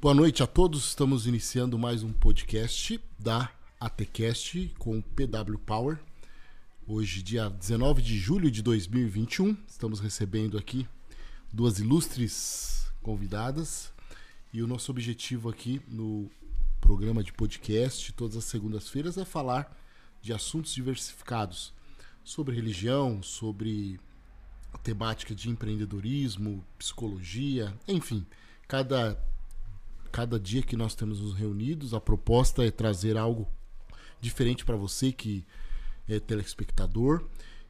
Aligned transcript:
Boa 0.00 0.14
noite 0.14 0.42
a 0.42 0.46
todos. 0.46 0.88
Estamos 0.88 1.26
iniciando 1.26 1.78
mais 1.78 2.02
um 2.02 2.10
podcast 2.10 2.98
da 3.18 3.52
ATCast 3.78 4.72
com 4.78 5.02
PW 5.02 5.58
Power. 5.58 5.98
Hoje, 6.86 7.22
dia 7.22 7.50
19 7.50 8.00
de 8.00 8.18
julho 8.18 8.50
de 8.50 8.62
2021, 8.62 9.54
estamos 9.68 10.00
recebendo 10.00 10.56
aqui 10.56 10.88
duas 11.52 11.78
ilustres 11.80 12.90
convidadas. 13.02 13.92
E 14.54 14.62
o 14.62 14.66
nosso 14.66 14.90
objetivo 14.90 15.50
aqui 15.50 15.82
no 15.86 16.30
programa 16.80 17.22
de 17.22 17.34
podcast, 17.34 18.10
todas 18.14 18.38
as 18.38 18.44
segundas-feiras, 18.44 19.18
é 19.18 19.24
falar 19.26 19.78
de 20.22 20.32
assuntos 20.32 20.72
diversificados 20.72 21.74
sobre 22.24 22.56
religião, 22.56 23.22
sobre 23.22 24.00
temática 24.82 25.34
de 25.34 25.50
empreendedorismo, 25.50 26.64
psicologia, 26.78 27.78
enfim, 27.86 28.24
cada 28.66 29.22
cada 30.10 30.38
dia 30.38 30.62
que 30.62 30.76
nós 30.76 30.94
temos 30.94 31.20
nos 31.20 31.34
reunidos, 31.34 31.94
a 31.94 32.00
proposta 32.00 32.64
é 32.64 32.70
trazer 32.70 33.16
algo 33.16 33.48
diferente 34.20 34.64
para 34.64 34.76
você 34.76 35.12
que 35.12 35.44
é 36.08 36.18
telespectador. 36.18 37.24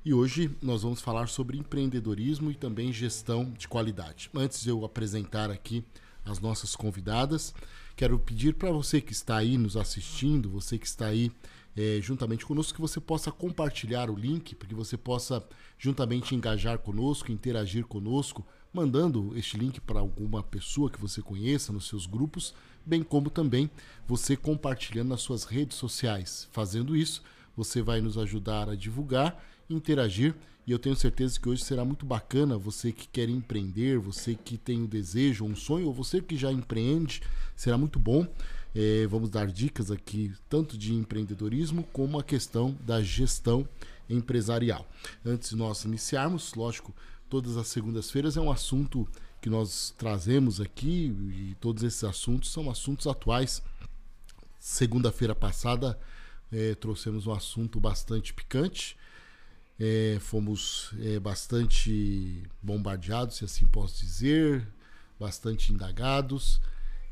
E 0.04 0.14
hoje 0.14 0.50
nós 0.62 0.82
vamos 0.82 1.00
falar 1.00 1.28
sobre 1.28 1.58
empreendedorismo 1.58 2.50
e 2.50 2.54
também 2.54 2.92
gestão 2.92 3.50
de 3.50 3.68
qualidade. 3.68 4.30
Antes 4.34 4.62
de 4.62 4.70
eu 4.70 4.84
apresentar 4.84 5.50
aqui 5.50 5.84
as 6.24 6.40
nossas 6.40 6.74
convidadas, 6.74 7.54
quero 7.94 8.18
pedir 8.18 8.54
para 8.54 8.70
você 8.70 9.00
que 9.00 9.12
está 9.12 9.36
aí 9.36 9.58
nos 9.58 9.76
assistindo, 9.76 10.48
você 10.48 10.78
que 10.78 10.86
está 10.86 11.06
aí 11.06 11.30
é, 11.76 12.00
juntamente 12.00 12.46
conosco, 12.46 12.74
que 12.74 12.80
você 12.80 13.00
possa 13.00 13.30
compartilhar 13.30 14.10
o 14.10 14.16
link, 14.16 14.54
para 14.54 14.68
que 14.68 14.74
você 14.74 14.96
possa 14.96 15.46
juntamente 15.78 16.34
engajar 16.34 16.78
conosco, 16.78 17.30
interagir 17.30 17.84
conosco, 17.86 18.46
mandando 18.72 19.36
este 19.36 19.56
link 19.56 19.80
para 19.80 20.00
alguma 20.00 20.42
pessoa 20.42 20.90
que 20.90 21.00
você 21.00 21.20
conheça 21.20 21.72
nos 21.72 21.88
seus 21.88 22.06
grupos, 22.06 22.54
bem 22.84 23.02
como 23.02 23.30
também 23.30 23.70
você 24.06 24.36
compartilhando 24.36 25.08
nas 25.08 25.22
suas 25.22 25.44
redes 25.44 25.76
sociais. 25.76 26.48
Fazendo 26.52 26.96
isso, 26.96 27.22
você 27.56 27.82
vai 27.82 28.00
nos 28.00 28.16
ajudar 28.16 28.68
a 28.68 28.74
divulgar, 28.76 29.42
interagir 29.68 30.34
e 30.66 30.72
eu 30.72 30.78
tenho 30.78 30.94
certeza 30.94 31.40
que 31.40 31.48
hoje 31.48 31.64
será 31.64 31.84
muito 31.84 32.06
bacana 32.06 32.56
você 32.56 32.92
que 32.92 33.08
quer 33.08 33.28
empreender, 33.28 33.98
você 33.98 34.36
que 34.36 34.56
tem 34.56 34.82
um 34.82 34.86
desejo, 34.86 35.44
um 35.44 35.56
sonho, 35.56 35.86
ou 35.86 35.92
você 35.92 36.20
que 36.20 36.36
já 36.36 36.52
empreende, 36.52 37.22
será 37.56 37.76
muito 37.76 37.98
bom. 37.98 38.26
É, 38.72 39.04
vamos 39.08 39.30
dar 39.30 39.48
dicas 39.48 39.90
aqui, 39.90 40.32
tanto 40.48 40.78
de 40.78 40.94
empreendedorismo 40.94 41.82
como 41.92 42.20
a 42.20 42.22
questão 42.22 42.76
da 42.86 43.02
gestão 43.02 43.66
empresarial. 44.08 44.86
Antes 45.26 45.50
de 45.50 45.56
nós 45.56 45.84
iniciarmos, 45.84 46.54
lógico, 46.54 46.94
todas 47.30 47.56
as 47.56 47.68
segundas-feiras 47.68 48.36
é 48.36 48.40
um 48.40 48.50
assunto 48.50 49.08
que 49.40 49.48
nós 49.48 49.94
trazemos 49.96 50.60
aqui 50.60 51.06
e 51.32 51.56
todos 51.60 51.84
esses 51.84 52.02
assuntos 52.02 52.52
são 52.52 52.68
assuntos 52.68 53.06
atuais. 53.06 53.62
Segunda-feira 54.58 55.34
passada 55.34 55.98
é, 56.52 56.74
trouxemos 56.74 57.26
um 57.26 57.32
assunto 57.32 57.80
bastante 57.80 58.34
picante. 58.34 58.96
É, 59.78 60.18
fomos 60.20 60.92
é, 61.00 61.18
bastante 61.18 62.42
bombardeados, 62.60 63.36
se 63.36 63.44
assim 63.46 63.64
posso 63.64 63.98
dizer, 64.00 64.66
bastante 65.18 65.72
indagados 65.72 66.60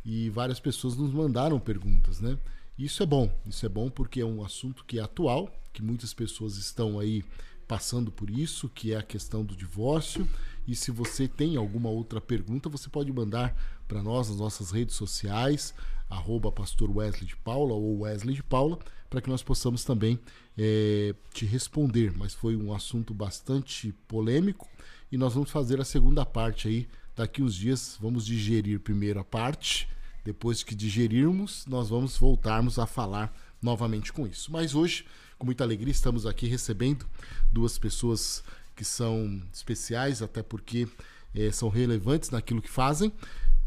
e 0.05 0.29
várias 0.29 0.61
pessoas 0.61 0.97
nos 0.97 1.13
mandaram 1.13 1.59
perguntas, 1.59 2.21
né? 2.21 2.37
Isso 2.79 3.03
é 3.03 3.07
bom, 3.07 3.33
isso 3.47 3.65
é 3.65 3.69
bom 3.69 3.89
porque 3.89 4.21
é 4.21 4.25
um 4.25 4.45
assunto 4.45 4.85
que 4.85 4.99
é 4.99 5.03
atual, 5.03 5.49
que 5.73 5.83
muitas 5.83 6.13
pessoas 6.13 6.57
estão 6.57 6.99
aí 6.99 7.25
passando 7.69 8.11
por 8.11 8.31
isso, 8.31 8.69
que 8.71 8.95
é 8.95 8.97
a 8.97 9.03
questão 9.03 9.45
do 9.45 9.55
divórcio. 9.55 10.27
E 10.67 10.75
se 10.75 10.91
você 10.91 11.29
tem 11.29 11.57
alguma 11.57 11.91
outra 11.91 12.21
pergunta, 12.21 12.69
você 12.69 12.89
pode 12.89 13.13
mandar 13.13 13.55
para 13.87 14.03
nós 14.03 14.29
nas 14.31 14.39
nossas 14.39 14.71
redes 14.71 14.97
sociais, 14.97 15.75
arroba 16.09 16.51
pastor 16.51 16.91
Wesley 16.91 17.27
de 17.27 17.37
Paula 17.37 17.75
ou 17.75 18.01
Wesley 18.01 18.35
de 18.35 18.43
Paula, 18.43 18.79
para 19.09 19.21
que 19.21 19.29
nós 19.29 19.43
possamos 19.43 19.85
também 19.85 20.19
é, 20.57 21.15
te 21.33 21.45
responder. 21.45 22.13
Mas 22.17 22.33
foi 22.33 22.57
um 22.57 22.73
assunto 22.73 23.13
bastante 23.13 23.93
polêmico 24.09 24.67
e 25.13 25.19
nós 25.19 25.35
vamos 25.35 25.51
fazer 25.51 25.81
a 25.81 25.85
segunda 25.85 26.25
parte 26.25 26.69
aí 26.69 26.89
daqui 27.15 27.43
uns 27.43 27.55
dias. 27.55 27.99
Vamos 28.01 28.25
digerir 28.25 28.81
primeiro 28.81 29.21
a 29.21 29.25
parte, 29.25 29.89
depois 30.25 30.63
que 30.63 30.75
digerirmos, 30.75 31.67
nós 31.67 31.91
vamos 31.91 32.17
voltarmos 32.17 32.79
a 32.79 32.87
falar 32.87 33.35
novamente 33.61 34.13
com 34.13 34.27
isso. 34.27 34.53
Mas 34.53 34.75
hoje 34.75 35.05
com 35.39 35.47
muita 35.47 35.63
alegria 35.63 35.93
estamos 35.93 36.27
aqui 36.27 36.47
recebendo 36.47 37.07
duas 37.53 37.79
pessoas 37.79 38.43
que 38.75 38.85
são 38.85 39.41
especiais, 39.53 40.21
até 40.21 40.43
porque 40.43 40.89
é, 41.35 41.51
são 41.53 41.69
relevantes 41.69 42.31
naquilo 42.31 42.61
que 42.61 42.71
fazem. 42.71 43.13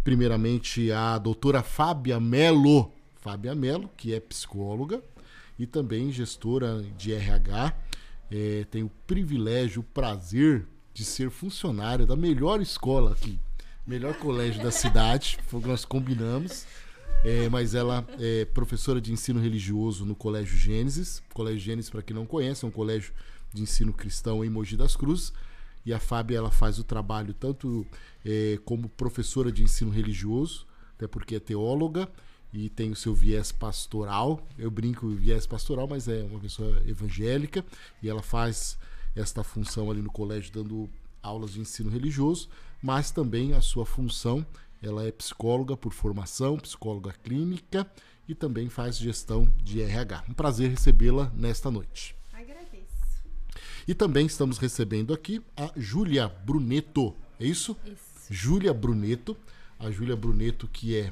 Primeiramente, 0.04 0.92
a 0.92 1.18
doutora 1.18 1.64
Fábia 1.64 2.20
Melo, 2.20 2.92
Fábia 3.22 3.56
Melo, 3.56 3.90
que 3.96 4.14
é 4.14 4.20
psicóloga 4.20 5.02
e 5.58 5.66
também 5.66 6.12
gestora 6.12 6.82
de 6.98 7.14
RH. 7.14 7.74
É, 8.30 8.66
tem 8.70 8.84
o 8.84 8.92
privilégio, 9.08 9.82
o 9.82 9.84
prazer 9.84 10.66
de 10.94 11.06
ser 11.06 11.30
funcionária 11.30 12.06
da 12.06 12.16
melhor 12.16 12.62
escola 12.62 13.12
aqui, 13.12 13.40
melhor 13.86 14.16
colégio 14.16 14.62
da 14.64 14.72
cidade, 14.72 15.38
foi 15.48 15.60
o 15.60 15.64
que 15.64 15.70
nós 15.70 15.86
combinamos. 15.86 16.66
É, 17.24 17.48
mas 17.50 17.76
ela 17.76 18.06
é 18.20 18.46
professora 18.46 19.00
de 19.00 19.14
ensino 19.14 19.40
religioso 19.40 20.06
no 20.06 20.16
Colégio 20.16 20.58
Gênesis. 20.58 21.22
Colégio 21.34 21.60
Gênesis, 21.60 21.90
para 21.90 22.02
quem 22.02 22.16
não 22.16 22.26
conhece, 22.26 22.66
é 22.66 22.68
um 22.68 22.72
colégio 22.72 23.14
de 23.54 23.62
ensino 23.62 23.94
cristão 23.94 24.44
em 24.44 24.50
Mogi 24.50 24.76
das 24.76 24.96
Cruzes. 24.96 25.32
E 25.86 25.94
a 25.94 26.00
Fábia 26.00 26.38
ela 26.38 26.50
faz 26.50 26.80
o 26.80 26.84
trabalho 26.84 27.34
tanto 27.34 27.86
é, 28.26 28.60
como 28.66 28.90
professora 28.90 29.52
de 29.52 29.64
ensino 29.64 29.92
religioso, 29.92 30.66
até 30.96 31.08
porque 31.08 31.36
é 31.36 31.40
teóloga 31.40 32.10
e 32.52 32.70
tem 32.70 32.92
o 32.92 32.96
seu 32.96 33.14
viés 33.14 33.52
pastoral. 33.52 34.46
Eu 34.58 34.72
brinco 34.72 35.08
viés 35.10 35.46
pastoral, 35.46 35.88
mas 35.88 36.08
é 36.08 36.24
uma 36.24 36.40
pessoa 36.40 36.82
evangélica 36.88 37.64
e 38.02 38.10
ela 38.10 38.24
faz 38.24 38.78
esta 39.16 39.44
função 39.44 39.92
ali 39.92 40.02
no 40.02 40.12
colégio 40.12 40.52
dando 40.52 40.90
aulas 41.22 41.54
de 41.54 41.60
ensino 41.60 41.90
religioso, 41.90 42.50
mas 42.82 43.12
também 43.12 43.54
a 43.54 43.62
sua 43.62 43.86
função 43.86 44.46
ela 44.82 45.06
é 45.06 45.12
psicóloga 45.12 45.78
por 45.78 45.94
formação, 45.94 46.58
psicóloga 46.58 47.14
clínica 47.24 47.90
e 48.28 48.34
também 48.34 48.70
faz 48.70 48.98
gestão 48.98 49.48
de 49.64 49.82
RH. 49.82 50.24
Um 50.30 50.34
prazer 50.34 50.70
recebê-la 50.70 51.32
nesta 51.36 51.70
noite. 51.70 52.16
Agradeço. 52.34 53.26
E 53.88 53.94
também 53.94 54.26
estamos 54.26 54.58
recebendo 54.58 55.14
aqui 55.14 55.42
a 55.56 55.72
Júlia 55.76 56.28
Bruneto. 56.28 57.16
É 57.40 57.46
isso? 57.46 57.78
Isso. 57.86 58.28
Júlia 58.30 58.74
Bruneto. 58.74 59.38
A 59.78 59.90
Júlia 59.90 60.16
Bruneto, 60.16 60.68
que 60.68 60.96
é 60.96 61.12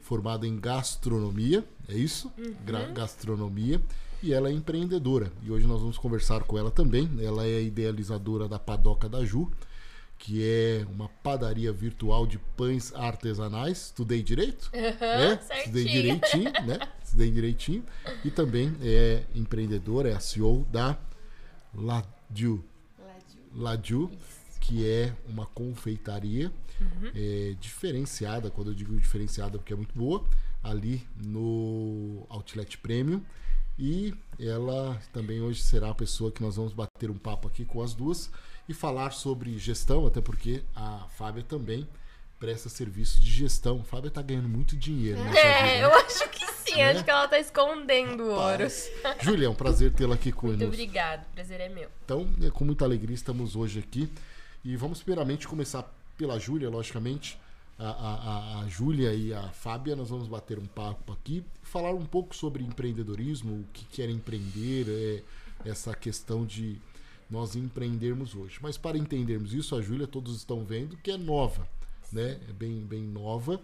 formada 0.00 0.46
em 0.46 0.58
gastronomia, 0.58 1.62
é 1.88 1.94
isso? 1.94 2.32
Uhum. 2.38 2.94
Gastronomia. 2.94 3.80
E 4.22 4.32
ela 4.32 4.48
é 4.48 4.52
empreendedora. 4.52 5.30
E 5.42 5.50
hoje 5.50 5.66
nós 5.66 5.80
vamos 5.80 5.98
conversar 5.98 6.44
com 6.44 6.56
ela 6.56 6.70
também. 6.70 7.10
Ela 7.20 7.46
é 7.46 7.56
a 7.56 7.60
idealizadora 7.60 8.48
da 8.48 8.58
Padoca 8.58 9.08
da 9.08 9.24
Ju 9.24 9.50
que 10.18 10.42
é 10.42 10.86
uma 10.90 11.08
padaria 11.22 11.72
virtual 11.72 12.26
de 12.26 12.38
pães 12.56 12.94
artesanais. 12.94 13.86
Estudei 13.86 14.22
direito? 14.22 14.70
Uhum, 14.72 14.80
é, 14.80 15.58
estudei 15.58 15.84
direitinho, 15.84 16.52
né? 16.66 16.78
Estudei 17.02 17.30
direitinho. 17.30 17.84
E 18.24 18.30
também 18.30 18.74
é 18.80 19.24
empreendedora, 19.34 20.08
é 20.10 20.14
a 20.14 20.20
CEO 20.20 20.66
da 20.70 20.98
Ladiu. 21.74 22.64
Ladiu, 23.54 24.10
que 24.60 24.86
é 24.88 25.14
uma 25.28 25.46
confeitaria 25.46 26.50
Uhum. 26.78 27.10
é, 27.14 27.56
diferenciada, 27.58 28.50
quando 28.50 28.68
eu 28.70 28.74
digo 28.74 28.94
diferenciada 28.98 29.56
porque 29.56 29.72
é 29.72 29.76
muito 29.76 29.94
boa, 29.96 30.22
ali 30.62 31.06
no 31.16 32.26
Outlet 32.28 32.76
Premium. 32.78 33.22
E 33.78 34.14
ela 34.38 35.00
também 35.12 35.40
hoje 35.40 35.62
será 35.62 35.90
a 35.90 35.94
pessoa 35.94 36.32
que 36.32 36.42
nós 36.42 36.56
vamos 36.56 36.72
bater 36.72 37.10
um 37.10 37.18
papo 37.18 37.46
aqui 37.46 37.64
com 37.64 37.82
as 37.82 37.94
duas 37.94 38.30
e 38.68 38.74
falar 38.74 39.12
sobre 39.12 39.58
gestão, 39.58 40.06
até 40.06 40.20
porque 40.20 40.62
a 40.74 41.06
Fábia 41.16 41.42
também 41.42 41.86
presta 42.38 42.68
serviço 42.68 43.20
de 43.20 43.30
gestão. 43.30 43.80
A 43.80 43.84
Fábia 43.84 44.08
está 44.08 44.20
ganhando 44.22 44.48
muito 44.48 44.76
dinheiro. 44.76 45.18
nessa 45.20 45.30
vida, 45.36 45.48
É, 45.48 45.62
né? 45.62 45.84
eu 45.84 45.94
acho 45.94 46.28
que 46.30 46.46
sim. 46.52 46.76
Né? 46.76 46.90
Acho 46.90 47.04
que 47.04 47.10
ela 47.10 47.26
tá 47.28 47.38
escondendo. 47.38 48.34
Rapaz. 48.36 48.90
Júlia, 49.22 49.46
é 49.46 49.48
um 49.48 49.54
prazer 49.54 49.92
tê-la 49.92 50.14
aqui 50.16 50.26
Muito 50.30 50.40
conosco. 50.40 50.64
obrigada. 50.66 51.24
O 51.30 51.34
prazer 51.34 51.60
é 51.60 51.68
meu. 51.68 51.88
Então, 52.04 52.28
é 52.42 52.50
com 52.50 52.64
muita 52.64 52.84
alegria 52.84 53.14
estamos 53.14 53.56
hoje 53.56 53.78
aqui. 53.78 54.10
E 54.64 54.76
vamos 54.76 55.00
primeiramente 55.02 55.46
começar 55.48 55.84
pela 56.18 56.38
Júlia, 56.38 56.68
logicamente. 56.68 57.38
A, 57.78 57.84
a, 57.84 57.88
a- 57.90 58.60
a 58.62 58.68
Júlia 58.68 59.12
e 59.14 59.32
a 59.34 59.48
Fábia, 59.50 59.94
nós 59.94 60.08
vamos 60.08 60.26
bater 60.28 60.58
um 60.58 60.64
papo 60.66 61.12
aqui, 61.12 61.44
falar 61.62 61.92
um 61.92 62.06
pouco 62.06 62.34
sobre 62.34 62.64
empreendedorismo, 62.64 63.52
o 63.52 63.64
que 63.72 63.84
quer 63.84 64.08
empreender, 64.08 64.86
é, 65.64 65.68
essa 65.70 65.94
questão 65.94 66.46
de 66.46 66.80
nós 67.30 67.56
empreendermos 67.56 68.34
hoje. 68.34 68.58
Mas 68.62 68.76
para 68.78 68.96
entendermos 68.98 69.52
isso, 69.52 69.74
a 69.74 69.82
Júlia, 69.82 70.06
todos 70.06 70.36
estão 70.36 70.64
vendo 70.64 70.96
que 70.96 71.10
é 71.10 71.16
nova, 71.16 71.66
né? 72.12 72.38
É 72.48 72.52
bem, 72.52 72.80
bem 72.80 73.02
nova 73.02 73.60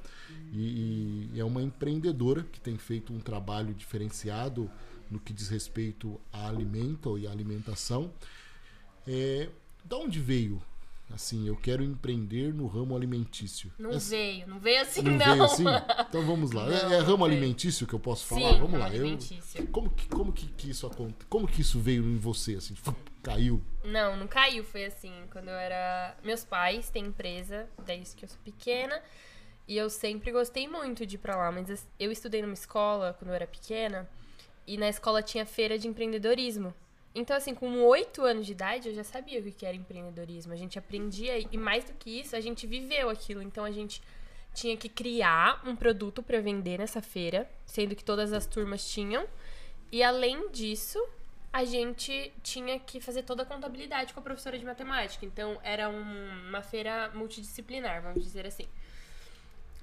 e, 0.52 1.28
e 1.35 1.40
é 1.40 1.45
uma 1.45 1.62
empreendedora 1.62 2.42
que 2.42 2.61
tem 2.61 2.76
feito 2.76 3.12
um 3.12 3.21
trabalho 3.21 3.73
diferenciado 3.75 4.71
no 5.11 5.21
que 5.21 5.33
diz 5.33 5.49
respeito 5.49 6.21
a 6.33 6.49
alimento 6.49 7.16
e 7.19 7.26
alimentação. 7.26 8.11
É, 9.07 9.49
da 9.85 9.97
onde 9.97 10.21
veio 10.21 10.61
Assim, 11.14 11.47
eu 11.47 11.54
quero 11.57 11.85
empreender 11.85 12.54
no 12.54 12.66
ramo 12.66 12.97
alimentício. 12.97 13.71
Não 13.78 13.90
É- 13.90 13.99
veio, 13.99 14.47
não 14.47 14.59
veio 14.59 14.81
assim, 14.81 15.02
não 15.02 15.12
não. 15.12 15.19
veio 15.19 15.45
assim? 15.45 15.64
Então 16.09 16.25
vamos 16.25 16.52
lá. 16.52 16.62
É- 16.73 16.83
Não, 16.85 16.92
é, 16.95 16.99
ramo 17.00 17.19
não 17.19 17.26
veio. 17.26 17.38
alimentício 17.38 17.87
que 17.87 17.92
eu 17.95 18.00
posso 18.00 18.26
Sim, 18.26 18.40
falar? 18.40 18.52
Vamos 18.57 18.71
ramo 18.73 18.78
lá. 18.78 18.95
Eu, 18.97 19.19
como 19.71 19.90
que, 19.90 20.07
como 20.09 20.33
que, 20.33 20.47
que 20.47 20.71
isso 20.71 20.87
acontece? 20.87 21.26
Como 21.28 21.47
que 21.47 21.61
isso 21.61 21.78
veio 21.81 22.02
em 22.04 22.16
você? 22.16 22.54
Assim, 22.54 22.75
fu- 22.75 22.97
caiu? 23.23 23.62
Não, 23.85 24.17
não 24.17 24.26
caiu. 24.26 24.64
Foi 24.64 24.85
assim, 24.85 25.12
quando 25.31 25.49
eu 25.49 25.55
era. 25.55 26.17
Meus 26.23 26.45
pais 26.45 26.91
têm 26.91 27.07
empresa, 27.07 27.69
desde 27.85 28.17
que 28.17 28.25
eu 28.25 28.29
sou 28.29 28.38
pequena. 28.45 29.00
E 29.67 29.76
eu 29.76 29.88
sempre 29.88 30.33
gostei 30.33 30.67
muito 30.67 31.07
de 31.07 31.17
ir 31.17 31.19
pra 31.19 31.37
lá. 31.37 31.52
Mas 31.52 31.87
eu 31.99 32.11
estudei 32.11 32.43
numa 32.43 32.55
escola 32.55 33.14
quando 33.19 33.31
eu 33.31 33.35
era 33.35 33.47
pequena. 33.47 34.09
E 34.67 34.76
na 34.76 34.88
escola 34.88 35.23
tinha 35.23 35.47
feira 35.47 35.79
de 35.79 35.88
empreendedorismo. 35.88 36.75
Então, 37.14 37.37
assim, 37.37 37.55
com 37.55 37.83
oito 37.83 38.23
anos 38.23 38.47
de 38.47 38.52
idade, 38.52 38.88
eu 38.88 38.95
já 38.95 39.05
sabia 39.05 39.41
o 39.41 39.52
que 39.52 39.67
era 39.67 39.76
empreendedorismo. 39.76 40.52
A 40.52 40.57
gente 40.57 40.79
aprendia, 40.79 41.38
e 41.38 41.59
mais 41.59 41.85
do 41.85 41.93
que 41.93 42.21
isso, 42.21 42.35
a 42.35 42.41
gente 42.41 42.67
viveu 42.67 43.11
aquilo. 43.11 43.43
Então, 43.43 43.64
a 43.64 43.71
gente 43.71 44.02
tinha 44.55 44.76
que 44.76 44.88
criar 44.88 45.62
um 45.67 45.76
produto 45.76 46.23
pra 46.23 46.41
vender 46.41 46.79
nessa 46.79 47.02
feira, 47.02 47.49
sendo 47.67 47.95
que 47.95 48.05
todas 48.05 48.33
as 48.33 48.47
turmas 48.47 48.88
tinham. 48.88 49.26
E 49.91 50.02
além 50.02 50.50
disso, 50.50 50.99
a 51.53 51.65
gente 51.65 52.33
tinha 52.43 52.79
que 52.79 53.01
fazer 53.01 53.23
toda 53.25 53.43
a 53.43 53.47
contabilidade 53.47 54.15
com 54.15 54.21
a 54.21 54.23
professora 54.23 54.59
de 54.59 54.65
matemática. 54.65 55.27
Então, 55.27 55.61
era 55.63 55.89
um- 55.89 56.49
uma 56.49 56.63
feira 56.63 57.11
multidisciplinar, 57.15 58.03
vamos 58.03 58.23
dizer 58.23 58.47
assim. 58.47 58.67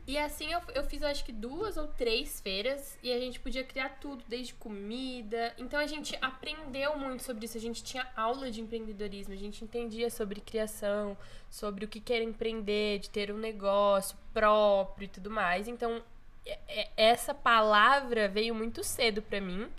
E 0.08 0.18
assim 0.18 0.52
eu, 0.52 0.60
eu 0.74 0.84
fiz, 0.86 1.04
eu 1.04 1.08
acho 1.08 1.24
que 1.24 1.32
duas 1.32 1.78
ou 1.78 1.86
três 1.88 2.42
feiras 2.42 2.98
e 3.04 3.12
a 3.14 3.20
gente 3.20 3.40
podia 3.40 3.64
criar 3.64 3.90
tudo, 4.02 4.24
desde 4.28 4.56
comida. 4.56 5.54
Então 5.56 5.80
a 5.80 5.86
gente 5.86 6.18
aprendeu 6.20 6.98
muito 6.98 7.22
sobre 7.22 7.46
isso. 7.46 7.56
A 7.56 7.62
gente 7.62 7.84
tinha 7.84 8.08
aula 8.16 8.50
de 8.50 8.60
empreendedorismo, 8.60 9.36
a 9.36 9.38
gente 9.38 9.64
entendia 9.64 10.10
sobre 10.10 10.42
criação, 10.42 11.16
sobre 11.48 11.86
o 11.86 11.88
que 11.88 12.00
que 12.00 12.12
era 12.12 12.24
empreender, 12.24 12.98
de 12.98 13.10
ter 13.12 13.32
um 13.32 13.38
negócio 13.38 14.18
próprio 14.34 15.06
e 15.06 15.10
tudo 15.10 15.30
mais. 15.30 15.68
Então 15.68 16.02
é- 16.44 16.58
é- 16.68 16.90
essa 16.98 17.32
palavra 17.32 18.28
veio 18.28 18.56
muito 18.56 18.84
cedo 18.84 19.22
pra 19.22 19.40
mim. 19.40 19.70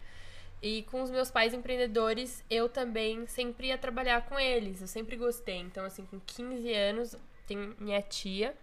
E 0.62 0.83
com 0.85 1.02
os 1.02 1.11
meus 1.11 1.31
pais 1.31 1.55
empreendedores, 1.55 2.45
eu 2.50 2.69
também 2.69 3.26
sempre 3.26 3.69
ia 3.69 3.79
trabalhar 3.79 4.26
com 4.26 4.38
eles. 4.38 4.81
Eu 4.81 4.87
sempre 4.87 5.17
gostei. 5.17 5.59
Então, 5.59 5.85
assim, 5.85 6.05
com 6.05 6.21
15 6.21 6.73
anos, 6.73 7.17
tem 7.47 7.75
minha 7.79 8.02
tia, 8.02 8.55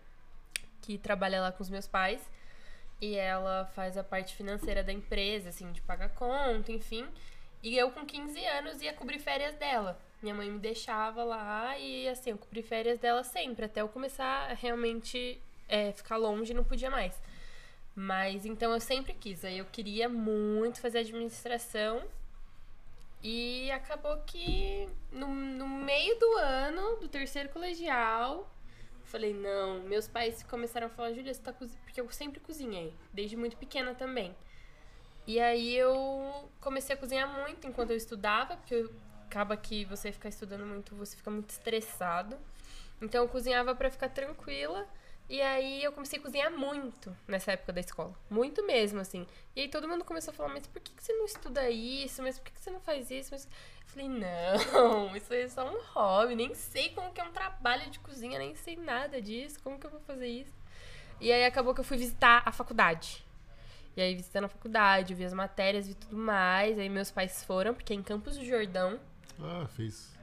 que 0.82 0.98
trabalha 0.98 1.42
lá 1.42 1.52
com 1.52 1.64
os 1.64 1.70
meus 1.70 1.88
pais. 1.88 2.22
E 3.02 3.16
ela 3.16 3.66
faz 3.76 3.98
a 3.98 4.04
parte 4.04 4.36
financeira 4.36 4.84
da 4.84 4.94
empresa, 4.94 5.50
assim, 5.50 5.72
de 5.72 5.82
pagar 5.82 6.10
conta, 6.10 6.72
enfim. 6.72 7.08
E 7.64 7.76
eu, 7.78 7.92
com 7.92 8.06
15 8.06 8.46
anos, 8.46 8.82
ia 8.82 8.94
cobrir 8.94 9.20
férias 9.20 9.56
dela. 9.56 10.00
Minha 10.22 10.36
mãe 10.36 10.50
me 10.50 10.60
deixava 10.60 11.24
lá 11.24 11.78
e, 11.78 12.08
assim, 12.08 12.32
eu 12.32 12.38
cobri 12.38 12.62
férias 12.62 13.00
dela 13.00 13.24
sempre, 13.24 13.66
até 13.66 13.82
eu 13.82 13.88
começar 13.88 14.52
a 14.52 14.54
realmente 14.54 15.40
é, 15.68 15.92
ficar 15.92 16.18
longe 16.18 16.54
não 16.54 16.64
podia 16.64 16.90
mais. 16.90 17.20
Mas 18.00 18.46
então 18.46 18.72
eu 18.72 18.80
sempre 18.80 19.12
quis. 19.12 19.44
Aí 19.44 19.58
eu 19.58 19.66
queria 19.66 20.08
muito 20.08 20.80
fazer 20.80 21.00
administração. 21.00 22.04
E 23.24 23.72
acabou 23.72 24.16
que 24.18 24.88
no, 25.12 25.28
no 25.28 25.68
meio 25.68 26.18
do 26.20 26.38
ano, 26.38 26.98
do 26.98 27.08
terceiro 27.08 27.50
colegial, 27.50 28.48
falei, 29.06 29.34
não, 29.34 29.80
meus 29.82 30.08
pais 30.08 30.44
começaram 30.44 30.86
a 30.86 30.90
falar, 30.92 31.12
Júlia, 31.14 31.34
você 31.34 31.42
tá 31.42 31.52
cozinhando. 31.52 31.84
Porque 31.86 32.00
eu 32.00 32.08
sempre 32.12 32.40
cozinhei, 32.40 32.94
desde 33.12 33.36
muito 33.36 33.58
pequena 33.58 33.96
também. 33.96 34.36
E 35.26 35.40
aí 35.40 35.76
eu 35.76 36.52
comecei 36.62 36.96
a 36.96 37.00
cozinhar 37.00 37.28
muito 37.28 37.66
enquanto 37.66 37.90
eu 37.90 37.98
estudava, 37.98 38.58
porque 38.58 38.88
acaba 39.26 39.58
que 39.58 39.86
você 39.86 40.12
ficar 40.12 40.30
estudando 40.30 40.68
muito, 40.68 40.96
você 40.96 41.18
fica 41.18 41.32
muito 41.32 41.50
estressado. 41.50 42.38
Então 43.02 43.24
eu 43.24 43.28
cozinhava 43.28 43.74
pra 43.74 43.90
ficar 43.90 44.10
tranquila. 44.10 44.88
E 45.30 45.42
aí 45.42 45.84
eu 45.84 45.92
comecei 45.92 46.20
a 46.20 46.22
cozinhar 46.22 46.52
muito 46.52 47.16
nessa 47.28 47.52
época 47.52 47.74
da 47.74 47.82
escola. 47.82 48.14
Muito 48.30 48.66
mesmo, 48.66 49.00
assim. 49.00 49.28
E 49.56 49.62
aí 49.62 49.68
todo 49.68 49.88
mundo 49.88 50.06
começou 50.06 50.32
a 50.32 50.34
falar, 50.34 50.50
mas 50.54 50.66
por 50.68 50.82
que, 50.82 50.94
que 50.94 51.04
você 51.04 51.12
não 51.14 51.26
estuda 51.26 51.70
isso? 51.70 52.22
Mas 52.22 52.40
por 52.40 52.46
que, 52.46 52.54
que 52.54 52.62
você 52.62 52.72
não 52.72 52.80
faz 52.80 53.12
isso? 53.12 53.30
Mas... 53.32 53.46
Eu 53.46 53.88
falei, 53.88 54.10
não, 54.10 55.16
isso 55.16 55.34
é 55.34 55.48
só 55.48 55.70
um 55.70 55.82
hobby. 55.94 56.36
Nem 56.36 56.54
sei 56.54 56.90
como 56.90 57.12
que 57.12 57.20
é 57.20 57.24
um 57.24 57.32
trabalho 57.32 57.90
de 57.90 58.00
cozinha, 58.00 58.40
nem 58.40 58.56
sei 58.56 58.78
nada 58.78 59.22
disso. 59.22 59.60
Como 59.62 59.78
que 59.78 59.86
eu 59.86 59.92
vou 59.92 60.00
fazer 60.02 60.28
isso? 60.28 60.54
E 61.20 61.32
aí 61.32 61.46
acabou 61.46 61.74
que 61.74 61.82
eu 61.82 61.86
fui 61.86 61.98
visitar 61.98 62.44
a 62.46 62.52
faculdade. 62.52 63.26
E 63.98 64.02
aí 64.02 64.16
visitando 64.16 64.46
a 64.46 64.50
faculdade, 64.50 65.16
vi 65.16 65.26
as 65.26 65.34
matérias, 65.34 65.88
vi 65.88 65.96
tudo 65.96 66.16
mais. 66.16 66.78
Aí 66.80 66.88
meus 66.88 67.12
pais 67.12 67.44
foram, 67.44 67.74
porque 67.74 67.92
é 67.92 67.96
em 67.96 68.04
Campos 68.04 68.38
do 68.38 68.46
Jordão. 68.46 69.00
Ah, 69.40 69.68
fez. 69.76 70.17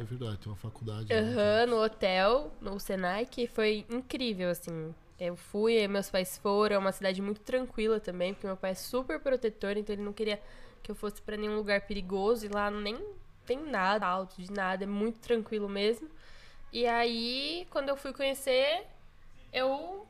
É 0.00 0.02
verdade, 0.02 0.38
tem 0.38 0.50
uma 0.50 0.56
faculdade. 0.56 1.12
né? 1.12 1.20
Aham, 1.20 1.66
no 1.66 1.82
hotel, 1.84 2.50
no 2.58 2.80
Senai, 2.80 3.26
que 3.26 3.46
foi 3.46 3.84
incrível, 3.90 4.48
assim. 4.48 4.94
Eu 5.18 5.36
fui, 5.36 5.86
meus 5.86 6.08
pais 6.08 6.38
foram, 6.38 6.76
é 6.76 6.78
uma 6.78 6.90
cidade 6.92 7.20
muito 7.20 7.42
tranquila 7.42 8.00
também, 8.00 8.32
porque 8.32 8.46
meu 8.46 8.56
pai 8.56 8.70
é 8.70 8.74
super 8.74 9.20
protetor, 9.20 9.76
então 9.76 9.94
ele 9.94 10.02
não 10.02 10.14
queria 10.14 10.40
que 10.82 10.90
eu 10.90 10.94
fosse 10.94 11.20
pra 11.20 11.36
nenhum 11.36 11.56
lugar 11.56 11.82
perigoso, 11.82 12.46
e 12.46 12.48
lá 12.48 12.70
nem 12.70 12.98
tem 13.44 13.58
nada 13.62 14.06
alto 14.06 14.40
de 14.40 14.50
nada, 14.50 14.84
é 14.84 14.86
muito 14.86 15.18
tranquilo 15.20 15.68
mesmo. 15.68 16.08
E 16.72 16.86
aí, 16.86 17.66
quando 17.68 17.90
eu 17.90 17.96
fui 17.96 18.14
conhecer, 18.14 18.86
eu 19.52 20.06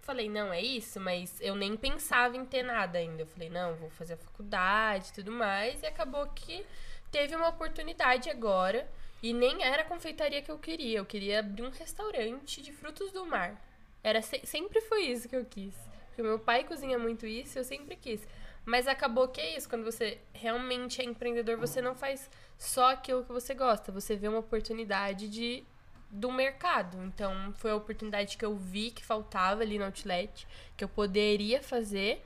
falei, 0.00 0.28
não, 0.28 0.52
é 0.52 0.60
isso, 0.60 0.98
mas 0.98 1.40
eu 1.40 1.54
nem 1.54 1.76
pensava 1.76 2.36
em 2.36 2.44
ter 2.44 2.64
nada 2.64 2.98
ainda. 2.98 3.22
Eu 3.22 3.26
falei, 3.26 3.48
não, 3.50 3.76
vou 3.76 3.90
fazer 3.90 4.14
a 4.14 4.16
faculdade 4.16 5.10
e 5.10 5.12
tudo 5.12 5.30
mais, 5.30 5.80
e 5.82 5.86
acabou 5.86 6.26
que 6.34 6.66
teve 7.12 7.36
uma 7.36 7.48
oportunidade 7.48 8.28
agora. 8.28 8.88
E 9.22 9.32
nem 9.32 9.62
era 9.64 9.82
a 9.82 9.84
confeitaria 9.84 10.40
que 10.42 10.50
eu 10.50 10.58
queria. 10.58 10.98
Eu 10.98 11.04
queria 11.06 11.40
abrir 11.40 11.62
um 11.62 11.70
restaurante 11.70 12.62
de 12.62 12.72
frutos 12.72 13.10
do 13.12 13.26
mar. 13.26 13.60
Era 14.02 14.22
se- 14.22 14.40
sempre 14.44 14.80
foi 14.82 15.02
isso 15.06 15.28
que 15.28 15.36
eu 15.36 15.44
quis. 15.44 15.74
Porque 16.08 16.22
meu 16.22 16.38
pai 16.38 16.64
cozinha 16.64 16.98
muito 16.98 17.26
isso, 17.26 17.58
eu 17.58 17.64
sempre 17.64 17.96
quis. 17.96 18.26
Mas 18.64 18.86
acabou 18.86 19.28
que 19.28 19.40
é 19.40 19.56
isso, 19.56 19.68
quando 19.68 19.84
você 19.84 20.18
realmente 20.32 21.00
é 21.00 21.04
empreendedor, 21.04 21.56
você 21.56 21.80
não 21.80 21.94
faz 21.94 22.30
só 22.58 22.90
aquilo 22.92 23.24
que 23.24 23.32
você 23.32 23.54
gosta, 23.54 23.90
você 23.90 24.14
vê 24.14 24.28
uma 24.28 24.38
oportunidade 24.40 25.28
de 25.28 25.64
do 26.10 26.30
mercado. 26.32 27.02
Então, 27.04 27.52
foi 27.56 27.70
a 27.70 27.76
oportunidade 27.76 28.36
que 28.36 28.44
eu 28.44 28.56
vi 28.56 28.90
que 28.90 29.04
faltava 29.04 29.62
ali 29.62 29.78
no 29.78 29.84
outlet, 29.84 30.46
que 30.76 30.82
eu 30.84 30.88
poderia 30.88 31.62
fazer. 31.62 32.24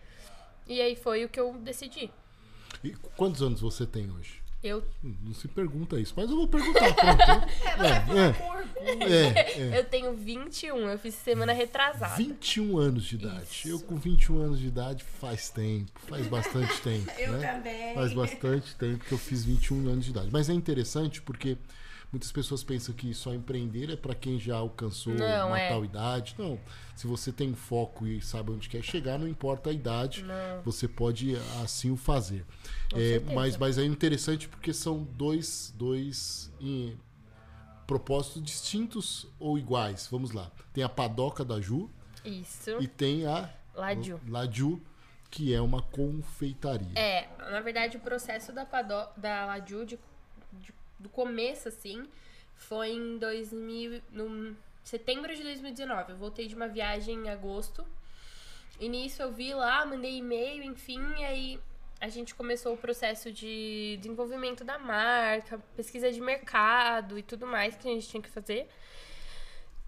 E 0.66 0.80
aí 0.80 0.94
foi 0.96 1.24
o 1.24 1.28
que 1.28 1.38
eu 1.40 1.52
decidi. 1.54 2.10
E 2.84 2.90
quantos 3.16 3.42
anos 3.42 3.60
você 3.60 3.84
tem 3.86 4.10
hoje? 4.10 4.41
Eu 4.62 4.84
Não 5.02 5.34
se 5.34 5.48
pergunta 5.48 5.98
isso, 5.98 6.14
mas 6.16 6.30
eu 6.30 6.36
vou 6.36 6.46
perguntar. 6.46 6.94
Pronto. 6.94 7.22
É, 7.82 8.32
Com 8.32 8.48
orgulho. 8.48 9.02
é, 9.12 9.52
é. 9.60 9.78
Eu 9.78 9.84
tenho 9.84 10.14
21, 10.14 10.76
eu 10.88 10.98
fiz 10.98 11.14
semana 11.14 11.52
retrasada. 11.52 12.14
21 12.16 12.78
anos 12.78 13.04
de 13.04 13.16
idade. 13.16 13.42
Isso. 13.50 13.68
Eu 13.68 13.80
com 13.80 13.96
21 13.96 14.40
anos 14.40 14.58
de 14.60 14.66
idade 14.68 15.02
faz 15.20 15.50
tempo, 15.50 15.90
faz 16.06 16.26
bastante 16.28 16.78
tempo. 16.82 17.10
Eu 17.18 17.32
né? 17.32 17.52
também. 17.52 17.94
Faz 17.94 18.12
bastante 18.12 18.74
tempo 18.76 19.04
que 19.04 19.12
eu 19.12 19.18
fiz 19.18 19.44
21 19.44 19.88
anos 19.88 20.04
de 20.04 20.10
idade. 20.10 20.28
Mas 20.30 20.48
é 20.48 20.52
interessante 20.52 21.20
porque 21.22 21.56
muitas 22.12 22.30
pessoas 22.30 22.62
pensam 22.62 22.94
que 22.94 23.12
só 23.14 23.32
empreender 23.34 23.90
é 23.90 23.96
para 23.96 24.14
quem 24.14 24.38
já 24.38 24.56
alcançou 24.56 25.14
Não, 25.14 25.48
uma 25.48 25.58
é. 25.58 25.68
tal 25.70 25.84
idade. 25.84 26.34
Não. 26.38 26.60
Se 26.94 27.06
você 27.06 27.32
tem 27.32 27.54
foco 27.54 28.06
e 28.06 28.20
sabe 28.20 28.52
onde 28.52 28.68
quer 28.68 28.82
chegar, 28.82 29.18
não 29.18 29.26
importa 29.26 29.70
a 29.70 29.72
idade, 29.72 30.22
Não. 30.22 30.62
você 30.62 30.86
pode 30.86 31.34
assim 31.62 31.90
o 31.90 31.96
fazer. 31.96 32.44
É, 32.94 33.18
mas, 33.34 33.56
mas 33.56 33.78
é 33.78 33.84
interessante 33.84 34.46
porque 34.48 34.72
são 34.74 35.02
dois, 35.02 35.72
dois 35.76 36.52
em, 36.60 36.96
propósitos 37.86 38.42
distintos 38.42 39.26
ou 39.38 39.58
iguais. 39.58 40.06
Vamos 40.10 40.32
lá. 40.32 40.50
Tem 40.72 40.84
a 40.84 40.88
padoca 40.88 41.44
da 41.44 41.60
Ju 41.60 41.90
Isso. 42.24 42.70
e 42.80 42.86
tem 42.86 43.26
a 43.26 43.50
Ladiu. 43.74 44.20
Ladiu, 44.28 44.82
que 45.30 45.52
é 45.54 45.60
uma 45.62 45.80
confeitaria. 45.80 46.92
É, 46.94 47.26
na 47.50 47.60
verdade, 47.60 47.96
o 47.96 48.00
processo 48.00 48.52
da, 48.52 48.66
Pado, 48.66 48.94
da 49.16 49.46
Ladiu, 49.46 49.84
de- 49.86 49.98
do 51.02 51.08
começo, 51.08 51.68
assim, 51.68 52.08
foi 52.54 52.92
em 52.92 53.18
2000, 53.18 54.00
no 54.10 54.56
setembro 54.82 55.34
de 55.34 55.42
2019. 55.42 56.12
Eu 56.12 56.16
voltei 56.16 56.46
de 56.46 56.54
uma 56.54 56.68
viagem 56.68 57.16
em 57.16 57.28
agosto. 57.28 57.84
E 58.80 58.88
nisso 58.88 59.22
eu 59.22 59.32
vi 59.32 59.52
lá, 59.52 59.84
mandei 59.84 60.16
e-mail, 60.16 60.62
enfim, 60.62 61.00
e 61.18 61.24
aí 61.24 61.60
a 62.00 62.08
gente 62.08 62.34
começou 62.34 62.74
o 62.74 62.76
processo 62.76 63.30
de 63.30 63.96
desenvolvimento 64.00 64.64
da 64.64 64.78
marca, 64.78 65.58
pesquisa 65.76 66.10
de 66.10 66.20
mercado 66.20 67.16
e 67.16 67.22
tudo 67.22 67.46
mais 67.46 67.76
que 67.76 67.86
a 67.86 67.92
gente 67.92 68.08
tinha 68.08 68.22
que 68.22 68.28
fazer. 68.28 68.68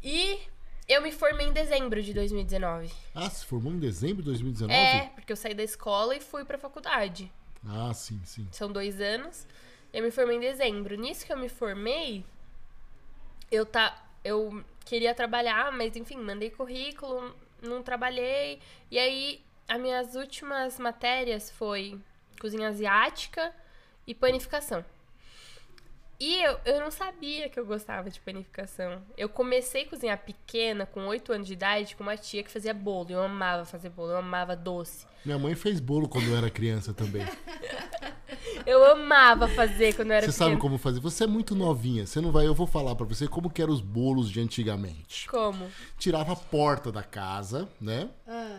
E 0.01 0.39
eu 0.87 1.03
me 1.03 1.11
formei 1.11 1.47
em 1.47 1.53
dezembro 1.53 2.01
de 2.03 2.15
2019. 2.15 2.93
Ah, 3.15 3.29
se 3.29 3.45
formou 3.47 3.73
em 3.73 3.81
dezembro 3.81 4.23
de 4.23 4.29
2019? 4.29 4.73
É, 4.73 5.11
porque 5.15 5.33
eu 5.33 5.37
saí 5.37 5.55
da 5.55 5.63
escola 5.65 6.15
e 6.15 6.21
fui 6.21 6.45
pra 6.45 6.59
faculdade. 6.59 7.33
Ah, 7.67 7.93
sim, 7.95 8.21
sim. 8.25 8.47
São 8.53 8.71
dois 8.71 9.01
anos. 9.01 9.47
Eu 9.95 10.03
me 10.03 10.11
formei 10.11 10.39
em 10.39 10.41
dezembro. 10.41 10.97
Nisso 10.97 11.25
que 11.25 11.33
eu 11.33 11.39
me 11.39 11.49
formei, 11.49 12.25
eu 13.49 13.65
tá, 13.65 14.05
eu 14.25 14.65
queria 14.85 15.15
trabalhar, 15.15 15.71
mas 15.71 15.95
enfim, 15.95 16.17
mandei 16.17 16.51
currículo, 16.51 17.33
não 17.63 17.81
trabalhei. 17.81 18.59
E 18.91 18.99
aí, 18.99 19.41
as 19.69 19.81
minhas 19.81 20.17
últimas 20.17 20.81
matérias 20.81 21.49
foi 21.49 21.97
cozinha 22.41 22.71
asiática 22.71 23.55
e 24.05 24.13
panificação. 24.13 24.85
E 26.19 26.43
eu, 26.43 26.59
eu 26.65 26.81
não 26.81 26.91
sabia 26.91 27.49
que 27.49 27.61
eu 27.61 27.65
gostava 27.65 28.11
de 28.11 28.19
panificação. 28.19 29.01
Eu 29.17 29.29
comecei 29.29 29.83
a 29.83 29.89
cozinhar 29.89 30.19
pequena, 30.19 30.87
com 30.87 31.07
8 31.07 31.33
anos 31.33 31.47
de 31.47 31.53
idade, 31.53 31.95
com 31.95 32.03
uma 32.03 32.17
tia 32.17 32.43
que 32.43 32.51
fazia 32.51 32.75
bolo. 32.75 33.13
Eu 33.13 33.23
amava 33.23 33.65
fazer 33.65 33.91
bolo, 33.91 34.11
eu 34.11 34.17
amava 34.17 34.57
doce. 34.57 35.07
Minha 35.25 35.39
mãe 35.39 35.55
fez 35.55 35.79
bolo 35.79 36.09
quando 36.09 36.27
eu 36.27 36.37
era 36.37 36.51
criança 36.51 36.93
também. 36.93 37.25
Eu 38.67 38.85
amava 38.93 39.47
fazer 39.49 39.95
quando 39.95 40.11
eu 40.11 40.17
era 40.17 40.27
Você 40.27 40.33
pequena. 40.33 40.51
sabe 40.51 40.61
como 40.61 40.79
fazer? 40.79 41.01
Você 41.01 41.25
é 41.25 41.27
muito 41.27 41.55
novinha. 41.55 42.07
Você 42.07 42.21
não 42.21 42.33
vai. 42.33 42.47
Eu 42.47 42.55
vou 42.55 42.67
falar 42.67 42.95
pra 42.95 43.05
você 43.05 43.29
como 43.29 43.51
que 43.51 43.61
eram 43.61 43.73
os 43.73 43.81
bolos 43.81 44.31
de 44.31 44.41
antigamente. 44.41 45.29
Como? 45.29 45.67
Tirava 45.99 46.33
a 46.33 46.37
porta 46.37 46.91
da 46.91 47.03
casa, 47.03 47.69
né? 47.81 48.09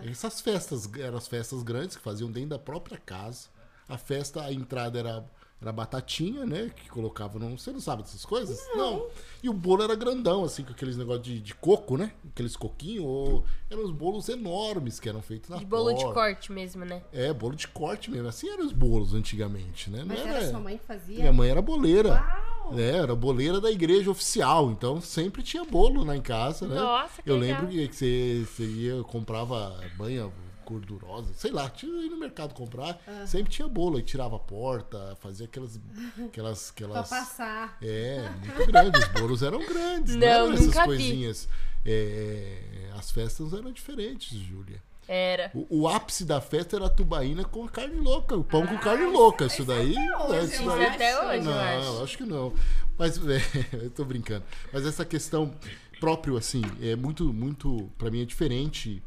Essas 0.10 0.42
festas 0.42 0.88
eram 1.00 1.18
as 1.18 1.28
festas 1.28 1.64
grandes 1.64 1.96
que 1.98 2.04
faziam 2.04 2.32
dentro 2.32 2.50
da 2.50 2.60
própria 2.60 2.98
casa. 2.98 3.48
A 3.90 3.98
festa, 3.98 4.44
a 4.44 4.52
entrada 4.54 5.00
era, 5.00 5.26
era 5.62 5.72
batatinha, 5.72 6.46
né? 6.46 6.70
Que 6.76 6.90
colocava 6.90 7.40
no. 7.40 7.58
Você 7.58 7.72
não 7.72 7.80
sabe 7.80 8.04
dessas 8.04 8.26
coisas? 8.26 8.60
Não. 8.76 9.08
E 9.42 9.50
o 9.50 9.54
bolo 9.54 9.84
era 9.84 9.96
grandão, 9.96 10.44
assim, 10.44 10.64
com 10.64 10.72
aqueles 10.72 10.98
negócios 10.98 11.26
de, 11.26 11.40
de 11.40 11.56
coco, 11.56 11.98
né? 11.98 12.12
Aqueles 12.30 12.56
coquinhos. 12.56 13.06
Ou... 13.06 13.44
Eram 13.70 13.84
os 13.84 13.92
bolos 13.92 14.28
enormes 14.30 15.00
que 15.00 15.08
eram 15.08 15.22
feitos 15.22 15.50
na 15.50 15.58
De 15.58 15.66
bolo 15.66 15.94
de 15.94 16.04
porta. 16.04 16.14
corte 16.14 16.52
mesmo, 16.52 16.84
né? 16.84 17.02
É, 17.12 17.32
bolo 17.34 17.56
de 17.56 17.68
corte 17.68 18.12
mesmo. 18.12 18.28
Assim 18.28 18.50
eram 18.50 18.66
os 18.66 18.74
bolos 18.74 19.14
antigamente, 19.14 19.90
né? 19.90 20.00
Não 20.00 20.08
Mas 20.08 20.20
era 20.20 20.50
sua 20.50 20.60
mãe 20.60 20.78
que 20.78 20.86
fazia? 20.86 21.20
Minha 21.20 21.34
mãe 21.34 21.50
era 21.50 21.62
boleira. 21.62 22.10
Uau! 22.10 22.78
É, 22.78 22.98
era 22.98 23.16
boleira 23.16 23.62
da 23.62 23.70
igreja 23.72 24.10
oficial, 24.10 24.72
então 24.72 25.00
sempre 25.00 25.44
tinha 25.44 25.64
bolo 25.64 26.04
lá 26.04 26.18
em 26.18 26.22
casa, 26.22 26.68
né? 26.68 26.76
Nossa, 26.76 27.22
que 27.22 27.30
Eu 27.30 27.38
legal. 27.38 27.62
lembro 27.62 27.72
que 27.72 27.88
que 27.88 27.96
você, 27.96 28.46
você 28.46 28.66
ia, 28.66 29.04
comprava 29.04 29.80
banha 29.96 30.32
gordurosa, 30.66 31.34
sei 31.34 31.52
lá, 31.52 31.70
tinha 31.70 31.92
ir 32.04 32.10
no 32.10 32.18
mercado 32.18 32.54
comprar, 32.54 33.00
Ah. 33.08 33.26
sempre 33.26 33.52
tinha 33.52 33.68
bolo, 33.68 33.98
aí 33.98 34.04
tirava 34.04 34.36
a 34.36 34.40
porta, 34.40 35.16
fazia 35.22 35.46
aquelas. 35.46 35.80
aquelas, 36.28 36.72
Pra 36.72 36.86
aquelas 36.88 37.10
passar. 37.10 37.78
é, 37.82 38.30
muito 38.46 38.66
grandes, 38.68 39.02
os 39.02 39.08
bolos 39.10 39.42
eram 39.44 39.60
grandes, 39.66 40.16
não, 40.16 40.20
Não, 40.22 40.28
eram 40.28 40.54
essas 40.54 40.84
coisinhas. 40.84 41.48
É, 41.86 42.90
as 42.98 43.12
festas 43.12 43.54
eram 43.54 43.72
diferentes, 43.72 44.38
Júlia. 44.38 44.82
Era. 45.08 45.52
O, 45.54 45.82
o 45.82 45.88
ápice 45.88 46.26
da 46.26 46.42
festa 46.42 46.76
era 46.76 46.88
a 46.88 46.90
tubaína 46.90 47.44
com 47.46 47.64
a 47.64 47.70
carne 47.70 48.00
louca, 48.00 48.36
o 48.36 48.44
pão 48.44 48.64
Ah, 48.64 48.68
com 48.68 48.78
carne 48.80 49.06
louca. 49.06 49.46
isso 49.46 49.58
Isso 49.62 49.66
daí. 49.66 49.96
até 49.96 50.18
hoje, 50.18 50.34
é, 50.34 50.40
eu 50.40 50.44
isso 50.46 50.70
acho. 50.70 50.78
daí- 50.80 50.86
Até 50.88 51.20
hoje, 51.22 51.46
não, 51.46 52.04
acho. 52.04 52.18
que 52.18 52.24
não. 52.24 52.54
Mas 52.98 53.18
é, 53.28 53.40
eu 53.86 53.90
tô 53.92 54.04
brincando. 54.04 54.44
Mas 54.74 54.84
essa 54.84 55.06
questão 55.06 55.54
próprio, 56.00 56.36
assim, 56.38 56.62
é 56.82 56.96
muito, 56.96 57.32
muito. 57.32 57.88
Pra 58.00 58.10
mim 58.10 58.22
é 58.24 58.26
diferente. 58.26 59.04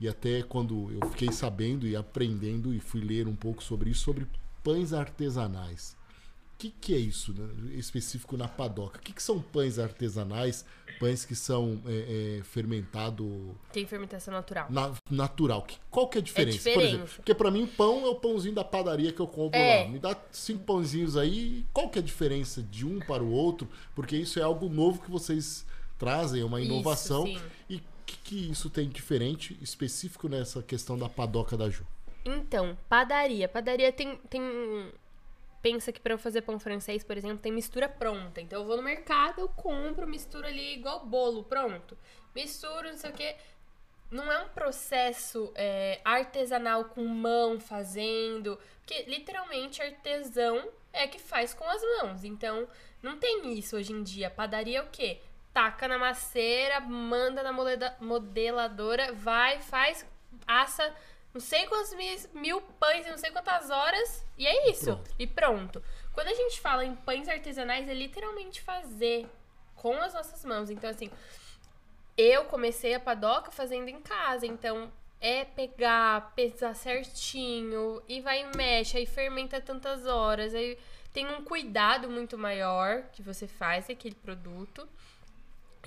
E 0.00 0.08
até 0.08 0.42
quando 0.42 0.90
eu 0.92 1.08
fiquei 1.10 1.32
sabendo 1.32 1.86
e 1.86 1.96
aprendendo 1.96 2.72
e 2.72 2.78
fui 2.80 3.00
ler 3.00 3.26
um 3.26 3.34
pouco 3.34 3.62
sobre 3.62 3.90
isso, 3.90 4.02
sobre 4.04 4.26
pães 4.62 4.92
artesanais. 4.92 5.96
O 6.54 6.58
que, 6.58 6.70
que 6.70 6.92
é 6.94 6.98
isso, 6.98 7.32
né? 7.32 7.48
específico 7.76 8.36
na 8.36 8.48
padoca? 8.48 8.98
O 8.98 9.02
que, 9.02 9.12
que 9.12 9.22
são 9.22 9.40
pães 9.40 9.78
artesanais? 9.78 10.64
Pães 10.98 11.24
que 11.24 11.36
são 11.36 11.80
é, 11.86 12.38
é, 12.40 12.42
fermentado 12.42 13.54
Tem 13.72 13.86
fermentação 13.86 14.34
natural. 14.34 14.66
na- 14.68 14.92
natural. 15.08 15.62
Que- 15.62 15.76
qual 15.88 16.08
que 16.08 16.18
é 16.18 16.20
a 16.20 16.24
diferença? 16.24 16.58
Por 16.58 16.64
diferença. 16.70 16.94
exemplo, 16.96 17.14
porque 17.16 17.34
pra 17.34 17.50
mim 17.50 17.64
pão 17.66 18.04
é 18.04 18.08
o 18.08 18.16
pãozinho 18.16 18.54
da 18.54 18.64
padaria 18.64 19.12
que 19.12 19.20
eu 19.20 19.28
compro 19.28 19.58
É. 19.58 19.84
lá. 19.84 19.88
Me 19.90 20.00
dá 20.00 20.16
cinco 20.32 20.64
pãozinhos 20.64 21.16
aí. 21.16 21.64
Qual 21.72 21.88
que 21.88 21.98
é 21.98 22.02
a 22.02 22.04
diferença 22.04 22.60
de 22.62 22.84
um 22.84 22.98
para 22.98 23.22
o 23.22 23.30
outro? 23.30 23.68
Porque 23.94 24.16
isso 24.16 24.40
é 24.40 24.42
algo 24.42 24.68
novo 24.68 25.00
que 25.00 25.10
vocês 25.10 25.64
trazem, 25.96 26.42
é 26.42 26.44
uma 26.44 26.60
Isso, 26.60 26.70
inovação. 26.72 27.24
sim. 27.26 27.38
Que, 28.08 28.16
que 28.16 28.50
isso 28.50 28.70
tem 28.70 28.88
diferente, 28.88 29.58
específico 29.60 30.30
nessa 30.30 30.62
questão 30.62 30.98
da 30.98 31.10
padoca 31.10 31.58
da 31.58 31.68
Ju? 31.68 31.86
Então, 32.24 32.76
padaria. 32.88 33.46
Padaria 33.46 33.92
tem. 33.92 34.16
tem... 34.30 34.92
Pensa 35.60 35.92
que 35.92 36.00
pra 36.00 36.14
eu 36.14 36.18
fazer 36.18 36.42
pão 36.42 36.58
francês, 36.58 37.04
por 37.04 37.18
exemplo, 37.18 37.38
tem 37.38 37.52
mistura 37.52 37.88
pronta. 37.88 38.40
Então 38.40 38.60
eu 38.60 38.66
vou 38.66 38.76
no 38.76 38.82
mercado, 38.82 39.40
eu 39.40 39.48
compro, 39.48 40.06
misturo 40.06 40.46
ali 40.46 40.74
igual 40.74 41.04
bolo, 41.04 41.44
pronto. 41.44 41.98
Misturo, 42.34 42.88
não 42.88 42.96
sei 42.96 43.10
o 43.10 43.12
quê. 43.12 43.36
Não 44.10 44.32
é 44.32 44.42
um 44.42 44.48
processo 44.48 45.52
é, 45.54 46.00
artesanal 46.04 46.84
com 46.84 47.04
mão 47.04 47.60
fazendo. 47.60 48.58
Porque 48.80 49.02
literalmente 49.02 49.82
artesão 49.82 50.70
é 50.92 51.06
que 51.06 51.18
faz 51.18 51.52
com 51.52 51.64
as 51.64 51.82
mãos. 51.82 52.24
Então 52.24 52.66
não 53.02 53.18
tem 53.18 53.52
isso 53.58 53.76
hoje 53.76 53.92
em 53.92 54.02
dia. 54.02 54.30
Padaria 54.30 54.78
é 54.78 54.82
o 54.82 54.88
quê? 54.90 55.20
Taca 55.52 55.88
na 55.88 55.98
maceira, 55.98 56.80
manda 56.80 57.42
na 57.42 57.52
modeladora, 58.00 59.12
vai, 59.12 59.60
faz, 59.60 60.06
assa 60.46 60.94
não 61.32 61.40
sei 61.40 61.66
quantos 61.66 61.94
mil, 61.94 62.18
mil 62.34 62.60
pães 62.80 63.06
em 63.06 63.10
não 63.10 63.18
sei 63.18 63.30
quantas 63.30 63.70
horas. 63.70 64.26
E 64.36 64.46
é 64.46 64.70
isso. 64.70 64.86
Pronto. 64.86 65.14
E 65.18 65.26
pronto. 65.26 65.84
Quando 66.12 66.28
a 66.28 66.34
gente 66.34 66.60
fala 66.60 66.84
em 66.84 66.94
pães 66.94 67.28
artesanais, 67.28 67.88
é 67.88 67.94
literalmente 67.94 68.60
fazer 68.60 69.28
com 69.76 69.94
as 70.00 70.14
nossas 70.14 70.44
mãos. 70.44 70.70
Então, 70.70 70.88
assim, 70.90 71.10
eu 72.16 72.46
comecei 72.46 72.94
a 72.94 73.00
padoca 73.00 73.50
fazendo 73.50 73.88
em 73.88 74.00
casa. 74.00 74.46
Então, 74.46 74.90
é 75.20 75.44
pegar, 75.44 76.32
pesar 76.34 76.74
certinho, 76.74 78.02
e 78.08 78.20
vai 78.20 78.42
e 78.42 78.56
mexe, 78.56 78.96
aí 78.96 79.06
fermenta 79.06 79.60
tantas 79.60 80.06
horas. 80.06 80.54
Aí 80.54 80.78
tem 81.12 81.26
um 81.28 81.44
cuidado 81.44 82.08
muito 82.08 82.38
maior 82.38 83.02
que 83.12 83.22
você 83.22 83.46
faz 83.46 83.88
aquele 83.90 84.14
produto. 84.14 84.88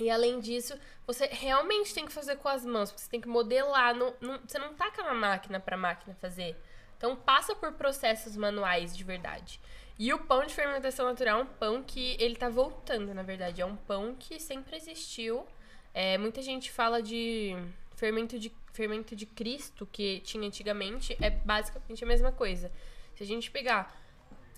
E 0.01 0.09
além 0.09 0.39
disso, 0.39 0.73
você 1.05 1.27
realmente 1.27 1.93
tem 1.93 2.05
que 2.05 2.11
fazer 2.11 2.37
com 2.37 2.49
as 2.49 2.65
mãos, 2.65 2.91
você 2.91 3.07
tem 3.09 3.21
que 3.21 3.27
modelar. 3.27 3.93
Não, 3.95 4.13
não- 4.19 4.39
você 4.45 4.57
não 4.57 4.73
taca 4.73 5.03
na 5.03 5.13
máquina 5.13 5.59
pra 5.59 5.77
máquina 5.77 6.15
fazer. 6.19 6.55
Então 6.97 7.15
passa 7.15 7.55
por 7.55 7.73
processos 7.73 8.35
manuais 8.35 8.95
de 8.97 9.03
verdade. 9.03 9.59
E 9.99 10.11
o 10.13 10.19
pão 10.19 10.45
de 10.45 10.53
fermentação 10.53 11.05
natural 11.05 11.39
é 11.39 11.43
um 11.43 11.45
pão 11.45 11.83
que 11.83 12.15
ele 12.19 12.35
tá 12.35 12.49
voltando, 12.49 13.13
na 13.13 13.21
verdade. 13.21 13.61
É 13.61 13.65
um 13.65 13.75
pão 13.75 14.15
que 14.17 14.39
sempre 14.39 14.75
existiu. 14.75 15.45
É, 15.93 16.17
muita 16.17 16.41
gente 16.41 16.71
fala 16.71 17.01
de 17.01 17.55
fermento 17.95 18.39
de 18.39 18.51
fermento 18.73 19.15
de 19.15 19.25
Cristo 19.25 19.85
que 19.91 20.21
tinha 20.21 20.47
antigamente. 20.47 21.15
É 21.21 21.29
basicamente 21.29 22.03
a 22.03 22.07
mesma 22.07 22.31
coisa. 22.31 22.71
Se 23.15 23.21
a 23.21 23.25
gente 23.25 23.51
pegar 23.51 23.95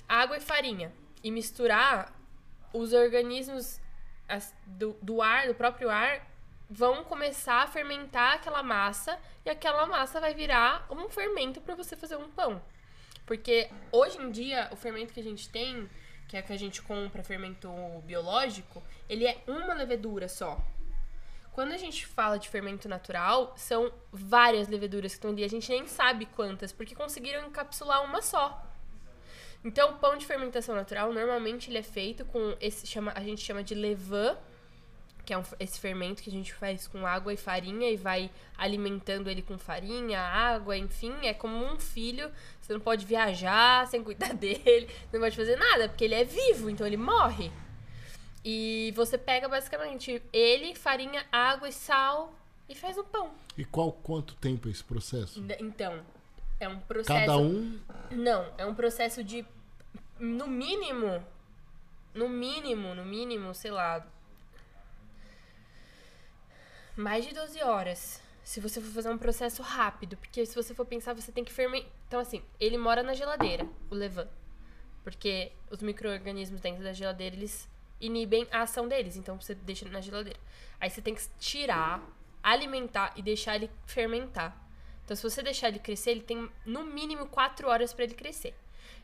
água 0.08 0.38
e 0.38 0.40
farinha 0.40 0.94
e 1.24 1.32
misturar, 1.32 2.14
os 2.72 2.94
organismos 2.94 3.80
as- 4.34 4.54
do, 4.66 4.96
do 5.02 5.22
ar, 5.22 5.48
do 5.48 5.56
próprio 5.56 5.90
ar, 5.90 6.26
vão 6.70 7.04
começar 7.04 7.62
a 7.64 7.68
fermentar 7.68 8.34
aquela 8.36 8.64
massa 8.64 9.18
e 9.46 9.50
aquela 9.50 9.86
massa 9.86 10.20
vai 10.20 10.34
virar 10.34 10.86
um 10.90 11.10
fermento 11.10 11.62
para 11.62 11.76
você 11.76 11.96
fazer 11.96 12.16
um 12.16 12.30
pão. 12.30 12.62
Porque 13.26 13.70
hoje 13.92 14.18
em 14.18 14.32
dia, 14.32 14.68
o 14.72 14.76
fermento 14.76 15.14
que 15.14 15.20
a 15.20 15.24
gente 15.24 15.50
tem, 15.50 15.90
que 16.28 16.36
é 16.36 16.42
que 16.42 16.52
a 16.52 16.58
gente 16.58 16.82
compra, 16.82 17.24
fermento 17.24 17.70
biológico, 18.06 18.82
ele 19.08 19.26
é 19.26 19.42
uma 19.48 19.74
levedura 19.74 20.28
só. 20.28 20.60
Quando 21.52 21.72
a 21.74 21.78
gente 21.78 22.08
fala 22.08 22.40
de 22.40 22.50
fermento 22.50 22.90
natural, 22.90 23.54
são 23.56 23.92
várias 24.12 24.68
leveduras 24.68 25.12
que 25.12 25.18
estão 25.20 25.30
ali. 25.32 25.44
A 25.44 25.48
gente 25.50 25.70
nem 25.70 25.86
sabe 25.86 26.26
quantas, 26.26 26.74
porque 26.74 26.96
conseguiram 26.96 27.46
encapsular 27.48 28.04
uma 28.04 28.22
só. 28.24 28.66
Então, 29.64 29.92
o 29.92 29.94
pão 29.98 30.18
de 30.18 30.26
fermentação 30.26 30.76
natural, 30.76 31.14
normalmente 31.14 31.70
ele 31.70 31.78
é 31.78 31.84
feito 31.84 32.26
com 32.26 32.56
esse 32.60 32.86
chama, 32.86 33.12
a 33.16 33.22
gente 33.22 33.42
chama 33.42 33.64
de 33.64 33.74
levain, 33.74 34.36
que 35.26 35.34
é 35.34 35.38
um- 35.38 35.44
esse 35.58 35.80
fermento 35.80 36.22
que 36.22 36.30
a 36.30 36.34
gente 36.34 36.54
faz 36.54 36.86
com 36.86 37.08
água 37.08 37.34
e 37.34 37.38
farinha 37.38 37.90
e 37.90 37.96
vai 37.96 38.30
alimentando 38.58 39.30
ele 39.30 39.42
com 39.42 39.58
farinha, 39.58 40.20
água, 40.20 40.76
enfim, 40.78 41.14
é 41.24 41.34
como 41.34 41.56
um 41.66 41.80
filho. 41.80 42.30
Você 42.60 42.74
não 42.74 42.80
pode 42.82 43.06
viajar 43.06 43.88
sem 43.88 44.04
cuidar 44.04 44.34
dele, 44.36 44.90
não 45.14 45.22
pode 45.22 45.36
fazer 45.38 45.56
nada, 45.56 45.88
porque 45.88 46.04
ele 46.04 46.16
é 46.16 46.26
vivo, 46.26 46.70
então 46.70 46.86
ele 46.86 46.98
morre. 46.98 47.50
E 48.44 48.92
você 48.98 49.18
pega 49.18 49.48
basicamente 49.48 50.22
ele, 50.34 50.76
farinha, 50.76 51.26
água 51.32 51.70
e 51.70 51.72
sal 51.72 52.36
e 52.68 52.76
faz 52.76 52.98
um 52.98 53.04
pão. 53.06 53.32
E 53.58 53.64
qual 53.64 53.94
quanto 53.94 54.36
tempo 54.36 54.68
é 54.68 54.72
esse 54.72 54.84
processo? 54.84 55.42
Então, 55.60 56.02
é 56.64 56.70
um 56.70 56.80
processo 56.80 57.20
Cada 57.20 57.38
um. 57.38 57.80
não, 58.12 58.52
é 58.58 58.66
um 58.66 58.74
processo 58.74 59.24
de 59.24 59.46
no 60.20 60.48
mínimo 60.48 61.24
no 62.14 62.30
mínimo, 62.30 62.94
no 62.94 63.04
mínimo, 63.04 63.54
sei 63.54 63.72
lá, 63.72 64.06
mais 66.96 67.26
de 67.26 67.34
12 67.34 67.62
horas. 67.64 68.22
Se 68.44 68.60
você 68.60 68.82
for 68.82 68.92
fazer 68.92 69.10
um 69.10 69.18
processo 69.18 69.62
rápido, 69.62 70.18
porque 70.18 70.46
se 70.46 70.54
você 70.54 70.74
for 70.74 70.86
pensar, 70.86 71.14
você 71.14 71.32
tem 71.32 71.44
que 71.44 71.52
fermentar. 71.52 71.90
Então 72.08 72.20
assim, 72.20 72.44
ele 72.60 72.78
mora 72.78 73.02
na 73.02 73.14
geladeira, 73.14 73.66
o 73.90 73.96
levan. 73.96 74.28
Porque 75.04 75.52
os 75.72 75.82
micro-organismos 75.82 76.62
dentro 76.62 76.84
da 76.84 76.94
geladeira, 76.94 77.36
eles 77.36 77.68
inibem 78.00 78.48
a 78.52 78.62
ação 78.62 78.88
deles, 78.88 79.16
então 79.16 79.40
você 79.40 79.56
deixa 79.56 79.86
ele 79.86 79.94
na 79.94 80.02
geladeira. 80.02 80.40
Aí 80.80 80.90
você 80.90 81.02
tem 81.02 81.16
que 81.16 81.24
tirar, 81.40 82.02
alimentar 82.44 83.14
e 83.16 83.22
deixar 83.22 83.56
ele 83.56 83.72
fermentar. 83.86 84.56
Então, 85.04 85.16
se 85.16 85.24
você 85.24 85.42
deixar 85.42 85.68
ele 85.68 85.80
crescer, 85.80 86.12
ele 86.12 86.22
tem 86.22 86.50
no 86.66 86.84
mínimo 86.84 87.28
4 87.28 87.68
horas 87.68 87.94
para 87.94 88.06
ele 88.06 88.14
crescer. 88.14 88.56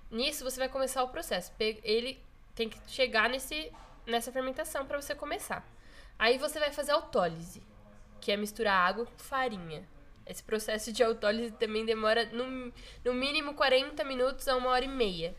Nisso, 0.10 0.44
você 0.44 0.60
vai 0.60 0.70
começar 0.70 1.04
o 1.04 1.10
processo. 1.10 1.52
Ele 1.60 2.20
tem 2.56 2.70
que 2.70 2.80
chegar 2.88 3.30
nesse, 3.30 3.72
nessa 4.06 4.32
fermentação 4.32 4.86
para 4.86 5.02
você 5.02 5.14
começar. 5.14 5.66
Aí 6.18 6.38
você 6.38 6.60
vai 6.60 6.72
fazer 6.72 6.92
autólise, 6.92 7.62
que 8.20 8.32
é 8.32 8.38
misturar 8.38 8.88
água 8.88 9.06
com 9.06 9.18
farinha. 9.18 9.88
Esse 10.26 10.44
processo 10.44 10.92
de 10.92 11.04
autólise 11.04 11.52
também 11.52 11.86
demora 11.86 12.26
no, 12.26 12.72
no 13.04 13.14
mínimo 13.14 13.54
40 13.54 14.04
minutos 14.04 14.48
a 14.48 14.56
uma 14.56 14.70
hora 14.70 14.86
e 14.86 14.88
meia. 14.88 15.36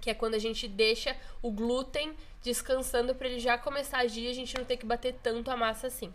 que 0.00 0.10
é 0.10 0.14
quando 0.14 0.34
a 0.34 0.38
gente 0.38 0.66
deixa 0.66 1.16
o 1.40 1.50
glúten 1.50 2.14
descansando 2.42 3.14
para 3.14 3.28
ele 3.28 3.38
já 3.38 3.56
começar 3.56 3.98
a 3.98 4.00
agir, 4.02 4.28
a 4.28 4.34
gente 4.34 4.56
não 4.56 4.64
ter 4.64 4.76
que 4.76 4.84
bater 4.84 5.14
tanto 5.22 5.50
a 5.50 5.56
massa 5.56 5.86
assim. 5.86 6.12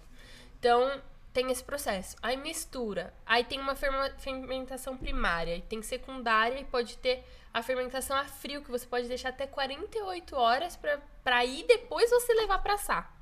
Então, 0.60 1.02
tem 1.38 1.52
esse 1.52 1.64
processo. 1.64 2.16
Aí 2.20 2.36
mistura. 2.36 3.14
Aí 3.24 3.44
tem 3.44 3.60
uma 3.60 3.76
fermentação 3.76 4.98
primária, 4.98 5.56
e 5.56 5.62
tem 5.62 5.84
secundária 5.84 6.60
e 6.60 6.66
pode 6.66 6.98
ter 6.98 7.24
a 7.54 7.62
fermentação 7.62 8.18
a 8.18 8.26
frio, 8.26 8.64
que 8.64 8.72
você 8.72 8.88
pode 8.88 9.08
deixar 9.08 9.30
até 9.30 9.46
48 9.46 10.36
horas 10.36 10.80
para 11.24 11.46
ir 11.46 11.64
depois 11.68 12.10
você 12.10 12.34
levar 12.34 12.58
para 12.64 12.74
assar. 12.74 13.16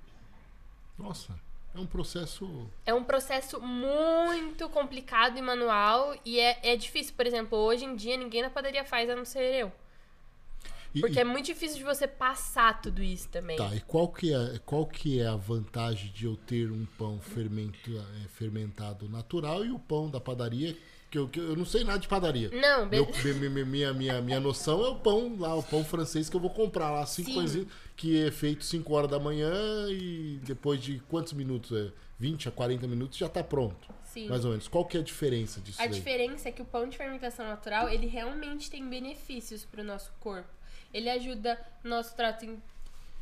Nossa, 0.98 1.38
é 1.76 1.78
um 1.78 1.86
processo. 1.86 2.72
É 2.86 2.94
um 2.94 3.04
processo 3.04 3.60
muito 3.60 4.70
complicado 4.70 5.38
e 5.38 5.42
manual 5.42 6.16
e 6.24 6.40
é, 6.40 6.58
é 6.64 6.78
difícil. 6.78 7.14
Por 7.16 7.28
exemplo, 7.28 7.58
hoje 7.58 7.84
em 7.84 7.98
dia 7.98 8.16
ninguém 8.16 8.42
na 8.42 8.50
padaria 8.50 8.86
faz 8.86 9.10
a 9.10 9.16
não 9.16 9.26
ser 9.26 9.54
eu. 9.56 9.74
Porque 11.00 11.20
e, 11.20 11.22
é 11.22 11.24
muito 11.24 11.46
difícil 11.46 11.78
de 11.78 11.84
você 11.84 12.08
passar 12.08 12.82
tudo 12.82 13.04
isso 13.04 13.28
também. 13.30 13.58
Tá, 13.58 13.74
e 13.76 13.82
qual 13.82 14.08
que 14.08 14.34
é, 14.34 14.60
qual 14.66 14.86
que 14.86 15.20
é 15.20 15.28
a 15.28 15.36
vantagem 15.36 16.12
de 16.12 16.26
eu 16.26 16.36
ter 16.36 16.72
um 16.72 16.86
pão 16.98 17.20
fermento, 17.20 17.92
é, 17.98 18.28
fermentado 18.30 19.10
natural 19.10 19.66
e 19.66 19.72
o 19.72 19.80
pão 19.80 20.10
da 20.10 20.20
padaria? 20.20 20.76
Que 21.10 21.18
eu, 21.20 21.30
que 21.30 21.40
eu 21.40 21.56
não 21.56 21.66
sei 21.66 21.84
nada 21.84 22.00
de 22.00 22.08
padaria. 22.08 22.50
Não, 22.50 22.86
Meu, 22.88 23.08
minha, 23.40 23.66
minha, 23.66 23.94
minha, 23.94 24.22
minha 24.22 24.40
noção 24.40 24.84
é 24.84 24.90
o 24.90 24.96
pão 24.96 25.36
lá, 25.40 25.56
o 25.56 25.64
pão 25.64 25.84
francês 25.84 26.30
que 26.30 26.36
eu 26.36 26.42
vou 26.42 26.50
comprar 26.50 26.92
lá, 26.92 27.06
cinco 27.06 27.34
coisinhas, 27.34 27.68
que 27.96 28.26
é 28.26 28.32
feito 28.32 28.66
5 28.66 28.94
horas 28.94 29.10
da 29.10 29.20
manhã 29.20 29.54
e 29.90 30.40
depois 30.44 30.82
de 30.82 31.00
quantos 31.08 31.32
minutos? 31.34 31.72
É, 31.72 31.92
20 32.18 32.48
a 32.48 32.52
40 32.52 32.88
minutos 32.88 33.18
já 33.18 33.26
está 33.26 33.44
pronto. 33.44 33.94
Sim. 34.04 34.30
Mais 34.30 34.46
ou 34.46 34.52
menos. 34.52 34.68
Qual 34.68 34.86
que 34.86 34.98
é 34.98 35.02
a 35.02 35.04
diferença 35.04 35.60
disso? 35.60 35.82
A 35.82 35.86
daí? 35.86 35.94
diferença 35.94 36.50
é 36.50 36.52
que 36.52 36.62
o 36.62 36.66
pão 36.66 36.88
de 36.88 36.98
fermentação 36.98 37.46
natural, 37.46 37.90
ele 37.90 38.08
realmente 38.08 38.70
tem 38.70 38.88
benefícios 38.88 39.66
para 39.66 39.82
o 39.82 39.84
nosso 39.84 40.12
corpo. 40.20 40.48
Ele 40.96 41.10
ajuda 41.10 41.60
no 41.84 41.90
nosso 41.90 42.16
trato 42.16 42.58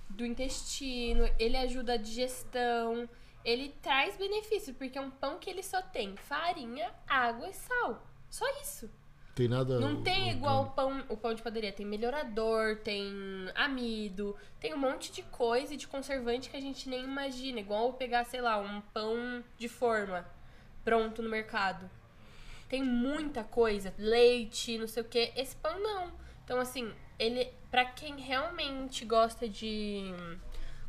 do 0.08 0.24
intestino, 0.24 1.28
ele 1.40 1.58
ajuda 1.58 1.94
a 1.94 1.98
digestão, 1.98 3.10
ele 3.44 3.76
traz 3.82 4.16
benefício, 4.16 4.76
porque 4.76 4.96
é 4.96 5.02
um 5.02 5.10
pão 5.10 5.40
que 5.40 5.50
ele 5.50 5.64
só 5.64 5.82
tem 5.82 6.16
farinha, 6.16 6.94
água 7.08 7.50
e 7.50 7.54
sal. 7.54 8.06
Só 8.30 8.46
isso. 8.62 8.88
Tem 9.34 9.48
nada. 9.48 9.80
Não 9.80 10.04
tem 10.04 10.30
igual 10.30 10.66
o 10.66 10.70
pão, 10.70 11.04
o 11.10 11.18
pão 11.18 11.34
de 11.34 11.42
padaria. 11.42 11.74
Tem 11.74 11.84
melhorador, 11.84 12.78
tem 12.78 13.12
amido, 13.56 14.38
tem 14.60 14.72
um 14.76 14.78
monte 14.78 15.12
de 15.12 15.24
coisa 15.24 15.74
e 15.74 15.78
de 15.78 15.88
conservante 15.88 16.52
que 16.52 16.58
a 16.58 16.62
gente 16.62 16.88
nem 16.88 17.04
imagina. 17.04 17.60
Igual 17.60 17.94
pegar, 17.94 18.24
sei 18.26 18.42
lá, 18.42 18.60
um 18.60 18.82
pão 18.82 19.44
de 19.58 19.68
forma 19.68 20.28
pronto 20.86 21.24
no 21.24 21.30
mercado. 21.30 21.90
Tem 22.70 22.84
muita 22.84 23.44
coisa, 23.44 23.92
leite, 23.98 24.78
não 24.78 24.88
sei 24.88 25.02
o 25.02 25.08
que. 25.08 25.34
Esse 25.36 25.56
pão 25.56 25.80
não. 25.80 26.22
Então, 26.44 26.60
assim, 26.60 26.92
ele, 27.18 27.50
para 27.72 27.86
quem 27.86 28.20
realmente 28.20 29.06
gosta 29.06 29.48
de 29.48 30.14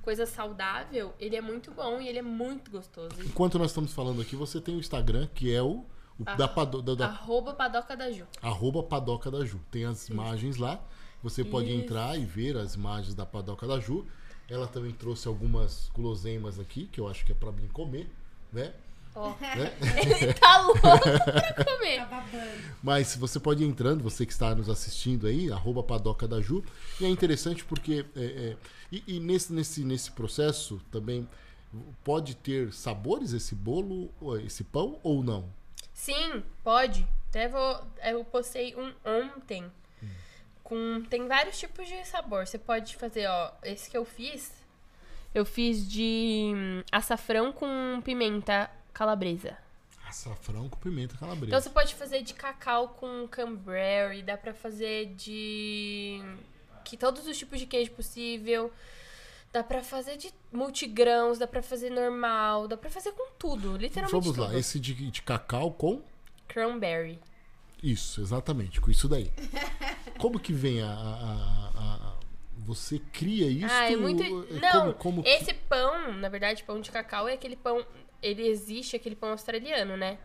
coisa 0.02 0.26
saudável, 0.26 1.14
ele 1.18 1.34
é 1.34 1.40
muito 1.40 1.70
bom 1.70 2.00
e 2.00 2.08
ele 2.08 2.18
é 2.18 2.22
muito 2.22 2.70
gostoso. 2.70 3.16
Enquanto 3.24 3.58
nós 3.58 3.70
estamos 3.70 3.92
falando 3.92 4.20
aqui, 4.20 4.36
você 4.36 4.60
tem 4.60 4.76
o 4.76 4.78
Instagram, 4.78 5.26
que 5.34 5.54
é 5.54 5.62
o, 5.62 5.84
o 6.18 6.24
da, 6.36 6.46
pado, 6.46 6.82
da, 6.82 6.94
da, 6.94 7.06
Arroba 7.06 7.54
Padoca 7.54 7.96
da 7.96 8.10
Ju. 8.10 8.26
Arroba 8.42 8.82
Padoca 8.82 9.30
da 9.30 9.44
Ju. 9.44 9.60
Tem 9.70 9.84
as 9.84 10.02
Isso. 10.02 10.12
imagens 10.12 10.56
lá. 10.58 10.80
Você 11.22 11.42
pode 11.42 11.70
Isso. 11.70 11.82
entrar 11.82 12.18
e 12.18 12.24
ver 12.24 12.56
as 12.56 12.74
imagens 12.74 13.14
da 13.14 13.24
Padoca 13.24 13.66
da 13.66 13.80
Ju. 13.80 14.06
Ela 14.48 14.66
também 14.66 14.92
trouxe 14.92 15.26
algumas 15.26 15.88
guloseimas 15.94 16.60
aqui, 16.60 16.86
que 16.86 17.00
eu 17.00 17.08
acho 17.08 17.24
que 17.24 17.32
é 17.32 17.34
para 17.34 17.50
mim 17.50 17.66
comer, 17.68 18.10
né? 18.52 18.74
Ó, 19.14 19.30
né? 19.40 19.72
ele 20.20 20.34
tá 20.34 20.58
louco 20.58 20.80
pra 20.80 21.64
comer. 21.64 22.06
Tá 22.08 22.26
Mas 22.82 23.14
você 23.14 23.38
pode 23.38 23.62
ir 23.62 23.66
entrando, 23.66 24.02
você 24.02 24.26
que 24.26 24.32
está 24.32 24.54
nos 24.54 24.68
assistindo 24.68 25.26
aí, 25.26 25.52
arroba 25.52 25.82
padoca 25.82 26.26
da 26.26 26.40
Ju. 26.40 26.64
E 27.00 27.04
é 27.04 27.08
interessante 27.08 27.64
porque. 27.64 28.04
É, 28.16 28.24
é, 28.24 28.56
e, 28.90 29.04
e 29.06 29.20
nesse, 29.20 29.52
nesse, 29.52 29.84
nesse 29.84 30.10
processo 30.10 30.80
também 30.90 31.28
pode 32.02 32.34
ter 32.36 32.72
sabores 32.72 33.32
esse 33.32 33.54
bolo, 33.54 34.10
esse 34.44 34.64
pão 34.64 34.98
ou 35.02 35.22
não? 35.22 35.48
Sim, 35.92 36.42
pode. 36.62 37.06
Até 37.30 37.48
vou, 37.48 37.80
eu 38.04 38.24
postei 38.24 38.74
um 38.76 38.92
ontem. 39.04 39.64
Hum. 40.02 40.08
Com, 40.62 41.02
tem 41.08 41.26
vários 41.26 41.58
tipos 41.58 41.86
de 41.86 42.04
sabor. 42.06 42.46
Você 42.46 42.58
pode 42.58 42.96
fazer, 42.96 43.26
ó, 43.28 43.52
esse 43.62 43.88
que 43.88 43.96
eu 43.96 44.04
fiz. 44.04 44.52
Eu 45.34 45.44
fiz 45.44 45.88
de 45.88 46.52
hum, 46.54 46.82
açafrão 46.92 47.52
com 47.52 48.00
pimenta 48.04 48.70
calabresa. 48.94 49.58
Açafrão 50.06 50.68
com 50.68 50.78
pimenta 50.78 51.16
calabresa. 51.16 51.48
Então 51.48 51.60
você 51.60 51.70
pode 51.70 51.94
fazer 51.94 52.22
de 52.22 52.32
cacau 52.32 52.88
com 52.90 53.26
cranberry, 53.28 54.22
dá 54.22 54.36
pra 54.36 54.54
fazer 54.54 55.06
de. 55.14 56.22
que 56.84 56.96
todos 56.96 57.26
os 57.26 57.36
tipos 57.36 57.58
de 57.58 57.66
queijo 57.66 57.90
possível. 57.90 58.72
Dá 59.52 59.62
pra 59.62 59.84
fazer 59.84 60.16
de 60.16 60.32
multigrãos, 60.52 61.38
dá 61.38 61.46
pra 61.46 61.62
fazer 61.62 61.88
normal, 61.88 62.66
dá 62.66 62.76
pra 62.76 62.90
fazer 62.90 63.12
com 63.12 63.30
tudo, 63.38 63.76
literalmente. 63.76 64.10
Vamos 64.10 64.36
tudo. 64.36 64.42
lá, 64.42 64.58
esse 64.58 64.80
de, 64.80 64.94
de 65.10 65.22
cacau 65.22 65.70
com? 65.70 66.02
Cranberry. 66.48 67.20
Isso, 67.80 68.20
exatamente, 68.20 68.80
com 68.80 68.90
isso 68.90 69.08
daí. 69.08 69.30
Como 70.18 70.40
que 70.40 70.52
vem 70.52 70.82
a, 70.82 70.88
a, 70.88 71.70
a, 71.76 72.14
você 72.64 72.98
cria 72.98 73.46
isso? 73.46 73.72
Ah, 73.72 73.92
é 73.92 73.96
muito. 73.96 74.22
É 74.22 74.58
Não, 74.58 74.92
como, 74.94 74.94
como 74.94 75.22
esse 75.24 75.52
pão, 75.52 76.12
na 76.14 76.28
verdade, 76.28 76.64
pão 76.64 76.80
de 76.80 76.90
cacau 76.90 77.28
é 77.28 77.34
aquele 77.34 77.56
pão 77.56 77.84
ele 78.22 78.46
existe 78.46 78.96
aquele 78.96 79.14
pão 79.14 79.30
australiano, 79.30 79.96
né? 79.96 80.18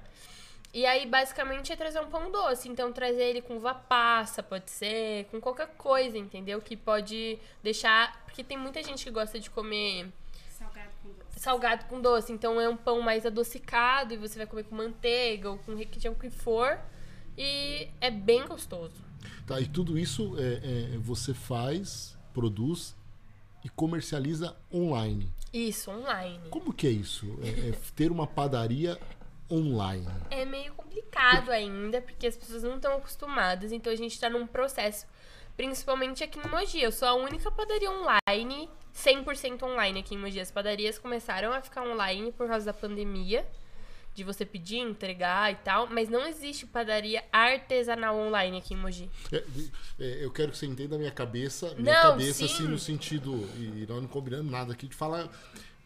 E 0.72 0.86
aí, 0.86 1.06
basicamente, 1.08 1.74
é 1.74 1.76
trazer 1.76 2.00
um 2.00 2.10
pão 2.10 2.32
doce. 2.32 2.70
Então, 2.70 2.94
trazer 2.94 3.24
ele 3.24 3.42
com 3.42 3.58
uva 3.58 3.74
passa, 3.74 4.44
pode 4.44 4.70
ser, 4.70 5.26
com 5.26 5.42
qualquer 5.42 5.70
coisa, 5.70 6.18
entendeu? 6.18 6.62
Que 6.62 6.76
pode 6.78 7.40
deixar. 7.64 8.24
Porque 8.26 8.44
tem 8.44 8.58
muita 8.58 8.84
gente 8.84 9.04
que 9.04 9.10
gosta 9.10 9.40
de 9.40 9.50
comer. 9.50 10.08
Salgado 10.52 10.92
com 11.02 11.10
doce. 11.10 11.40
Salgado 11.40 11.86
com 11.86 12.02
doce. 12.02 12.32
Então, 12.32 12.62
é 12.62 12.70
um 12.70 12.78
pão 12.78 13.02
mais 13.02 13.26
adocicado 13.26 14.14
e 14.14 14.18
você 14.18 14.38
vai 14.38 14.46
comer 14.46 14.64
com 14.64 14.76
manteiga 14.76 15.50
ou 15.50 15.58
com 15.58 15.74
requeijão 15.74 16.14
que 16.14 16.30
for. 16.30 16.80
E 17.36 17.90
é 18.00 18.12
bem 18.12 18.46
gostoso. 18.46 19.04
Tá, 19.48 19.60
e 19.60 19.68
tudo 19.68 19.98
isso 19.98 20.36
é, 20.38 20.94
é 20.94 20.98
você 21.00 21.34
faz, 21.34 22.16
produz 22.32 22.96
e 23.64 23.70
comercializa 23.70 24.56
online. 24.72 25.32
Isso, 25.54 25.92
online. 25.92 26.50
Como 26.50 26.74
que 26.74 26.88
é 26.88 26.92
isso? 26.92 27.26
É, 27.42 27.70
é 27.70 27.72
ter 27.96 28.12
uma 28.12 28.28
padaria 28.28 29.00
online? 29.52 30.08
É 30.30 30.46
meio 30.46 30.74
complicado 30.74 31.50
ainda, 31.50 32.02
porque 32.02 32.28
as 32.28 32.38
pessoas 32.38 32.64
não 32.64 32.76
estão 32.76 32.94
acostumadas, 32.94 33.72
então 33.72 33.92
a 33.92 33.96
gente 33.96 34.14
está 34.14 34.30
num 34.30 34.46
processo. 34.46 35.06
Principalmente 35.58 36.24
aqui 36.24 36.40
em 36.40 36.50
Mogi. 36.50 36.82
Eu 36.82 36.92
sou 36.92 37.08
a 37.08 37.14
única 37.16 37.52
padaria 37.52 37.92
online, 37.92 38.70
100% 38.96 39.64
online 39.64 40.00
aqui 40.00 40.16
em 40.16 40.18
Mogi. 40.18 40.40
As 40.40 40.52
padarias 40.52 40.98
começaram 40.98 41.52
a 41.52 41.62
ficar 41.62 41.84
online 41.84 42.32
por 42.32 42.48
causa 42.48 42.68
da 42.68 42.74
pandemia 42.74 43.46
de 44.20 44.24
você 44.26 44.46
pedir, 44.46 44.80
entregar 44.80 45.52
e 45.52 45.56
tal, 45.56 45.88
mas 45.88 46.10
não 46.10 46.28
existe 46.28 46.66
padaria 46.66 47.24
artesanal 47.32 48.18
online 48.18 48.58
aqui 48.58 48.74
em 48.74 48.78
Mogi. 48.78 49.10
É, 49.32 49.44
é, 49.98 50.26
eu 50.26 50.30
quero 50.30 50.52
que 50.52 50.58
você 50.58 50.66
entenda 50.66 50.96
a 50.96 51.00
minha 51.00 51.12
cabeça, 51.12 51.74
minha 51.76 52.04
não, 52.04 52.12
cabeça 52.12 52.46
sim. 52.46 52.54
assim 52.54 52.64
no 52.64 52.78
sentido, 52.78 53.50
e 53.58 53.86
nós 53.88 54.02
não 54.02 54.10
combinamos 54.10 54.52
nada 54.52 54.74
aqui 54.74 54.88
de 54.88 54.96
falar, 54.96 55.30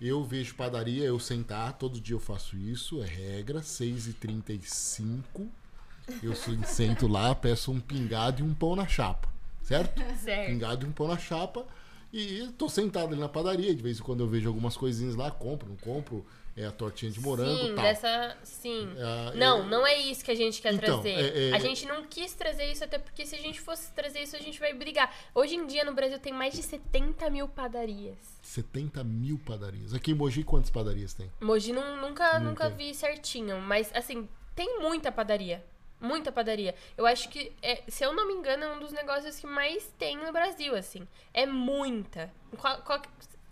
eu 0.02 0.24
vejo 0.24 0.56
padaria, 0.56 1.04
eu 1.04 1.20
sentar, 1.20 1.74
todo 1.74 2.02
dia 2.02 2.16
eu 2.16 2.20
faço 2.20 2.58
isso, 2.58 3.04
é 3.04 3.06
regra, 3.06 3.60
6h35, 3.62 5.48
eu 6.24 6.34
sento 6.66 7.08
lá, 7.08 7.36
peço 7.36 7.72
um 7.72 7.80
pingado 7.80 8.42
e 8.42 8.44
um 8.44 8.54
pão 8.54 8.76
na 8.76 8.88
chapa, 8.88 9.30
certo? 9.62 10.02
certo. 10.18 10.48
Pingado 10.48 10.88
e 10.88 10.90
um 10.90 10.92
pão 10.92 11.08
na 11.08 11.20
chapa, 11.20 11.68
e 12.12 12.48
tô 12.58 12.68
sentado 12.68 13.14
ali 13.14 13.22
na 13.22 13.30
padaria, 13.30 13.76
de 13.76 13.84
vez 13.84 14.00
em 14.00 14.02
quando 14.02 14.22
eu 14.22 14.28
vejo 14.28 14.48
algumas 14.48 14.76
coisinhas 14.76 15.16
lá, 15.16 15.30
compro, 15.30 15.70
não 15.70 15.78
compro, 15.78 16.26
é 16.56 16.66
a 16.66 16.72
tortinha 16.72 17.12
de 17.12 17.20
morango 17.20 17.60
sim, 17.60 17.76
tal. 17.76 17.84
Dessa, 17.84 18.38
sim. 18.44 18.90
É, 18.96 19.36
não, 19.36 19.64
é... 19.64 19.66
não 19.66 19.88
é 19.88 19.98
isso 19.98 20.24
que 20.24 20.32
a 20.32 20.36
gente 20.36 20.62
quer 20.62 20.74
então, 20.74 21.02
trazer. 21.02 21.10
É, 21.10 21.50
é, 21.50 21.54
a 21.54 21.60
gente 21.60 21.86
não 21.86 22.04
quis 22.04 22.34
trazer 22.34 22.66
isso, 22.72 22.84
até 22.84 23.00
porque 23.00 23.26
se 23.26 23.36
a 23.36 23.40
gente 23.40 23.60
fosse 23.60 23.92
trazer 23.94 24.22
isso, 24.22 24.36
a 24.36 24.40
gente 24.40 24.60
vai 24.60 24.74
brigar. 24.74 25.14
Hoje 25.34 25.56
em 25.56 25.66
dia, 25.66 25.84
no 25.84 25.94
Brasil, 25.94 26.20
tem 26.20 26.32
mais 26.32 26.54
de 26.54 26.62
70 26.62 27.30
mil 27.30 27.48
padarias. 27.48 28.18
70 28.42 29.04
mil 29.04 29.40
padarias. 29.40 29.94
Aqui 29.94 30.12
em 30.12 30.16
Mogi, 30.16 30.44
quantas 30.44 30.70
padarias 30.70 31.14
tem? 31.14 31.32
Mogi 31.42 31.74
não, 31.74 31.98
nunca, 31.98 32.40
nunca 32.40 32.70
vi 32.70 32.94
certinho, 32.94 33.60
mas 33.60 33.92
assim, 33.96 34.28
tem 34.56 34.80
muita 34.80 35.12
padaria. 35.12 35.64
Muita 36.00 36.34
padaria. 36.34 36.76
Eu 36.98 37.06
acho 37.06 37.30
que, 37.30 37.54
é, 37.62 37.82
se 37.88 38.04
eu 38.04 38.14
não 38.14 38.28
me 38.28 38.34
engano, 38.34 38.64
é 38.66 38.76
um 38.76 38.80
dos 38.80 38.92
negócios 38.92 39.40
que 39.40 39.48
mais 39.48 39.90
tem 39.98 40.18
no 40.18 40.34
Brasil, 40.34 40.76
assim. 40.76 41.08
É 41.34 41.46
muita. 41.46 42.30
Qual, 42.58 42.82
qual, 42.82 43.02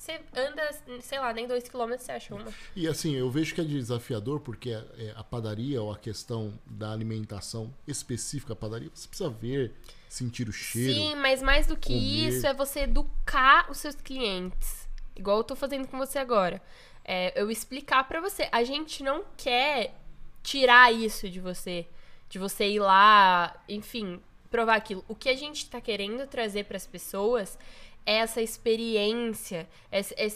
você 0.01 0.19
anda, 0.35 0.67
sei 0.99 1.19
lá, 1.19 1.31
nem 1.31 1.47
dois 1.47 1.69
quilômetros 1.69 2.07
você 2.07 2.13
acha 2.13 2.33
uma. 2.33 2.51
E 2.75 2.87
assim, 2.87 3.15
eu 3.15 3.29
vejo 3.29 3.53
que 3.53 3.61
é 3.61 3.63
desafiador 3.63 4.39
porque 4.39 4.71
a, 4.71 4.83
é, 4.97 5.13
a 5.15 5.23
padaria 5.23 5.79
ou 5.79 5.91
a 5.91 5.97
questão 5.97 6.59
da 6.65 6.91
alimentação 6.91 7.71
específica 7.87 8.53
à 8.53 8.55
padaria, 8.55 8.89
você 8.91 9.07
precisa 9.07 9.29
ver, 9.29 9.75
sentir 10.09 10.49
o 10.49 10.51
cheiro. 10.51 10.91
Sim, 10.91 11.15
mas 11.17 11.43
mais 11.43 11.67
do 11.67 11.77
que 11.77 11.93
comer. 11.93 12.29
isso 12.29 12.47
é 12.47 12.53
você 12.53 12.81
educar 12.81 13.69
os 13.69 13.77
seus 13.77 13.93
clientes. 13.93 14.89
Igual 15.15 15.37
eu 15.37 15.43
tô 15.43 15.55
fazendo 15.55 15.87
com 15.87 15.99
você 15.99 16.17
agora. 16.17 16.59
É, 17.05 17.39
eu 17.39 17.51
explicar 17.51 18.07
para 18.07 18.19
você. 18.19 18.49
A 18.51 18.63
gente 18.63 19.03
não 19.03 19.23
quer 19.37 19.93
tirar 20.41 20.91
isso 20.91 21.29
de 21.29 21.39
você. 21.39 21.85
De 22.27 22.39
você 22.39 22.67
ir 22.67 22.79
lá, 22.79 23.55
enfim, 23.69 24.19
provar 24.49 24.77
aquilo. 24.77 25.05
O 25.07 25.13
que 25.13 25.29
a 25.29 25.35
gente 25.35 25.69
tá 25.69 25.79
querendo 25.79 26.25
trazer 26.25 26.65
para 26.65 26.77
as 26.77 26.87
pessoas 26.87 27.55
é 27.55 27.90
essa 28.05 28.41
experiência, 28.41 29.69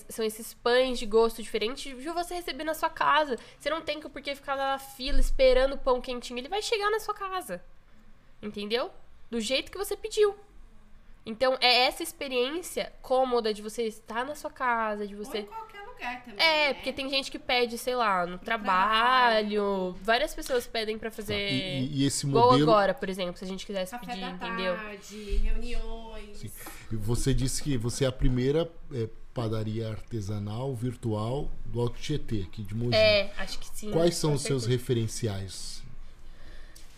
são 0.10 0.24
esses 0.24 0.54
pães 0.54 1.00
de 1.00 1.06
gosto 1.06 1.42
diferente 1.42 1.94
de 1.94 2.10
você 2.10 2.36
receber 2.36 2.64
na 2.64 2.74
sua 2.74 2.90
casa. 2.90 3.38
Você 3.60 3.70
não 3.70 3.82
tem 3.82 4.00
que 4.00 4.08
por 4.08 4.22
que 4.22 4.36
ficar 4.36 4.56
na 4.56 4.78
fila 4.78 5.20
esperando 5.20 5.74
o 5.74 5.78
pão 5.78 6.00
quentinho, 6.00 6.40
ele 6.40 6.50
vai 6.50 6.62
chegar 6.62 6.90
na 6.92 7.00
sua 7.00 7.14
casa. 7.14 7.64
Entendeu? 8.42 8.92
Do 9.30 9.40
jeito 9.40 9.72
que 9.72 9.78
você 9.78 9.98
pediu. 9.98 10.36
Então, 11.26 11.58
é 11.60 11.86
essa 11.88 12.04
experiência 12.04 12.94
cômoda 13.02 13.52
de 13.52 13.62
você 13.62 13.88
estar 13.88 14.24
na 14.24 14.36
sua 14.36 14.52
casa, 14.52 15.08
de 15.08 15.16
você 15.16 15.50
lugar 15.96 16.24
também. 16.24 16.46
é, 16.46 16.68
né? 16.70 16.74
porque 16.76 16.94
tem 16.94 17.10
gente 17.10 17.32
que 17.32 17.40
pede, 17.40 17.78
sei 17.78 17.96
lá, 17.96 18.26
no 18.26 18.38
trabalho. 18.38 19.96
Várias 20.02 20.34
pessoas 20.34 20.68
pedem 20.68 20.98
pra 20.98 21.10
fazer. 21.12 21.50
E, 21.50 21.80
e- 21.86 22.02
e 22.02 22.06
esse 22.06 22.26
modelo. 22.28 22.64
agora, 22.64 22.94
por 22.94 23.10
exemplo, 23.10 23.38
se 23.38 23.44
a 23.46 23.48
gente 23.48 23.66
quisesse 23.66 23.92
Café 23.92 24.06
pedir, 24.08 24.22
da 24.22 24.30
entendeu? 24.32 24.76
tarde, 24.76 25.38
reuniões. 25.44 26.46
Você 26.92 27.34
disse 27.34 27.64
que 27.64 27.78
você 27.78 28.06
é 28.06 28.08
a 28.08 28.12
primeira 28.12 28.70
é, 28.94 29.08
padaria 29.34 29.90
artesanal 29.90 30.74
virtual 30.76 31.50
do 31.66 31.82
Alto 31.82 32.00
Tietê, 32.00 32.46
aqui 32.48 32.64
de 32.64 32.74
Mogi. 32.76 32.96
É, 32.96 33.32
acho 33.38 33.60
que 33.60 33.68
sim. 33.74 33.92
Quais 33.92 34.16
são 34.16 34.34
os 34.34 34.42
seus 34.42 34.64
certeza. 34.64 34.80
referenciais? 34.82 35.84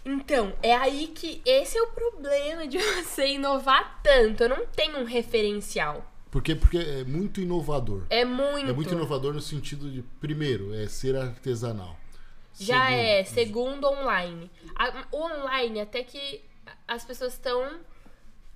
Então, 0.05 0.53
é 0.63 0.73
aí 0.73 1.07
que 1.07 1.41
esse 1.45 1.77
é 1.77 1.81
o 1.81 1.87
problema 1.87 2.65
de 2.67 2.77
você 3.03 3.27
inovar 3.33 3.99
tanto. 4.01 4.43
Eu 4.43 4.49
não 4.49 4.65
tenho 4.67 4.99
um 4.99 5.03
referencial. 5.03 6.05
Porque, 6.37 6.53
porque 6.53 6.77
é 6.77 7.03
muito 7.03 7.41
inovador. 7.41 8.03
É 8.11 8.23
muito. 8.23 8.69
É 8.69 8.71
muito 8.71 8.93
inovador 8.93 9.33
no 9.33 9.41
sentido 9.41 9.89
de, 9.89 10.03
primeiro, 10.21 10.71
é 10.71 10.87
ser 10.87 11.15
artesanal. 11.15 11.97
Já 12.53 12.75
Segundo, 12.85 12.99
é, 12.99 13.23
segundo 13.23 13.87
online. 13.87 14.51
O 15.11 15.17
online, 15.17 15.81
até 15.81 16.03
que 16.03 16.43
as 16.87 17.03
pessoas 17.03 17.33
estão 17.33 17.79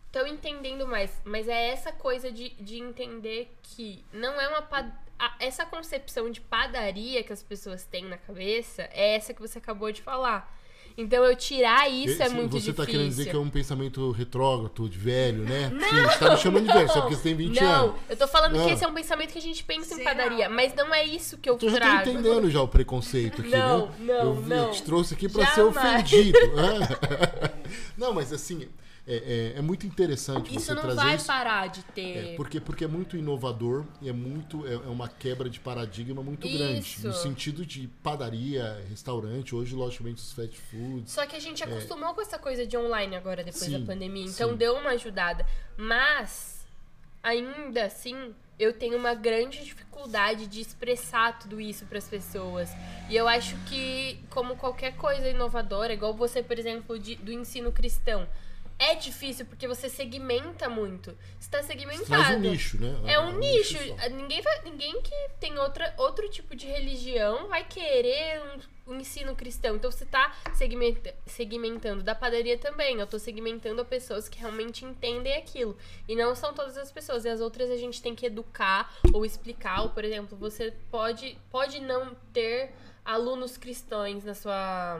estão 0.06 0.28
entendendo 0.28 0.86
mais. 0.88 1.10
Mas 1.26 1.48
é 1.48 1.70
essa 1.70 1.92
coisa 1.92 2.32
de, 2.32 2.50
de 2.52 2.78
entender 2.78 3.52
que 3.64 4.06
não 4.14 4.40
é 4.40 4.48
uma. 4.48 4.62
pa- 4.62 4.96
a- 5.18 5.36
essa 5.40 5.66
concepção 5.66 6.30
de 6.30 6.40
padaria 6.40 7.24
que 7.24 7.34
as 7.34 7.42
pessoas 7.42 7.84
têm 7.84 8.06
na 8.06 8.18
cabeça 8.20 8.84
é 8.94 9.16
essa 9.16 9.34
que 9.34 9.42
você 9.42 9.58
acabou 9.58 9.92
de 9.92 10.04
falar. 10.04 10.56
Então 11.02 11.24
eu 11.24 11.36
tirar 11.36 11.90
isso 11.90 12.22
é 12.22 12.26
Esse- 12.28 12.36
muito 12.36 12.52
Você 12.52 12.58
difícil. 12.60 12.74
tá 12.74 12.86
querendo 12.86 13.08
dizer 13.10 13.30
que 13.30 13.36
é 13.36 13.40
um 13.40 13.50
pensamento 13.50 14.12
retrógrado, 14.12 14.88
de 14.90 14.98
velho, 14.98 15.44
né? 15.44 15.70
Sim, 15.90 16.02
você 16.04 16.18
tá 16.20 16.32
me 16.32 16.38
chamando 16.38 16.68
de 16.68 16.74
velho, 16.74 16.88
só 16.90 17.02
porque 17.02 17.16
você 17.16 17.24
tem 17.24 17.36
20 17.36 17.60
não, 17.62 17.70
anos. 17.86 17.96
eu 18.10 18.18
tô 18.18 18.28
falando 18.28 18.56
Não. 18.58 18.66
que 18.66 18.74
esse 18.74 18.84
é 18.84 18.88
um 18.88 18.94
pensamento 18.94 19.32
que 19.34 19.40
a 19.40 19.42
gente 19.42 19.64
pensa 19.64 20.00
em 20.00 20.04
padaria, 20.04 20.50
mas 20.50 20.74
não 20.76 20.94
é 20.94 21.04
isso 21.06 21.38
que 21.38 21.50
eu 21.50 21.58
Tu 21.58 21.70
já 21.70 21.80
tá 21.80 21.86
trago. 22.02 22.10
entendendo 22.10 22.50
já 22.50 22.62
o 22.62 22.68
preconceito 22.68 23.42
aqui, 23.42 23.52
Não, 23.52 23.88
né? 23.88 23.92
não, 24.00 24.14
eu, 24.16 24.34
vi- 24.36 24.52
eu 24.52 24.58
não. 24.58 24.72
te 24.72 24.84
trouxe 24.84 25.14
aqui 25.14 25.28
pra 25.30 25.46
ser 25.48 25.62
ofendido. 25.62 26.38
não, 27.98 28.14
mas 28.14 28.32
assim, 28.34 28.68
é, 29.08 29.54
é- 29.56 29.60
é 29.60 29.62
muito 29.62 29.86
interessante 29.88 30.56
Isso 30.56 30.66
você 30.68 30.74
não 30.76 30.82
trazer 30.84 31.02
vai 31.02 31.16
isso. 31.16 31.26
parar 31.26 31.68
de 31.68 31.84
ter. 31.84 32.34
É, 32.34 32.36
porque, 32.36 32.60
porque 32.60 32.84
é 32.86 32.88
muito 32.88 33.18
inovador 33.18 33.84
e 34.02 34.08
é 34.08 34.14
muito 34.14 34.66
é, 34.68 34.74
é 34.74 34.78
uma 34.78 35.08
quebra 35.10 35.50
de 35.50 35.60
paradigma 35.60 36.22
muito 36.22 36.48
grande. 36.48 36.80
Isso. 36.82 37.08
No 37.08 37.14
sentido 37.14 37.66
de 37.66 37.88
padaria, 38.04 38.84
restaurante, 38.90 39.56
hoje, 39.56 39.74
logicamente, 39.76 40.22
os 40.22 40.32
fast 40.32 40.58
foods. 40.70 41.12
Só 41.12 41.26
que 41.26 41.36
a 41.36 41.40
gente 41.40 41.64
acostumou 41.64 42.14
com 42.14 42.22
essa 42.22 42.38
coisa 42.38 42.66
de 42.66 42.78
online 42.78 43.16
agora, 43.16 43.44
depois 43.44 43.64
Sim, 43.64 43.80
da 43.80 43.86
pandemia. 43.86 44.26
Então 44.26 44.52
sim. 44.52 44.56
deu 44.56 44.76
uma 44.76 44.92
ajudada. 44.92 45.46
Mas, 45.76 46.66
ainda 47.24 47.86
assim, 47.86 48.34
eu 48.60 48.72
tenho 48.74 48.98
uma 48.98 49.14
grande 49.14 49.64
dificuldade 49.64 50.48
de 50.48 50.62
expressar 50.62 51.40
tudo 51.40 51.60
isso 51.60 51.86
para 51.86 51.98
as 51.98 52.08
pessoas. 52.08 52.70
E 53.10 53.16
eu 53.16 53.28
acho 53.28 53.56
que, 53.68 54.20
como 54.30 54.56
qualquer 54.56 54.96
coisa 54.96 55.28
inovadora, 55.28 55.94
igual 55.94 56.14
você, 56.14 56.42
por 56.44 56.58
exemplo, 56.58 56.98
de- 57.00 57.16
do 57.16 57.32
ensino 57.32 57.72
cristão, 57.72 58.28
é 58.84 58.96
difícil 58.96 59.46
porque 59.46 59.68
você 59.68 59.88
segmenta 59.88 60.68
muito. 60.68 61.16
Você 61.40 61.50
tá 61.50 61.62
segmentado. 61.62 62.06
Traz 62.08 62.36
um 62.36 62.40
nicho, 62.40 62.82
né? 62.82 63.00
É 63.14 63.20
um 63.20 63.38
nicho. 63.38 63.78
só. 63.78 64.10
Ninguém, 64.10 64.42
vai, 64.42 64.62
ninguém 64.64 65.02
que 65.02 65.16
tem 65.40 65.58
outra, 65.60 65.94
outro 65.98 66.28
tipo 66.30 66.56
de 66.56 66.66
religião 66.66 67.48
vai 67.48 67.64
querer 67.64 68.42
um, 68.88 68.94
um 68.94 69.00
ensino 69.00 69.36
cristão. 69.36 69.76
Então 69.76 69.92
você 69.92 70.06
tá 70.06 70.36
segmenta- 70.54 71.14
segmentando. 71.28 72.02
Da 72.04 72.16
padaria 72.16 72.58
também. 72.58 72.98
Eu 73.00 73.06
tô 73.06 73.20
segmentando 73.20 73.82
a 73.82 73.86
pessoas 73.86 74.28
que 74.28 74.40
realmente 74.40 74.84
entendem 74.84 75.34
aquilo. 75.38 75.78
E 76.08 76.16
não 76.16 76.36
são 76.36 76.52
todas 76.54 76.76
as 76.78 76.92
pessoas. 76.92 77.24
E 77.26 77.30
as 77.30 77.40
outras 77.40 77.70
a 77.70 77.78
gente 77.78 78.02
tem 78.02 78.16
que 78.16 78.26
educar 78.26 78.92
ou 79.14 79.24
explicar. 79.24 79.82
Ou, 79.84 79.90
por 79.90 80.04
exemplo, 80.04 80.36
você 80.38 80.74
pode, 80.90 81.38
pode 81.52 81.80
não 81.80 82.16
ter 82.34 82.72
alunos 83.06 83.58
cristãos 83.58 84.24
na 84.24 84.34
sua 84.34 85.00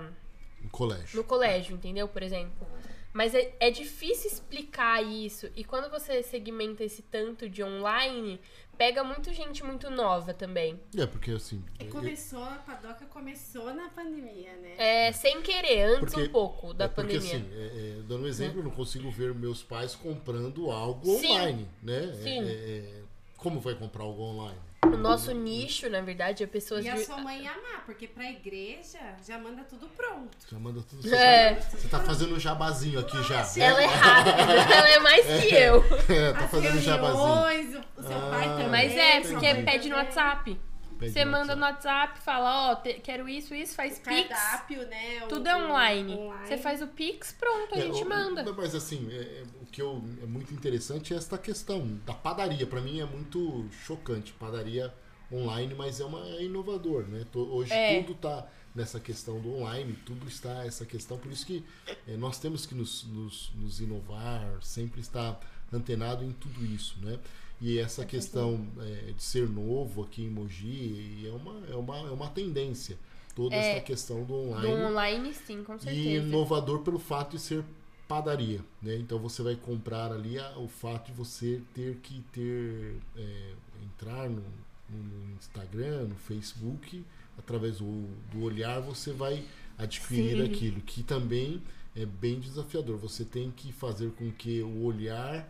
No 0.62 0.70
colégio. 0.70 1.18
no 1.18 1.24
colégio, 1.24 1.76
entendeu? 1.76 2.08
Por 2.08 2.22
exemplo. 2.22 2.68
Mas 3.14 3.36
é, 3.36 3.54
é 3.60 3.70
difícil 3.70 4.30
explicar 4.32 5.04
isso. 5.04 5.50
E 5.56 5.64
quando 5.64 5.90
você 5.90 6.24
segmenta 6.24 6.84
esse 6.84 7.02
tanto 7.02 7.50
de 7.50 7.62
online, 7.62 8.40
pega 8.78 9.04
muito 9.04 9.34
gente 9.34 9.64
muito 9.64 9.90
nova 9.90 10.34
também. 10.34 10.80
É, 10.98 11.06
porque 11.06 11.32
assim. 11.32 11.64
E 11.80 11.86
começou, 11.86 12.44
a 12.44 12.56
padoca 12.56 13.06
começou 13.08 13.74
na 13.74 13.90
pandemia, 13.90 14.56
né? 14.56 14.76
É, 14.78 15.12
sem 15.12 15.42
querer, 15.42 15.84
antes 15.84 16.14
Porque- 16.14 16.30
um 16.30 16.32
pouco 16.32 16.74
da 16.74 16.86
é 16.86 16.88
porque, 16.88 17.18
pandemia. 17.20 17.36
assim, 17.38 17.50
é, 17.54 17.98
é, 18.00 18.02
dando 18.08 18.24
um 18.24 18.28
exemplo, 18.28 18.60
eu 18.60 18.64
não 18.64 18.72
consigo 18.72 19.12
ver 19.12 19.34
meus 19.36 19.62
pais 19.62 19.94
comprando 19.94 20.72
algo 20.72 21.06
Sim. 21.18 21.32
online, 21.32 21.68
né? 21.84 22.06
É, 22.12 22.14
Sim. 22.24 22.40
é, 22.48 22.52
é, 22.52 23.02
como 23.38 23.60
vai 23.60 23.76
comprar 23.76 24.04
algo 24.04 24.22
online? 24.22 24.60
O 24.86 24.98
nosso 24.98 25.32
nicho, 25.32 25.88
na 25.90 26.02
verdade, 26.02 26.44
é 26.44 26.48
pessoas 26.48 26.84
E 26.84 26.90
a 26.90 26.96
de. 26.96 27.06
sua 27.06 27.18
mãe 27.18 27.44
ia 27.44 27.52
amar, 27.52 27.84
porque 27.86 28.08
pra 28.08 28.30
igreja 28.30 29.00
já 29.26 29.38
manda 29.38 29.64
tudo 29.64 29.88
pronto. 29.90 30.36
Já 30.50 30.58
manda 30.58 30.82
tudo. 30.82 31.04
Você, 31.04 31.16
É. 31.16 31.54
tá, 31.56 31.62
você 31.78 31.88
tá 31.88 32.00
fazendo 32.00 32.36
um 32.36 32.40
jabazinho 32.40 33.00
aqui 33.00 33.22
já. 33.24 33.42
né? 33.44 33.50
Ela 33.58 33.82
é 33.84 33.86
rápida, 33.86 34.42
ela 34.76 34.90
é 34.90 35.00
mais 35.00 35.26
que 35.26 35.54
eu. 35.56 35.84
É, 36.10 36.34
tá 36.34 36.40
As 36.46 36.52
fazendo 36.52 36.78
um 36.78 36.82
jabazinho. 36.82 37.24
reuniões, 37.26 37.68
o, 37.98 38.04
seu 38.04 38.18
Ah, 38.18 38.30
pai 38.32 38.48
também. 38.50 38.70
Mas 38.70 38.92
é, 38.98 39.22
porque 39.22 39.56
pede 39.64 39.88
no. 39.90 39.96
WhatsApp. 39.96 40.60
Pede 41.02 41.14
Você 41.14 41.26
manda 41.26 41.56
no 41.56 41.64
WhatsApp. 41.64 42.20
Fala, 42.22 42.72
ó, 42.72 42.76
te- 42.76 42.94
quero 43.00 43.28
isso, 43.28 43.56
isso, 43.56 43.74
faz 43.74 43.98
O 43.98 44.02
Pix. 44.02 44.30
cardápio, 44.30 44.86
né? 44.88 45.24
o- 45.26 45.28
Tudo 45.28 45.48
é 45.50 45.56
online. 45.58 46.16
Você 46.46 46.60
faz 46.60 46.80
o 46.80 46.88
Pix, 46.88 47.34
pronto, 47.34 47.74
a 47.74 47.80
É, 47.80 47.82
gente 47.82 48.04
o- 48.04 48.08
manda. 48.08 48.54
Mas 48.54 48.76
assim, 48.76 49.10
é, 49.12 49.16
é, 49.16 49.44
o 49.62 49.66
que 49.66 49.82
eu, 49.82 50.00
é 50.22 50.26
muito 50.28 50.54
interessante 50.54 51.12
é 51.12 51.18
esta 51.18 51.40
questão 51.40 52.00
da 52.06 52.14
padaria. 52.14 52.68
Pra 52.68 52.80
mim 52.82 53.00
é 53.00 53.06
muito 53.06 53.66
chocante. 53.84 54.32
Padaria 54.34 54.94
online, 55.34 55.74
mas 55.74 56.00
é 56.00 56.06
uma 56.06 56.20
é 56.28 56.44
inovador, 56.44 57.08
né? 57.08 57.26
Hoje 57.34 57.74
É. 57.74 58.04
tudo 58.04 58.14
tá 58.16 58.48
nessa 58.76 59.00
questão 59.00 59.40
do 59.42 59.56
online, 59.56 59.94
tudo 60.06 60.28
está 60.28 60.64
essa 60.66 60.86
questão. 60.86 61.18
Por 61.18 61.32
isso 61.32 61.46
que 61.48 61.66
é, 62.08 62.16
nós 62.16 62.38
temos 62.38 62.68
que 62.68 62.76
nos, 62.76 63.04
nos, 63.06 63.52
nos 63.56 63.80
inovar, 63.82 64.46
sempre 64.62 65.02
estar 65.02 65.40
antenado 65.74 66.24
em 66.24 66.32
tudo 66.32 66.64
isso, 66.66 66.96
né? 67.02 67.18
E 67.62 67.78
essa 67.78 68.04
questão 68.06 68.66
é, 68.80 69.12
de 69.12 69.22
ser 69.22 69.48
novo 69.48 70.02
aqui 70.04 70.24
em 70.24 70.30
Mogi 70.30 71.24
é 71.28 71.32
uma, 71.32 71.68
é 71.70 71.76
uma, 71.76 71.98
é 71.98 72.12
uma 72.12 72.28
tendência. 72.30 72.98
Toda 73.36 73.56
É. 73.56 73.74
essa 73.74 73.82
questão 73.82 74.22
do 74.22 74.28
Do 74.28 74.34
online. 74.50 74.74
online, 74.84 75.34
sim, 75.34 75.64
com 75.64 75.76
E 75.76 75.80
certeza. 75.80 76.26
inovador 76.28 76.80
pelo 76.80 76.98
fato 77.00 77.38
de 77.38 77.42
ser 77.42 77.64
padaria, 78.08 78.60
né? 78.82 78.96
Então 78.98 79.20
você 79.20 79.42
vai 79.42 79.56
comprar 79.56 80.12
ali 80.12 80.38
a- 80.38 80.58
o 80.58 80.68
fato 80.68 81.08
de 81.08 81.14
você 81.14 81.62
ter 81.74 81.96
que 82.04 82.22
ter 82.34 82.96
é, 83.16 83.54
entrar 83.84 84.30
no, 84.30 84.44
no 84.90 85.34
Instagram, 85.38 86.08
no 86.08 86.16
Facebook, 86.16 87.06
através 87.38 87.78
do, 87.78 88.08
do 88.32 88.42
olhar 88.44 88.82
você 88.82 89.14
vai 89.14 89.46
adquirir 89.78 90.38
Sim. 90.46 90.52
aquilo 90.54 90.82
que 90.82 91.02
também 91.04 91.62
é 91.96 92.06
bem 92.06 92.40
desafiador. 92.40 92.98
Você 92.98 93.24
tem 93.24 93.50
que 93.52 93.72
fazer 93.72 94.12
com 94.12 94.30
que 94.32 94.62
o 94.62 94.84
olhar 94.84 95.50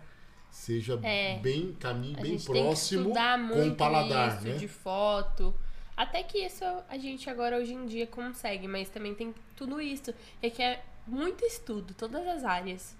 seja 0.52 1.00
É. 1.02 1.38
bem 1.40 1.74
caminhe 1.80 2.16
A 2.20 2.22
bem 2.22 2.38
que 2.38 2.46
próximo 2.46 3.14
com 3.14 3.68
o 3.70 3.76
paladar, 3.76 4.38
isso 4.38 4.48
né? 4.48 4.58
de 4.58 4.68
foto. 4.68 5.54
Até 5.98 6.22
que 6.24 6.38
isso 6.40 6.64
a 6.90 6.98
gente 6.98 7.30
agora 7.30 7.58
hoje 7.58 7.74
em 7.74 7.86
dia 7.86 8.06
consegue, 8.06 8.68
mas 8.68 8.90
também 8.90 9.16
tem 9.16 9.34
tudo 9.56 9.80
isso. 9.82 10.14
Requer 10.42 10.84
muito 11.08 11.44
estudo, 11.46 11.94
todas 11.94 12.28
as 12.28 12.44
áreas. 12.44 12.96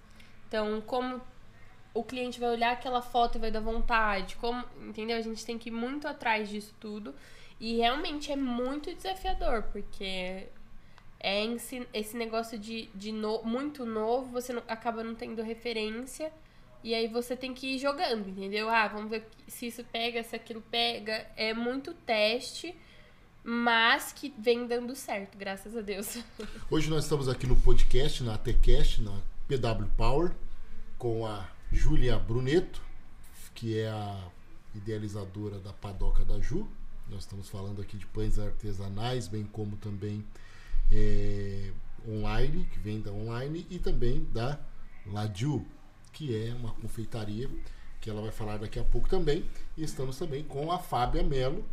Então, 0.48 0.80
como 0.82 1.20
o 1.94 2.02
cliente 2.02 2.40
vai 2.40 2.50
olhar 2.50 2.72
aquela 2.72 3.02
foto 3.02 3.36
e 3.36 3.40
vai 3.40 3.50
dar 3.50 3.60
vontade, 3.60 4.36
como, 4.36 4.64
entendeu? 4.80 5.16
A 5.16 5.20
gente 5.20 5.44
tem 5.44 5.58
que 5.58 5.68
ir 5.68 5.72
muito 5.72 6.08
atrás 6.08 6.48
disso 6.48 6.74
tudo. 6.80 7.14
E 7.60 7.76
realmente 7.76 8.32
é 8.32 8.36
muito 8.36 8.92
desafiador, 8.94 9.64
porque 9.72 10.48
é 11.20 11.44
esse 11.92 12.16
negócio 12.16 12.58
de, 12.58 12.86
de 12.94 13.12
no- 13.12 13.42
muito 13.44 13.84
novo, 13.86 14.30
você 14.32 14.52
não- 14.52 14.62
acaba 14.66 15.04
não 15.04 15.14
tendo 15.14 15.42
referência. 15.42 16.32
E 16.84 16.94
aí 16.94 17.06
você 17.06 17.36
tem 17.36 17.54
que 17.54 17.76
ir 17.76 17.78
jogando, 17.78 18.28
entendeu? 18.28 18.68
Ah, 18.68 18.88
vamos 18.88 19.08
ver 19.08 19.28
se 19.46 19.66
isso 19.66 19.84
pega, 19.84 20.22
se 20.22 20.34
aquilo 20.34 20.60
pega. 20.62 21.26
É 21.36 21.54
muito 21.54 21.94
teste, 21.94 22.74
mas 23.44 24.12
que 24.12 24.34
vem 24.36 24.66
dando 24.66 24.96
certo, 24.96 25.38
graças 25.38 25.76
a 25.76 25.80
Deus. 25.80 26.18
Hoje 26.68 26.90
nós 26.90 27.04
estamos 27.04 27.28
aqui 27.28 27.46
no 27.46 27.54
podcast, 27.54 28.24
na 28.24 28.34
ATCast, 28.34 29.00
na 29.00 29.12
PW 29.46 29.86
Power, 29.96 30.32
com 30.98 31.24
a 31.24 31.48
Júlia 31.70 32.18
Bruneto, 32.18 32.82
que 33.54 33.78
é 33.78 33.88
a 33.88 34.28
idealizadora 34.74 35.60
da 35.60 35.72
Padoca 35.72 36.24
da 36.24 36.40
Ju. 36.40 36.68
Nós 37.08 37.20
estamos 37.20 37.48
falando 37.48 37.80
aqui 37.80 37.96
de 37.96 38.06
pães 38.06 38.38
artesanais, 38.40 39.28
bem 39.28 39.44
como 39.44 39.76
também 39.76 40.24
é, 40.90 41.70
online, 42.08 42.64
que 42.72 42.78
venda 42.80 43.12
online, 43.12 43.66
e 43.70 43.78
também 43.78 44.24
da 44.32 44.58
Ladiu, 45.06 45.66
que 46.12 46.34
é 46.48 46.52
uma 46.54 46.70
confeitaria 46.74 47.48
que 48.00 48.10
ela 48.10 48.20
vai 48.20 48.30
falar 48.32 48.58
daqui 48.58 48.78
a 48.78 48.84
pouco 48.84 49.08
também. 49.08 49.44
E 49.76 49.84
estamos 49.84 50.18
também 50.18 50.42
com 50.42 50.70
a 50.72 50.78
Fábia 50.78 51.22
Mello, 51.22 51.64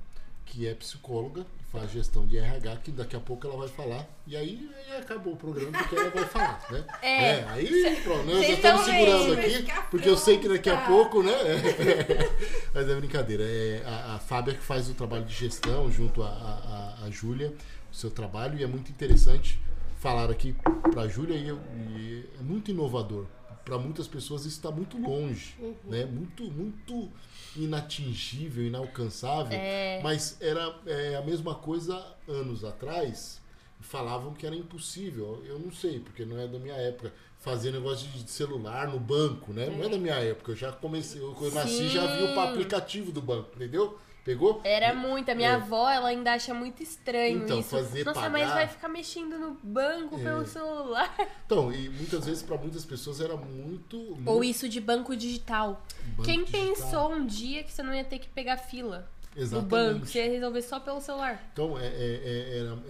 que 0.45 0.67
é 0.67 0.73
psicóloga, 0.73 1.45
faz 1.71 1.91
gestão 1.91 2.25
de 2.25 2.37
RH, 2.37 2.77
que 2.77 2.91
daqui 2.91 3.15
a 3.15 3.19
pouco 3.19 3.45
ela 3.47 3.57
vai 3.57 3.67
falar. 3.67 4.07
E 4.25 4.35
aí, 4.35 4.69
aí 4.89 4.97
acabou 4.97 5.33
o 5.33 5.37
programa 5.37 5.77
porque 5.77 5.95
ela 5.95 6.09
vai 6.09 6.25
falar, 6.25 6.65
né? 6.71 6.83
É. 7.03 7.43
aí, 7.49 8.01
pronto, 8.03 8.25
nós 8.25 8.35
já 8.35 8.41
Vocês 8.41 8.55
estamos 8.57 8.85
segurando 8.85 9.33
aqui, 9.33 9.65
porque 9.91 10.09
eu 10.09 10.17
sei 10.17 10.37
que 10.39 10.47
daqui 10.49 10.69
a 10.69 10.77
pronta. 10.77 10.91
pouco, 10.91 11.23
né? 11.23 11.33
Mas 12.73 12.89
é 12.89 12.95
brincadeira. 12.95 13.43
É 13.43 13.83
a, 13.85 14.15
a 14.15 14.19
Fábia 14.19 14.53
que 14.55 14.61
faz 14.61 14.89
o 14.89 14.93
trabalho 14.93 15.25
de 15.25 15.33
gestão 15.33 15.91
junto 15.91 16.23
a, 16.23 16.27
a, 16.27 17.05
a- 17.05 17.09
Júlia, 17.11 17.53
o 17.91 17.95
seu 17.95 18.09
trabalho, 18.11 18.57
e 18.59 18.63
é 18.63 18.67
muito 18.67 18.91
interessante 18.91 19.59
falar 19.99 20.29
aqui 20.29 20.55
para 20.91 21.01
a 21.03 21.07
Júlia 21.07 21.35
e, 21.35 21.47
eu- 21.47 21.59
e 21.97 22.23
é 22.39 22.43
muito 22.43 22.69
inovador. 22.71 23.25
Para 23.69 23.77
muitas 23.77 24.07
pessoas 24.07 24.41
isso 24.41 24.57
está 24.57 24.71
muito 24.71 24.97
longe, 24.97 25.55
né? 25.85 26.03
Muito, 26.03 26.43
muito 26.45 27.07
inatingível, 27.55 28.65
inalcançável. 28.65 29.55
Mas 30.01 30.37
era 30.41 30.75
é, 30.87 31.15
a 31.15 31.21
mesma 31.21 31.53
coisa 31.53 32.03
anos 32.27 32.65
atrás. 32.65 33.39
Falavam 33.79 34.33
que 34.33 34.47
era 34.47 34.55
impossível. 34.55 35.43
Eu 35.45 35.59
não 35.59 35.71
sei, 35.71 35.99
porque 35.99 36.25
não 36.25 36.39
é 36.39 36.47
da 36.47 36.57
minha 36.57 36.73
época. 36.73 37.13
Fazer 37.37 37.71
negócio 37.71 38.07
de 38.09 38.29
celular 38.29 38.87
no 38.87 38.99
banco, 38.99 39.53
né? 39.53 39.67
Não 39.67 39.83
é 39.83 39.87
da 39.87 39.99
minha 39.99 40.15
época. 40.15 40.51
Eu 40.51 40.55
já 40.55 40.71
comecei, 40.71 41.21
eu 41.21 41.51
nasci 41.53 41.83
e 41.83 41.89
já 41.89 42.07
vi 42.07 42.23
o 42.23 42.39
aplicativo 42.39 43.11
do 43.11 43.21
banco, 43.21 43.51
entendeu? 43.55 43.99
Pegou? 44.23 44.61
Era 44.63 44.93
muito. 44.93 45.29
A 45.31 45.35
minha 45.35 45.49
É. 45.51 45.53
avó, 45.55 45.89
ela 45.89 46.09
ainda 46.09 46.33
acha 46.33 46.53
muito 46.53 46.83
estranho 46.83 47.43
Então, 47.43 47.59
isso. 47.59 47.69
fazer 47.69 48.03
Nossa, 48.05 48.19
pagar- 48.21 48.31
mas 48.31 48.53
vai 48.53 48.67
ficar 48.67 48.87
mexendo 48.89 49.39
no 49.39 49.57
banco 49.63 50.19
É. 50.19 50.23
pelo 50.23 50.45
celular. 50.45 51.15
Então, 51.45 51.71
e 51.73 51.89
muitas 51.89 52.25
vezes 52.25 52.43
para 52.43 52.57
muitas 52.57 52.85
pessoas 52.85 53.19
era 53.21 53.35
muito. 53.35 53.97
Ou 54.25 54.35
muito 54.35 54.43
isso 54.43 54.69
de 54.69 54.79
banco 54.79 55.15
digital. 55.15 55.83
banco 56.15 56.23
Quem 56.23 56.43
digital. 56.43 56.61
pensou 56.75 57.11
um 57.13 57.25
dia 57.25 57.63
que 57.63 57.71
você 57.71 57.81
não 57.81 57.93
ia 57.93 58.03
ter 58.03 58.19
que 58.19 58.27
pegar 58.29 58.57
fila 58.57 59.09
no 59.35 59.41
Exatamente. 59.41 59.69
banco? 59.69 60.05
Você 60.05 60.19
ia 60.25 60.31
resolver 60.31 60.61
só 60.61 60.79
pelo 60.79 61.01
celular. 61.01 61.49
Então, 61.53 61.79
é, 61.79 61.85
é- 61.87 61.89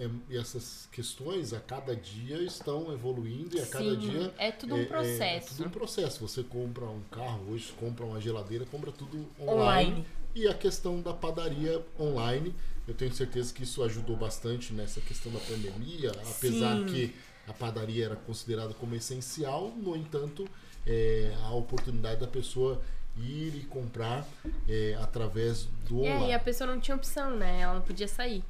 é- 0.00 0.04
é- 0.34 0.38
essas 0.38 0.88
questões 0.92 1.52
a 1.54 1.60
cada 1.60 1.94
dia 1.96 2.36
estão 2.42 2.92
evoluindo 2.92 3.56
e 3.56 3.60
a 3.60 3.66
cada 3.66 3.84
Sim, 3.90 3.96
dia. 3.98 4.34
é 4.36 4.50
tudo 4.52 4.74
um 4.74 4.78
É 4.80 4.84
processo. 4.84 5.56
tudo 5.56 5.66
um 5.68 5.70
processo. 5.70 6.26
Você 6.28 6.42
compra 6.42 6.84
um 6.86 7.00
carro 7.10 7.50
hoje, 7.52 7.72
compra 7.78 8.04
uma 8.04 8.20
geladeira, 8.20 8.66
compra 8.66 8.90
tudo 8.92 9.26
online. 9.40 9.60
Online. 9.92 10.06
E 10.34 10.46
a 10.46 10.54
questão 10.54 11.00
da 11.00 11.12
padaria 11.12 11.84
online, 11.98 12.54
eu 12.86 12.94
tenho 12.94 13.12
certeza 13.12 13.52
que 13.52 13.62
isso 13.64 13.82
ajudou 13.82 14.16
bastante 14.16 14.72
nessa 14.72 15.00
questão 15.00 15.32
da 15.32 15.40
pandemia, 15.40 16.10
apesar 16.10 16.76
Sim. 16.78 16.86
que 16.86 17.14
a 17.48 17.52
padaria 17.52 18.04
era 18.06 18.16
considerada 18.16 18.72
como 18.74 18.94
essencial, 18.94 19.70
no 19.76 19.96
entanto, 19.96 20.48
é, 20.86 21.34
a 21.42 21.50
oportunidade 21.52 22.20
da 22.20 22.28
pessoa 22.28 22.80
ir 23.16 23.54
e 23.56 23.64
comprar 23.68 24.26
é, 24.68 24.96
através 25.02 25.64
do 25.88 26.04
É, 26.04 26.10
online. 26.14 26.28
e 26.28 26.32
a 26.32 26.38
pessoa 26.38 26.70
não 26.72 26.80
tinha 26.80 26.96
opção, 26.96 27.36
né? 27.36 27.60
Ela 27.60 27.74
não 27.74 27.82
podia 27.82 28.06
sair. 28.08 28.44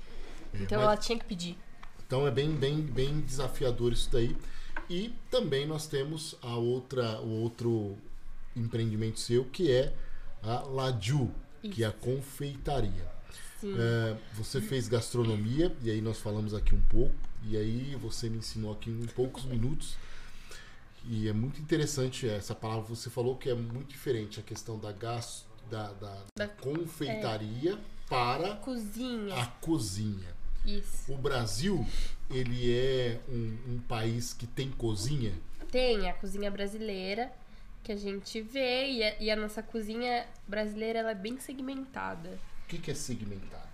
Então 0.53 0.79
mas- 0.79 0.87
ela 0.87 0.97
tinha 0.97 1.19
que 1.19 1.25
pedir. 1.25 1.57
Então 2.07 2.27
é 2.27 2.31
bem, 2.31 2.51
bem, 2.53 2.81
bem 2.83 3.21
desafiador 3.21 3.93
isso 3.93 4.11
daí. 4.13 4.37
E 4.89 5.15
também 5.31 5.67
nós 5.67 5.87
temos 5.87 6.37
a 6.43 6.57
outra, 6.57 7.21
o 7.21 7.41
outro 7.43 7.97
empreendimento 8.55 9.19
seu, 9.19 9.45
que 9.45 9.71
é 9.71 9.95
a 10.43 10.61
Laju, 10.61 11.31
que 11.63 11.85
é 11.85 11.87
a 11.87 11.93
confeitaria. 11.93 13.09
Sim. 13.61 13.75
É, 13.79 14.17
você 14.35 14.61
fez 14.61 14.89
gastronomia, 14.89 15.75
e 15.83 15.91
aí 15.91 16.01
nós 16.01 16.19
falamos 16.19 16.55
aqui 16.55 16.75
um 16.75 16.81
pouco, 16.83 17.15
e 17.45 17.57
aí 17.57 17.95
você 18.01 18.29
me 18.29 18.39
ensinou 18.39 18.73
aqui 18.73 18.91
em 18.91 19.07
poucos 19.07 19.45
minutos. 19.45 19.97
E 21.05 21.29
é 21.29 21.33
muito 21.33 21.61
interessante 21.61 22.29
essa 22.29 22.55
palavra 22.55 22.83
você 22.83 23.09
falou, 23.11 23.37
que 23.37 23.49
é 23.49 23.55
muito 23.55 23.89
diferente 23.89 24.41
a 24.41 24.43
questão 24.43 24.79
da, 24.79 24.93
gas, 24.93 25.47
da, 25.71 25.93
da, 25.93 26.17
da 26.37 26.49
confeitaria 26.49 27.79
para 28.09 28.57
Cozinha. 28.57 29.35
a 29.35 29.47
cozinha. 29.47 30.35
Isso. 30.65 31.13
O 31.13 31.17
Brasil, 31.17 31.87
ele 32.31 32.71
é 32.71 33.21
um, 33.29 33.75
um 33.75 33.79
país 33.79 34.35
que 34.35 34.47
tem 34.47 34.71
cozinha. 34.71 35.33
Tem 35.71 36.09
a 36.11 36.13
cozinha 36.13 36.51
brasileira 36.51 37.33
que 37.83 37.93
a 37.93 37.97
gente 37.97 38.41
vê 38.41 38.87
e 38.91 39.03
a, 39.05 39.15
e 39.21 39.31
a 39.31 39.37
nossa 39.37 39.63
cozinha 39.63 40.27
brasileira 40.47 40.99
ela 41.01 41.11
é 41.13 41.15
bem 41.15 41.39
segmentada. 41.39 42.39
O 42.65 42.69
que, 42.69 42.79
que 42.79 42.91
é 42.91 42.95
segmentado? 42.95 43.69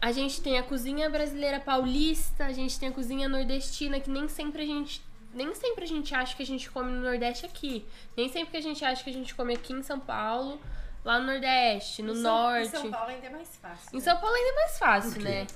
A 0.00 0.10
gente 0.12 0.40
tem 0.40 0.58
a 0.58 0.62
cozinha 0.62 1.08
brasileira 1.10 1.60
paulista, 1.60 2.46
a 2.46 2.52
gente 2.52 2.78
tem 2.78 2.88
a 2.88 2.92
cozinha 2.92 3.28
nordestina 3.28 4.00
que 4.00 4.10
nem 4.10 4.28
sempre 4.28 4.62
a 4.62 4.66
gente 4.66 5.02
nem 5.34 5.54
sempre 5.54 5.84
a 5.84 5.86
gente 5.88 6.14
acha 6.14 6.36
que 6.36 6.42
a 6.42 6.46
gente 6.46 6.70
come 6.70 6.90
no 6.92 7.00
Nordeste 7.00 7.46
aqui. 7.46 7.86
Nem 8.14 8.28
sempre 8.28 8.50
que 8.50 8.56
a 8.58 8.60
gente 8.60 8.84
acha 8.84 9.02
que 9.02 9.08
a 9.08 9.12
gente 9.14 9.34
come 9.34 9.54
aqui 9.54 9.72
em 9.72 9.82
São 9.82 9.98
Paulo, 9.98 10.60
lá 11.02 11.18
no 11.18 11.24
Nordeste, 11.24 12.02
no 12.02 12.12
Em 12.12 12.16
São- 12.16 12.22
Norte. 12.22 12.66
Em 12.66 12.70
São 12.70 12.90
Paulo 12.90 13.08
ainda 13.08 13.26
é 13.28 13.30
mais 13.30 13.56
fácil. 13.56 13.88
Em 13.94 13.96
né? 13.96 14.02
São 14.02 14.16
Paulo 14.20 14.36
ainda 14.36 14.48
é 14.50 14.54
mais 14.56 14.78
fácil, 14.78 15.12
Por 15.12 15.22
quê? 15.22 15.28
né? 15.28 15.46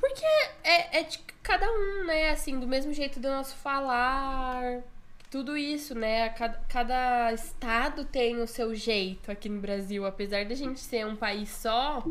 Porque 0.00 0.24
é, 0.64 1.00
é 1.00 1.02
de 1.02 1.18
cada 1.42 1.70
um, 1.70 2.06
né? 2.06 2.30
Assim, 2.30 2.58
do 2.58 2.66
mesmo 2.66 2.90
jeito 2.94 3.20
do 3.20 3.28
nosso 3.28 3.56
falar. 3.56 4.80
Tudo 5.30 5.56
isso, 5.58 5.94
né? 5.94 6.30
Cada, 6.30 6.58
cada 6.68 7.32
estado 7.32 8.04
tem 8.04 8.40
o 8.40 8.46
seu 8.46 8.74
jeito 8.74 9.30
aqui 9.30 9.48
no 9.48 9.60
Brasil. 9.60 10.06
Apesar 10.06 10.46
da 10.46 10.54
gente 10.54 10.80
ser 10.80 11.06
um 11.06 11.14
país 11.14 11.50
só, 11.50 12.02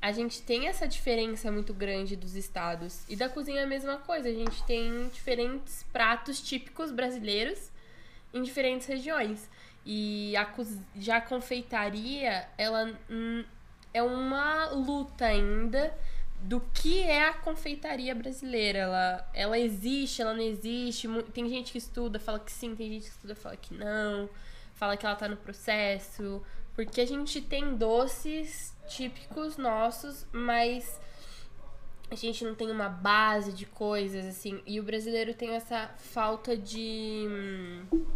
a 0.00 0.10
gente 0.10 0.40
tem 0.40 0.66
essa 0.66 0.88
diferença 0.88 1.52
muito 1.52 1.74
grande 1.74 2.16
dos 2.16 2.34
estados. 2.34 3.04
E 3.10 3.16
da 3.16 3.28
cozinha 3.28 3.60
é 3.60 3.64
a 3.64 3.66
mesma 3.66 3.98
coisa. 3.98 4.28
A 4.28 4.32
gente 4.32 4.62
tem 4.64 5.08
diferentes 5.08 5.84
pratos 5.92 6.40
típicos 6.40 6.90
brasileiros 6.90 7.70
em 8.32 8.42
diferentes 8.42 8.86
regiões. 8.86 9.50
E 9.84 10.34
a, 10.34 10.48
já 10.96 11.18
a 11.18 11.20
confeitaria, 11.20 12.48
ela 12.56 12.98
hum, 13.10 13.44
é 13.92 14.02
uma 14.02 14.70
luta 14.70 15.26
ainda 15.26 15.94
do 16.42 16.60
que 16.60 17.02
é 17.02 17.28
a 17.28 17.34
confeitaria 17.34 18.14
brasileira. 18.14 18.78
Ela, 18.78 19.30
ela 19.34 19.58
existe, 19.58 20.22
ela 20.22 20.34
não 20.34 20.42
existe. 20.42 21.08
Tem 21.32 21.48
gente 21.48 21.72
que 21.72 21.78
estuda, 21.78 22.18
fala 22.18 22.38
que 22.38 22.52
sim, 22.52 22.74
tem 22.74 22.92
gente 22.92 23.04
que 23.04 23.10
estuda, 23.10 23.34
fala 23.34 23.56
que 23.56 23.74
não. 23.74 24.28
Fala 24.74 24.96
que 24.96 25.06
ela 25.06 25.16
tá 25.16 25.28
no 25.28 25.36
processo. 25.36 26.42
Porque 26.74 27.00
a 27.00 27.06
gente 27.06 27.40
tem 27.40 27.76
doces 27.76 28.76
típicos 28.86 29.56
nossos, 29.56 30.26
mas 30.30 31.00
a 32.10 32.14
gente 32.14 32.44
não 32.44 32.54
tem 32.54 32.70
uma 32.70 32.88
base 32.88 33.52
de 33.52 33.66
coisas, 33.66 34.24
assim. 34.26 34.62
E 34.66 34.78
o 34.78 34.82
brasileiro 34.82 35.34
tem 35.34 35.50
essa 35.50 35.88
falta 35.98 36.56
de 36.56 37.26
hum, 37.28 38.06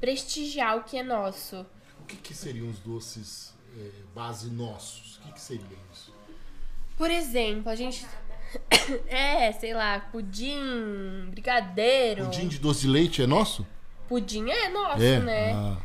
prestigiar 0.00 0.76
o 0.76 0.84
que 0.84 0.98
é 0.98 1.02
nosso. 1.02 1.66
O 2.00 2.04
que, 2.04 2.16
que 2.16 2.34
seriam 2.34 2.68
os 2.68 2.78
doces 2.78 3.54
eh, 3.76 3.90
base 4.14 4.50
nossos? 4.50 5.16
O 5.16 5.20
que, 5.22 5.32
que 5.32 5.40
seriam 5.40 5.80
isso? 5.92 6.11
Por 7.02 7.10
exemplo, 7.10 7.68
a 7.68 7.74
gente. 7.74 8.06
é, 9.10 9.50
sei 9.50 9.74
lá, 9.74 9.98
pudim, 10.12 11.26
brigadeiro. 11.30 12.26
Pudim 12.26 12.46
de 12.46 12.60
doce 12.60 12.82
de 12.82 12.86
leite 12.86 13.20
é 13.20 13.26
nosso? 13.26 13.66
Pudim 14.06 14.48
é 14.48 14.68
nosso, 14.68 15.02
é. 15.02 15.18
né? 15.18 15.52
Ah, 15.52 15.78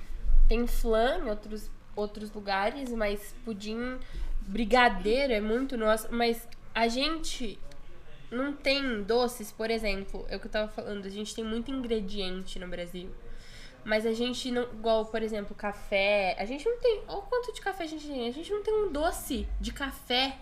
Tem 0.47 0.67
flan 0.67 1.17
em 1.25 1.27
outros, 1.27 1.71
outros 1.95 2.31
lugares, 2.31 2.93
mas 2.93 3.33
pudim 3.43 3.97
brigadeiro 4.41 5.33
é 5.33 5.41
muito 5.41 5.75
nosso. 5.75 6.07
Mas 6.11 6.47
a 6.75 6.87
gente 6.87 7.57
não 8.29 8.53
tem 8.53 9.01
doces, 9.01 9.51
por 9.51 9.71
exemplo, 9.71 10.23
é 10.29 10.35
o 10.35 10.39
que 10.39 10.45
eu 10.45 10.51
tava 10.51 10.67
falando, 10.67 11.07
a 11.07 11.09
gente 11.09 11.33
tem 11.33 11.43
muito 11.43 11.71
ingrediente 11.71 12.59
no 12.59 12.67
Brasil. 12.67 13.09
Mas 13.83 14.05
a 14.05 14.13
gente 14.13 14.51
não. 14.51 14.65
Igual, 14.71 15.05
por 15.05 15.23
exemplo, 15.23 15.55
café. 15.55 16.35
A 16.37 16.45
gente 16.45 16.63
não 16.63 16.77
tem. 16.77 17.01
Olha 17.07 17.17
o 17.17 17.21
quanto 17.23 17.51
de 17.51 17.59
café 17.59 17.85
a 17.85 17.87
gente 17.87 18.05
tem. 18.05 18.27
A 18.27 18.31
gente 18.31 18.51
não 18.51 18.61
tem 18.61 18.71
um 18.71 18.91
doce 18.91 19.47
de 19.59 19.73
café. 19.73 20.37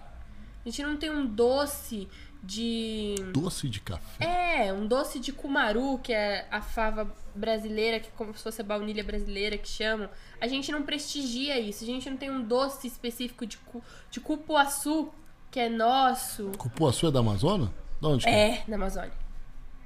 A 0.65 0.69
gente 0.69 0.81
não 0.81 0.97
tem 0.97 1.11
um 1.11 1.27
doce 1.27 2.07
de. 2.41 3.15
doce 3.31 3.69
de 3.69 3.79
café. 3.79 4.25
É, 4.25 4.73
um 4.73 4.87
doce 4.87 5.19
de 5.19 5.31
cumaru, 5.31 5.99
que 5.99 6.11
é 6.11 6.47
a 6.49 6.59
fava 6.59 7.13
brasileira, 7.35 7.99
que 7.99 8.07
é 8.07 8.11
como 8.15 8.35
se 8.35 8.41
fosse 8.41 8.61
a 8.61 8.63
baunilha 8.63 9.03
brasileira 9.03 9.57
que 9.57 9.67
chamam. 9.67 10.09
A 10.41 10.47
gente 10.47 10.71
não 10.71 10.81
prestigia 10.81 11.59
isso. 11.59 11.83
A 11.83 11.87
gente 11.87 12.09
não 12.09 12.17
tem 12.17 12.31
um 12.31 12.43
doce 12.43 12.87
específico 12.87 13.45
de, 13.45 13.57
cu, 13.57 13.83
de 14.09 14.19
cupuaçu, 14.19 15.09
que 15.51 15.59
é 15.59 15.69
nosso. 15.69 16.51
Cupuaçu 16.57 17.07
é 17.07 17.11
da 17.11 17.19
Amazônia? 17.19 17.71
De 18.01 18.07
onde 18.07 18.27
é? 18.27 18.49
É, 18.49 18.63
na 18.67 18.75
Amazônia. 18.75 19.13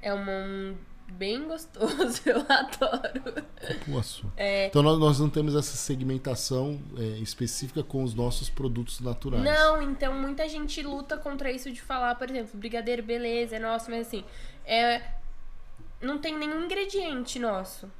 É 0.00 0.14
um, 0.14 0.20
um 0.20 0.76
bem 1.12 1.46
gostoso, 1.46 2.22
eu 2.26 2.38
adoro. 2.48 3.44
Cupuaçu. 3.84 4.32
É. 4.36 4.66
Então 4.66 4.82
nós, 4.82 4.98
nós 4.98 5.20
não 5.20 5.28
temos 5.28 5.54
essa 5.54 5.76
segmentação 5.76 6.80
eh, 6.96 7.18
específica 7.18 7.82
com 7.82 8.02
os 8.02 8.14
nossos 8.14 8.48
produtos 8.48 9.00
naturais. 9.00 9.42
Não, 9.42 9.82
então 9.82 10.14
muita 10.14 10.48
gente 10.48 10.82
luta 10.82 11.16
contra 11.16 11.50
isso 11.50 11.70
de 11.70 11.80
falar, 11.80 12.14
por 12.14 12.30
exemplo, 12.30 12.58
brigadeiro, 12.58 13.02
beleza, 13.02 13.56
é 13.56 13.58
nosso, 13.58 13.90
mas 13.90 14.06
assim, 14.06 14.24
é, 14.64 15.02
não 16.00 16.18
tem 16.18 16.36
nenhum 16.36 16.64
ingrediente 16.64 17.38
nosso. 17.38 17.90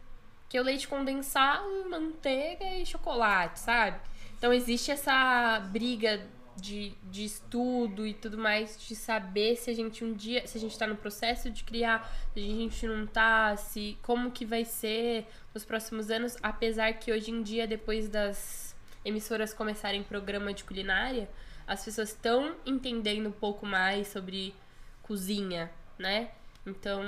Que 0.48 0.56
é 0.56 0.60
o 0.60 0.64
leite 0.64 0.88
condensado, 0.88 1.64
manteiga 1.88 2.64
e 2.76 2.84
chocolate, 2.84 3.60
sabe? 3.60 4.00
Então 4.36 4.52
existe 4.52 4.90
essa 4.90 5.60
briga 5.70 6.20
de, 6.60 6.92
de 7.10 7.24
estudo 7.24 8.06
e 8.06 8.14
tudo 8.14 8.36
mais, 8.36 8.78
de 8.86 8.94
saber 8.94 9.56
se 9.56 9.70
a 9.70 9.74
gente 9.74 10.04
um 10.04 10.12
dia, 10.12 10.46
se 10.46 10.58
a 10.58 10.60
gente 10.60 10.78
tá 10.78 10.86
no 10.86 10.96
processo 10.96 11.50
de 11.50 11.64
criar, 11.64 12.10
se 12.34 12.40
a 12.40 12.42
gente 12.42 12.86
não 12.86 13.06
tá, 13.06 13.56
se 13.56 13.98
como 14.02 14.30
que 14.30 14.44
vai 14.44 14.64
ser 14.64 15.26
nos 15.54 15.64
próximos 15.64 16.10
anos, 16.10 16.36
apesar 16.42 16.92
que 16.94 17.12
hoje 17.12 17.30
em 17.30 17.42
dia, 17.42 17.66
depois 17.66 18.08
das 18.08 18.76
emissoras 19.04 19.54
começarem 19.54 20.02
programa 20.02 20.52
de 20.52 20.64
culinária, 20.64 21.28
as 21.66 21.84
pessoas 21.84 22.10
estão 22.10 22.56
entendendo 22.66 23.28
um 23.28 23.32
pouco 23.32 23.64
mais 23.64 24.08
sobre 24.08 24.54
cozinha, 25.02 25.70
né? 25.98 26.30
Então, 26.66 27.02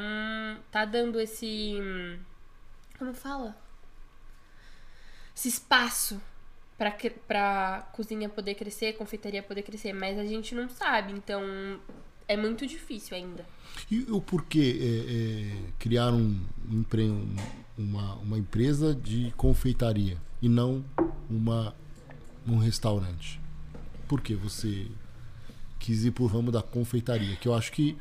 tá 0.70 0.84
dando 0.84 1.20
esse. 1.20 1.76
Como 2.98 3.12
fala? 3.12 3.56
Esse 5.34 5.48
espaço 5.48 6.20
pra, 6.82 7.10
pra 7.28 7.88
cozinha 7.92 8.28
poder 8.28 8.54
crescer, 8.56 8.94
confeitaria 8.94 9.42
poder 9.42 9.62
crescer, 9.62 9.92
mas 9.92 10.18
a 10.18 10.24
gente 10.24 10.54
não 10.54 10.68
sabe, 10.68 11.12
então 11.12 11.40
é 12.26 12.36
muito 12.36 12.66
difícil 12.66 13.16
ainda. 13.16 13.44
E 13.90 14.00
o 14.10 14.20
porquê 14.20 14.78
é, 14.80 15.12
é, 15.68 15.72
criar 15.78 16.12
um, 16.12 16.40
um- 16.70 17.36
uma, 17.78 18.14
uma 18.16 18.38
empresa 18.38 18.94
de 18.94 19.32
confeitaria 19.36 20.16
e 20.40 20.48
não 20.48 20.84
uma, 21.30 21.74
um 22.46 22.58
restaurante? 22.58 23.40
Por 24.08 24.20
que 24.20 24.34
você 24.34 24.86
quis 25.78 26.04
ir 26.04 26.10
pro 26.10 26.26
ramo 26.26 26.50
da 26.50 26.62
confeitaria? 26.62 27.36
Que 27.36 27.48
eu 27.48 27.54
acho 27.54 27.72
que 27.72 27.96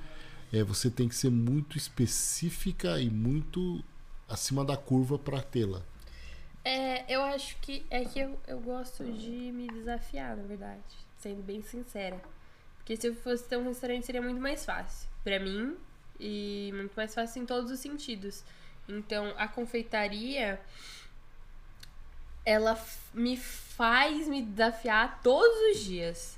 é, 0.52 0.64
você 0.64 0.90
tem 0.90 1.08
que 1.08 1.16
ser 1.16 1.30
muito 1.30 1.78
específica 1.78 3.00
e 3.00 3.10
muito 3.10 3.82
acima 4.28 4.66
da 4.66 4.76
curva 4.76 5.18
para 5.18 5.42
tê-la. 5.42 5.82
É, 6.64 7.04
eu 7.12 7.22
acho 7.24 7.58
que 7.58 7.86
é 7.90 8.06
que 8.06 8.20
eu, 8.20 8.40
eu 8.48 8.60
gosto 8.60 9.04
de 9.04 9.30
me 9.52 9.68
desafiar, 9.68 10.38
na 10.38 10.44
verdade, 10.44 10.82
sendo 11.18 11.42
bem 11.42 11.62
sincera. 11.62 12.22
Porque 12.78 12.96
se 12.96 13.08
eu 13.08 13.16
fosse 13.16 13.44
ter 13.46 13.58
um 13.58 13.64
restaurante 13.64 14.06
seria 14.06 14.22
muito 14.22 14.40
mais 14.42 14.64
fácil 14.66 15.08
pra 15.24 15.40
mim 15.40 15.76
e 16.20 16.72
muito 16.76 16.94
mais 16.96 17.14
fácil 17.14 17.42
em 17.42 17.46
todos 17.46 17.72
os 17.72 17.80
sentidos. 17.80 18.44
Então, 18.88 19.34
a 19.38 19.48
confeitaria 19.48 20.60
ela 22.46 22.80
me 23.14 23.38
faz 23.38 24.28
me 24.28 24.42
desafiar 24.42 25.22
todos 25.22 25.76
os 25.78 25.84
dias, 25.84 26.38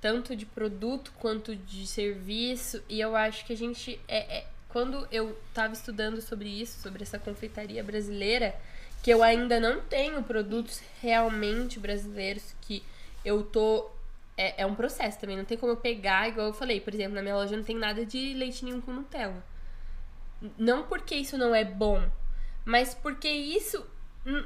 tanto 0.00 0.34
de 0.34 0.46
produto 0.46 1.12
quanto 1.18 1.54
de 1.54 1.86
serviço, 1.86 2.82
e 2.88 3.00
eu 3.00 3.14
acho 3.14 3.44
que 3.44 3.52
a 3.52 3.56
gente 3.56 4.00
é, 4.08 4.38
é- 4.38 4.46
quando 4.68 5.06
eu 5.12 5.38
tava 5.52 5.74
estudando 5.74 6.22
sobre 6.22 6.48
isso, 6.48 6.80
sobre 6.80 7.02
essa 7.02 7.18
confeitaria 7.18 7.84
brasileira, 7.84 8.58
que 9.02 9.10
eu 9.10 9.22
ainda 9.22 9.58
não 9.58 9.80
tenho 9.80 10.22
produtos 10.22 10.80
realmente 11.00 11.80
brasileiros 11.80 12.54
que 12.60 12.84
eu 13.24 13.42
tô 13.42 13.90
é, 14.36 14.62
é 14.62 14.66
um 14.66 14.74
processo 14.74 15.18
também, 15.18 15.36
não 15.36 15.44
tem 15.44 15.58
como 15.58 15.72
eu 15.72 15.76
pegar, 15.76 16.28
igual 16.28 16.48
eu 16.48 16.52
falei, 16.52 16.80
por 16.80 16.94
exemplo, 16.94 17.14
na 17.14 17.22
minha 17.22 17.34
loja 17.34 17.56
não 17.56 17.64
tem 17.64 17.76
nada 17.76 18.06
de 18.06 18.32
leite 18.34 18.64
nenhum 18.64 18.80
com 18.80 18.92
Nutella. 18.92 19.44
Não 20.56 20.84
porque 20.84 21.14
isso 21.14 21.36
não 21.36 21.54
é 21.54 21.64
bom, 21.64 22.02
mas 22.64 22.94
porque 22.94 23.28
isso 23.28 23.86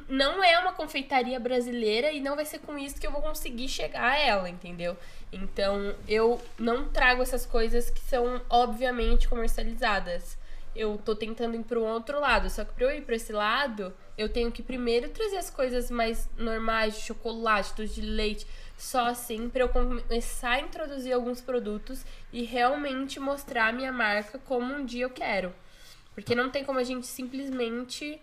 não 0.09 0.43
é 0.43 0.59
uma 0.59 0.73
confeitaria 0.73 1.39
brasileira 1.39 2.11
e 2.11 2.21
não 2.21 2.35
vai 2.35 2.47
ser 2.47 2.61
com 2.61 2.79
isso 2.79 2.99
que 2.99 3.07
eu 3.07 3.13
vou 3.13 3.21
conseguir 3.21 3.69
chegar 3.69 4.13
a 4.13 4.19
ela, 4.19 4.49
entendeu? 4.49 4.97
Então, 5.31 5.95
eu 6.09 6.41
não 6.59 6.89
trago 6.89 7.23
essas 7.23 7.45
coisas 7.45 7.91
que 7.91 8.01
são 8.01 8.41
obviamente 8.49 9.29
comercializadas. 9.29 10.39
Eu 10.75 10.99
tô 11.05 11.15
tentando 11.15 11.57
ir 11.57 11.63
pro 11.63 11.83
outro 11.83 12.21
lado, 12.21 12.49
só 12.49 12.65
que 12.65 12.73
pra 12.73 12.87
eu 12.87 12.99
ir 12.99 13.03
pra 13.03 13.17
esse 13.17 13.33
lado, 13.33 13.95
eu 14.17 14.29
tenho 14.29 14.51
que 14.51 14.63
primeiro 14.63 15.09
trazer 15.11 15.37
as 15.37 15.51
coisas 15.51 15.91
mais 15.91 16.29
normais, 16.37 16.95
de 16.97 17.03
chocolate, 17.03 17.75
doce 17.77 17.95
de 17.95 18.03
leite, 18.03 18.47
só 18.77 19.07
assim 19.07 19.49
pra 19.49 19.63
eu 19.63 19.69
começar 19.69 20.53
a 20.53 20.61
introduzir 20.61 21.13
alguns 21.13 21.41
produtos 21.41 22.05
e 22.33 22.43
realmente 22.43 23.19
mostrar 23.19 23.69
a 23.69 23.73
minha 23.73 23.93
marca 23.93 24.39
como 24.39 24.75
um 24.75 24.85
dia 24.85 25.05
eu 25.05 25.11
quero. 25.11 25.53
Porque 26.15 26.35
não 26.35 26.51
tem 26.51 26.65
como 26.65 26.79
a 26.79 26.85
gente 26.85 27.07
simplesmente 27.07 28.21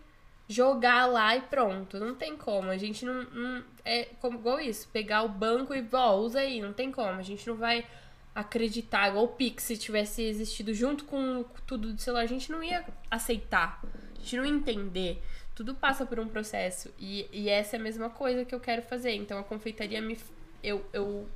jogar 0.47 1.05
lá 1.05 1.35
e 1.35 1.41
pronto. 1.41 1.99
Não 1.99 2.15
tem 2.15 2.35
como. 2.35 2.69
A 2.69 2.77
gente 2.77 3.05
não. 3.05 3.23
não- 3.25 3.63
é 3.85 4.05
como, 4.19 4.39
igual 4.39 4.59
isso. 4.59 4.87
Pegar 4.89 5.23
o 5.23 5.29
banco 5.29 5.73
e, 5.73 5.85
ó, 5.91 6.15
usa 6.17 6.39
aí. 6.39 6.61
Não 6.61 6.73
tem 6.73 6.91
como. 6.91 7.19
A 7.19 7.23
gente 7.23 7.47
não 7.47 7.55
vai 7.55 7.85
acreditar. 8.33 9.09
Igual 9.09 9.25
o 9.25 9.29
Pix, 9.29 9.63
se 9.63 9.77
tivesse 9.77 10.23
existido 10.23 10.73
junto 10.73 11.05
com 11.05 11.45
tudo 11.67 11.93
do 11.93 12.01
celular, 12.01 12.23
a 12.23 12.27
gente 12.27 12.51
não 12.51 12.63
ia 12.63 12.83
aceitar. 13.11 13.79
A 14.15 14.19
gente 14.19 14.37
não 14.37 14.45
ia 14.45 14.51
entender. 14.51 15.21
Tudo 15.55 15.75
passa 15.75 16.05
por 16.05 16.19
um 16.19 16.27
processo. 16.27 16.89
E, 16.99 17.27
e 17.31 17.49
essa 17.49 17.75
é 17.75 17.79
a 17.79 17.81
mesma 17.83 18.09
coisa 18.09 18.43
que 18.45 18.53
eu 18.55 18.59
quero 18.59 18.81
fazer. 18.81 19.13
Então 19.15 19.37
a 19.37 19.43
confeitaria 19.43 20.01
me. 20.01 20.17
Eu, 20.63 20.85
eu 20.93 21.27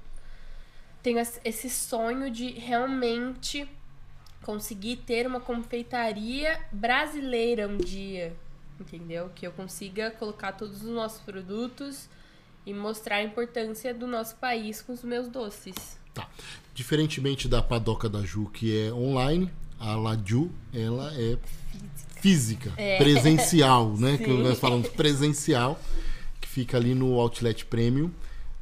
tenho 1.04 1.20
esse- 1.20 1.70
sonho 1.70 2.32
de 2.32 2.52
realmente 2.52 3.68
conseguir 4.42 4.98
ter 4.98 5.28
uma 5.28 5.40
confeitaria 5.40 6.60
brasileira 6.72 7.68
um 7.68 7.78
dia, 7.78 8.36
entendeu? 8.80 9.30
Que 9.36 9.46
eu 9.46 9.52
consiga 9.52 10.10
colocar 10.12 10.54
todos 10.54 10.82
os 10.84 10.90
nossos 10.90 11.22
produtos 11.22 12.10
e 12.66 12.74
mostrar 12.74 13.18
a 13.18 13.24
importância 13.24 13.94
do 13.94 14.08
nosso 14.08 14.36
país 14.38 14.82
com 14.82 14.94
os 14.94 15.04
meus 15.04 15.28
doces. 15.28 15.98
Tá. 16.14 16.30
Diferentemente 16.74 17.48
da 17.48 17.62
padoca 17.62 18.10
da 18.10 18.22
Ju, 18.24 18.50
que 18.50 18.88
é 18.88 18.94
online, 18.94 19.52
a 19.80 19.96
Laju, 19.96 20.50
ela 20.74 21.14
é 21.16 21.38
física, 22.22 22.72
É. 22.78 22.98
presencial, 22.98 23.94
né? 23.98 24.18
Que 24.18 24.26
Sim. 24.26 24.44
nós 24.44 24.60
falamos 24.60 24.88
presencial, 24.90 25.80
que 26.42 26.48
fica 26.48 26.78
ali 26.78 26.94
no 26.96 27.14
Outlet 27.20 27.66
Premium, 27.66 28.10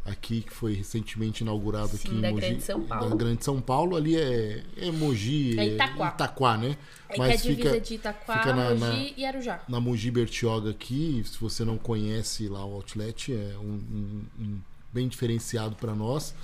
aqui 0.06 0.42
que 0.42 0.52
foi 0.54 0.74
recentemente 0.74 1.42
inaugurado 1.42 1.98
Sim, 1.98 2.08
aqui 2.08 2.16
em 2.18 2.22
da 2.22 2.30
Mogi, 2.32 2.42
Grande 2.48 2.64
São 2.64 2.82
Paulo. 2.84 3.10
Da 3.10 3.16
Grande 3.16 3.44
São 3.44 3.62
Paulo, 3.62 3.96
ali 3.96 4.16
é, 4.18 4.64
é 4.78 4.92
Mogi, 4.92 5.58
É 5.60 5.68
Itaquá. 5.70 6.08
Itaquá, 6.10 6.58
né? 6.58 6.78
Aí 7.10 7.18
Mas 7.18 7.42
que 7.42 7.48
é 7.50 7.56
fica 7.56 7.80
de 7.80 7.94
Itaquá, 7.96 8.38
fica 8.38 8.54
na- 8.54 8.76
Mogi 8.76 9.14
e 9.18 9.26
Arujá. 9.26 9.62
na 9.68 9.80
Mogi 9.80 10.12
Bertioga 10.12 10.70
aqui, 10.72 11.24
se 11.26 11.38
você 11.40 11.64
não 11.66 11.78
conhece 11.78 12.48
lá 12.48 12.64
o 12.66 12.74
Outlet, 12.76 13.34
é 13.34 13.58
um, 13.58 13.64
um- 13.74 14.22
um 14.40 14.60
bem 14.94 15.08
diferenciado 15.08 15.76
para 15.76 15.96
nós. 15.96 16.36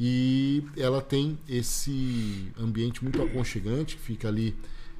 E 0.00 0.62
ela 0.76 1.00
tem 1.02 1.38
esse 1.48 2.52
ambiente 2.58 3.02
muito 3.02 3.20
aconchegante, 3.22 3.96
que 3.96 4.02
fica 4.02 4.28
ali 4.28 4.56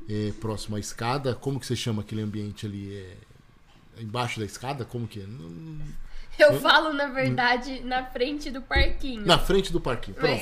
é, 0.09 0.33
próximo 0.41 0.77
à 0.77 0.81
escada. 0.81 1.35
Como 1.35 1.61
que 1.61 1.67
você 1.67 1.77
chama 1.77 2.03
aquele 2.03 2.21
ambiente 2.23 2.67
ali? 2.67 2.95
É, 2.97 3.17
embaixo 4.01 4.41
da 4.41 4.47
escada? 4.47 4.85
Como 4.85 5.07
que 5.07 5.21
é? 5.21 5.27
Não- 5.27 5.79
Eu 6.39 6.61
falo, 6.61 6.93
na 6.93 7.07
verdade, 7.07 7.81
na 7.81 8.05
frente 8.05 8.51
do 8.51 8.63
parquinho. 8.63 9.27
Na 9.27 9.39
frente 9.39 9.73
do 9.73 9.81
parquinho. 9.81 10.17
Pronto. 10.17 10.41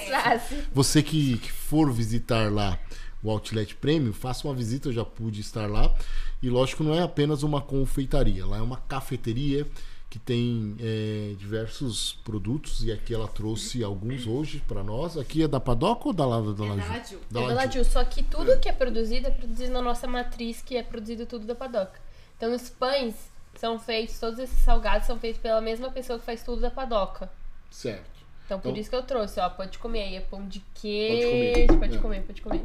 Você 0.74 1.02
que, 1.02 1.38
que 1.38 1.50
for 1.50 1.90
visitar 1.92 2.52
lá 2.52 2.78
o 3.22 3.30
Outlet 3.30 3.74
Premium, 3.76 4.12
faça 4.12 4.46
uma 4.46 4.54
visita, 4.54 4.88
eu 4.88 4.92
já 4.92 5.04
pude 5.04 5.40
estar 5.40 5.66
lá. 5.70 5.94
E 6.42 6.50
lógico, 6.50 6.84
não 6.84 6.94
é 6.94 7.02
apenas 7.02 7.42
uma 7.42 7.60
confeitaria, 7.62 8.44
lá 8.46 8.58
é 8.58 8.60
uma 8.62 8.76
cafeteria 8.76 9.66
que 10.08 10.18
tem 10.20 10.76
é, 10.80 11.34
diversos 11.36 12.12
produtos 12.24 12.82
e 12.84 12.92
aqui 12.92 13.12
ela 13.12 13.26
trouxe 13.28 13.82
alguns 13.82 14.26
hoje 14.26 14.62
para 14.66 14.82
nós. 14.82 15.18
Aqui 15.18 15.42
é 15.42 15.48
da 15.48 15.58
Padoca 15.60 16.08
ou 16.08 16.12
da 16.14 16.24
Lava 16.24 16.54
da 16.54 16.64
É 16.64 16.68
da 16.68 16.74
Laju? 16.74 16.88
Laju. 16.92 17.20
Da 17.30 17.40
É 17.40 17.42
da 17.42 17.54
Laju. 17.54 17.56
Laju, 17.78 17.84
só 17.84 18.04
que 18.04 18.22
tudo 18.22 18.58
que 18.60 18.68
é 18.68 18.72
produzido 18.72 19.26
é 19.26 19.30
produzido 19.30 19.72
na 19.72 19.82
nossa 19.82 20.06
matriz, 20.06 20.62
que 20.62 20.76
é 20.76 20.82
produzido 20.82 21.26
tudo 21.26 21.44
da 21.44 21.54
padoca. 21.54 22.00
Então 22.36 22.54
os 22.54 22.68
pães 22.70 23.14
são 23.56 23.78
feitos, 23.78 24.18
todos 24.20 24.38
esses 24.38 24.58
salgados 24.60 25.06
são 25.06 25.18
feitos 25.18 25.40
pela 25.40 25.60
mesma 25.60 25.90
pessoa 25.90 26.18
que 26.18 26.24
faz 26.24 26.42
tudo 26.42 26.60
da 26.62 26.70
padoca. 26.70 27.30
Certo. 27.70 28.16
Então 28.44 28.60
por 28.60 28.68
Então- 28.68 28.80
isso 28.80 28.90
que 28.90 28.96
eu 28.96 29.02
trouxe, 29.02 29.40
ó, 29.40 29.48
pode 29.50 29.76
comer 29.78 30.02
aí, 30.02 30.14
é 30.16 30.20
pão 30.20 30.46
de 30.46 30.60
comer. 30.60 30.72
queijo, 30.74 31.78
pode 31.78 31.96
É. 31.96 31.98
comer, 31.98 32.22
pode 32.22 32.40
comer. 32.42 32.62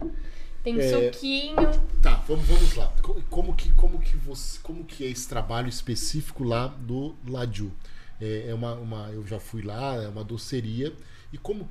Tem 0.64 0.80
É. 0.80 0.90
suquinho. 1.12 1.56
Tá, 2.02 2.22
vamos, 2.28 2.46
vamos 2.46 2.76
lá. 2.76 2.92
Co- 3.02 3.20
Como 3.30 3.54
que, 3.56 3.72
como, 3.74 4.00
que 4.00 4.16
você, 4.18 4.60
como 4.62 4.84
que 4.84 5.04
é 5.06 5.08
esse 5.10 5.28
trabalho 5.28 5.68
específico 5.70 6.44
lá 6.44 6.68
do 6.68 7.16
Laju? 7.28 7.72
É, 8.20 8.46
é 8.50 8.54
uma, 8.54 8.74
uma, 8.76 9.10
eu 9.10 9.26
já 9.26 9.40
fui 9.40 9.62
lá, 9.64 9.96
é 9.96 10.08
uma 10.08 10.24
doceria. 10.24 10.94
E 11.34 11.38
como 11.38 11.68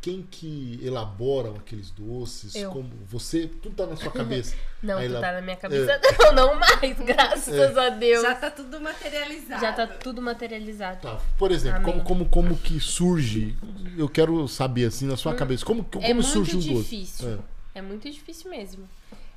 quem 0.00 0.26
que 0.28 0.80
elaboram 0.82 1.54
aqueles 1.54 1.90
doces? 1.92 2.56
Eu. 2.56 2.72
Como 2.72 2.90
você, 3.06 3.46
tudo 3.46 3.76
tá 3.76 3.86
na 3.86 3.94
sua 3.94 4.10
cabeça. 4.12 4.56
Não, 4.82 4.98
Aí 4.98 5.06
tu 5.06 5.14
lá- 5.14 5.20
tá 5.20 5.32
na 5.34 5.40
minha 5.40 5.54
cabeça, 5.56 6.00
não, 6.18 6.34
não 6.34 6.54
mais, 6.58 6.98
graças 6.98 7.78
a 7.78 7.88
Deus. 7.90 8.22
Já 8.22 8.34
tá 8.34 8.50
tudo 8.50 8.80
materializado. 8.80 9.60
Já 9.60 9.72
tá 9.72 9.86
tudo 9.86 10.20
materializado. 10.20 11.00
Tá, 11.02 11.20
por 11.38 11.52
exemplo, 11.52 11.76
Amém. 11.78 11.92
como, 11.92 12.04
como, 12.04 12.28
como 12.28 12.56
que 12.56 12.80
surge? 12.80 13.54
Eu 13.96 14.08
quero 14.08 14.48
saber 14.48 14.86
assim 14.86 15.06
na 15.06 15.16
sua 15.16 15.34
cabeça, 15.36 15.64
como, 15.64 15.84
como 15.84 16.04
é 16.04 16.12
muito 16.12 16.26
surge 16.28 16.56
um 16.56 16.58
doce? 16.58 16.96
difícil. 16.96 17.38
É. 17.74 17.82
Muito 17.82 18.10
difícil 18.10 18.50
mesmo. 18.50 18.88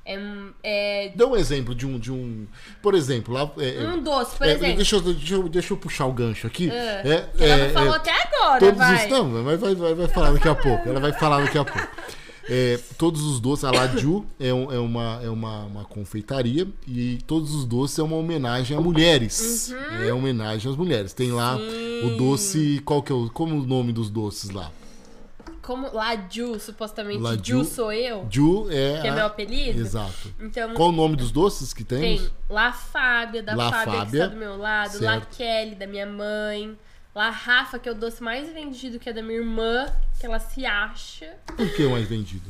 É, 0.07 0.19
é 0.63 1.11
Dá 1.15 1.25
um 1.25 1.35
exemplo 1.35 1.73
de 1.73 1.85
um, 1.85 1.97
de 1.97 2.11
um, 2.11 2.45
por 2.81 2.93
exemplo, 2.93 3.33
lá 3.33 3.49
é, 3.57 3.83
é- 3.83 3.87
um 3.87 4.03
doce, 4.03 4.35
por 4.37 4.45
é, 4.45 4.51
exemplo. 4.53 4.75
deixa, 4.75 4.95
eu, 4.97 5.01
deixa, 5.01 5.33
eu, 5.33 5.49
deixa 5.49 5.73
eu 5.73 5.77
puxar 5.77 6.05
o 6.05 6.13
gancho 6.13 6.45
aqui. 6.45 6.69
Ah, 6.69 6.73
É, 6.75 7.29
Ela 7.39 7.53
é, 7.55 7.67
não 7.67 7.73
falou 7.73 7.93
até 7.95 8.11
agora, 8.11 8.59
todos 8.59 8.77
vai. 8.77 9.05
os 9.05 9.11
não, 9.11 9.43
vai, 9.43 9.57
vai, 9.57 9.73
vai, 9.75 9.93
vai 9.95 10.07
falar 10.07 10.31
daqui 10.33 10.47
a 10.47 10.53
pouco. 10.55 10.87
Ela 10.89 10.99
vai 10.99 11.11
falar 11.13 11.41
daqui 11.41 11.57
a 11.57 11.65
pouco. 11.65 11.87
Todos 12.99 13.23
os 13.23 13.39
doces, 13.39 13.65
a 13.65 13.71
Laju 13.71 14.23
é, 14.39 14.53
um- 14.53 14.71
é 14.71 14.77
uma, 14.77 15.19
é 15.23 15.29
uma, 15.31 15.63
uma 15.65 15.85
confeitaria 15.85 16.67
e 16.87 17.17
todos 17.25 17.55
os 17.55 17.65
doces 17.65 17.97
é 17.97 18.03
uma 18.03 18.15
homenagem 18.17 18.77
a 18.77 18.81
mulheres. 18.81 19.73
É 20.07 20.13
homenagem 20.13 20.69
às 20.71 20.77
mulheres. 20.77 21.13
Tem 21.13 21.31
lá 21.31 21.55
o 21.55 21.59
Uhum. 21.59 22.09
Sim. 22.11 22.17
doce, 22.17 22.81
qual 22.85 23.01
que 23.01 23.11
é 23.11 23.15
o, 23.15 23.27
como 23.31 23.55
o 23.59 23.65
nome 23.65 23.91
dos 23.91 24.11
doces 24.11 24.51
lá? 24.51 24.71
Como 25.65 25.91
Laju, 25.93 26.59
supostamente 26.59 27.19
Laju. 27.19 27.43
Ju 27.43 27.65
sou 27.65 27.91
eu, 27.91 28.27
Ju 28.29 28.67
é. 28.69 29.01
que 29.01 29.07
é 29.07 29.09
a- 29.09 29.15
meu 29.15 29.25
apelido. 29.25 29.79
Exato. 29.79 30.33
Então, 30.39 30.73
Qual 30.75 30.89
o 30.89 30.91
nome 30.91 31.15
dos 31.15 31.31
doces 31.31 31.73
que 31.73 31.83
temos? 31.83 32.21
tem 32.21 32.31
La 32.49 32.71
Fábia, 32.71 33.41
da 33.41 33.55
La 33.55 33.71
Fábia, 33.71 33.85
que 33.85 33.97
Fábia, 34.05 34.23
está 34.23 34.33
do 34.33 34.39
meu 34.39 34.57
lado, 34.57 34.93
La 35.03 35.13
certo. 35.13 35.35
Kelly, 35.37 35.75
da 35.75 35.87
minha 35.87 36.05
mãe, 36.05 36.77
La 37.15 37.29
Rafa, 37.29 37.79
que 37.79 37.89
é 37.89 37.91
o 37.91 37.95
doce 37.95 38.21
mais 38.21 38.51
vendido, 38.53 38.99
que 38.99 39.09
é 39.09 39.13
da 39.13 39.21
minha 39.23 39.39
irmã, 39.39 39.85
que 40.19 40.25
ela 40.25 40.37
se 40.39 40.65
acha. 40.65 41.33
Por 41.55 41.67
que 41.73 41.83
o 41.85 41.91
mais 41.91 42.07
vendido? 42.07 42.49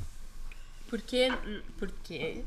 Porque. 0.90 1.32
Porque. 1.78 2.44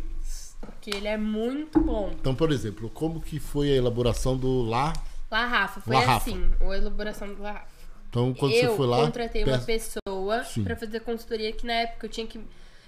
Porque 0.61 0.91
ele 0.91 1.07
é 1.07 1.17
muito 1.17 1.79
bom. 1.81 2.11
Então, 2.19 2.35
por 2.35 2.51
exemplo, 2.51 2.91
como 2.91 3.21
que 3.21 3.39
foi 3.39 3.71
a 3.71 3.77
elaboração 3.77 4.37
do 4.37 4.63
lá? 4.63 4.93
La 5.31 5.47
Rafa, 5.47 5.81
foi 5.81 5.95
La 5.95 6.01
Rafa. 6.01 6.31
assim, 6.31 6.51
a 6.61 6.77
elaboração 6.77 7.33
do 7.33 7.41
La 7.43 7.53
Rafa. 7.53 7.78
Então, 8.09 8.33
quando 8.35 8.55
eu 8.55 8.71
você 8.71 8.77
foi 8.77 8.87
lá. 8.87 9.05
contratei 9.05 9.45
uma 9.45 9.59
pe- 9.59 9.67
pessoa 9.67 10.45
pra 10.65 10.77
fazer 10.77 11.01
consultoria 11.01 11.53
que 11.53 11.67
na 11.67 11.73
época 11.75 12.07
eu 12.07 12.11
tinha 12.11 12.27
que 12.27 12.41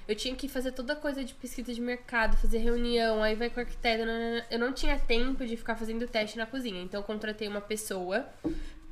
eu 0.08 0.16
tinha 0.16 0.34
que 0.34 0.48
fazer 0.48 0.72
toda 0.72 0.96
coisa 0.96 1.22
de 1.24 1.32
pesquisa 1.34 1.72
de 1.72 1.80
mercado, 1.80 2.36
fazer 2.36 2.58
reunião, 2.58 3.22
aí 3.22 3.36
vai 3.36 3.48
com 3.48 3.58
o 3.58 3.62
arquiteto. 3.62 4.02
Eu 4.50 4.58
não 4.58 4.72
tinha 4.72 4.98
tempo 4.98 5.46
de 5.46 5.56
ficar 5.56 5.76
fazendo 5.76 6.08
teste 6.08 6.36
na 6.36 6.46
cozinha, 6.46 6.82
então 6.82 6.98
eu 7.00 7.04
contratei 7.04 7.46
uma 7.46 7.60
pessoa 7.60 8.26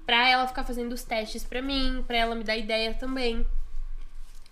pra 0.07 0.29
ela 0.29 0.47
ficar 0.47 0.63
fazendo 0.65 0.93
os 0.93 1.03
testes 1.03 1.43
pra 1.43 1.61
mim, 1.61 2.05
pra 2.07 2.17
ela 2.19 2.35
me 2.37 2.45
dar 2.45 2.57
ideia 2.57 2.95
também. 2.95 3.45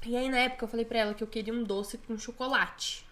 E 0.04 0.16
aí 0.16 0.28
na 0.28 0.38
época 0.38 0.64
eu 0.64 0.68
falei 0.68 0.84
pra 0.84 0.98
ela 0.98 1.14
que 1.14 1.22
eu 1.22 1.28
queria 1.28 1.52
um 1.54 1.62
doce 1.62 1.98
com 1.98 2.18
chocolate. 2.18 3.04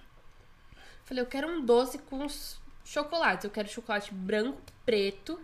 Falei, 1.04 1.22
eu 1.22 1.26
quero 1.26 1.46
um 1.48 1.64
doce 1.64 1.98
com 1.98 2.24
os 2.24 2.58
chocolates. 2.84 3.44
Eu 3.44 3.50
quero 3.50 3.68
chocolate 3.68 4.12
branco, 4.12 4.60
preto 4.84 5.38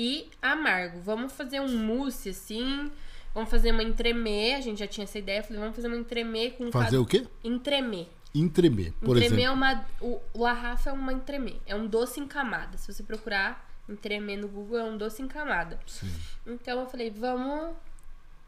e 0.00 0.30
amargo. 0.40 0.98
Vamos 1.02 1.30
fazer 1.34 1.60
um 1.60 1.76
mousse 1.76 2.30
assim. 2.30 2.90
Vamos 3.34 3.50
fazer 3.50 3.70
uma 3.70 3.82
entremê. 3.82 4.54
A 4.54 4.60
gente 4.62 4.78
já 4.78 4.86
tinha 4.86 5.04
essa 5.04 5.18
ideia. 5.18 5.40
Eu 5.40 5.44
falei, 5.44 5.60
vamos 5.60 5.76
fazer 5.76 5.88
uma 5.88 5.96
entremê 5.98 6.52
com 6.52 6.72
Fazer 6.72 6.96
o 6.96 7.04
quê? 7.04 7.26
entremê. 7.44 8.06
Entremer, 8.34 8.92
por 9.00 9.16
entremê 9.18 9.42
é 9.42 9.44
exemplo. 9.44 9.54
uma. 9.54 9.84
O 10.00 10.20
La 10.42 10.54
Rafa 10.54 10.88
é 10.88 10.92
uma 10.94 11.12
entremê. 11.12 11.56
É 11.66 11.74
um 11.74 11.86
doce 11.86 12.18
em 12.18 12.26
camada. 12.26 12.78
Se 12.78 12.90
você 12.90 13.02
procurar 13.02 13.68
entremê 13.90 14.38
no 14.38 14.48
Google, 14.48 14.78
é 14.78 14.84
um 14.84 14.96
doce 14.96 15.20
em 15.20 15.28
camada. 15.28 15.78
Sim. 15.86 16.10
Então 16.46 16.80
eu 16.80 16.86
falei, 16.86 17.10
vamos 17.10 17.76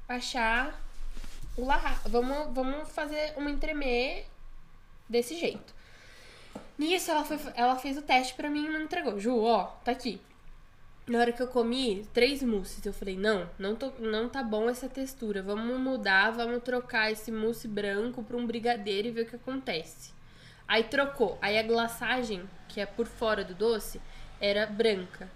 achar 0.09 0.81
o 1.55 1.67
La 1.67 1.77
Rafa. 1.77 2.09
Vamos, 2.09 2.55
vamos 2.55 2.89
fazer 2.89 3.35
uma 3.37 3.51
entremê 3.51 4.25
desse 5.07 5.39
jeito. 5.39 5.75
Nisso 6.79 7.11
ela, 7.11 7.25
foi, 7.25 7.39
ela 7.55 7.77
fez 7.77 7.99
o 7.99 8.03
teste 8.03 8.33
pra 8.35 8.49
mim 8.49 8.65
e 8.65 8.71
me 8.71 8.83
entregou. 8.85 9.21
Ju, 9.21 9.37
ó, 9.39 9.65
tá 9.85 9.93
aqui. 9.93 10.19
Na 11.13 11.19
hora 11.19 11.31
que 11.31 11.43
eu 11.43 11.47
comi, 11.47 12.09
três 12.15 12.43
mousses. 12.43 12.87
Eu 12.87 12.93
falei, 12.95 13.19
não, 13.19 13.47
não, 13.59 13.77
tô, 13.77 13.93
não 13.99 14.31
tá 14.31 14.43
bom 14.43 14.71
essa 14.71 14.89
textura. 14.89 15.43
Vamos 15.43 15.79
mudar, 15.79 16.31
vamos 16.31 16.63
trocar 16.63 17.13
esse 17.13 17.31
mousse 17.31 17.69
branco 17.69 18.23
pra 18.23 18.35
um 18.35 18.47
brigadeiro 18.47 19.09
e 19.09 19.11
ver 19.11 19.25
o 19.25 19.27
que 19.27 19.37
acontece. 19.37 20.15
Aí 20.67 20.85
trocou. 20.85 21.39
Aí 21.43 21.59
a 21.59 21.63
glaçagem, 21.63 22.49
que 22.67 22.81
é 22.81 22.87
por 22.87 23.07
fora 23.07 23.45
do 23.45 23.55
doce, 23.55 24.01
era 24.41 24.65
branca. 24.65 25.31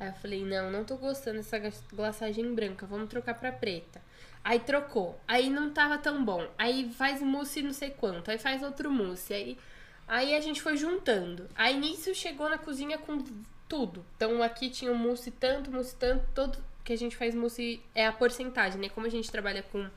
Aí 0.00 0.08
eu 0.08 0.14
falei, 0.14 0.42
não, 0.46 0.70
não 0.70 0.82
tô 0.82 0.96
gostando 0.96 1.36
dessa 1.36 1.58
gla- 1.58 1.72
glaçagem 1.92 2.54
branca, 2.54 2.86
vamos 2.86 3.10
trocar 3.10 3.34
pra 3.34 3.52
preta. 3.52 4.00
Aí 4.42 4.58
trocou. 4.58 5.20
Aí 5.28 5.50
não 5.50 5.68
tava 5.68 5.98
tão 5.98 6.24
bom. 6.24 6.48
Aí 6.56 6.90
faz 6.94 7.20
mousse 7.20 7.60
não 7.60 7.74
sei 7.74 7.90
quanto. 7.90 8.30
Aí 8.30 8.38
faz 8.38 8.62
outro 8.62 8.90
mousse. 8.90 9.34
Aí, 9.34 9.58
aí 10.06 10.34
a 10.34 10.40
gente 10.40 10.62
foi 10.62 10.78
juntando. 10.78 11.50
Aí 11.54 11.78
nisso 11.78 12.14
chegou 12.14 12.48
na 12.48 12.56
cozinha 12.56 12.96
com 12.96 13.22
tudo. 13.68 14.04
Então 14.16 14.42
aqui 14.42 14.70
tinha 14.70 14.90
um 14.90 14.96
mousse 14.96 15.30
tanto, 15.30 15.70
mousse 15.70 15.94
tanto, 15.94 16.24
todo 16.34 16.58
que 16.84 16.92
a 16.92 16.96
gente 16.96 17.16
faz 17.16 17.34
mousse 17.34 17.82
é 17.94 18.06
a 18.06 18.12
porcentagem, 18.12 18.80
né? 18.80 18.88
Como 18.88 19.06
a 19.06 19.10
gente 19.10 19.30
trabalha 19.30 19.62
com 19.62 19.88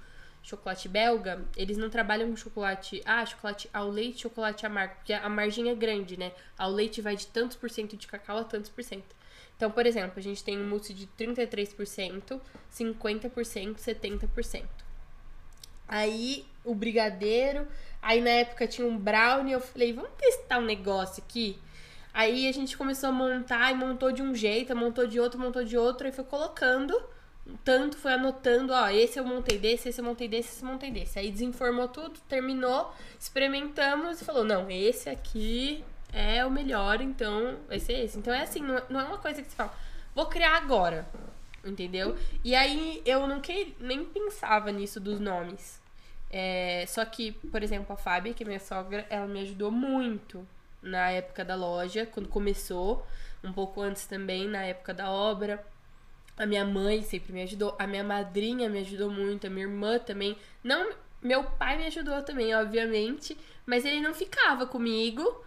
chocolate 0.44 0.90
belga, 0.90 1.44
eles 1.56 1.78
não 1.78 1.90
trabalham 1.90 2.30
com 2.30 2.36
chocolate, 2.36 3.02
ah, 3.06 3.26
chocolate 3.26 3.70
ao 3.72 3.90
leite, 3.90 4.24
chocolate 4.24 4.66
amargo, 4.66 4.96
porque 4.96 5.14
a 5.14 5.30
margem 5.30 5.70
é 5.70 5.76
grande, 5.76 6.18
né? 6.18 6.32
Ao 6.58 6.70
leite 6.70 7.02
vai 7.02 7.16
de 7.16 7.28
tantos 7.28 7.56
por 7.56 7.70
cento 7.70 7.96
de 7.96 8.08
cacau 8.08 8.38
a 8.40 8.44
tantos 8.44 8.70
por 8.70 8.84
cento. 8.84 9.16
Então, 9.56 9.70
por 9.70 9.86
exemplo, 9.86 10.14
a 10.18 10.22
gente 10.22 10.44
tem 10.44 10.60
um 10.60 10.68
mousse 10.68 10.94
de 10.94 11.08
33%, 11.18 12.42
50%, 12.74 13.76
70%. 13.76 14.64
Aí 15.88 16.46
o 16.66 16.74
brigadeiro, 16.74 17.68
aí 18.02 18.22
na 18.22 18.32
época 18.32 18.66
tinha 18.66 18.88
um 18.88 18.98
brownie, 18.98 19.54
eu 19.54 19.62
falei, 19.62 19.94
vamos 19.94 20.12
testar 20.18 20.58
um 20.58 20.66
negócio 20.66 21.24
aqui. 21.24 21.60
Aí 22.14 22.48
a 22.48 22.52
gente 22.52 22.76
começou 22.78 23.10
a 23.10 23.12
montar 23.12 23.72
e 23.72 23.76
montou 23.76 24.12
de 24.12 24.22
um 24.22 24.36
jeito, 24.36 24.76
montou 24.76 25.08
de 25.08 25.20
outro, 25.20 25.40
montou 25.40 25.64
de 25.64 25.78
outro, 25.78 26.08
e 26.08 26.12
foi 26.12 26.24
colocando. 26.26 27.02
Tanto 27.64 27.98
foi 27.98 28.14
anotando, 28.14 28.72
ó, 28.72 28.88
esse 28.90 29.20
eu 29.20 29.26
montei 29.26 29.58
desse, 29.58 29.90
esse 29.90 30.00
eu 30.00 30.06
montei 30.06 30.28
desse, 30.28 30.50
esse 30.50 30.64
eu 30.64 30.70
montei 30.70 30.92
desse. 30.92 31.18
Aí 31.20 31.32
desinformou 31.32 31.88
tudo, 31.88 32.20
terminou, 32.30 32.94
experimentamos 33.20 34.22
e 34.22 34.26
falou, 34.26 34.44
não, 34.44 34.70
esse 34.70 35.10
aqui 35.10 35.84
é 36.14 36.46
o 36.46 36.52
melhor, 36.52 37.02
então 37.02 37.58
vai 37.68 37.80
ser 37.80 37.94
esse. 37.94 38.18
Então 38.20 38.34
é 38.34 38.44
assim, 38.44 38.62
não 38.62 38.78
é- 38.78 38.84
não 38.90 39.00
é 39.00 39.04
uma 39.06 39.18
coisa 39.18 39.42
que 39.42 39.50
você 39.50 39.56
fala, 39.56 39.74
vou 40.14 40.28
criar 40.28 40.56
agora, 40.58 41.08
entendeu? 41.66 42.16
E 42.44 42.56
aí 42.56 43.02
eu 43.06 43.26
não 43.28 43.42
que, 43.42 43.76
nem 43.80 44.06
pensava 44.06 44.72
nisso 44.72 45.00
dos 45.00 45.20
nomes. 45.20 45.82
É, 46.30 46.86
só 46.88 47.04
que, 47.06 47.32
por 47.32 47.62
exemplo, 47.64 47.92
a 47.94 47.98
Fábia, 47.98 48.34
que 48.34 48.44
é 48.44 48.46
minha 48.48 48.60
sogra, 48.60 49.06
ela 49.10 49.28
me 49.28 49.42
ajudou 49.42 49.72
muito 49.72 50.48
na 50.82 51.12
época 51.12 51.46
da 51.46 51.56
loja, 51.56 52.06
quando 52.06 52.28
começou, 52.28 53.06
um 53.44 53.54
pouco 53.54 53.82
antes 53.82 54.06
também, 54.06 54.48
na 54.48 54.64
época 54.64 54.94
da 54.94 55.12
obra. 55.12 55.64
A 56.38 56.46
minha 56.46 56.66
mãe 56.66 57.04
sempre 57.04 57.34
me 57.34 57.44
ajudou, 57.44 57.76
a 57.78 57.86
minha 57.86 58.04
madrinha 58.04 58.70
me 58.70 58.80
ajudou 58.80 59.12
muito, 59.12 59.48
a 59.48 59.50
minha 59.50 59.66
irmã 59.66 60.00
também. 60.00 60.38
Não, 60.64 60.92
meu 61.22 61.44
pai 61.44 61.78
me 61.78 61.86
ajudou 61.86 62.22
também, 62.24 62.56
obviamente, 62.56 63.38
mas 63.66 63.86
ele 63.86 64.02
não 64.02 64.14
ficava 64.14 64.66
comigo. 64.66 65.44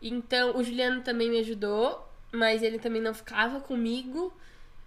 Então, 0.00 0.56
o 0.56 0.64
Juliano 0.64 1.02
também 1.02 1.28
me 1.28 1.40
ajudou, 1.40 2.08
mas 2.32 2.62
ele 2.62 2.78
também 2.78 3.02
não 3.02 3.12
ficava 3.12 3.60
comigo. 3.60 4.32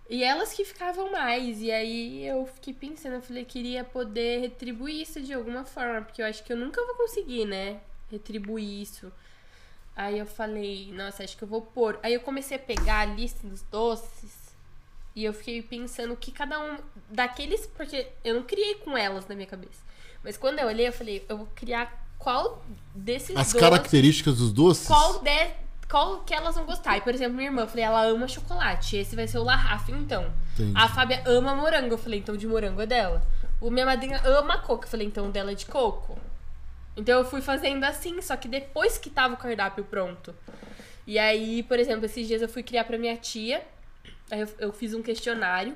E 0.09 0.23
elas 0.23 0.53
que 0.53 0.65
ficavam 0.65 1.11
mais. 1.11 1.61
E 1.61 1.71
aí 1.71 2.25
eu 2.25 2.45
fiquei 2.45 2.73
pensando, 2.73 3.15
eu 3.15 3.21
falei, 3.21 3.45
queria 3.45 3.83
poder 3.83 4.39
retribuir 4.41 5.01
isso 5.01 5.21
de 5.21 5.33
alguma 5.33 5.63
forma, 5.65 6.01
porque 6.01 6.21
eu 6.21 6.25
acho 6.25 6.43
que 6.43 6.51
eu 6.51 6.57
nunca 6.57 6.83
vou 6.85 6.95
conseguir, 6.95 7.45
né? 7.45 7.79
Retribuir 8.09 8.81
isso. 8.81 9.11
Aí 9.95 10.17
eu 10.17 10.25
falei, 10.25 10.91
nossa, 10.91 11.23
acho 11.23 11.37
que 11.37 11.43
eu 11.43 11.47
vou 11.47 11.61
pôr. 11.61 11.99
Aí 12.01 12.13
eu 12.13 12.19
comecei 12.19 12.57
a 12.57 12.59
pegar 12.59 12.99
a 13.01 13.05
lista 13.05 13.47
dos 13.47 13.61
doces 13.63 14.43
e 15.15 15.23
eu 15.23 15.33
fiquei 15.33 15.61
pensando 15.61 16.15
que 16.15 16.31
cada 16.31 16.59
um 16.59 16.77
daqueles, 17.09 17.67
porque 17.67 18.07
eu 18.23 18.33
não 18.33 18.43
criei 18.43 18.75
com 18.75 18.97
elas 18.97 19.27
na 19.27 19.35
minha 19.35 19.47
cabeça. 19.47 19.83
Mas 20.23 20.37
quando 20.37 20.59
eu 20.59 20.67
olhei, 20.67 20.87
eu 20.87 20.93
falei, 20.93 21.23
eu 21.29 21.37
vou 21.37 21.47
criar 21.53 22.03
qual 22.17 22.63
desses 22.95 23.35
As 23.35 23.47
doces 23.47 23.59
características 23.59 24.37
dos 24.37 24.51
doces. 24.51 24.87
qual, 24.87 25.19
de, 25.19 25.51
qual 25.87 26.23
que 26.23 26.33
elas 26.33 26.55
vão 26.55 26.65
gostar. 26.65 26.97
E, 26.97 27.01
por 27.01 27.13
exemplo, 27.13 27.35
minha 27.35 27.49
irmã, 27.49 27.61
eu 27.61 27.67
falei, 27.67 27.83
ela 27.83 28.01
ama 28.05 28.27
chocolate. 28.27 28.97
Esse 28.97 29.15
vai 29.15 29.27
ser 29.27 29.37
o 29.37 29.43
La 29.43 29.55
Rafa, 29.55 29.91
então. 29.91 30.33
Entendi. 30.53 30.73
A 30.75 30.87
Fábia 30.87 31.21
ama 31.27 31.53
morango. 31.53 31.93
Eu 31.93 31.97
falei, 31.99 32.19
então 32.19 32.35
de 32.35 32.47
morango 32.47 32.81
é 32.81 32.87
dela. 32.87 33.21
O 33.61 33.69
minha 33.69 33.85
madrinha 33.85 34.19
ama 34.25 34.57
coco. 34.57 34.85
Eu 34.85 34.89
falei, 34.89 35.05
então 35.05 35.29
dela 35.29 35.51
é 35.51 35.55
de 35.55 35.67
coco. 35.67 36.17
Então 36.95 37.19
eu 37.19 37.25
fui 37.25 37.41
fazendo 37.41 37.83
assim, 37.83 38.21
só 38.21 38.35
que 38.35 38.47
depois 38.47 38.97
que 38.97 39.09
tava 39.09 39.33
o 39.33 39.37
cardápio 39.37 39.83
pronto. 39.83 40.33
E 41.05 41.19
aí, 41.19 41.63
por 41.63 41.79
exemplo, 41.79 42.05
esses 42.05 42.27
dias 42.27 42.41
eu 42.41 42.49
fui 42.49 42.63
criar 42.63 42.83
pra 42.85 42.97
minha 42.97 43.15
tia. 43.17 43.63
Aí 44.31 44.41
eu, 44.41 44.47
eu 44.59 44.73
fiz 44.73 44.93
um 44.93 45.01
questionário, 45.01 45.75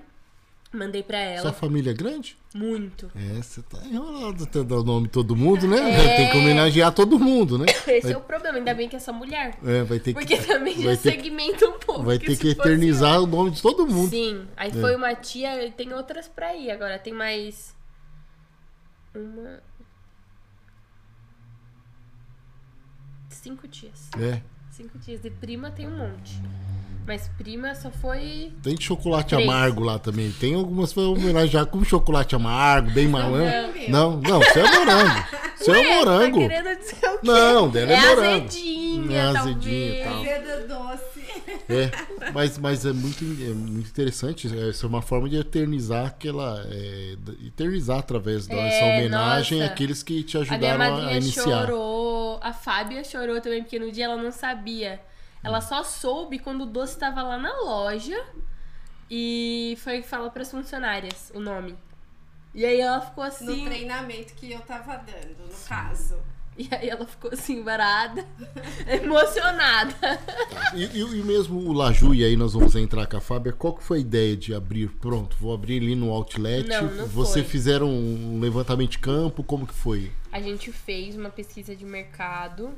mandei 0.71 1.03
pra 1.03 1.17
ela. 1.17 1.41
Sua 1.41 1.53
família 1.53 1.91
é 1.91 1.93
grande? 1.93 2.37
Muito. 2.53 3.11
É, 3.15 3.41
você 3.41 3.61
tá 3.61 3.77
enrolado 3.85 4.43
até 4.43 4.63
dar 4.63 4.77
o 4.77 4.83
nome 4.83 5.07
de 5.07 5.13
todo 5.13 5.35
mundo, 5.35 5.67
né? 5.67 5.77
É. 5.77 6.17
Tem 6.17 6.31
que 6.31 6.37
homenagear 6.37 6.93
todo 6.93 7.19
mundo, 7.19 7.57
né? 7.57 7.65
Esse 7.87 8.01
Vai, 8.01 8.13
é 8.13 8.17
o 8.17 8.21
problema, 8.21 8.57
ainda 8.57 8.73
bem 8.73 8.87
que 8.87 8.95
é 8.95 8.99
só 8.99 9.11
mulher. 9.11 9.57
é, 9.65 9.83
vai 9.83 9.99
ter 9.99 10.13
Porque 10.13 10.37
que, 10.37 10.47
também 10.47 10.81
já 10.81 10.91
ter, 10.91 11.11
segmenta 11.11 11.67
um 11.67 11.79
pouco. 11.79 12.03
vai 12.03 12.17
ter 12.17 12.27
que 12.27 12.35
fosse 12.35 12.49
eternizar 12.51 13.21
o 13.21 13.27
nome 13.27 13.51
de 13.51 13.61
todo 13.61 13.85
mundo. 13.85 14.09
Sim, 14.09 14.47
aí 14.55 14.71
foi 14.71 14.95
uma 14.95 15.13
tia, 15.13 15.71
tem 15.75 15.93
outras 15.93 16.27
pra 16.27 16.55
ir 16.55 16.71
agora. 16.71 16.97
Tem 16.97 17.13
mais. 17.13 17.75
Uma. 19.13 19.61
Cinco 23.47 23.65
tias. 23.69 24.09
É. 24.19 24.41
Cinco 24.69 24.99
tias. 24.99 25.21
De 25.21 25.29
prima 25.29 25.71
tem 25.71 25.87
um 25.87 25.97
monte. 25.97 26.41
Mas 27.07 27.29
prima 27.37 27.73
só 27.73 27.89
foi. 27.89 28.51
Tem 28.61 28.75
de 28.75 28.83
chocolate 28.83 29.29
Três. 29.33 29.47
amargo 29.49 29.81
lá 29.81 29.97
também. 29.97 30.29
Tem 30.29 30.53
algumas 30.55 30.91
pra 30.91 31.03
homenagear 31.03 31.65
com 31.65 31.81
chocolate 31.83 32.35
amargo, 32.35 32.91
bem 32.91 33.07
malandro. 33.07 33.71
Não, 33.87 34.17
não, 34.19 34.39
você 34.41 34.59
é 34.59 34.63
morango. 34.77 35.25
Você 35.57 35.71
é 35.71 35.73
Ué, 35.73 35.95
morango. 35.95 36.41
Tá 36.41 36.47
querendo 36.49 36.77
dizer 36.79 36.95
o 36.95 37.17
quê? 37.19 37.19
Não, 37.23 37.69
dela 37.69 37.91
é, 37.91 37.95
é 37.95 38.01
morango. 38.15 38.45
azedinha, 38.47 39.17
É 39.17 39.21
azedinha 39.21 39.55
talvez. 39.63 39.99
e 39.99 40.03
tal. 40.03 40.23
Dedo 40.23 40.67
doce. 40.67 41.07
É, 41.69 41.91
mas, 42.33 42.57
mas 42.57 42.85
é, 42.85 42.91
muito, 42.91 43.23
é 43.23 43.53
muito 43.53 43.89
interessante. 43.89 44.47
Essa 44.69 44.85
é 44.85 44.89
uma 44.89 45.01
forma 45.01 45.29
de 45.29 45.37
eternizar 45.37 46.07
aquela. 46.07 46.61
é, 46.69 47.15
eternizar 47.45 47.99
através 47.99 48.47
dessa 48.47 48.61
É, 48.61 48.97
homenagem 48.99 49.59
nossa. 49.59 49.71
aqueles 49.71 50.03
que 50.03 50.23
te 50.23 50.37
A 50.37 50.41
minha 50.41 50.53
ajudaram 50.53 50.95
a, 50.95 51.07
a 51.07 51.13
iniciar. 51.13 51.43
chorou, 51.67 52.39
a 52.43 52.51
Fábia 52.53 53.01
chorou 53.03 53.39
também, 53.41 53.61
porque 53.63 53.79
no 53.79 53.89
dia 53.91 54.05
ela 54.05 54.17
não 54.21 54.31
sabia. 54.31 54.99
Ela 55.43 55.61
só 55.61 55.83
soube 55.83 56.39
quando 56.39 56.61
o 56.61 56.65
doce 56.65 56.93
estava 56.93 57.21
lá 57.23 57.37
na 57.37 57.53
loja 57.61 58.17
e 59.09 59.77
foi 59.81 60.01
falar 60.01 60.29
para 60.29 60.41
as 60.41 60.51
funcionárias 60.51 61.31
o 61.33 61.39
nome. 61.39 61.75
E 62.53 62.65
aí 62.65 62.79
ela 62.81 62.99
ficou 63.01 63.23
No 63.23 63.29
assim. 63.29 63.65
treinamento 63.65 64.33
que 64.33 64.51
eu 64.51 64.59
tava 64.61 64.95
dando, 64.97 65.47
no 65.47 65.67
caso. 65.67 66.17
E 66.57 66.67
aí 66.73 66.89
ela 66.89 67.05
ficou 67.05 67.31
assim, 67.31 67.61
varada, 67.63 68.25
emocionada. 68.87 69.95
E, 70.73 70.85
e- 70.85 71.19
e 71.19 71.23
mesmo 71.23 71.59
o 71.59 71.71
Laju, 71.71 72.15
e 72.15 72.23
aí 72.25 72.35
nós 72.35 72.53
vamos 72.53 72.75
entrar 72.75 73.05
com 73.05 73.15
a 73.17 73.21
Fábia, 73.21 73.53
qual 73.53 73.73
que 73.75 73.83
foi 73.83 73.99
a 73.99 74.01
ideia 74.01 74.35
de 74.35 74.55
abrir? 74.55 74.89
Pronto, 74.89 75.37
vou 75.39 75.53
abrir 75.53 75.79
ali 75.81 75.93
no 75.95 76.09
Outlet. 76.09 76.67
Não, 76.67 76.83
não 76.95 77.05
Você 77.07 77.41
foi. 77.41 77.51
fizeram 77.51 77.87
um 77.87 78.39
levantamento 78.39 78.91
de 78.91 78.99
campo, 78.99 79.43
como 79.43 79.67
que 79.67 79.73
foi? 79.73 80.11
A 80.31 80.41
gente 80.41 80.71
fez 80.71 81.15
uma 81.15 81.29
pesquisa 81.29 81.75
de 81.75 81.85
mercado 81.85 82.71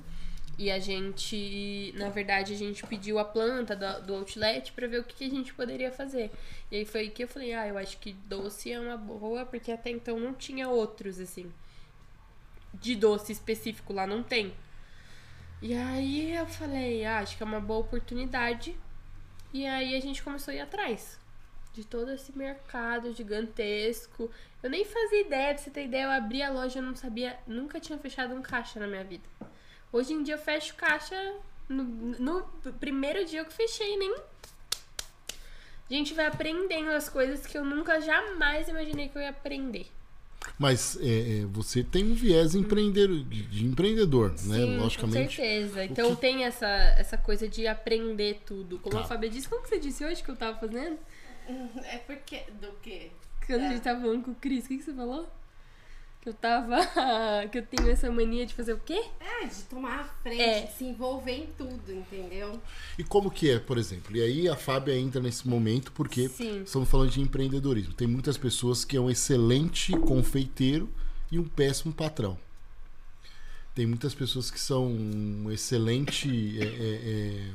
e 0.59 0.69
a 0.71 0.79
gente, 0.79 1.93
na 1.97 2.09
verdade, 2.09 2.53
a 2.53 2.57
gente 2.57 2.85
pediu 2.85 3.17
a 3.19 3.25
planta 3.25 3.75
da- 3.75 3.99
do 3.99 4.13
outlet 4.15 4.73
pra 4.73 4.87
ver 4.87 4.99
o 4.99 5.03
que, 5.05 5.15
que 5.15 5.25
a 5.25 5.29
gente 5.29 5.53
poderia 5.53 5.91
fazer. 5.91 6.31
E 6.71 6.77
aí 6.77 6.85
foi 6.85 7.09
que 7.09 7.23
eu 7.23 7.29
falei, 7.29 7.53
ah, 7.53 7.67
eu 7.67 7.77
acho 7.77 7.97
que 7.99 8.13
doce 8.13 8.71
é 8.71 8.79
uma 8.79 8.97
boa, 8.97 9.45
porque 9.45 9.71
até 9.71 9.89
então 9.89 10.19
não 10.19 10.33
tinha 10.33 10.67
outros, 10.69 11.19
assim. 11.19 11.51
De 12.73 12.95
doce 12.95 13.31
específico 13.31 13.93
lá 13.93 14.05
não 14.07 14.23
tem. 14.23 14.53
E 15.61 15.73
aí 15.73 16.35
eu 16.35 16.45
falei, 16.47 17.05
ah, 17.05 17.19
acho 17.19 17.35
que 17.37 17.43
é 17.43 17.45
uma 17.45 17.59
boa 17.59 17.79
oportunidade. 17.81 18.75
E 19.53 19.65
aí 19.65 19.95
a 19.95 19.99
gente 20.01 20.23
começou 20.23 20.51
a 20.51 20.55
ir 20.55 20.61
atrás 20.61 21.19
de 21.73 21.85
todo 21.85 22.11
esse 22.11 22.37
mercado 22.37 23.13
gigantesco. 23.13 24.29
Eu 24.63 24.69
nem 24.69 24.85
fazia 24.85 25.21
ideia, 25.21 25.53
pra 25.53 25.63
você 25.63 25.69
ter 25.71 25.85
ideia, 25.85 26.03
eu 26.05 26.11
abri 26.11 26.41
a 26.43 26.51
loja, 26.51 26.79
eu 26.79 26.83
não 26.83 26.95
sabia, 26.95 27.37
nunca 27.47 27.79
tinha 27.79 27.97
fechado 27.99 28.35
um 28.35 28.41
caixa 28.41 28.79
na 28.79 28.87
minha 28.87 29.03
vida. 29.03 29.27
Hoje 29.91 30.13
em 30.13 30.23
dia 30.23 30.35
eu 30.35 30.39
fecho 30.39 30.75
caixa 30.75 31.15
no, 31.67 31.83
no 31.83 32.43
primeiro 32.79 33.25
dia 33.25 33.43
que 33.45 33.53
fechei, 33.53 33.97
nem. 33.97 34.13
A 35.89 35.93
gente 35.93 36.13
vai 36.13 36.27
aprendendo 36.27 36.89
as 36.91 37.09
coisas 37.09 37.45
que 37.47 37.57
eu 37.57 37.65
nunca 37.65 37.99
jamais 37.99 38.67
imaginei 38.67 39.09
que 39.09 39.17
eu 39.17 39.21
ia 39.21 39.29
aprender. 39.31 39.87
Mas 40.57 40.97
é, 41.01 41.41
é, 41.41 41.45
você 41.45 41.83
tem 41.83 42.05
um 42.11 42.13
viés 42.13 42.53
empreendedor, 42.55 43.23
de, 43.23 43.41
de 43.43 43.65
empreendedor, 43.65 44.29
né? 44.29 44.35
Sim, 44.37 44.77
com 44.77 44.83
Logicamente. 44.83 45.35
certeza. 45.35 45.83
Então 45.85 46.15
que- 46.15 46.21
tem 46.21 46.43
essa, 46.45 46.67
essa 46.97 47.17
coisa 47.17 47.47
de 47.47 47.65
aprender 47.67 48.41
tudo. 48.45 48.77
Como 48.79 48.95
Tá. 48.95 49.01
a 49.01 49.03
Fábia 49.05 49.29
disse, 49.29 49.49
como 49.49 49.63
que 49.63 49.69
você 49.69 49.79
disse 49.79 50.05
hoje 50.05 50.21
que 50.23 50.29
eu 50.29 50.35
tava 50.35 50.57
fazendo? 50.59 50.97
É 51.85 51.97
porque. 51.97 52.43
Do 52.61 52.71
quê? 52.81 53.09
Quando 53.47 53.61
a 53.61 53.65
É. 53.65 53.69
gente 53.69 53.81
tava 53.81 53.99
falando 54.01 54.23
com 54.23 54.31
o 54.31 54.35
Cris, 54.35 54.65
o 54.65 54.67
que, 54.67 54.77
que 54.77 54.83
você 54.83 54.93
falou? 54.93 55.27
Que 56.29 56.31
eu 56.31 56.33
tava. 56.35 56.77
que 57.51 57.57
eu 57.57 57.65
tenho 57.65 57.89
essa 57.89 58.11
mania 58.11 58.45
de 58.45 58.53
fazer 58.53 58.73
o 58.73 58.79
quê? 58.79 59.03
É, 59.19 59.47
de 59.47 59.63
tomar 59.63 60.01
a 60.01 60.03
frente, 60.03 60.41
É. 60.41 60.65
de 60.67 60.73
se 60.73 60.83
envolver 60.85 61.31
em 61.31 61.47
tudo, 61.57 61.91
entendeu? 61.91 62.61
E 62.99 63.03
como 63.03 63.31
que 63.31 63.49
é, 63.49 63.57
por 63.57 63.79
exemplo? 63.79 64.15
E 64.15 64.21
aí 64.21 64.47
a 64.47 64.55
Fábia 64.55 64.95
entra 64.95 65.19
nesse 65.19 65.47
momento 65.47 65.91
porque 65.91 66.29
Sim. 66.29 66.61
estamos 66.61 66.87
falando 66.87 67.09
de 67.09 67.19
empreendedorismo. 67.19 67.93
Tem 67.93 68.07
muitas 68.07 68.37
pessoas 68.37 68.85
que 68.85 68.95
é 68.95 69.01
um 69.01 69.09
excelente 69.09 69.91
confeiteiro 69.93 70.87
e 71.31 71.39
um 71.39 71.45
péssimo 71.45 71.91
patrão. 71.93 72.37
Tem 73.73 73.87
muitas 73.87 74.13
pessoas 74.13 74.51
que 74.51 74.59
são 74.59 74.85
um 74.85 75.49
excelente 75.51 76.59
é, 76.59 76.63
é, 76.63 76.67
é, 76.67 77.51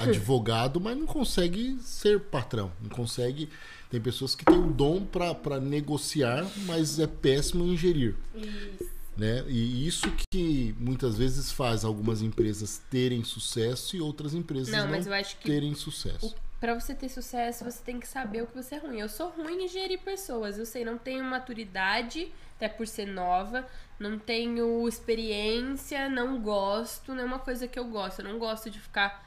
advogado, 0.00 0.80
mas 0.80 0.96
não 0.96 1.06
consegue 1.06 1.78
ser 1.80 2.20
patrão. 2.20 2.72
Não 2.80 2.90
consegue. 2.90 3.48
Tem 3.90 4.00
pessoas 4.00 4.34
que 4.34 4.44
têm 4.44 4.58
o 4.58 4.72
dom 4.72 5.04
para 5.04 5.60
negociar, 5.60 6.44
mas 6.66 6.98
é 6.98 7.06
péssimo 7.06 7.64
em 7.64 7.76
gerir. 7.76 8.14
Isso. 8.34 8.94
Né? 9.16 9.44
E 9.46 9.86
isso 9.86 10.12
que 10.32 10.74
muitas 10.78 11.16
vezes 11.16 11.52
faz 11.52 11.84
algumas 11.84 12.20
empresas 12.20 12.82
terem 12.90 13.22
sucesso 13.22 13.96
e 13.96 14.00
outras 14.00 14.34
empresas 14.34 14.68
Não, 14.74 14.88
não, 14.88 15.22
terem 15.44 15.74
sucesso. 15.74 16.34
Pra 16.58 16.74
você 16.74 16.94
ter 16.94 17.08
sucesso, 17.08 17.62
você 17.62 17.78
tem 17.84 18.00
que 18.00 18.08
saber 18.08 18.42
o 18.42 18.46
que 18.46 18.56
você 18.56 18.76
é 18.76 18.78
ruim. 18.78 18.98
Eu 18.98 19.08
sou 19.08 19.28
ruim 19.28 19.64
em 19.64 19.68
gerir 19.68 20.00
pessoas. 20.00 20.58
Eu 20.58 20.66
sei, 20.66 20.84
não 20.84 20.98
tenho 20.98 21.22
maturidade, 21.22 22.32
até 22.56 22.68
por 22.68 22.88
ser 22.88 23.06
nova. 23.06 23.66
Não 24.00 24.18
tenho 24.18 24.88
experiência, 24.88 26.08
não 26.08 26.40
gosto. 26.40 27.14
Não 27.14 27.22
é 27.22 27.26
uma 27.26 27.38
coisa 27.38 27.68
que 27.68 27.78
eu 27.78 27.84
gosto. 27.84 28.20
Eu 28.20 28.24
não 28.24 28.38
gosto 28.38 28.70
de 28.70 28.80
ficar 28.80 29.23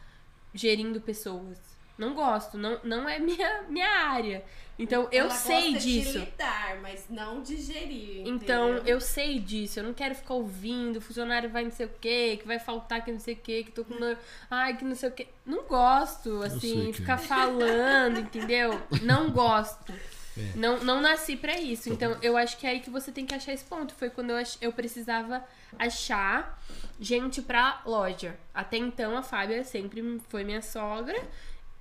gerindo 0.57 0.99
pessoas. 0.99 1.57
Não 1.97 2.13
gosto. 2.13 2.57
Não, 2.57 2.79
não 2.83 3.07
é 3.09 3.17
minha, 3.19 3.63
minha 3.69 3.89
área. 3.89 4.43
Então, 4.79 5.07
eu 5.11 5.21
Ela 5.25 5.29
sei 5.31 5.71
gosta 5.73 5.87
disso. 5.87 6.11
De 6.11 6.19
lidar, 6.19 6.79
mas 6.83 7.05
não 7.09 7.41
de 7.41 7.57
gerir. 7.59 8.21
Então, 8.27 8.73
entendeu? 8.75 8.93
eu 8.93 9.01
sei 9.01 9.39
disso. 9.39 9.79
Eu 9.79 9.83
não 9.85 9.93
quero 9.93 10.13
ficar 10.13 10.35
ouvindo, 10.35 10.97
o 10.97 11.01
funcionário 11.01 11.49
vai 11.49 11.63
não 11.63 11.71
sei 11.71 11.87
o 11.87 11.91
quê, 11.99 12.37
que 12.39 12.45
vai 12.45 12.59
faltar 12.59 13.03
que 13.03 13.11
não 13.11 13.19
sei 13.19 13.33
o 13.33 13.37
quê, 13.37 13.63
que 13.63 13.71
tô 13.71 13.83
com. 13.83 13.95
dor. 13.97 14.15
Ai, 14.51 14.77
que 14.77 14.85
não 14.85 14.93
sei 14.93 15.09
o 15.09 15.11
quê. 15.11 15.27
Não 15.43 15.63
gosto, 15.63 16.43
assim, 16.43 16.87
que- 16.87 16.93
ficar 16.93 17.17
falando, 17.17 18.19
entendeu? 18.19 18.79
Não 19.01 19.31
gosto. 19.31 19.91
É. 20.37 20.57
Não, 20.57 20.77
não 20.83 21.01
nasci 21.01 21.35
pra 21.35 21.57
isso. 21.59 21.89
Então, 21.89 22.17
eu 22.21 22.37
acho 22.37 22.57
que 22.57 22.67
é 22.67 22.71
aí 22.71 22.79
que 22.79 22.89
você 22.89 23.11
tem 23.11 23.25
que 23.25 23.33
achar 23.33 23.53
esse 23.53 23.63
ponto. 23.65 23.93
Foi 23.95 24.09
quando 24.09 24.29
eu, 24.31 24.37
ach- 24.37 24.57
eu 24.61 24.71
precisava 24.71 25.43
achar 25.79 26.61
gente 26.99 27.41
pra 27.41 27.81
loja. 27.85 28.37
Até 28.53 28.77
então, 28.77 29.17
a 29.17 29.23
Fábia 29.23 29.63
sempre 29.63 30.21
foi 30.29 30.43
minha 30.43 30.61
sogra. 30.61 31.19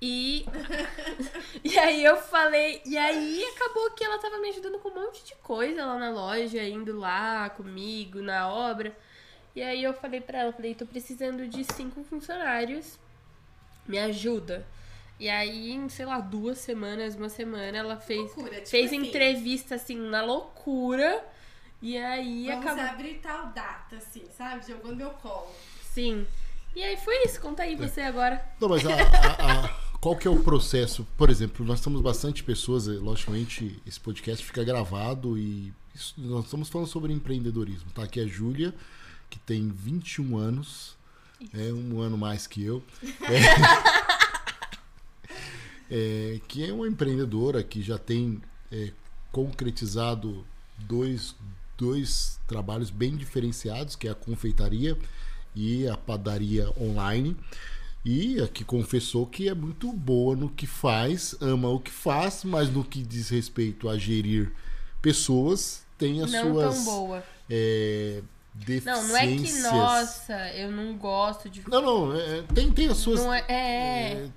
E. 0.01 0.45
e 1.63 1.77
aí 1.79 2.03
eu 2.03 2.17
falei. 2.17 2.81
E 2.85 2.97
aí 2.97 3.43
acabou 3.55 3.91
que 3.91 4.03
ela 4.03 4.19
tava 4.19 4.37
me 4.39 4.49
ajudando 4.49 4.79
com 4.79 4.89
um 4.89 4.95
monte 5.05 5.23
de 5.25 5.35
coisa 5.35 5.85
lá 5.85 5.97
na 5.97 6.09
loja, 6.11 6.63
indo 6.63 6.97
lá 6.97 7.49
comigo, 7.49 8.21
na 8.21 8.47
obra. 8.49 8.95
E 9.55 9.61
aí 9.61 9.83
eu 9.83 9.93
falei 9.93 10.21
pra 10.21 10.39
ela, 10.39 10.53
falei, 10.53 10.75
tô 10.75 10.85
precisando 10.85 11.47
de 11.47 11.63
cinco 11.73 12.03
funcionários. 12.03 12.99
Me 13.87 13.97
ajuda. 13.97 14.65
E 15.19 15.27
aí, 15.29 15.71
em, 15.71 15.89
sei 15.89 16.05
lá, 16.05 16.19
duas 16.19 16.59
semanas, 16.59 17.15
uma 17.15 17.29
semana, 17.29 17.75
ela 17.77 17.97
fez, 17.97 18.19
Loucura, 18.35 18.55
tipo 18.57 18.69
fez 18.69 18.87
assim. 18.87 18.97
entrevista 18.97 19.75
assim 19.75 19.95
na 19.97 20.21
loucura. 20.23 21.25
E 21.81 21.97
aí 21.97 22.47
Vamos 22.47 22.65
acabou. 22.65 22.83
abrir 22.85 23.13
tal 23.15 23.47
data, 23.47 23.95
assim, 23.97 24.23
sabe? 24.35 24.65
Jogou 24.67 24.91
no 24.91 24.97
meu 24.97 25.09
colo. 25.11 25.47
Sim. 25.91 26.25
E 26.75 26.83
aí 26.83 26.97
foi 26.97 27.23
isso. 27.25 27.39
Conta 27.41 27.63
aí 27.63 27.75
você 27.75 28.01
agora. 28.01 28.43
Não, 28.61 28.69
mas 28.69 28.85
a- 28.85 28.93
a- 28.93 29.65
a- 29.65 29.97
qual 29.99 30.15
que 30.15 30.27
é 30.27 30.31
o 30.31 30.41
processo? 30.43 31.07
Por 31.17 31.29
exemplo, 31.29 31.65
nós 31.65 31.81
temos 31.81 32.01
bastante 32.01 32.43
pessoas, 32.43 32.87
eh, 32.87 32.91
logicamente, 32.91 33.81
esse 33.85 33.99
podcast 33.99 34.45
fica 34.45 34.63
gravado 34.63 35.37
e 35.37 35.73
isso- 35.95 36.13
nós 36.17 36.45
estamos 36.45 36.69
falando 36.69 36.87
sobre 36.87 37.11
empreendedorismo. 37.13 37.89
Tá 37.91 38.03
aqui 38.03 38.19
a 38.19 38.27
Júlia, 38.27 38.73
que 39.29 39.39
tem 39.39 39.67
21 39.69 40.37
anos, 40.37 40.95
é 41.53 41.71
um 41.73 41.99
ano 41.99 42.17
mais 42.17 42.45
que 42.47 42.63
eu. 42.63 42.83
É, 44.06 44.06
é, 45.89 46.39
que 46.47 46.63
é 46.67 46.71
uma 46.73 46.87
empreendedora 46.87 47.63
que 47.63 47.81
já 47.81 47.97
tem 47.97 48.41
é, 48.71 48.91
concretizado 49.31 50.45
dois, 50.77 51.35
dois 51.77 52.39
trabalhos 52.47 52.89
bem 52.89 53.15
diferenciados, 53.15 53.95
que 53.95 54.07
é 54.07 54.11
a 54.11 54.15
confeitaria 54.15 54.97
e 55.55 55.87
a 55.87 55.95
padaria 55.97 56.69
online. 56.79 57.35
E 58.05 58.39
a 58.41 58.47
que 58.47 58.63
confessou 58.63 59.25
que 59.25 59.49
é 59.49 59.53
muito 59.53 59.91
boa 59.91 60.33
no 60.35 60.49
que 60.49 60.65
faz, 60.65 61.35
ama 61.41 61.67
o 61.69 61.79
que 61.79 61.91
faz, 61.91 62.43
mas 62.45 62.69
no 62.69 62.83
que 62.83 63.01
diz 63.03 63.29
respeito 63.29 63.89
a 63.89 63.97
gerir 63.97 64.53
pessoas, 65.01 65.85
tem 65.97 66.21
as 66.21 66.31
não 66.31 66.53
suas 66.53 66.75
tão 66.75 66.83
boa. 66.85 67.23
é, 67.49 68.21
Não, 68.55 68.63
deficiências. 68.65 69.07
não 69.09 69.17
é 69.17 69.27
que, 69.35 69.53
nossa, 69.61 70.49
eu 70.53 70.71
não 70.71 70.95
gosto 70.97 71.49
de. 71.49 71.61
Não, 71.69 71.81
não, 71.81 72.15
é, 72.15 72.43
tem, 72.53 72.71
tem 72.71 72.87
as 72.87 72.97
suas 72.97 73.19
Não 73.19 73.33
é, 73.33 73.43
é, 73.47 73.53
é, 74.13 74.21
s- 74.23 74.31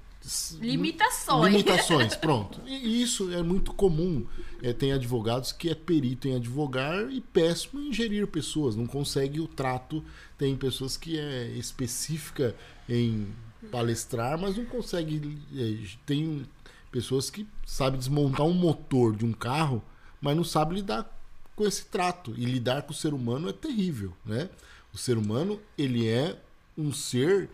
limitações. 0.60 1.52
Limitações, 1.52 2.14
pronto. 2.16 2.60
E 2.66 3.02
isso 3.02 3.32
é 3.32 3.42
muito 3.42 3.72
comum. 3.72 4.26
É, 4.62 4.72
tem 4.72 4.92
advogados 4.92 5.52
que 5.52 5.70
é 5.70 5.74
perito 5.74 6.28
em 6.28 6.36
advogar 6.36 7.10
e 7.10 7.20
péssimo 7.20 7.80
em 7.80 7.92
gerir 7.92 8.26
pessoas, 8.26 8.76
não 8.76 8.86
consegue 8.86 9.40
o 9.40 9.48
trato. 9.48 10.04
Tem 10.36 10.54
pessoas 10.56 10.96
que 10.96 11.18
é 11.18 11.46
específica 11.56 12.54
em 12.88 13.28
palestrar, 13.70 14.38
mas 14.38 14.56
não 14.56 14.64
consegue. 14.66 15.38
é, 15.54 15.96
tem 16.06 16.46
pessoas 16.90 17.30
que 17.30 17.46
sabem 17.66 17.98
desmontar 17.98 18.46
um 18.46 18.52
motor 18.52 19.14
de 19.14 19.24
um 19.24 19.32
carro, 19.32 19.82
mas 20.20 20.36
não 20.36 20.44
sabe 20.44 20.74
lidar 20.74 21.18
com 21.54 21.66
esse 21.66 21.84
trato. 21.86 22.34
E 22.36 22.44
lidar 22.44 22.82
com 22.82 22.92
o 22.92 22.96
ser 22.96 23.14
humano 23.14 23.48
é 23.48 23.52
terrível, 23.52 24.12
né? 24.24 24.48
O 24.92 24.98
ser 24.98 25.16
humano, 25.16 25.60
ele 25.78 26.08
é 26.08 26.36
um 26.76 26.92
ser 26.92 27.48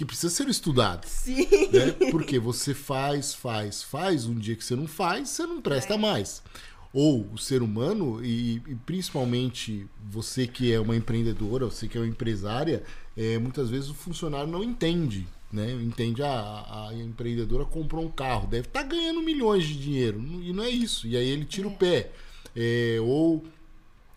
que 0.00 0.04
precisa 0.06 0.34
ser 0.34 0.48
estudado 0.48 1.06
Sim. 1.06 1.46
né? 1.70 2.10
Porque 2.10 2.38
você 2.38 2.72
faz, 2.72 3.34
faz, 3.34 3.82
faz, 3.82 4.24
um 4.24 4.34
dia 4.34 4.56
que 4.56 4.64
você 4.64 4.74
não 4.74 4.86
faz, 4.86 5.28
você 5.28 5.44
não 5.44 5.60
presta 5.60 5.98
mais. 5.98 6.42
Ou 6.90 7.28
o 7.30 7.36
ser 7.36 7.60
humano, 7.60 8.24
e, 8.24 8.62
e 8.66 8.74
principalmente 8.86 9.86
você 10.10 10.46
que 10.46 10.72
é 10.72 10.80
uma 10.80 10.96
empreendedora, 10.96 11.66
você 11.66 11.86
que 11.86 11.98
é 11.98 12.00
uma 12.00 12.06
empresária, 12.06 12.82
é, 13.14 13.38
muitas 13.38 13.68
vezes 13.68 13.90
o 13.90 13.94
funcionário 13.94 14.50
não 14.50 14.64
entende. 14.64 15.28
Né? 15.52 15.70
Entende, 15.74 16.22
ah, 16.22 16.88
a 16.88 16.94
empreendedora 16.94 17.66
comprou 17.66 18.02
um 18.02 18.10
carro, 18.10 18.48
deve 18.48 18.68
estar 18.68 18.84
ganhando 18.84 19.20
milhões 19.20 19.66
de 19.66 19.78
dinheiro, 19.78 20.18
e 20.42 20.50
não 20.50 20.64
é 20.64 20.70
isso. 20.70 21.06
E 21.06 21.14
aí 21.14 21.28
ele 21.28 21.44
tira 21.44 21.68
o 21.68 21.76
pé. 21.76 22.10
É, 22.56 22.96
ou 23.02 23.44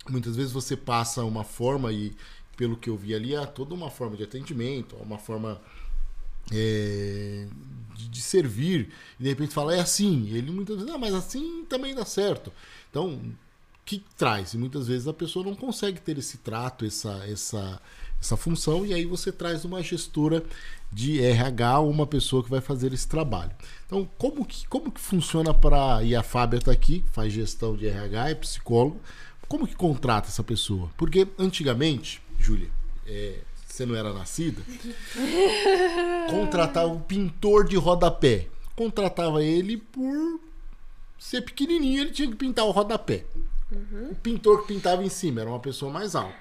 muitas 0.10 0.38
vezes 0.38 0.54
você 0.54 0.78
passa 0.78 1.26
uma 1.26 1.44
forma, 1.44 1.92
e 1.92 2.14
pelo 2.56 2.78
que 2.78 2.90
eu 2.90 2.98
vi 2.98 3.14
ali, 3.14 3.36
há 3.36 3.46
toda 3.46 3.74
uma 3.74 3.90
forma 3.90 4.16
de 4.16 4.24
atendimento, 4.24 4.96
uma 4.98 5.18
forma 5.18 5.60
é, 6.52 7.48
de, 7.96 8.10
de 8.10 8.22
servir, 8.22 8.90
e 9.20 9.24
de 9.24 9.30
repente 9.30 9.54
fala, 9.54 9.76
é 9.76 9.80
assim. 9.80 10.30
Ele 10.30 10.52
muitas 10.52 10.78
vezes, 10.78 10.92
ah, 10.92 10.98
mas 10.98 11.14
assim 11.14 11.66
também 11.66 11.96
dá 11.96 12.06
certo. 12.06 12.52
Então, 12.90 13.20
que 13.86 14.04
traz. 14.18 14.54
E 14.54 14.58
muitas 14.58 14.88
vezes 14.88 15.08
a 15.08 15.14
pessoa 15.14 15.46
não 15.46 15.56
consegue 15.56 16.00
ter 16.00 16.18
esse 16.18 16.38
trato, 16.38 16.86
essa, 16.86 17.24
essa, 17.28 17.82
essa 18.20 18.38
função, 18.38 18.86
e 18.86 18.94
aí 18.94 19.06
você 19.06 19.32
traz 19.32 19.66
uma 19.66 19.82
gestora 19.82 20.44
de 20.92 21.22
RH 21.22 21.80
ou 21.80 21.90
uma 21.90 22.06
pessoa 22.06 22.44
que 22.44 22.50
vai 22.50 22.62
fazer 22.62 22.94
esse 22.94 23.08
trabalho. 23.08 23.52
Então, 23.86 24.08
como 24.18 24.46
que, 24.46 24.68
como 24.68 24.92
que 24.92 25.02
funciona 25.02 25.54
para. 25.54 26.04
E 26.04 26.16
a 26.16 26.24
Fábia 26.24 26.58
está 26.58 26.72
aqui, 26.72 27.04
faz 27.12 27.34
gestão 27.34 27.76
de 27.76 27.88
RH, 27.88 28.30
é 28.30 28.36
psicólogo. 28.36 29.02
Como 29.48 29.68
que 29.68 29.76
contrata 29.76 30.30
essa 30.30 30.44
pessoa? 30.44 30.90
Porque 30.98 31.28
antigamente, 31.38 32.23
Júlia, 32.44 32.70
é, 33.08 33.40
você 33.66 33.86
não 33.86 33.96
era 33.96 34.14
nascida, 34.14 34.62
contratava 36.30 36.88
um 36.88 37.00
pintor 37.00 37.66
de 37.66 37.76
rodapé. 37.76 38.48
Contratava 38.76 39.44
ele 39.44 39.78
por 39.78 40.40
ser 41.18 41.42
pequenininho, 41.42 42.02
ele 42.02 42.12
tinha 42.12 42.28
que 42.28 42.36
pintar 42.36 42.66
o 42.66 42.72
rodapé. 42.72 43.26
Uhum. 43.72 44.10
O 44.12 44.16
pintor 44.16 44.62
que 44.62 44.74
pintava 44.74 45.04
em 45.04 45.10
cima 45.10 45.42
era 45.42 45.50
uma 45.50 45.60
pessoa 45.60 45.92
mais 45.92 46.16
alta. 46.16 46.36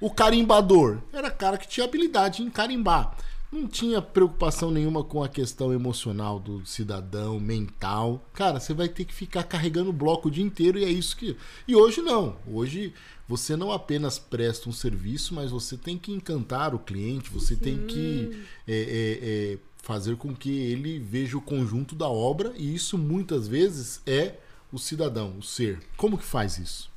O 0.00 0.10
carimbador 0.10 0.98
era 1.12 1.30
cara 1.30 1.56
que 1.56 1.66
tinha 1.66 1.86
habilidade 1.86 2.42
em 2.42 2.50
carimbar. 2.50 3.16
Não 3.50 3.66
tinha 3.66 4.02
preocupação 4.02 4.70
nenhuma 4.70 5.04
com 5.04 5.22
a 5.22 5.28
questão 5.28 5.72
emocional 5.72 6.38
do 6.38 6.66
cidadão, 6.66 7.40
mental. 7.40 8.22
Cara, 8.34 8.60
você 8.60 8.74
vai 8.74 8.88
ter 8.88 9.04
que 9.04 9.14
ficar 9.14 9.44
carregando 9.44 9.90
o 9.90 9.94
bloco 9.94 10.28
o 10.28 10.30
dia 10.30 10.44
inteiro 10.44 10.78
e 10.78 10.84
é 10.84 10.90
isso 10.90 11.16
que. 11.16 11.36
E 11.66 11.74
hoje 11.74 12.02
não. 12.02 12.36
Hoje 12.46 12.92
você 13.28 13.56
não 13.56 13.72
apenas 13.72 14.18
presta 14.18 14.68
um 14.68 14.72
serviço, 14.72 15.34
mas 15.34 15.50
você 15.50 15.76
tem 15.76 15.98
que 15.98 16.12
encantar 16.12 16.74
o 16.74 16.78
cliente, 16.78 17.30
você 17.30 17.54
Sim. 17.54 17.60
tem 17.60 17.86
que 17.86 18.46
é, 18.66 18.74
é, 18.74 19.54
é, 19.54 19.58
fazer 19.78 20.16
com 20.16 20.34
que 20.34 20.50
ele 20.50 20.98
veja 20.98 21.36
o 21.36 21.42
conjunto 21.42 21.94
da 21.94 22.08
obra 22.08 22.52
e 22.56 22.74
isso 22.74 22.96
muitas 22.96 23.48
vezes 23.48 24.00
é 24.06 24.36
o 24.72 24.78
cidadão, 24.78 25.36
o 25.38 25.42
ser. 25.42 25.80
Como 25.96 26.18
que 26.18 26.24
faz 26.24 26.58
isso? 26.58 26.90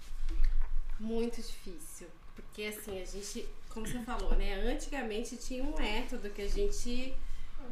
Muito 1.00 1.38
difícil, 1.38 2.08
porque 2.36 2.64
assim 2.64 3.02
a 3.02 3.06
gente, 3.06 3.48
como 3.70 3.88
você 3.88 4.00
falou, 4.00 4.36
né? 4.36 4.72
Antigamente 4.72 5.38
tinha 5.38 5.64
um 5.64 5.76
método 5.76 6.30
que 6.30 6.42
a 6.42 6.48
gente 6.48 7.16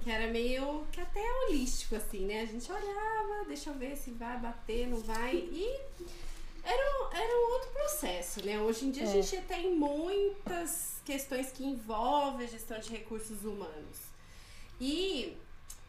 que 0.02 0.12
era 0.12 0.32
meio 0.32 0.86
que 0.92 1.02
até 1.02 1.20
holístico 1.20 1.96
assim, 1.96 2.26
né? 2.26 2.42
A 2.42 2.46
gente 2.46 2.72
olhava, 2.72 3.46
deixa 3.48 3.70
eu 3.70 3.78
ver 3.78 3.96
se 3.96 4.12
vai 4.12 4.40
bater, 4.40 4.88
não 4.88 5.00
vai 5.00 5.36
e 5.36 5.80
era, 6.68 7.24
era 7.24 7.38
um 7.38 7.54
outro 7.54 7.70
processo, 7.72 8.46
né? 8.46 8.60
Hoje 8.60 8.86
em 8.86 8.92
dia 8.92 9.04
é. 9.04 9.08
a 9.08 9.22
gente 9.22 9.42
tem 9.44 9.74
muitas 9.74 11.02
questões 11.06 11.52
que 11.52 11.64
envolvem 11.64 12.46
a 12.46 12.50
gestão 12.50 12.78
de 12.80 12.90
recursos 12.90 13.46
humanos. 13.46 13.98
E 14.80 15.38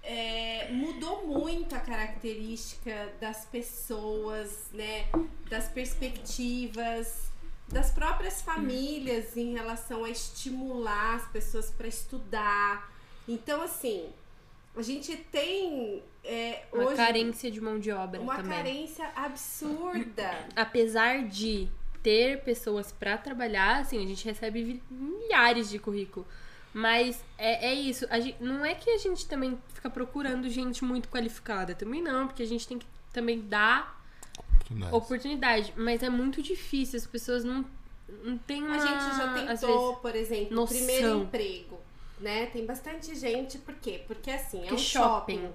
é, 0.02 0.68
mudou 0.70 1.26
muito 1.26 1.74
a 1.74 1.80
característica 1.80 3.12
das 3.20 3.44
pessoas, 3.44 4.70
né? 4.72 5.06
Das 5.50 5.68
perspectivas, 5.68 7.24
das 7.66 7.90
próprias 7.90 8.40
famílias 8.40 9.36
em 9.36 9.54
relação 9.54 10.04
a 10.04 10.10
estimular 10.10 11.16
as 11.16 11.28
pessoas 11.28 11.70
para 11.70 11.88
estudar. 11.88 12.90
Então, 13.26 13.60
assim, 13.62 14.10
a 14.78 14.82
gente 14.82 15.16
tem 15.16 16.02
é, 16.24 16.62
uma 16.72 16.84
hoje, 16.84 16.96
carência 16.96 17.50
de 17.50 17.60
mão 17.60 17.78
de 17.78 17.90
obra 17.90 18.20
uma 18.20 18.36
também. 18.36 18.52
carência 18.52 19.10
absurda. 19.16 20.46
Apesar 20.54 21.24
de 21.24 21.68
ter 22.02 22.42
pessoas 22.42 22.92
para 22.92 23.18
trabalhar, 23.18 23.80
assim, 23.80 24.02
a 24.02 24.06
gente 24.06 24.24
recebe 24.24 24.82
milhares 24.90 25.68
de 25.68 25.78
currículo. 25.78 26.26
Mas 26.72 27.24
é, 27.36 27.70
é 27.70 27.74
isso. 27.74 28.06
Gente, 28.20 28.36
não 28.42 28.64
é 28.64 28.74
que 28.74 28.90
a 28.90 28.98
gente 28.98 29.26
também 29.26 29.58
fica 29.72 29.90
procurando 29.90 30.48
gente 30.48 30.84
muito 30.84 31.08
qualificada. 31.08 31.74
Também 31.74 32.02
não, 32.02 32.26
porque 32.26 32.42
a 32.42 32.46
gente 32.46 32.68
tem 32.68 32.78
que 32.78 32.86
também 33.12 33.40
dar 33.40 34.00
oportunidade. 34.38 34.94
oportunidade. 34.94 35.74
Mas 35.76 36.02
é 36.02 36.10
muito 36.10 36.42
difícil. 36.42 36.98
As 36.98 37.06
pessoas 37.06 37.42
não, 37.42 37.64
não 38.22 38.38
têm 38.38 38.62
uma... 38.62 38.76
A 38.76 38.78
gente 38.78 39.16
já 39.16 39.32
tentou, 39.32 39.86
vezes, 39.86 40.02
por 40.02 40.14
exemplo, 40.14 40.54
noção. 40.54 40.76
primeiro 40.76 41.22
emprego 41.22 41.87
né? 42.20 42.46
Tem 42.46 42.64
bastante 42.64 43.14
gente, 43.14 43.58
por 43.58 43.74
quê? 43.74 44.02
Porque 44.06 44.30
assim, 44.30 44.66
é 44.66 44.72
um 44.72 44.78
shopping. 44.78 45.40
shopping. 45.40 45.52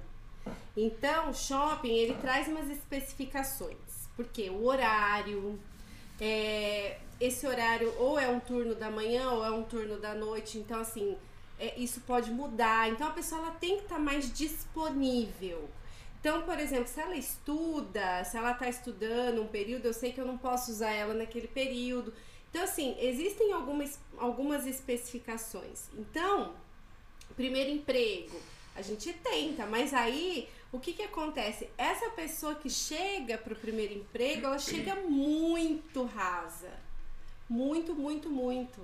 Então, 0.76 1.34
shopping, 1.34 1.94
ele 1.94 2.16
traz 2.16 2.48
umas 2.48 2.70
especificações. 2.70 3.78
Porque 4.16 4.50
o 4.50 4.66
horário, 4.66 5.60
é, 6.20 6.98
esse 7.20 7.48
horário 7.48 7.94
ou 7.98 8.20
é 8.20 8.28
um 8.28 8.40
turno 8.40 8.76
da 8.76 8.90
manhã 8.90 9.32
ou 9.32 9.46
é 9.46 9.52
um 9.52 9.64
turno 9.64 9.98
da 9.98 10.14
noite, 10.14 10.58
então 10.58 10.80
assim, 10.80 11.18
é, 11.60 11.78
isso 11.80 12.02
pode 12.02 12.32
mudar. 12.32 12.90
Então 12.90 13.08
a 13.08 13.12
pessoa 13.12 13.42
ela 13.42 13.52
tem 13.52 13.78
que 13.78 13.84
estar 13.84 13.96
tá 13.96 14.02
mais 14.02 14.32
disponível. 14.32 15.70
Então, 16.20 16.44
por 16.44 16.58
exemplo, 16.58 16.88
se 16.88 17.02
ela 17.02 17.16
estuda, 17.16 18.24
se 18.24 18.38
ela 18.38 18.52
está 18.52 18.70
estudando 18.70 19.42
um 19.42 19.48
período, 19.48 19.86
eu 19.86 19.94
sei 19.94 20.14
que 20.14 20.22
eu 20.22 20.26
não 20.26 20.38
posso 20.38 20.72
usar 20.72 20.92
ela 20.92 21.14
naquele 21.14 21.48
período. 21.48 22.14
Então, 22.54 22.66
assim, 22.66 22.96
existem 23.00 23.52
algumas, 23.52 24.00
algumas 24.16 24.68
especificações. 24.68 25.90
Então, 25.98 26.54
primeiro 27.36 27.72
emprego, 27.72 28.40
a 28.76 28.82
gente 28.84 29.12
tenta, 29.12 29.66
mas 29.66 29.92
aí 29.92 30.48
o 30.72 30.80
que, 30.80 30.94
que 30.94 31.02
acontece? 31.02 31.68
Essa 31.76 32.12
pessoa 32.12 32.54
que 32.54 32.70
chega 32.70 33.40
para 33.40 33.54
o 33.54 33.56
primeiro 33.56 33.96
emprego, 33.96 34.46
ela 34.46 34.60
chega 34.60 34.94
muito 34.98 36.04
rasa. 36.04 36.70
Muito, 37.50 37.96
muito, 37.96 38.30
muito. 38.30 38.80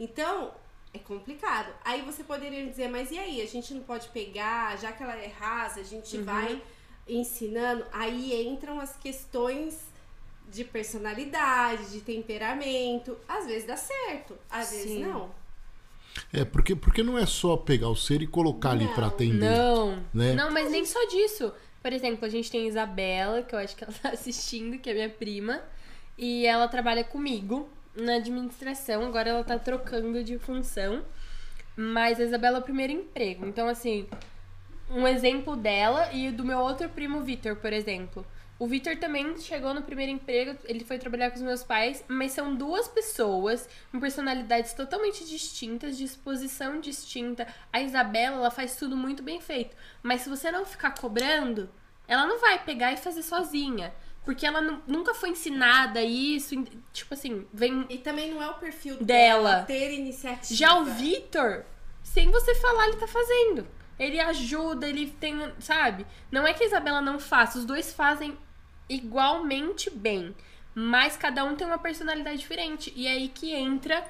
Então, 0.00 0.52
é 0.92 0.98
complicado. 0.98 1.72
Aí 1.84 2.02
você 2.02 2.24
poderia 2.24 2.66
dizer, 2.66 2.88
mas 2.88 3.12
e 3.12 3.18
aí? 3.20 3.40
A 3.40 3.46
gente 3.46 3.72
não 3.72 3.84
pode 3.84 4.08
pegar, 4.08 4.76
já 4.78 4.90
que 4.90 5.00
ela 5.00 5.14
é 5.14 5.28
rasa, 5.28 5.78
a 5.78 5.84
gente 5.84 6.16
uhum. 6.16 6.24
vai 6.24 6.60
ensinando. 7.06 7.86
Aí 7.92 8.44
entram 8.44 8.80
as 8.80 8.96
questões 8.96 9.91
de 10.50 10.64
personalidade, 10.64 11.90
de 11.90 12.00
temperamento. 12.00 13.16
Às 13.28 13.46
vezes 13.46 13.66
dá 13.66 13.76
certo, 13.76 14.36
às 14.50 14.66
Sim. 14.66 14.76
vezes 14.76 14.98
não. 15.00 15.30
É, 16.32 16.44
porque, 16.44 16.76
porque 16.76 17.02
não 17.02 17.18
é 17.18 17.24
só 17.24 17.56
pegar 17.56 17.88
o 17.88 17.96
ser 17.96 18.22
e 18.22 18.26
colocar 18.26 18.74
não, 18.74 18.84
ali 18.84 18.94
para 18.94 19.06
atender. 19.06 19.50
Não, 19.50 20.02
né? 20.12 20.34
não, 20.34 20.50
mas 20.50 20.70
nem 20.70 20.84
só 20.84 21.02
disso. 21.06 21.52
Por 21.80 21.92
exemplo, 21.92 22.24
a 22.24 22.28
gente 22.28 22.50
tem 22.50 22.64
a 22.64 22.68
Isabela, 22.68 23.42
que 23.42 23.54
eu 23.54 23.58
acho 23.58 23.74
que 23.74 23.84
ela 23.84 23.92
tá 24.00 24.10
assistindo, 24.10 24.78
que 24.78 24.90
é 24.90 24.94
minha 24.94 25.08
prima, 25.08 25.62
e 26.16 26.46
ela 26.46 26.68
trabalha 26.68 27.02
comigo 27.02 27.68
na 27.94 28.14
administração, 28.16 29.04
agora 29.04 29.30
ela 29.30 29.44
tá 29.44 29.58
trocando 29.58 30.22
de 30.22 30.38
função. 30.38 31.02
Mas 31.74 32.20
a 32.20 32.24
Isabela 32.24 32.58
é 32.58 32.60
o 32.60 32.64
primeiro 32.64 32.92
emprego. 32.92 33.46
Então, 33.46 33.66
assim, 33.66 34.06
um 34.90 35.08
exemplo 35.08 35.56
dela 35.56 36.12
e 36.12 36.30
do 36.30 36.44
meu 36.44 36.58
outro 36.58 36.88
primo 36.88 37.22
Vitor, 37.22 37.56
por 37.56 37.72
exemplo. 37.72 38.24
O 38.58 38.66
Victor 38.66 38.96
também 38.96 39.36
chegou 39.38 39.74
no 39.74 39.82
primeiro 39.82 40.12
emprego, 40.12 40.56
ele 40.64 40.84
foi 40.84 40.98
trabalhar 40.98 41.30
com 41.30 41.36
os 41.36 41.42
meus 41.42 41.64
pais, 41.64 42.04
mas 42.06 42.32
são 42.32 42.54
duas 42.54 42.86
pessoas 42.86 43.68
com 43.90 43.98
personalidades 43.98 44.72
totalmente 44.72 45.24
distintas, 45.24 45.98
disposição 45.98 46.80
distinta. 46.80 47.46
A 47.72 47.80
Isabela, 47.80 48.36
ela 48.36 48.50
faz 48.50 48.76
tudo 48.76 48.96
muito 48.96 49.22
bem 49.22 49.40
feito, 49.40 49.76
mas 50.02 50.20
se 50.20 50.28
você 50.28 50.50
não 50.52 50.64
ficar 50.64 50.92
cobrando, 50.92 51.68
ela 52.06 52.26
não 52.26 52.40
vai 52.40 52.62
pegar 52.62 52.92
e 52.92 52.96
fazer 52.96 53.22
sozinha. 53.22 53.92
Porque 54.24 54.46
ela 54.46 54.60
nunca 54.86 55.12
foi 55.14 55.30
ensinada 55.30 56.00
isso, 56.00 56.54
tipo 56.92 57.12
assim, 57.12 57.44
vem. 57.52 57.84
E 57.88 57.98
também 57.98 58.30
não 58.30 58.40
é 58.40 58.48
o 58.48 58.54
perfil 58.54 58.96
dela, 58.98 59.54
dela 59.54 59.62
ter 59.64 59.92
iniciativa. 59.92 60.54
Já 60.54 60.78
o 60.78 60.84
Victor, 60.84 61.64
sem 62.04 62.30
você 62.30 62.54
falar, 62.54 62.86
ele 62.86 62.98
tá 62.98 63.08
fazendo. 63.08 63.66
Ele 64.02 64.18
ajuda, 64.18 64.88
ele 64.88 65.06
tem, 65.20 65.36
sabe? 65.60 66.04
Não 66.30 66.46
é 66.46 66.52
que 66.52 66.64
a 66.64 66.66
Isabela 66.66 67.00
não 67.00 67.20
faça, 67.20 67.58
os 67.58 67.64
dois 67.64 67.92
fazem 67.92 68.36
igualmente 68.88 69.88
bem. 69.90 70.34
Mas 70.74 71.16
cada 71.16 71.44
um 71.44 71.54
tem 71.54 71.66
uma 71.66 71.78
personalidade 71.78 72.38
diferente. 72.38 72.92
E 72.96 73.06
é 73.06 73.12
aí 73.12 73.28
que 73.28 73.52
entra. 73.52 74.04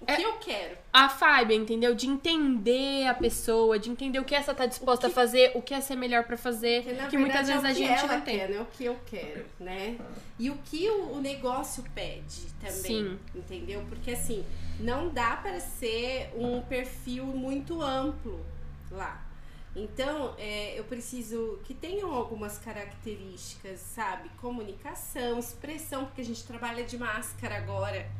O 0.00 0.06
que 0.06 0.12
é, 0.12 0.24
eu 0.24 0.32
quero. 0.34 0.76
A 0.92 1.08
Fábia, 1.08 1.54
entendeu? 1.54 1.94
De 1.94 2.06
entender 2.06 3.06
a 3.06 3.14
pessoa, 3.14 3.78
de 3.78 3.90
entender 3.90 4.18
o 4.18 4.24
que 4.24 4.34
essa 4.34 4.54
tá 4.54 4.66
disposta 4.66 5.06
que... 5.06 5.12
a 5.12 5.14
fazer, 5.14 5.52
o 5.54 5.62
que 5.62 5.72
é 5.72 5.80
ser 5.80 5.96
melhor 5.96 6.24
para 6.24 6.36
fazer. 6.36 6.82
Que, 6.82 7.06
que 7.08 7.18
muitas 7.18 7.46
vezes 7.46 7.64
é 7.64 7.68
a 7.68 7.72
gente 7.72 8.06
não 8.06 8.20
tem. 8.20 8.38
Quer, 8.38 8.48
né? 8.48 8.60
O 8.60 8.66
que 8.66 8.84
eu 8.84 8.98
quero, 9.06 9.46
né? 9.58 9.98
E 10.38 10.50
o 10.50 10.56
que 10.64 10.88
o, 10.88 11.12
o 11.12 11.20
negócio 11.20 11.84
pede 11.94 12.46
também. 12.60 12.80
Sim. 12.82 13.18
Entendeu? 13.34 13.84
Porque 13.88 14.10
assim, 14.10 14.44
não 14.80 15.10
dá 15.10 15.36
para 15.36 15.60
ser 15.60 16.30
um 16.34 16.60
perfil 16.62 17.24
muito 17.26 17.80
amplo 17.80 18.44
lá. 18.90 19.29
Então, 19.74 20.34
é, 20.36 20.78
eu 20.78 20.84
preciso 20.84 21.60
que 21.64 21.72
tenham 21.72 22.12
algumas 22.12 22.58
características, 22.58 23.80
sabe? 23.80 24.28
Comunicação, 24.40 25.38
expressão, 25.38 26.06
porque 26.06 26.20
a 26.20 26.24
gente 26.24 26.42
trabalha 26.44 26.84
de 26.84 26.98
máscara 26.98 27.56
agora. 27.56 28.10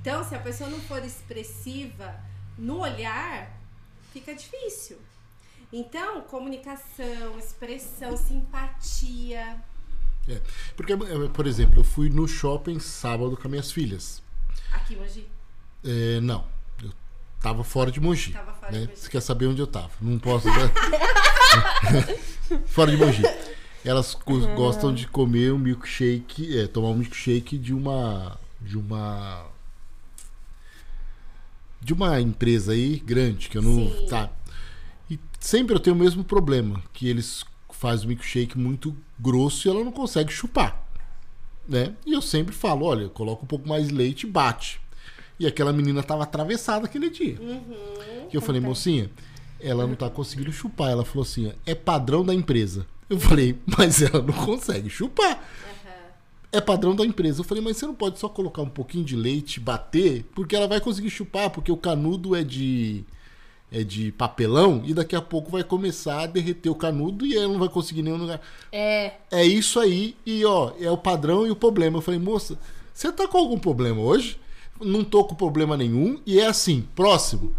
Então, 0.00 0.24
se 0.24 0.34
a 0.34 0.38
pessoa 0.38 0.70
não 0.70 0.80
for 0.80 1.04
expressiva 1.04 2.18
no 2.56 2.80
olhar, 2.80 3.60
fica 4.12 4.34
difícil. 4.34 4.98
Então, 5.72 6.22
comunicação, 6.22 7.38
expressão, 7.38 8.16
simpatia. 8.16 9.62
É, 10.28 10.40
porque, 10.74 10.96
por 11.34 11.46
exemplo, 11.46 11.80
eu 11.80 11.84
fui 11.84 12.08
no 12.08 12.26
shopping 12.26 12.78
sábado 12.80 13.36
com 13.36 13.48
minhas 13.48 13.70
filhas. 13.70 14.22
Aqui 14.72 14.96
hoje? 14.96 15.28
É, 15.84 16.20
não. 16.20 16.55
Tava 17.46 17.62
fora 17.62 17.92
de 17.92 18.00
Mogi. 18.00 18.32
Tava 18.32 18.52
fora 18.54 18.72
né? 18.72 18.80
de 18.80 18.86
Mogi. 18.88 18.98
Você 18.98 19.08
quer 19.08 19.20
saber 19.20 19.46
onde 19.46 19.62
eu 19.62 19.68
tava? 19.68 19.92
Não 20.00 20.18
posso. 20.18 20.48
Né? 20.48 20.72
fora 22.66 22.90
de 22.90 22.96
Mogi. 22.96 23.22
elas 23.84 24.18
uhum. 24.26 24.52
gostam 24.56 24.92
de 24.92 25.06
comer 25.06 25.52
um 25.52 25.58
milkshake, 25.58 26.58
é, 26.58 26.66
tomar 26.66 26.88
um 26.88 26.96
milkshake 26.96 27.56
de 27.56 27.72
uma 27.72 28.36
de 28.60 28.76
uma 28.76 29.46
de 31.80 31.92
uma 31.92 32.20
empresa 32.20 32.72
aí 32.72 32.98
grande 32.98 33.48
que 33.48 33.58
eu 33.58 33.62
não 33.62 33.92
Sim. 33.92 34.06
tá. 34.08 34.28
E 35.08 35.16
sempre 35.38 35.76
eu 35.76 35.78
tenho 35.78 35.94
o 35.94 35.98
mesmo 35.98 36.24
problema, 36.24 36.82
que 36.92 37.08
eles 37.08 37.44
fazem 37.70 38.06
o 38.06 38.08
milkshake 38.08 38.58
muito 38.58 38.96
grosso 39.20 39.68
e 39.68 39.70
ela 39.70 39.84
não 39.84 39.92
consegue 39.92 40.32
chupar, 40.32 40.84
né? 41.68 41.94
E 42.04 42.12
eu 42.12 42.20
sempre 42.20 42.52
falo, 42.52 42.84
olha, 42.84 43.08
coloca 43.08 43.44
um 43.44 43.46
pouco 43.46 43.68
mais 43.68 43.86
de 43.86 43.94
leite 43.94 44.26
e 44.26 44.30
bate. 44.30 44.80
E 45.38 45.46
aquela 45.46 45.72
menina 45.72 46.02
tava 46.02 46.22
atravessada 46.22 46.86
aquele 46.86 47.10
dia. 47.10 47.38
Uhum, 47.40 47.96
e 48.32 48.34
eu 48.34 48.40
falei, 48.40 48.60
mocinha, 48.60 49.10
ela 49.60 49.86
não 49.86 49.94
tá 49.94 50.08
conseguindo 50.08 50.52
chupar. 50.52 50.90
Ela 50.90 51.04
falou 51.04 51.22
assim: 51.22 51.52
é 51.64 51.74
padrão 51.74 52.24
da 52.24 52.34
empresa. 52.34 52.86
Eu 53.08 53.20
falei, 53.20 53.56
mas 53.78 54.02
ela 54.02 54.22
não 54.22 54.34
consegue 54.34 54.88
chupar. 54.88 55.34
Uhum. 55.34 55.86
É 56.52 56.60
padrão 56.60 56.94
da 56.94 57.04
empresa. 57.04 57.40
Eu 57.40 57.44
falei, 57.44 57.62
mas 57.62 57.76
você 57.76 57.86
não 57.86 57.94
pode 57.94 58.18
só 58.18 58.28
colocar 58.28 58.62
um 58.62 58.68
pouquinho 58.68 59.04
de 59.04 59.14
leite, 59.14 59.60
bater, 59.60 60.24
porque 60.34 60.56
ela 60.56 60.66
vai 60.66 60.80
conseguir 60.80 61.10
chupar, 61.10 61.50
porque 61.50 61.70
o 61.70 61.76
canudo 61.76 62.34
é 62.34 62.42
de 62.42 63.04
é 63.70 63.82
de 63.82 64.12
papelão 64.12 64.82
e 64.84 64.94
daqui 64.94 65.16
a 65.16 65.20
pouco 65.20 65.50
vai 65.50 65.64
começar 65.64 66.22
a 66.22 66.26
derreter 66.26 66.70
o 66.70 66.74
canudo 66.74 67.26
e 67.26 67.36
ela 67.36 67.48
não 67.48 67.58
vai 67.58 67.68
conseguir 67.68 68.02
nenhum 68.02 68.16
lugar. 68.16 68.40
É. 68.70 69.12
É 69.30 69.44
isso 69.44 69.80
aí 69.80 70.16
e 70.24 70.44
ó, 70.44 70.72
é 70.80 70.90
o 70.90 70.96
padrão 70.96 71.46
e 71.46 71.50
o 71.50 71.56
problema. 71.56 71.98
Eu 71.98 72.02
falei, 72.02 72.20
moça, 72.20 72.56
você 72.94 73.10
tá 73.10 73.26
com 73.26 73.36
algum 73.36 73.58
problema 73.58 74.00
hoje? 74.00 74.38
Não 74.80 75.04
tô 75.04 75.24
com 75.24 75.34
problema 75.34 75.76
nenhum. 75.76 76.20
E 76.26 76.38
é 76.38 76.46
assim, 76.46 76.86
próximo. 76.94 77.54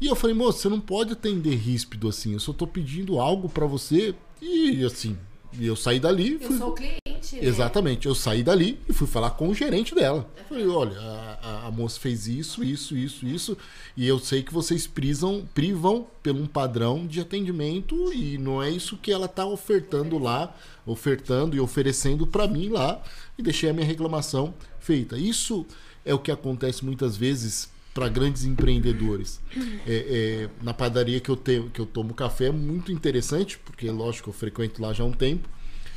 E 0.00 0.06
eu 0.06 0.16
falei, 0.16 0.34
moço, 0.34 0.58
você 0.58 0.68
não 0.68 0.80
pode 0.80 1.12
atender 1.12 1.54
ríspido 1.54 2.08
assim. 2.08 2.32
Eu 2.32 2.40
só 2.40 2.52
tô 2.52 2.66
pedindo 2.66 3.20
algo 3.20 3.48
para 3.48 3.66
você. 3.66 4.14
E 4.40 4.84
assim, 4.84 5.16
eu 5.60 5.76
saí 5.76 6.00
dali. 6.00 6.38
Fui... 6.38 6.54
Eu 6.54 6.58
sou 6.58 6.68
o 6.70 6.74
cliente. 6.74 7.36
Né? 7.36 7.40
Exatamente. 7.40 8.06
Eu 8.06 8.14
saí 8.14 8.42
dali 8.42 8.78
e 8.88 8.92
fui 8.92 9.06
falar 9.06 9.30
com 9.30 9.48
o 9.48 9.54
gerente 9.54 9.94
dela. 9.94 10.28
Uhum. 10.36 10.44
Falei, 10.48 10.66
olha, 10.66 11.00
a, 11.00 11.66
a, 11.66 11.70
moça 11.70 11.98
fez 11.98 12.26
isso, 12.26 12.62
isso, 12.62 12.96
isso, 12.96 13.26
isso. 13.26 13.58
E 13.96 14.06
eu 14.06 14.18
sei 14.18 14.42
que 14.42 14.52
vocês 14.52 14.86
prisam, 14.86 15.48
privam 15.54 16.06
pelo 16.22 16.42
um 16.42 16.46
padrão 16.46 17.06
de 17.06 17.20
atendimento. 17.20 18.12
E 18.12 18.36
não 18.36 18.62
é 18.62 18.70
isso 18.70 18.96
que 18.96 19.12
ela 19.12 19.28
tá 19.28 19.46
ofertando 19.46 20.18
lá, 20.18 20.54
ofertando 20.84 21.56
e 21.56 21.60
oferecendo 21.60 22.26
para 22.26 22.46
mim 22.46 22.68
lá. 22.68 23.00
E 23.38 23.42
deixei 23.42 23.70
a 23.70 23.72
minha 23.72 23.86
reclamação 23.86 24.52
feita. 24.80 25.16
Isso 25.16 25.66
é 26.04 26.14
o 26.14 26.18
que 26.18 26.30
acontece 26.30 26.84
muitas 26.84 27.16
vezes 27.16 27.68
para 27.92 28.08
grandes 28.08 28.44
empreendedores. 28.44 29.40
É, 29.86 30.48
é, 30.48 30.50
na 30.62 30.74
padaria 30.74 31.20
que 31.20 31.30
eu, 31.30 31.36
tenho, 31.36 31.70
que 31.70 31.80
eu 31.80 31.86
tomo 31.86 32.12
café 32.12 32.46
é 32.46 32.52
muito 32.52 32.90
interessante, 32.90 33.58
porque 33.58 33.88
lógico 33.90 34.30
eu 34.30 34.34
frequento 34.34 34.82
lá 34.82 34.92
já 34.92 35.04
há 35.04 35.06
um 35.06 35.12
tempo, 35.12 35.48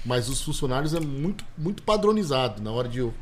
mas 0.05 0.29
os 0.29 0.41
funcionários 0.41 0.93
é 0.93 0.99
muito, 0.99 1.43
muito 1.57 1.81
padronizado. 1.81 2.61
Na 2.61 2.71
hora 2.71 2.87
de 2.87 2.99
eu 2.99 3.13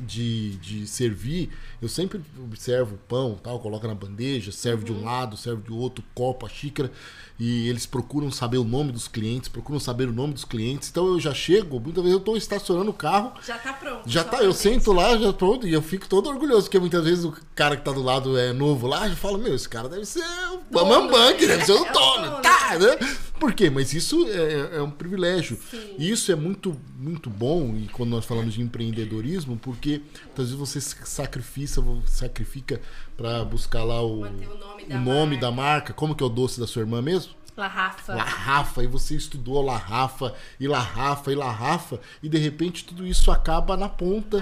de, 0.00 0.56
de 0.56 0.86
servir, 0.86 1.50
eu 1.80 1.88
sempre 1.88 2.20
observo 2.42 2.94
o 2.94 2.98
pão, 2.98 3.38
tal, 3.42 3.58
coloca 3.60 3.86
na 3.86 3.94
bandeja, 3.94 4.52
serve 4.52 4.82
uhum. 4.82 4.84
de 4.84 4.92
um 4.92 4.96
uhum. 4.98 5.04
lado, 5.04 5.36
serve 5.36 5.62
do 5.62 5.76
outro, 5.76 6.04
copo, 6.14 6.46
a 6.46 6.48
xícara, 6.48 6.90
e 7.38 7.68
eles 7.68 7.86
procuram 7.86 8.30
saber 8.30 8.58
o 8.58 8.64
nome 8.64 8.90
dos 8.90 9.06
clientes, 9.06 9.48
procuram 9.48 9.78
saber 9.78 10.08
o 10.08 10.12
nome 10.12 10.34
dos 10.34 10.44
clientes. 10.44 10.88
Então 10.90 11.06
eu 11.06 11.20
já 11.20 11.32
chego, 11.32 11.78
muitas 11.78 12.02
vezes 12.02 12.14
eu 12.14 12.18
estou 12.18 12.36
estacionando 12.36 12.90
o 12.90 12.94
carro. 12.94 13.32
Já 13.46 13.58
tá 13.58 13.72
pronto. 13.72 14.02
Já 14.06 14.24
tá, 14.24 14.42
eu 14.42 14.52
sento 14.52 14.92
lá, 14.92 15.16
já 15.16 15.32
pronto, 15.32 15.66
e 15.66 15.72
eu 15.72 15.82
fico 15.82 16.08
todo 16.08 16.28
orgulhoso, 16.28 16.62
porque 16.62 16.80
muitas 16.80 17.04
vezes 17.04 17.24
o 17.24 17.32
cara 17.54 17.76
que 17.76 17.84
tá 17.84 17.92
do 17.92 18.02
lado 18.02 18.36
é 18.36 18.52
novo 18.52 18.86
lá, 18.86 19.08
já 19.08 19.14
fala, 19.14 19.38
meu, 19.38 19.54
esse 19.54 19.68
cara 19.68 19.88
deve 19.88 20.04
ser 20.04 20.24
o 20.52 20.58
Bambam 20.70 21.08
deve 21.36 21.64
ser 21.64 21.72
o 21.72 21.84
é 21.86 21.92
dono, 21.92 22.42
tá, 22.42 22.78
né? 22.78 22.98
Por 23.38 23.52
quê? 23.54 23.70
Mas 23.70 23.92
isso 23.92 24.26
é, 24.28 24.76
é 24.78 24.82
um 24.82 24.90
privilégio. 24.90 25.58
Sim. 25.70 25.94
E 25.98 26.10
isso 26.10 26.30
é 26.32 26.34
muito, 26.34 26.76
muito 26.98 27.30
bom, 27.30 27.74
e 27.76 27.88
quando 27.88 28.10
nós 28.10 28.24
falamos 28.24 28.54
de 28.54 28.62
empreendedorismo, 28.62 29.56
porque 29.56 30.00
às 30.32 30.50
vezes 30.50 30.54
você 30.54 30.80
sacrifica, 30.80 31.82
sacrifica 32.06 32.80
para 33.16 33.44
buscar 33.44 33.84
lá 33.84 34.02
o, 34.02 34.20
o 34.20 34.24
nome, 34.24 34.46
da, 34.46 34.96
o 34.96 35.00
nome 35.00 35.36
marca. 35.36 35.40
da 35.40 35.50
marca. 35.50 35.92
Como 35.92 36.14
que 36.14 36.22
é 36.22 36.26
o 36.26 36.28
doce 36.28 36.58
da 36.60 36.66
sua 36.66 36.80
irmã 36.80 37.00
mesmo? 37.00 37.32
La 37.58 37.66
Rafa. 37.66 38.14
La 38.14 38.22
Rafa, 38.22 38.84
e 38.84 38.86
você 38.86 39.16
estudou 39.16 39.60
La 39.60 39.76
Rafa, 39.76 40.32
e 40.60 40.68
La 40.68 40.78
Rafa, 40.78 41.32
e 41.32 41.34
La 41.34 41.50
Rafa, 41.50 41.98
e 42.22 42.28
de 42.28 42.38
repente 42.38 42.84
tudo 42.84 43.04
isso 43.04 43.32
acaba 43.32 43.76
na 43.76 43.88
ponta 43.88 44.40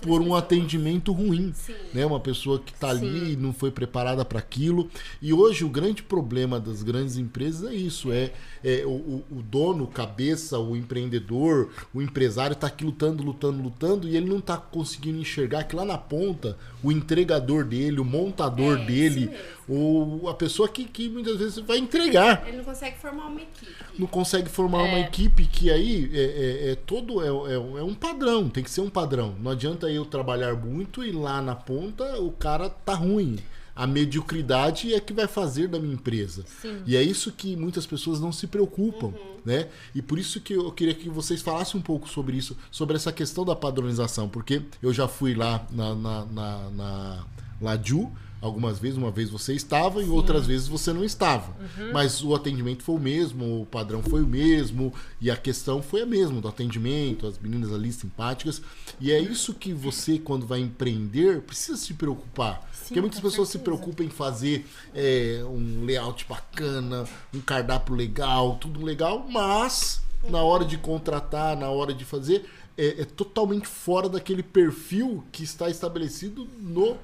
por 0.00 0.20
um 0.20 0.26
pessoas. 0.26 0.42
atendimento 0.44 1.12
ruim. 1.12 1.52
Sim. 1.52 1.74
Né? 1.92 2.06
Uma 2.06 2.20
pessoa 2.20 2.60
que 2.60 2.72
está 2.72 2.90
ali 2.90 3.32
e 3.32 3.36
não 3.36 3.52
foi 3.52 3.72
preparada 3.72 4.24
para 4.24 4.38
aquilo. 4.38 4.88
E 5.20 5.32
hoje 5.32 5.64
o 5.64 5.68
grande 5.68 6.04
problema 6.04 6.60
das 6.60 6.84
grandes 6.84 7.16
empresas 7.16 7.68
é 7.68 7.74
isso: 7.74 8.12
é, 8.12 8.30
é 8.62 8.84
o, 8.86 9.24
o 9.28 9.42
dono, 9.42 9.88
cabeça, 9.88 10.56
o 10.56 10.76
empreendedor, 10.76 11.70
o 11.92 12.00
empresário 12.00 12.54
está 12.54 12.68
aqui 12.68 12.84
lutando, 12.84 13.24
lutando, 13.24 13.60
lutando, 13.60 14.08
e 14.08 14.16
ele 14.16 14.28
não 14.28 14.38
está 14.38 14.56
conseguindo 14.56 15.18
enxergar 15.18 15.64
que 15.64 15.74
lá 15.74 15.84
na 15.84 15.98
ponta, 15.98 16.56
o 16.80 16.92
entregador 16.92 17.64
dele, 17.64 17.98
o 17.98 18.04
montador 18.04 18.78
é, 18.78 18.84
dele, 18.84 19.30
ou 19.68 20.28
a 20.28 20.34
pessoa 20.34 20.68
que, 20.68 20.84
que 20.84 21.08
muitas 21.08 21.38
vezes 21.38 21.58
vai 21.58 21.78
entregar. 21.78 22.35
Ele 22.46 22.58
não 22.58 22.64
consegue 22.64 22.98
formar 22.98 23.26
uma 23.26 23.40
equipe. 23.40 23.74
Não 23.98 24.06
consegue 24.06 24.48
formar 24.48 24.80
é. 24.80 24.88
uma 24.88 25.00
equipe 25.00 25.46
que 25.46 25.70
aí 25.70 26.10
é, 26.12 26.20
é, 26.20 26.70
é 26.72 26.74
todo 26.74 27.22
é, 27.22 27.52
é, 27.52 27.54
é, 27.54 27.82
um 27.82 27.94
padrão, 27.94 28.48
tem 28.48 28.62
que 28.62 28.70
ser 28.70 28.80
um 28.80 28.90
padrão. 28.90 29.34
Não 29.40 29.50
adianta 29.50 29.90
eu 29.90 30.04
trabalhar 30.04 30.54
muito 30.54 31.04
e 31.04 31.12
lá 31.12 31.40
na 31.40 31.54
ponta 31.54 32.20
o 32.20 32.30
cara 32.32 32.68
tá 32.68 32.94
ruim. 32.94 33.38
A 33.74 33.86
mediocridade 33.86 34.94
é 34.94 34.98
que 34.98 35.12
vai 35.12 35.26
fazer 35.26 35.68
da 35.68 35.78
minha 35.78 35.92
empresa. 35.92 36.46
Sim. 36.62 36.82
E 36.86 36.96
é 36.96 37.02
isso 37.02 37.30
que 37.30 37.54
muitas 37.54 37.86
pessoas 37.86 38.18
não 38.18 38.32
se 38.32 38.46
preocupam, 38.46 39.08
uhum. 39.08 39.36
né? 39.44 39.68
E 39.94 40.00
por 40.00 40.18
isso 40.18 40.40
que 40.40 40.54
eu 40.54 40.72
queria 40.72 40.94
que 40.94 41.10
vocês 41.10 41.42
falassem 41.42 41.78
um 41.78 41.82
pouco 41.82 42.08
sobre 42.08 42.38
isso, 42.38 42.56
sobre 42.70 42.96
essa 42.96 43.12
questão 43.12 43.44
da 43.44 43.54
padronização, 43.54 44.30
porque 44.30 44.62
eu 44.82 44.94
já 44.94 45.06
fui 45.06 45.34
lá 45.34 45.66
na, 45.70 45.94
na, 45.94 46.24
na, 46.24 46.70
na 46.70 47.24
Laju, 47.60 48.10
Algumas 48.46 48.78
vezes, 48.78 48.96
uma 48.96 49.10
vez 49.10 49.28
você 49.28 49.54
estava 49.54 50.02
e 50.02 50.08
outras 50.08 50.46
vezes 50.46 50.68
você 50.68 50.92
não 50.92 51.04
estava. 51.04 51.54
Uhum. 51.60 51.92
Mas 51.92 52.22
o 52.22 52.34
atendimento 52.34 52.82
foi 52.82 52.94
o 52.94 53.00
mesmo, 53.00 53.62
o 53.62 53.66
padrão 53.66 54.02
foi 54.02 54.22
o 54.22 54.26
mesmo 54.26 54.92
e 55.20 55.30
a 55.30 55.36
questão 55.36 55.82
foi 55.82 56.02
a 56.02 56.06
mesma 56.06 56.40
do 56.40 56.48
atendimento, 56.48 57.26
as 57.26 57.38
meninas 57.38 57.72
ali 57.72 57.92
simpáticas. 57.92 58.62
E 59.00 59.12
é 59.12 59.20
isso 59.20 59.52
que 59.54 59.72
você, 59.72 60.18
quando 60.18 60.46
vai 60.46 60.60
empreender, 60.60 61.42
precisa 61.42 61.76
se 61.76 61.94
preocupar. 61.94 62.68
Sim, 62.72 62.86
Porque 62.86 63.00
muitas 63.00 63.20
pessoas 63.20 63.48
certeza. 63.48 63.58
se 63.58 63.58
preocupam 63.58 64.04
em 64.04 64.10
fazer 64.10 64.64
é, 64.94 65.42
um 65.44 65.84
layout 65.84 66.24
bacana, 66.28 67.04
um 67.34 67.40
cardápio 67.40 67.94
legal, 67.94 68.56
tudo 68.60 68.84
legal, 68.84 69.26
mas 69.28 70.00
na 70.28 70.42
hora 70.42 70.64
de 70.64 70.76
contratar, 70.78 71.56
na 71.56 71.68
hora 71.68 71.92
de 71.92 72.04
fazer, 72.04 72.44
é, 72.76 73.02
é 73.02 73.04
totalmente 73.04 73.66
fora 73.66 74.08
daquele 74.08 74.42
perfil 74.42 75.24
que 75.32 75.42
está 75.42 75.70
estabelecido 75.70 76.46
no 76.60 76.96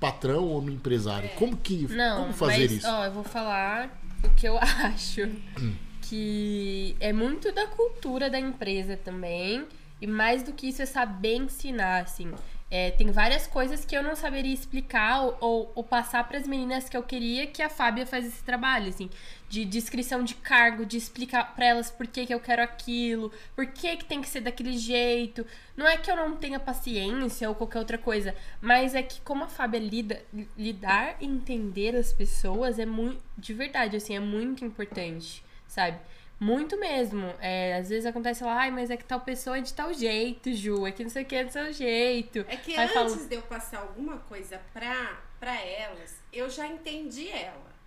patrão 0.00 0.44
ou 0.44 0.62
no 0.62 0.70
empresário? 0.70 1.28
Como 1.36 1.56
que 1.56 1.86
Não, 1.88 2.22
como 2.22 2.32
fazer 2.32 2.62
mas, 2.62 2.72
isso? 2.72 2.88
Ó, 2.88 3.04
eu 3.04 3.12
vou 3.12 3.24
falar 3.24 4.00
o 4.24 4.28
que 4.30 4.46
eu 4.46 4.58
acho. 4.60 5.26
Hum. 5.60 5.74
Que 6.02 6.96
é 7.00 7.12
muito 7.12 7.52
da 7.52 7.66
cultura 7.66 8.30
da 8.30 8.38
empresa 8.38 8.96
também. 8.96 9.66
E 10.00 10.06
mais 10.06 10.42
do 10.42 10.52
que 10.52 10.68
isso 10.68 10.80
é 10.80 10.86
saber 10.86 11.34
ensinar, 11.34 12.02
assim. 12.02 12.32
É, 12.70 12.90
tem 12.90 13.10
várias 13.10 13.46
coisas 13.46 13.82
que 13.82 13.96
eu 13.96 14.02
não 14.02 14.14
saberia 14.14 14.52
explicar 14.52 15.22
ou, 15.22 15.38
ou, 15.40 15.72
ou 15.76 15.84
passar 15.84 16.28
para 16.28 16.36
as 16.36 16.46
meninas 16.46 16.86
que 16.86 16.96
eu 16.96 17.02
queria 17.02 17.46
que 17.46 17.62
a 17.62 17.70
Fábia 17.70 18.06
faz 18.06 18.26
esse 18.26 18.42
trabalho, 18.42 18.88
assim, 18.90 19.08
de 19.48 19.64
descrição 19.64 20.22
de 20.22 20.34
cargo, 20.34 20.84
de 20.84 20.98
explicar 20.98 21.54
para 21.54 21.64
elas 21.64 21.90
por 21.90 22.06
que, 22.06 22.26
que 22.26 22.34
eu 22.34 22.40
quero 22.40 22.62
aquilo, 22.62 23.32
por 23.56 23.66
que, 23.66 23.96
que 23.96 24.04
tem 24.04 24.20
que 24.20 24.28
ser 24.28 24.40
daquele 24.40 24.76
jeito. 24.76 25.46
Não 25.74 25.86
é 25.86 25.96
que 25.96 26.10
eu 26.10 26.16
não 26.16 26.36
tenha 26.36 26.60
paciência 26.60 27.48
ou 27.48 27.54
qualquer 27.54 27.78
outra 27.78 27.96
coisa, 27.96 28.34
mas 28.60 28.94
é 28.94 29.02
que 29.02 29.20
como 29.22 29.44
a 29.44 29.48
Fábia 29.48 29.80
lida, 29.80 30.22
lidar 30.56 31.16
e 31.20 31.26
entender 31.26 31.96
as 31.96 32.12
pessoas 32.12 32.78
é 32.78 32.84
muito, 32.84 33.22
de 33.38 33.54
verdade, 33.54 33.96
assim, 33.96 34.14
é 34.14 34.20
muito 34.20 34.62
importante, 34.62 35.42
sabe? 35.66 35.98
Muito 36.40 36.78
mesmo. 36.78 37.26
É, 37.40 37.76
às 37.76 37.88
vezes 37.88 38.06
acontece 38.06 38.44
lá, 38.44 38.60
ai, 38.60 38.70
mas 38.70 38.90
é 38.90 38.96
que 38.96 39.04
tal 39.04 39.20
pessoa 39.20 39.58
é 39.58 39.60
de 39.60 39.74
tal 39.74 39.92
jeito, 39.92 40.52
Ju, 40.54 40.86
é 40.86 40.92
que 40.92 41.02
não 41.02 41.10
sei 41.10 41.24
o 41.24 41.26
que 41.26 41.34
é 41.34 41.44
do 41.44 41.52
seu 41.52 41.72
jeito. 41.72 42.44
É 42.48 42.56
que 42.56 42.76
Aí 42.76 42.84
antes 42.84 42.94
falo... 42.94 43.28
de 43.28 43.34
eu 43.34 43.42
passar 43.42 43.80
alguma 43.80 44.18
coisa 44.18 44.60
pra, 44.72 45.20
pra 45.40 45.60
elas, 45.60 46.22
eu 46.32 46.48
já 46.48 46.66
entendi 46.66 47.28
ela. 47.28 47.77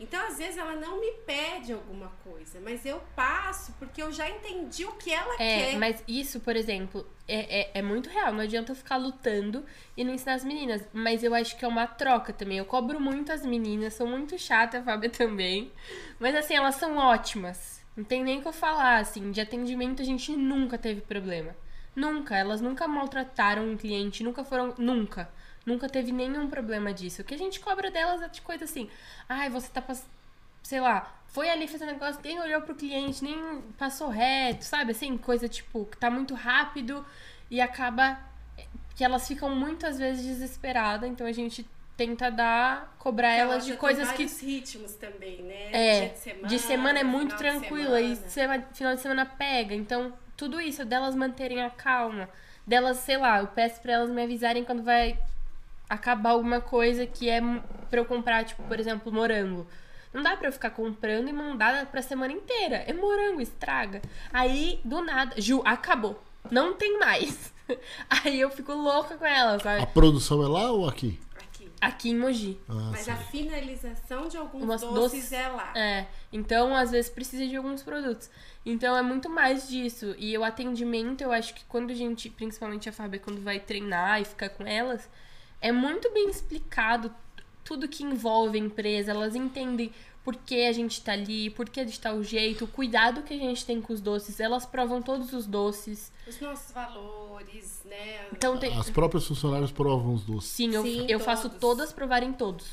Então, 0.00 0.24
às 0.26 0.38
vezes, 0.38 0.56
ela 0.56 0.76
não 0.76 1.00
me 1.00 1.10
pede 1.26 1.72
alguma 1.72 2.08
coisa, 2.22 2.60
mas 2.60 2.86
eu 2.86 3.02
passo 3.16 3.72
porque 3.78 4.00
eu 4.00 4.12
já 4.12 4.28
entendi 4.28 4.84
o 4.84 4.92
que 4.92 5.12
ela 5.12 5.34
é, 5.34 5.36
quer. 5.36 5.76
Mas 5.76 6.02
isso, 6.06 6.38
por 6.40 6.54
exemplo, 6.54 7.04
é, 7.26 7.60
é, 7.60 7.70
é, 7.74 7.82
muito 7.82 8.08
real. 8.08 8.32
Não 8.32 8.40
adianta 8.40 8.72
eu 8.72 8.76
ficar 8.76 8.96
lutando 8.96 9.64
e 9.96 10.04
não 10.04 10.14
ensinar 10.14 10.34
as 10.34 10.44
meninas. 10.44 10.86
Mas 10.92 11.24
eu 11.24 11.34
acho 11.34 11.56
que 11.56 11.64
é 11.64 11.68
uma 11.68 11.86
troca 11.86 12.32
também. 12.32 12.58
Eu 12.58 12.64
cobro 12.64 13.00
muito 13.00 13.32
as 13.32 13.44
meninas, 13.44 13.94
sou 13.94 14.06
muito 14.06 14.38
chata, 14.38 14.78
a 14.78 14.82
Fábia 14.82 15.10
também. 15.10 15.72
Mas 16.20 16.34
assim, 16.36 16.54
elas 16.54 16.76
são 16.76 16.96
ótimas. 16.96 17.84
Não 17.96 18.04
tem 18.04 18.22
nem 18.22 18.38
o 18.38 18.42
que 18.42 18.48
eu 18.48 18.52
falar, 18.52 18.98
assim. 18.98 19.32
De 19.32 19.40
atendimento 19.40 20.00
a 20.00 20.04
gente 20.04 20.30
nunca 20.36 20.78
teve 20.78 21.00
problema. 21.00 21.56
Nunca. 21.96 22.36
Elas 22.36 22.60
nunca 22.60 22.86
maltrataram 22.86 23.68
um 23.68 23.76
cliente, 23.76 24.22
nunca 24.22 24.44
foram. 24.44 24.74
Nunca. 24.78 25.28
Nunca 25.68 25.88
teve 25.88 26.10
nenhum 26.12 26.48
problema 26.48 26.94
disso. 26.94 27.20
O 27.20 27.24
que 27.24 27.34
a 27.34 27.38
gente 27.38 27.60
cobra 27.60 27.90
delas 27.90 28.22
é 28.22 28.28
de 28.28 28.40
coisa 28.40 28.64
assim. 28.64 28.88
Ai, 29.28 29.50
você 29.50 29.68
tá 29.68 29.82
sei 30.62 30.80
lá, 30.80 31.14
foi 31.26 31.48
ali 31.48 31.68
fazer 31.68 31.84
um 31.84 31.88
negócio, 31.88 32.20
nem 32.22 32.40
olhou 32.40 32.60
pro 32.62 32.74
cliente, 32.74 33.22
nem 33.22 33.62
passou 33.78 34.08
reto, 34.08 34.64
sabe? 34.64 34.92
Assim, 34.92 35.16
coisa 35.16 35.48
tipo, 35.48 35.84
que 35.86 35.96
tá 35.96 36.10
muito 36.10 36.34
rápido 36.34 37.04
e 37.50 37.60
acaba 37.60 38.18
que 38.94 39.04
elas 39.04 39.28
ficam 39.28 39.54
muitas 39.54 39.98
vezes 39.98 40.24
desesperadas, 40.24 41.08
então 41.08 41.26
a 41.26 41.32
gente 41.32 41.66
tenta 41.96 42.30
dar, 42.30 42.94
cobrar 42.98 43.28
Porque 43.28 43.40
elas 43.40 43.66
de 43.66 43.76
coisas 43.76 44.10
que. 44.12 44.24
ritmos 44.24 44.94
também, 44.94 45.42
né? 45.42 45.70
É, 45.72 46.08
de 46.08 46.18
semana, 46.18 46.48
de 46.48 46.58
semana 46.58 46.98
é 46.98 47.04
muito 47.04 47.36
tranquila 47.36 48.00
e 48.00 48.16
final 48.72 48.94
de 48.94 49.00
semana 49.00 49.26
pega. 49.26 49.74
Então, 49.74 50.12
tudo 50.36 50.60
isso, 50.60 50.84
delas 50.84 51.14
manterem 51.14 51.62
a 51.62 51.70
calma, 51.70 52.28
delas, 52.66 52.98
sei 52.98 53.16
lá, 53.16 53.38
eu 53.40 53.48
peço 53.48 53.80
pra 53.80 53.94
elas 53.94 54.10
me 54.10 54.22
avisarem 54.22 54.64
quando 54.64 54.82
vai 54.82 55.18
acabar 55.88 56.30
alguma 56.30 56.60
coisa 56.60 57.06
que 57.06 57.28
é 57.28 57.40
pra 57.88 58.00
eu 58.00 58.04
comprar, 58.04 58.44
tipo, 58.44 58.62
por 58.64 58.78
exemplo, 58.78 59.12
morango. 59.12 59.66
Não 60.12 60.22
dá 60.22 60.36
pra 60.36 60.48
eu 60.48 60.52
ficar 60.52 60.70
comprando 60.70 61.28
e 61.28 61.32
mandar 61.32 61.86
pra 61.86 62.02
semana 62.02 62.32
inteira. 62.32 62.76
É 62.86 62.92
morango, 62.92 63.40
estraga. 63.40 64.00
Aí, 64.32 64.80
do 64.84 65.02
nada, 65.02 65.40
Ju, 65.40 65.62
acabou. 65.64 66.22
Não 66.50 66.74
tem 66.74 66.98
mais. 66.98 67.52
Aí 68.08 68.40
eu 68.40 68.50
fico 68.50 68.72
louca 68.72 69.16
com 69.16 69.26
ela, 69.26 69.58
sabe? 69.58 69.82
A 69.82 69.86
produção 69.86 70.42
é 70.42 70.48
lá 70.48 70.70
ou 70.70 70.88
aqui? 70.88 71.20
Aqui. 71.36 71.70
Aqui 71.80 72.10
em 72.10 72.18
Mogi. 72.18 72.58
Ah, 72.68 72.88
Mas 72.90 73.00
sim. 73.00 73.10
a 73.10 73.16
finalização 73.16 74.28
de 74.28 74.36
alguns 74.38 74.62
Umas 74.62 74.80
doces, 74.80 74.94
doces 74.94 75.32
é 75.32 75.48
lá. 75.48 75.72
É. 75.76 76.06
Então, 76.32 76.74
às 76.74 76.90
vezes, 76.90 77.10
precisa 77.10 77.46
de 77.46 77.56
alguns 77.56 77.82
produtos. 77.82 78.30
Então, 78.64 78.96
é 78.96 79.02
muito 79.02 79.28
mais 79.28 79.68
disso. 79.68 80.14
E 80.18 80.36
o 80.38 80.42
atendimento, 80.44 81.22
eu 81.22 81.32
acho 81.32 81.52
que 81.54 81.64
quando 81.66 81.90
a 81.90 81.94
gente, 81.94 82.30
principalmente 82.30 82.88
a 82.88 82.92
Fábio, 82.92 83.20
quando 83.20 83.42
vai 83.42 83.60
treinar 83.60 84.20
e 84.22 84.24
ficar 84.24 84.48
com 84.48 84.66
elas, 84.66 85.08
é 85.60 85.72
muito 85.72 86.12
bem 86.12 86.28
explicado 86.28 87.12
tudo 87.64 87.88
que 87.88 88.02
envolve 88.02 88.58
a 88.58 88.62
empresa. 88.62 89.10
Elas 89.10 89.34
entendem 89.34 89.92
por 90.24 90.36
que 90.36 90.66
a 90.66 90.72
gente 90.72 91.00
tá 91.00 91.12
ali, 91.12 91.50
por 91.50 91.68
que 91.68 91.84
de 91.84 91.98
tal 91.98 92.22
jeito, 92.22 92.64
o 92.64 92.68
cuidado 92.68 93.22
que 93.22 93.32
a 93.32 93.38
gente 93.38 93.64
tem 93.64 93.80
com 93.80 93.92
os 93.92 94.00
doces. 94.00 94.40
Elas 94.40 94.66
provam 94.66 95.00
todos 95.00 95.32
os 95.32 95.46
doces. 95.46 96.12
Os 96.26 96.38
nossos 96.40 96.72
valores, 96.72 97.82
né? 97.84 98.26
Então, 98.32 98.58
tem... 98.58 98.76
As 98.76 98.90
próprias 98.90 99.26
funcionárias 99.26 99.72
provam 99.72 100.14
os 100.14 100.24
doces. 100.24 100.50
Sim, 100.50 100.74
eu, 100.74 100.82
Sim, 100.82 101.06
eu 101.08 101.18
faço 101.18 101.48
todas 101.48 101.92
provarem 101.92 102.32
todos. 102.32 102.66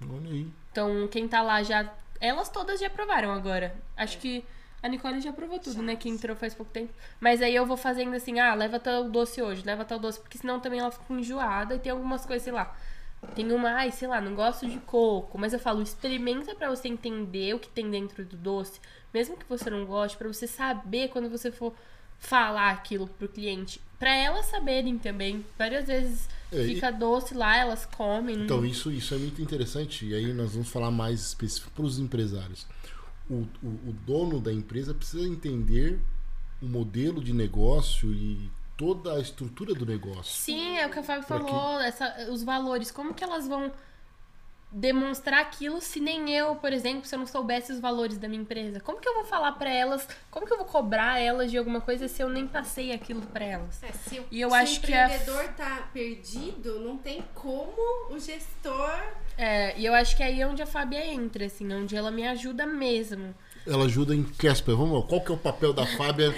Olha 0.00 0.30
aí. 0.30 0.46
Então, 0.70 1.08
quem 1.08 1.26
tá 1.26 1.42
lá 1.42 1.62
já. 1.62 1.92
Elas 2.20 2.48
todas 2.48 2.80
já 2.80 2.90
provaram 2.90 3.32
agora. 3.32 3.76
Acho 3.96 4.16
é. 4.18 4.20
que. 4.20 4.44
A 4.84 4.88
Nicole 4.88 5.18
já 5.18 5.32
provou 5.32 5.58
tudo, 5.58 5.76
já. 5.76 5.82
né? 5.82 5.96
Que 5.96 6.10
entrou 6.10 6.36
faz 6.36 6.54
pouco 6.54 6.70
tempo. 6.70 6.92
Mas 7.18 7.40
aí 7.40 7.54
eu 7.54 7.64
vou 7.64 7.74
fazendo 7.74 8.14
assim, 8.14 8.38
ah, 8.38 8.52
leva 8.52 8.78
tal 8.78 9.08
doce 9.08 9.40
hoje, 9.40 9.62
leva 9.64 9.82
tal 9.82 9.98
doce, 9.98 10.20
porque 10.20 10.36
senão 10.36 10.60
também 10.60 10.78
ela 10.78 10.90
fica 10.90 11.10
enjoada 11.14 11.74
e 11.74 11.78
tem 11.78 11.90
algumas 11.90 12.26
coisas, 12.26 12.42
sei 12.42 12.52
lá. 12.52 12.76
Tem 13.34 13.50
uma, 13.50 13.70
ai, 13.70 13.90
sei 13.90 14.06
lá, 14.06 14.20
não 14.20 14.34
gosto 14.34 14.68
de 14.68 14.78
coco, 14.80 15.38
mas 15.38 15.54
eu 15.54 15.58
falo, 15.58 15.80
experimenta 15.80 16.54
para 16.54 16.68
você 16.68 16.86
entender 16.86 17.54
o 17.54 17.58
que 17.58 17.68
tem 17.70 17.90
dentro 17.90 18.26
do 18.26 18.36
doce, 18.36 18.78
mesmo 19.14 19.38
que 19.38 19.48
você 19.48 19.70
não 19.70 19.86
goste, 19.86 20.18
para 20.18 20.28
você 20.28 20.46
saber 20.46 21.08
quando 21.08 21.30
você 21.30 21.50
for 21.50 21.72
falar 22.18 22.70
aquilo 22.70 23.06
pro 23.06 23.26
cliente, 23.26 23.80
para 23.98 24.14
elas 24.14 24.44
saberem 24.46 24.98
também. 24.98 25.42
Várias 25.56 25.86
vezes 25.86 26.28
é, 26.52 26.62
fica 26.64 26.90
e... 26.90 26.92
doce 26.92 27.32
lá, 27.32 27.56
elas 27.56 27.86
comem. 27.86 28.36
Então, 28.36 28.62
isso, 28.66 28.92
isso 28.92 29.14
é 29.14 29.16
muito 29.16 29.40
interessante, 29.40 30.04
e 30.04 30.14
aí 30.14 30.30
nós 30.34 30.52
vamos 30.52 30.68
falar 30.68 30.90
mais 30.90 31.28
específico 31.28 31.70
para 31.74 31.86
os 31.86 31.98
empresários. 31.98 32.66
O, 33.28 33.46
o, 33.62 33.68
o 33.88 33.92
dono 34.06 34.40
da 34.40 34.52
empresa 34.52 34.92
precisa 34.92 35.26
entender 35.26 35.98
o 36.60 36.66
modelo 36.66 37.22
de 37.22 37.32
negócio 37.32 38.12
e 38.12 38.50
toda 38.76 39.14
a 39.14 39.20
estrutura 39.20 39.74
do 39.74 39.86
negócio. 39.86 40.32
Sim, 40.32 40.76
é 40.76 40.86
o 40.86 40.90
que 40.90 40.98
a 40.98 41.02
Fábio 41.02 41.26
falou, 41.26 41.78
que... 41.78 41.84
essa, 41.84 42.30
os 42.30 42.42
valores, 42.42 42.90
como 42.90 43.14
que 43.14 43.24
elas 43.24 43.46
vão 43.46 43.72
demonstrar 44.74 45.40
aquilo 45.40 45.80
se 45.80 46.00
nem 46.00 46.34
eu, 46.34 46.56
por 46.56 46.72
exemplo, 46.72 47.06
se 47.06 47.14
eu 47.14 47.18
não 47.20 47.26
soubesse 47.26 47.72
os 47.72 47.78
valores 47.78 48.18
da 48.18 48.28
minha 48.28 48.42
empresa? 48.42 48.80
Como 48.80 49.00
que 49.00 49.08
eu 49.08 49.14
vou 49.14 49.24
falar 49.24 49.52
para 49.52 49.70
elas? 49.70 50.06
Como 50.30 50.44
que 50.44 50.52
eu 50.52 50.56
vou 50.56 50.66
cobrar 50.66 51.20
elas 51.20 51.50
de 51.50 51.56
alguma 51.56 51.80
coisa 51.80 52.08
se 52.08 52.20
eu 52.20 52.28
nem 52.28 52.46
passei 52.46 52.92
aquilo 52.92 53.22
para 53.22 53.44
elas? 53.44 53.82
É, 53.84 53.92
se, 53.92 54.20
e 54.30 54.40
eu 54.40 54.50
se 54.50 54.56
acho 54.56 54.72
o 54.72 54.76
empreendedor 54.78 55.42
que 55.42 55.48
a... 55.48 55.52
tá 55.52 55.88
perdido, 55.92 56.80
não 56.80 56.96
tem 56.96 57.24
como 57.34 58.10
o 58.10 58.18
gestor 58.18 59.00
é, 59.36 59.76
e 59.78 59.84
eu 59.84 59.94
acho 59.94 60.16
que 60.16 60.22
é 60.22 60.26
aí 60.26 60.44
onde 60.44 60.62
a 60.62 60.66
Fábia 60.66 61.04
entra, 61.06 61.46
assim, 61.46 61.72
onde 61.72 61.96
ela 61.96 62.10
me 62.10 62.26
ajuda 62.26 62.66
mesmo. 62.66 63.34
Ela 63.66 63.84
ajuda 63.86 64.14
em 64.14 64.22
Casper. 64.22 64.76
Vamos 64.76 65.00
lá, 65.00 65.06
qual 65.06 65.20
que 65.20 65.32
é 65.32 65.34
o 65.34 65.38
papel 65.38 65.72
da 65.72 65.86
Fábia 65.86 66.32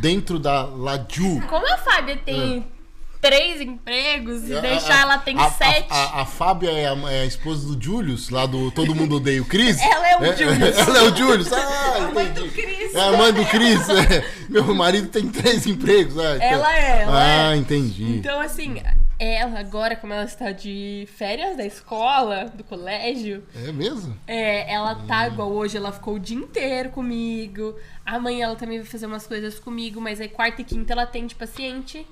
dentro 0.00 0.38
da 0.38 0.64
Laju? 0.64 1.40
Como 1.48 1.66
a 1.72 1.78
Fábia 1.78 2.16
tem 2.18 2.58
é. 2.72 2.75
Três 3.20 3.60
empregos 3.60 4.48
e 4.48 4.56
a, 4.56 4.60
deixar 4.60 4.98
a, 4.98 5.00
ela 5.02 5.18
tem 5.18 5.38
a, 5.38 5.50
sete. 5.50 5.88
A, 5.90 6.24
Fábia 6.24 6.70
é, 6.70 6.82
é 6.84 7.20
a, 7.22 7.24
esposa 7.24 7.74
do 7.74 7.82
Julius, 7.82 8.30
lá 8.30 8.46
do 8.46 8.70
Todo 8.70 8.94
Mundo 8.94 9.16
Odeia 9.16 9.42
o 9.42 9.44
Cris. 9.44 9.80
ela 9.80 10.08
é 10.08 10.18
o 10.18 10.24
é, 10.24 10.36
Julius. 10.36 10.78
Ela 10.86 10.98
é 10.98 11.02
o 11.02 11.16
Julius. 11.16 11.52
Ah, 11.52 11.96
a 11.96 12.12
mãe 12.12 12.32
do 12.32 12.48
Cris. 12.50 12.94
É 12.94 13.00
a 13.00 13.12
mãe 13.12 13.32
do 13.32 13.44
Cris. 13.46 13.88
É. 13.88 14.24
Meu 14.48 14.74
marido 14.74 15.08
tem 15.08 15.28
três 15.28 15.66
empregos. 15.66 16.18
Ah. 16.18 16.36
Ela 16.40 16.76
é. 16.76 17.02
Ela 17.02 17.48
ah, 17.48 17.54
é. 17.54 17.56
entendi. 17.56 18.04
Então, 18.04 18.40
assim, 18.40 18.80
ela 19.18 19.58
agora, 19.58 19.96
como 19.96 20.12
ela 20.12 20.24
está 20.24 20.52
de 20.52 21.08
férias 21.16 21.56
da 21.56 21.64
escola, 21.64 22.52
do 22.54 22.62
colégio. 22.62 23.42
É 23.54 23.72
mesmo? 23.72 24.16
É, 24.26 24.72
ela 24.72 24.94
tá 25.06 25.22
hum. 25.22 25.32
igual 25.32 25.52
hoje, 25.52 25.76
ela 25.76 25.90
ficou 25.90 26.14
o 26.14 26.20
dia 26.20 26.36
inteiro 26.36 26.90
comigo. 26.90 27.74
Amanhã 28.04 28.46
ela 28.46 28.56
também 28.56 28.78
vai 28.78 28.86
fazer 28.86 29.06
umas 29.06 29.26
coisas 29.26 29.58
comigo, 29.58 30.00
mas 30.00 30.20
aí 30.20 30.28
quarta 30.28 30.60
e 30.60 30.64
quinta 30.64 30.92
ela 30.92 31.04
atende 31.04 31.34
paciente, 31.34 32.06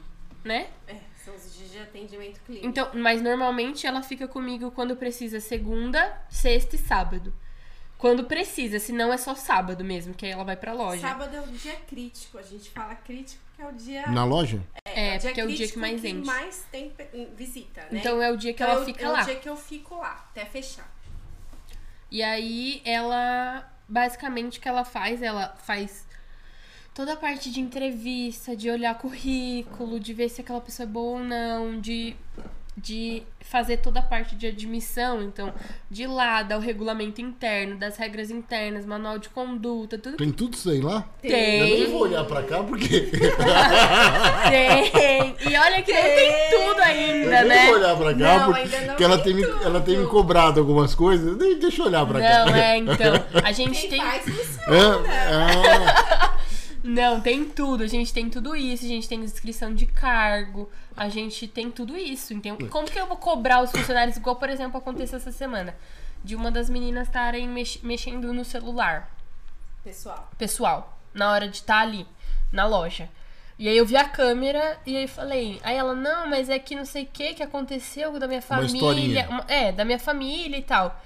né? 0.45 0.69
É, 0.87 0.97
são 1.25 1.35
os 1.35 1.57
dias 1.57 1.73
de 1.73 1.79
atendimento 1.79 2.41
clínico. 2.41 2.67
Então, 2.67 2.91
mas 2.95 3.23
normalmente 3.23 3.87
ela 3.87 4.03
fica 4.03 4.29
comigo 4.29 4.71
quando 4.71 4.95
precisa 4.95 5.41
segunda, 5.41 6.23
sexta 6.29 6.77
e 6.77 6.79
sábado. 6.79 7.33
Quando 7.97 8.25
precisa, 8.25 8.79
senão 8.79 9.13
é 9.13 9.17
só 9.17 9.35
sábado 9.35 9.83
mesmo, 9.83 10.13
que 10.13 10.27
aí 10.27 10.33
ela 10.33 10.45
vai 10.45 10.57
pra 10.57 10.75
loja. 10.75 11.01
Sábado 11.01 11.35
é 11.35 11.41
o 11.41 11.47
dia 11.47 11.77
crítico, 11.89 12.37
a 12.37 12.43
gente 12.43 12.69
fala 12.71 12.95
crítico 12.95 13.43
que 13.57 13.63
é 13.63 13.67
o 13.67 13.73
dia. 13.73 14.07
Na 14.09 14.25
loja? 14.25 14.61
É, 14.85 15.15
é 15.15 15.19
porque 15.19 15.41
é 15.41 15.45
o 15.45 15.49
dia 15.49 15.69
que 15.69 15.79
mais 15.79 16.01
que 16.01 16.09
enche. 16.09 16.27
mais 16.27 16.67
tem 16.71 16.93
visita, 17.37 17.83
né? 17.91 18.01
Então 18.01 18.21
é 18.21 18.31
o 18.31 18.37
dia 18.37 18.53
que 18.53 18.63
então, 18.63 18.75
ela 18.75 18.83
é 18.83 18.85
fica 18.85 19.05
é 19.05 19.09
lá. 19.09 19.21
É 19.21 19.23
o 19.23 19.25
dia 19.27 19.37
que 19.37 19.49
eu 19.49 19.57
fico 19.57 19.97
lá, 19.97 20.27
até 20.31 20.45
fechar. 20.45 20.93
E 22.11 22.23
aí 22.23 22.83
ela. 22.85 23.71
Basicamente 23.87 24.59
o 24.59 24.63
que 24.63 24.69
ela 24.69 24.85
faz, 24.85 25.21
ela 25.21 25.55
faz 25.59 26.07
toda 26.95 27.15
a 27.15 27.17
parte 27.17 27.51
de 27.51 27.61
entrevista, 27.61 28.57
de 28.57 28.71
olhar 28.71 28.97
currículo, 28.97 29.99
de 29.99 30.15
ver 30.15 30.29
se 30.29 30.41
aquela 30.41 30.61
pessoa 30.61 30.87
é 30.87 30.91
boa 30.91 31.19
ou 31.19 31.25
não, 31.25 31.81
de 31.81 32.17
de 32.77 33.23
fazer 33.41 33.77
toda 33.77 34.01
a 34.01 34.03
parte 34.03 34.35
de 34.35 34.49
admissão, 34.49 35.23
então, 35.23 35.53
de 35.89 36.07
lá, 36.07 36.43
dar 36.43 36.57
o 36.57 36.61
regulamento 36.61 37.21
interno, 37.21 37.77
das 37.77 37.97
regras 37.97 38.31
internas, 38.31 38.85
manual 38.85 39.17
de 39.19 39.29
conduta, 39.29 39.97
tudo. 39.97 40.17
Tem 40.17 40.33
tudo 40.33 40.55
isso 40.55 40.71
aí 40.71 40.81
lá? 40.81 41.05
Tem. 41.23 41.79
Eu 41.79 41.85
não 41.85 41.93
vou 41.93 42.03
olhar 42.03 42.25
pra 42.25 42.43
cá 42.43 42.65
porque. 42.65 43.01
tem. 44.51 45.37
E 45.49 45.57
olha 45.57 45.83
que 45.83 45.93
tem. 45.93 46.03
não 46.03 46.03
tem 46.03 46.33
tudo 46.51 46.83
ainda, 46.83 47.41
eu 47.43 47.49
né? 47.49 47.57
Não 47.57 47.67
vou 47.67 47.75
olhar 47.75 47.97
pra 47.97 48.15
cá 48.15 48.19
não, 48.39 48.53
porque, 48.53 48.77
porque 48.77 49.05
ela, 49.05 49.19
tem 49.19 49.35
me, 49.35 49.43
ela 49.43 49.81
tem 49.81 49.99
me 49.99 50.07
cobrado 50.07 50.59
algumas 50.59 50.95
coisas. 50.97 51.37
Deixa 51.37 51.83
eu 51.83 51.87
olhar 51.87 52.05
pra 52.07 52.19
não, 52.19 52.27
cá. 52.27 52.45
Não, 52.47 52.57
é, 52.57 52.79
então. 52.79 53.25
A 53.45 53.53
gente 53.53 53.83
Quem 53.83 53.91
tem. 53.91 54.01
Faz, 54.01 54.25
funciona. 54.25 54.77
É, 54.77 56.21
é. 56.21 56.24
Não, 56.85 57.19
tem 57.19 57.49
tudo. 57.49 57.83
A 57.83 57.87
gente 57.87 58.13
tem 58.13 58.29
tudo 58.29 58.55
isso. 58.55 58.85
A 58.85 58.89
gente 58.89 59.09
tem 59.09 59.19
descrição 59.19 59.75
de 59.75 59.87
cargo. 59.87 60.71
A 60.95 61.09
gente 61.09 61.49
tem 61.49 61.71
tudo 61.71 61.97
isso. 61.97 62.35
Então, 62.35 62.59
como 62.69 62.87
que 62.87 63.01
eu 63.01 63.07
vou 63.07 63.17
cobrar 63.17 63.63
os 63.63 63.71
funcionários? 63.71 64.19
Igual, 64.19 64.37
por 64.37 64.51
exemplo, 64.51 64.77
aconteceu 64.77 65.17
essa 65.17 65.33
semana. 65.33 65.75
De 66.23 66.37
uma 66.37 66.51
das 66.51 66.69
meninas 66.69 67.09
estarem 67.09 67.49
mex 67.49 67.79
mexendo 67.83 68.35
no 68.35 68.45
celular. 68.45 69.11
Pessoal. 69.83 70.31
Pessoal. 70.37 70.99
Na 71.15 71.31
hora 71.33 71.49
de 71.49 71.57
estar 71.57 71.77
tá 71.77 71.81
ali, 71.81 72.07
na 72.53 72.67
loja. 72.67 73.09
E 73.59 73.67
aí 73.67 73.77
eu 73.77 73.87
vi 73.87 73.97
a 73.97 74.07
câmera 74.07 74.79
e 74.85 74.95
aí 74.95 75.09
falei. 75.09 75.59
Aí 75.63 75.77
ela, 75.77 75.95
não, 75.95 76.29
mas 76.29 76.51
é 76.51 76.59
que 76.59 76.75
não 76.75 76.85
sei 76.85 77.05
o 77.05 77.09
que 77.11 77.33
que 77.33 77.43
aconteceu 77.43 78.19
da 78.19 78.29
minha 78.29 78.43
família. 78.43 79.27
Uma, 79.31 79.45
é, 79.49 79.73
da 79.73 79.87
minha 79.87 79.99
família 79.99 80.59
e 80.59 80.63
tal. 80.63 81.01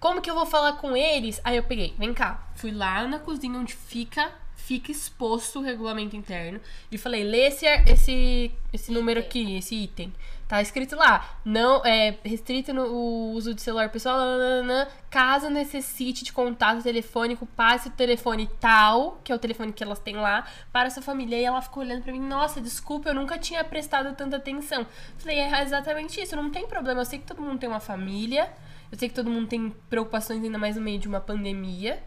Como 0.00 0.20
que 0.20 0.30
eu 0.30 0.34
vou 0.34 0.46
falar 0.46 0.72
com 0.72 0.96
eles? 0.96 1.40
Aí 1.44 1.56
eu 1.56 1.62
peguei, 1.62 1.94
vem 1.96 2.12
cá. 2.12 2.48
Fui 2.56 2.72
lá 2.72 3.06
na 3.06 3.20
cozinha 3.20 3.56
onde 3.56 3.74
fica 3.74 4.32
fica 4.60 4.92
exposto 4.92 5.58
o 5.58 5.62
regulamento 5.62 6.16
interno. 6.16 6.60
E 6.90 6.98
falei, 6.98 7.24
lê 7.24 7.48
esse, 7.48 7.66
esse, 7.66 8.52
esse 8.72 8.92
número 8.92 9.20
aqui, 9.20 9.56
esse 9.56 9.74
item. 9.74 10.12
Tá 10.50 10.60
escrito 10.60 10.96
lá, 10.96 11.38
não 11.44 11.84
é 11.86 12.18
restrito 12.24 12.74
no 12.74 12.86
o 12.86 13.32
uso 13.34 13.54
de 13.54 13.62
celular 13.62 13.88
pessoal, 13.88 14.18
nanana, 14.18 14.88
caso 15.08 15.48
necessite 15.48 16.24
de 16.24 16.32
contato 16.32 16.82
telefônico, 16.82 17.46
passe 17.46 17.86
o 17.86 17.92
telefone 17.92 18.50
tal, 18.58 19.20
que 19.22 19.30
é 19.30 19.34
o 19.34 19.38
telefone 19.38 19.72
que 19.72 19.84
elas 19.84 20.00
têm 20.00 20.16
lá, 20.16 20.44
para 20.72 20.90
sua 20.90 21.04
família. 21.04 21.38
E 21.38 21.44
ela 21.44 21.62
ficou 21.62 21.84
olhando 21.84 22.02
para 22.02 22.12
mim, 22.12 22.20
nossa, 22.20 22.60
desculpa, 22.60 23.10
eu 23.10 23.14
nunca 23.14 23.38
tinha 23.38 23.62
prestado 23.62 24.12
tanta 24.16 24.38
atenção. 24.38 24.84
Falei, 25.18 25.38
é 25.38 25.62
exatamente 25.62 26.20
isso, 26.20 26.34
não 26.34 26.50
tem 26.50 26.66
problema, 26.66 27.02
eu 27.02 27.04
sei 27.04 27.20
que 27.20 27.26
todo 27.26 27.40
mundo 27.40 27.60
tem 27.60 27.68
uma 27.68 27.78
família, 27.78 28.52
eu 28.90 28.98
sei 28.98 29.08
que 29.08 29.14
todo 29.14 29.30
mundo 29.30 29.46
tem 29.46 29.70
preocupações 29.88 30.42
ainda 30.42 30.58
mais 30.58 30.74
no 30.74 30.82
meio 30.82 30.98
de 30.98 31.06
uma 31.06 31.20
pandemia. 31.20 32.02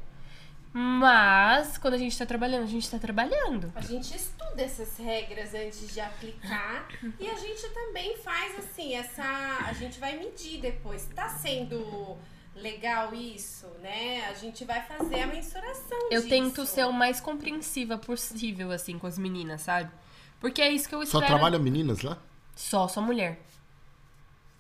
Mas, 0.74 1.78
quando 1.78 1.94
a 1.94 1.98
gente 1.98 2.18
tá 2.18 2.26
trabalhando, 2.26 2.64
a 2.64 2.68
gente 2.68 2.90
tá 2.90 2.98
trabalhando. 2.98 3.72
A 3.76 3.82
gente 3.82 4.16
estuda 4.16 4.60
essas 4.60 4.98
regras 4.98 5.54
antes 5.54 5.94
de 5.94 6.00
aplicar. 6.00 6.88
e 7.20 7.30
a 7.30 7.36
gente 7.36 7.70
também 7.70 8.18
faz 8.18 8.58
assim, 8.58 8.96
essa. 8.96 9.24
A 9.68 9.74
gente 9.74 10.00
vai 10.00 10.18
medir 10.18 10.60
depois. 10.60 11.08
Tá 11.14 11.30
sendo 11.30 12.18
legal 12.56 13.14
isso, 13.14 13.68
né? 13.84 14.26
A 14.28 14.34
gente 14.34 14.66
vai 14.66 14.82
fazer 14.82 15.22
a 15.22 15.28
mensuração 15.28 15.98
Eu 16.10 16.22
disso. 16.22 16.30
tento 16.30 16.66
ser 16.66 16.88
o 16.88 16.92
mais 16.92 17.20
compreensiva 17.20 17.96
possível, 17.96 18.72
assim, 18.72 18.98
com 18.98 19.06
as 19.06 19.20
meninas, 19.20 19.62
sabe? 19.62 19.92
Porque 20.40 20.60
é 20.60 20.72
isso 20.72 20.90
que 20.90 20.96
eu 20.96 21.04
espero. 21.04 21.22
Só 21.22 21.28
trabalha 21.28 21.60
meninas 21.60 22.02
lá? 22.02 22.18
Só, 22.56 22.88
só 22.88 23.00
mulher. 23.00 23.40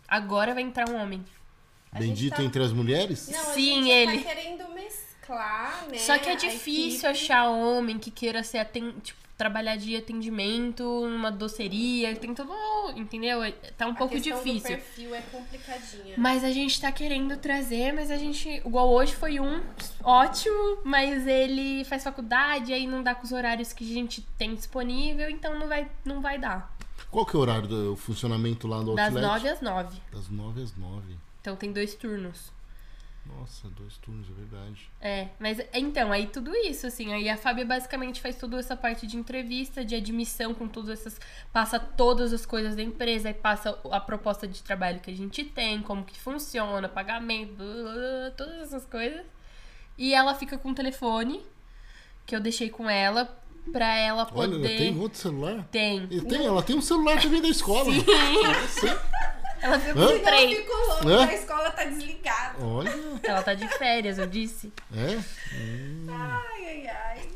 Agora 0.08 0.54
vai 0.54 0.62
entrar 0.62 0.88
um 0.90 0.96
homem. 0.96 1.26
Bendito 1.92 2.36
tá... 2.36 2.44
entre 2.44 2.64
as 2.64 2.72
mulheres? 2.72 3.30
Não, 3.30 3.54
Sim, 3.54 3.72
a 3.72 3.84
gente 3.84 3.90
ele. 3.90 4.24
Tá 4.24 4.30
querendo 4.36 4.74
mesclar, 5.24 5.88
né? 5.90 5.98
Só 5.98 6.18
que 6.18 6.30
é 6.30 6.36
difícil 6.36 7.10
achar 7.10 7.50
homem 7.50 7.98
que 7.98 8.12
queira 8.12 8.44
ser 8.44 8.60
aten... 8.60 8.92
tipo, 9.02 9.24
trabalhar 9.36 9.76
de 9.76 9.96
atendimento 9.96 10.84
numa 10.84 11.32
doceria, 11.32 12.16
tem 12.16 12.36
todo, 12.36 12.54
entendeu? 12.96 13.44
É, 13.44 13.52
tá 13.52 13.88
um 13.88 13.92
a 13.92 13.96
pouco 13.96 14.18
difícil. 14.20 14.78
Do 14.78 14.78
perfil 14.78 15.16
é 15.16 15.22
complicadinha. 15.22 16.16
Mas 16.18 16.44
a 16.44 16.52
gente 16.52 16.80
tá 16.80 16.92
querendo 16.92 17.36
trazer, 17.38 17.92
mas 17.94 18.12
a 18.12 18.18
gente, 18.18 18.48
igual 18.48 18.90
hoje 18.90 19.16
foi 19.16 19.40
um 19.40 19.62
ótimo, 20.04 20.78
mas 20.84 21.26
ele 21.26 21.84
faz 21.86 22.04
faculdade, 22.04 22.72
aí 22.72 22.86
não 22.86 23.02
dá 23.02 23.16
com 23.16 23.24
os 23.24 23.32
horários 23.32 23.74
que 23.74 23.84
a 23.84 23.94
gente 23.94 24.22
tem 24.38 24.54
disponível, 24.54 25.30
então 25.30 25.58
não 25.58 25.68
vai 25.68 25.90
não 26.06 26.22
vai 26.22 26.38
dar. 26.38 26.72
Qual 27.10 27.26
que 27.26 27.36
é 27.36 27.40
o 27.40 27.42
horário 27.42 27.68
do 27.68 27.96
funcionamento 27.96 28.68
lá 28.68 28.82
no 28.82 28.96
Das 28.96 29.16
Outlet? 29.16 29.44
Das 29.44 29.44
9 29.44 29.50
às 29.50 29.62
9. 29.62 30.02
Das 30.12 30.30
9 30.30 30.64
às 30.64 30.78
9. 30.78 31.18
Então 31.42 31.56
tem 31.56 31.72
dois 31.72 31.96
turnos. 31.96 32.52
Nossa, 33.26 33.70
dois 33.70 33.98
turnos, 33.98 34.28
é 34.30 34.34
verdade. 34.34 34.92
É, 35.00 35.30
mas 35.40 35.58
então, 35.74 36.12
aí 36.12 36.28
tudo 36.28 36.54
isso, 36.56 36.86
assim, 36.88 37.14
aí 37.14 37.30
a 37.30 37.38
Fábia 37.38 37.66
basicamente 37.66 38.22
faz 38.22 38.36
toda 38.36 38.58
essa 38.60 38.76
parte 38.76 39.08
de 39.08 39.16
entrevista, 39.16 39.84
de 39.84 39.96
admissão 39.96 40.54
com 40.54 40.68
todas 40.68 41.00
essas. 41.00 41.20
passa 41.52 41.80
todas 41.80 42.34
as 42.34 42.46
coisas 42.46 42.76
da 42.76 42.84
empresa, 42.84 43.30
aí 43.30 43.34
passa 43.34 43.80
a 43.92 44.00
proposta 44.00 44.48
de 44.48 44.62
trabalho 44.62 45.00
que 45.00 45.10
a 45.10 45.16
gente 45.16 45.44
tem, 45.44 45.82
como 45.82 46.04
que 46.04 46.20
funciona, 46.20 46.90
pagamento, 46.90 47.64
todas 48.36 48.62
essas 48.62 48.86
coisas. 48.86 49.26
E 49.98 50.14
ela 50.14 50.36
fica 50.36 50.58
com 50.58 50.72
o 50.72 50.76
telefone, 50.76 51.42
que 52.26 52.36
eu 52.36 52.42
deixei 52.42 52.70
com 52.70 52.90
ela, 52.90 53.38
pra 53.72 53.96
ela 53.96 54.26
poder. 54.26 54.56
Olha, 54.56 54.68
ela 54.68 54.78
tem 54.78 55.00
outro 55.00 55.20
celular? 55.20 55.68
Tem. 55.72 56.08
tem 56.08 56.46
ela 56.46 56.62
tem 56.62 56.76
um 56.76 56.82
celular 56.82 57.22
também 57.22 57.42
da 57.42 57.48
escola. 57.48 57.86
Sim. 57.94 58.88
Sim. 58.88 58.98
Ela 59.64 59.80
ficou 59.80 60.12
com 60.12 60.20
três. 60.20 60.58
ficou 60.58 60.78
louca, 61.06 61.32
a 61.32 61.34
escola 61.34 61.72
tá 61.72 61.86
desligada. 61.86 62.62
Olha. 62.62 62.92
Ela 63.24 63.42
tá 63.42 63.54
de 63.54 63.66
férias, 63.78 64.18
eu 64.18 64.28
disse. 64.28 64.74
É? 64.94 65.16
Hum. 65.56 66.06
Ai, 66.10 66.66
ai, 66.66 66.88
ai. 66.88 67.30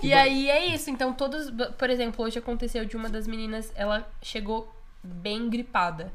E 0.00 0.12
aí 0.12 0.48
é 0.48 0.66
isso. 0.66 0.90
Então, 0.90 1.12
todos. 1.12 1.50
Por 1.76 1.90
exemplo, 1.90 2.24
hoje 2.24 2.38
aconteceu 2.38 2.84
de 2.84 2.96
uma 2.96 3.08
das 3.08 3.26
meninas, 3.26 3.72
ela 3.74 4.08
chegou 4.22 4.72
bem 5.02 5.50
gripada. 5.50 6.12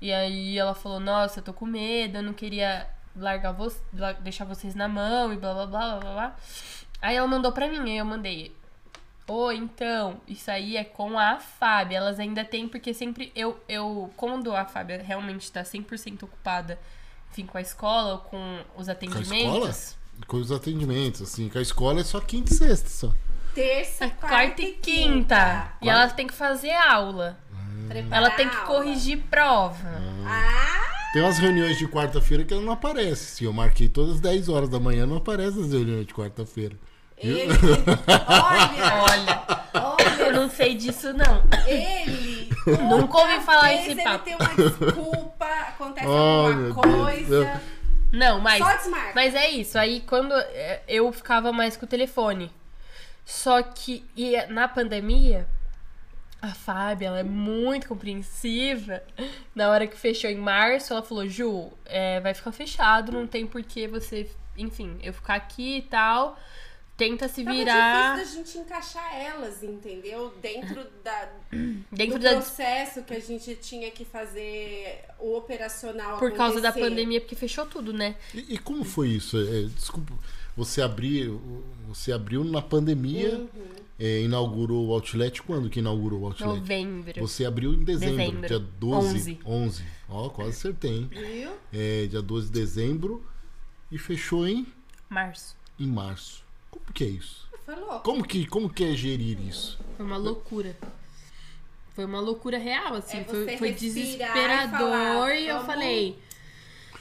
E 0.00 0.12
aí 0.12 0.56
ela 0.56 0.74
falou: 0.74 1.00
Nossa, 1.00 1.40
eu 1.40 1.44
tô 1.44 1.52
com 1.52 1.66
medo, 1.66 2.18
eu 2.18 2.22
não 2.22 2.32
queria 2.32 2.88
largar 3.16 3.50
vo 3.50 3.70
deixar 4.20 4.44
vocês 4.44 4.76
na 4.76 4.86
mão 4.86 5.32
e 5.32 5.36
blá 5.36 5.52
blá 5.54 5.66
blá 5.66 5.98
blá 5.98 6.12
blá. 6.12 6.36
Aí 7.00 7.16
ela 7.16 7.26
mandou 7.26 7.50
pra 7.50 7.66
mim, 7.66 7.90
aí 7.90 7.98
eu 7.98 8.04
mandei. 8.04 8.54
Ou 9.26 9.46
oh, 9.46 9.52
então, 9.52 10.20
isso 10.26 10.50
aí 10.50 10.76
é 10.76 10.84
com 10.84 11.18
a 11.18 11.38
Fábia. 11.38 11.98
Elas 11.98 12.18
ainda 12.18 12.44
têm, 12.44 12.68
porque 12.68 12.92
sempre 12.92 13.30
eu, 13.34 13.58
eu 13.68 14.10
quando 14.16 14.54
a 14.54 14.64
Fábia 14.64 15.02
realmente 15.02 15.42
está 15.42 15.62
100% 15.62 16.24
ocupada, 16.24 16.78
enfim, 17.30 17.46
com 17.46 17.56
a 17.56 17.60
escola 17.60 18.14
ou 18.14 18.18
com 18.18 18.60
os 18.76 18.88
atendimentos. 18.88 19.28
Com 19.28 19.64
a 19.64 19.70
escola? 19.70 20.02
Com 20.26 20.36
os 20.36 20.52
atendimentos, 20.52 21.22
assim, 21.22 21.48
com 21.48 21.58
a 21.58 21.62
escola 21.62 22.00
é 22.00 22.04
só 22.04 22.20
quinta 22.20 22.52
e 22.52 22.56
sexta 22.56 22.88
só. 22.88 23.12
Terça, 23.54 24.08
quarta, 24.08 24.28
quarta 24.28 24.62
e 24.62 24.72
quinta. 24.72 24.80
quinta. 24.80 25.72
E 25.80 25.88
ela 25.88 26.08
tem 26.08 26.26
que 26.26 26.34
fazer 26.34 26.72
aula. 26.72 27.38
Ah. 27.52 28.16
Ela 28.16 28.30
tem 28.30 28.48
que 28.48 28.56
corrigir 28.64 29.18
prova. 29.30 29.88
Ah. 30.26 31.10
Tem 31.12 31.22
umas 31.22 31.38
reuniões 31.38 31.78
de 31.78 31.86
quarta-feira 31.86 32.44
que 32.44 32.54
ela 32.54 32.62
não 32.62 32.72
aparece. 32.72 33.36
Se 33.36 33.44
eu 33.44 33.52
marquei 33.52 33.88
todas 33.88 34.14
as 34.14 34.20
10 34.20 34.48
horas 34.48 34.68
da 34.68 34.80
manhã, 34.80 35.06
não 35.06 35.16
aparece 35.16 35.58
nas 35.58 35.70
reuniões 35.70 36.06
de 36.06 36.14
quarta-feira. 36.14 36.76
Ele, 37.22 37.52
olha, 38.18 38.94
olha, 39.04 39.42
olha, 39.74 40.22
eu 40.24 40.32
não 40.32 40.50
sei 40.50 40.74
disso 40.74 41.12
não. 41.12 41.44
Ele 41.66 42.50
nunca 42.88 43.18
ouvi 43.18 43.40
falar 43.40 43.72
esse 43.74 43.92
ele 43.92 44.02
papo. 44.02 44.28
Ele 44.28 44.36
tem 44.36 44.46
uma 44.46 44.70
desculpa, 44.70 45.46
acontece 45.46 46.06
oh, 46.08 46.46
alguma 46.46 46.74
coisa. 46.74 47.62
Não, 48.12 48.40
mas 48.40 48.60
mas 49.14 49.34
é 49.36 49.48
isso. 49.50 49.78
Aí 49.78 50.00
quando 50.00 50.34
é, 50.34 50.82
eu 50.88 51.12
ficava 51.12 51.52
mais 51.52 51.76
com 51.76 51.86
o 51.86 51.88
telefone. 51.88 52.50
Só 53.24 53.62
que 53.62 54.04
e 54.16 54.36
na 54.46 54.66
pandemia 54.66 55.46
a 56.40 56.48
Fábia, 56.48 57.06
ela 57.06 57.20
é 57.20 57.22
muito 57.22 57.86
compreensiva. 57.86 59.00
Na 59.54 59.70
hora 59.70 59.86
que 59.86 59.96
fechou 59.96 60.28
em 60.28 60.36
março, 60.36 60.92
ela 60.92 61.02
falou: 61.04 61.28
Ju, 61.28 61.72
é, 61.86 62.18
vai 62.18 62.34
ficar 62.34 62.50
fechado, 62.50 63.12
não 63.12 63.28
tem 63.28 63.46
por 63.46 63.62
que 63.62 63.86
você, 63.86 64.28
enfim, 64.58 64.98
eu 65.04 65.12
ficar 65.12 65.36
aqui 65.36 65.78
e 65.78 65.82
tal 65.82 66.36
tenta 66.96 67.28
se 67.28 67.44
virar. 67.44 68.18
É 68.18 68.22
difícil 68.22 68.38
da 68.38 68.44
gente 68.44 68.58
encaixar 68.58 69.14
elas, 69.14 69.62
entendeu? 69.62 70.32
Dentro 70.40 70.86
da 71.02 71.28
Dentro 71.90 72.18
do 72.18 72.22
da... 72.22 72.32
processo 72.32 73.02
que 73.02 73.14
a 73.14 73.20
gente 73.20 73.54
tinha 73.56 73.90
que 73.90 74.04
fazer 74.04 75.04
o 75.18 75.36
operacional 75.36 76.18
Por 76.18 76.28
acontecer. 76.28 76.36
causa 76.36 76.60
da 76.60 76.72
pandemia, 76.72 77.20
porque 77.20 77.34
fechou 77.34 77.66
tudo, 77.66 77.92
né? 77.92 78.16
E, 78.34 78.54
e 78.54 78.58
como 78.58 78.84
foi 78.84 79.08
isso? 79.08 79.36
É, 79.36 79.64
desculpa, 79.64 80.14
você 80.56 80.80
abriu, 80.80 81.40
você 81.86 82.12
abriu 82.12 82.44
na 82.44 82.62
pandemia. 82.62 83.36
Uhum. 83.38 83.82
É, 83.98 84.22
inaugurou 84.22 84.88
o 84.88 84.92
Outlet 84.92 85.40
quando 85.42 85.70
que 85.70 85.78
inaugurou 85.78 86.22
o 86.22 86.24
Outlet? 86.24 86.58
Novembro. 86.58 87.20
Você 87.20 87.44
abriu 87.44 87.72
em 87.72 87.84
dezembro, 87.84 88.16
dezembro. 88.16 88.48
dia 88.48 88.58
12. 88.58 89.16
11. 89.16 89.38
11. 89.44 89.84
Ó, 90.08 90.28
quase 90.30 90.50
acertei, 90.50 90.90
hein? 90.90 91.08
Viu? 91.10 91.50
É, 91.72 92.06
dia 92.06 92.20
12 92.20 92.46
de 92.46 92.52
dezembro 92.52 93.24
e 93.92 93.98
fechou 93.98 94.48
em 94.48 94.66
março. 95.08 95.56
Em 95.78 95.86
março. 95.86 96.42
Como 96.92 96.94
que 96.94 97.04
é 97.04 97.08
isso? 97.08 97.48
Foi 97.64 97.74
louco. 97.74 98.00
Como 98.00 98.22
que, 98.22 98.46
como 98.46 98.68
que 98.68 98.84
é 98.84 98.94
gerir 98.94 99.40
isso? 99.40 99.78
Foi 99.96 100.04
uma 100.04 100.18
loucura. 100.18 100.76
Foi 101.94 102.04
uma 102.04 102.20
loucura 102.20 102.58
real, 102.58 102.94
assim. 102.94 103.18
É 103.18 103.24
foi, 103.24 103.56
foi 103.56 103.72
desesperador 103.72 104.88
e, 104.88 104.90
falar, 104.90 105.36
e 105.36 105.48
eu 105.48 105.64
falei: 105.64 106.18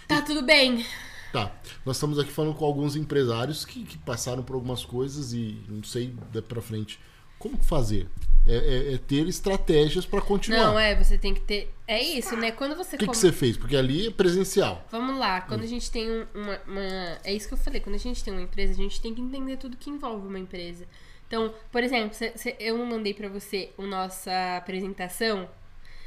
tá 0.08 0.22
tudo 0.22 0.44
bem. 0.44 0.86
Tá. 1.34 1.52
Nós 1.86 1.98
estamos 1.98 2.18
aqui 2.20 2.32
falando 2.32 2.56
com 2.56 2.64
alguns 2.64 2.96
empresários 2.96 3.66
que, 3.66 3.84
que 3.84 3.98
passaram 3.98 4.44
por 4.44 4.54
algumas 4.54 4.86
coisas 4.86 5.34
e 5.34 5.62
não 5.68 5.84
sei 5.84 6.16
daqui 6.32 6.48
pra 6.48 6.62
frente. 6.62 6.98
Como 7.42 7.58
fazer? 7.58 8.08
É, 8.48 8.56
é, 8.56 8.94
é 8.94 8.98
ter 8.98 9.28
estratégias 9.28 10.06
para 10.06 10.22
continuar. 10.22 10.66
Não, 10.66 10.80
é, 10.80 10.96
você 10.96 11.18
tem 11.18 11.34
que 11.34 11.42
ter. 11.42 11.72
É 11.88 12.02
isso, 12.02 12.36
né? 12.36 12.52
Quando 12.52 12.76
você. 12.76 12.96
O 12.96 13.00
que, 13.00 13.06
come... 13.06 13.16
que 13.16 13.18
você 13.18 13.32
fez? 13.32 13.58
Porque 13.58 13.76
ali 13.76 14.08
é 14.08 14.12
presencial. 14.12 14.86
Vamos 14.92 15.18
lá, 15.18 15.42
quando 15.42 15.62
hum. 15.62 15.66
a 15.66 15.68
gente 15.68 15.92
tem 15.92 16.10
uma, 16.34 16.60
uma, 16.68 17.20
É 17.24 17.34
isso 17.34 17.48
que 17.48 17.54
eu 17.54 17.58
falei, 17.58 17.80
quando 17.80 17.96
a 17.96 18.00
gente 18.00 18.24
tem 18.24 18.34
uma 18.34 18.42
empresa, 18.42 18.74
a 18.74 18.76
gente 18.76 19.00
tem 19.00 19.14
que 19.14 19.22
entender 19.22 19.58
tudo 19.58 19.78
que 19.78 19.90
envolve 19.90 20.28
uma 20.28 20.40
empresa. 20.40 20.88
Então, 21.28 21.54
por 21.72 21.84
exemplo, 21.84 22.16
se, 22.16 22.32
se 22.36 22.56
eu 22.60 22.78
mandei 22.86 23.14
para 23.14 23.30
você 23.30 23.70
a 23.78 23.84
nossa 23.84 24.58
apresentação. 24.58 25.48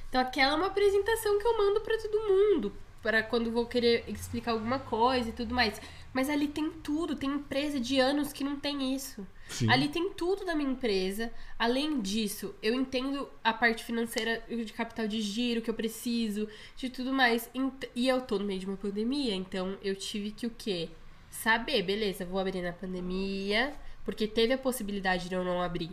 Então, 0.09 0.21
aquela 0.21 0.53
é 0.53 0.55
uma 0.57 0.67
apresentação 0.67 1.39
que 1.39 1.47
eu 1.47 1.57
mando 1.57 1.81
para 1.81 1.99
todo 1.99 2.29
mundo. 2.29 2.73
para 3.03 3.23
quando 3.23 3.51
vou 3.51 3.67
querer 3.67 4.05
explicar 4.09 4.53
alguma 4.53 4.79
coisa 4.79 5.29
e 5.29 5.33
tudo 5.33 5.55
mais. 5.55 5.81
Mas 6.15 6.31
ali 6.31 6.47
tem 6.47 6.71
tudo, 6.71 7.17
tem 7.17 7.29
empresa 7.29 7.79
de 7.79 7.99
anos 7.99 8.33
que 8.33 8.45
não 8.45 8.55
tem 8.59 8.95
isso. 8.95 9.27
Sim. 9.49 9.69
Ali 9.69 9.89
tem 9.89 10.11
tudo 10.11 10.45
da 10.45 10.55
minha 10.55 10.71
empresa. 10.71 11.33
Além 11.59 12.01
disso, 12.01 12.55
eu 12.63 12.73
entendo 12.73 13.29
a 13.43 13.53
parte 13.53 13.83
financeira 13.83 14.43
de 14.49 14.73
capital 14.73 15.09
de 15.09 15.21
giro 15.21 15.61
que 15.61 15.69
eu 15.69 15.75
preciso, 15.75 16.49
de 16.77 16.89
tudo 16.89 17.13
mais. 17.13 17.51
E 17.97 18.09
eu 18.09 18.21
tô 18.21 18.39
no 18.39 18.45
meio 18.45 18.61
de 18.61 18.67
uma 18.67 18.77
pandemia, 18.77 19.35
então 19.35 19.77
eu 19.83 19.97
tive 19.97 20.31
que 20.31 20.47
o 20.47 20.51
quê? 20.51 20.89
Saber, 21.29 21.83
beleza, 21.83 22.25
vou 22.25 22.39
abrir 22.39 22.63
na 22.63 22.73
pandemia, 22.73 23.75
porque 24.05 24.29
teve 24.29 24.53
a 24.53 24.59
possibilidade 24.59 25.29
de 25.29 25.35
eu 25.35 25.45
não 25.45 25.61
abrir. 25.61 25.91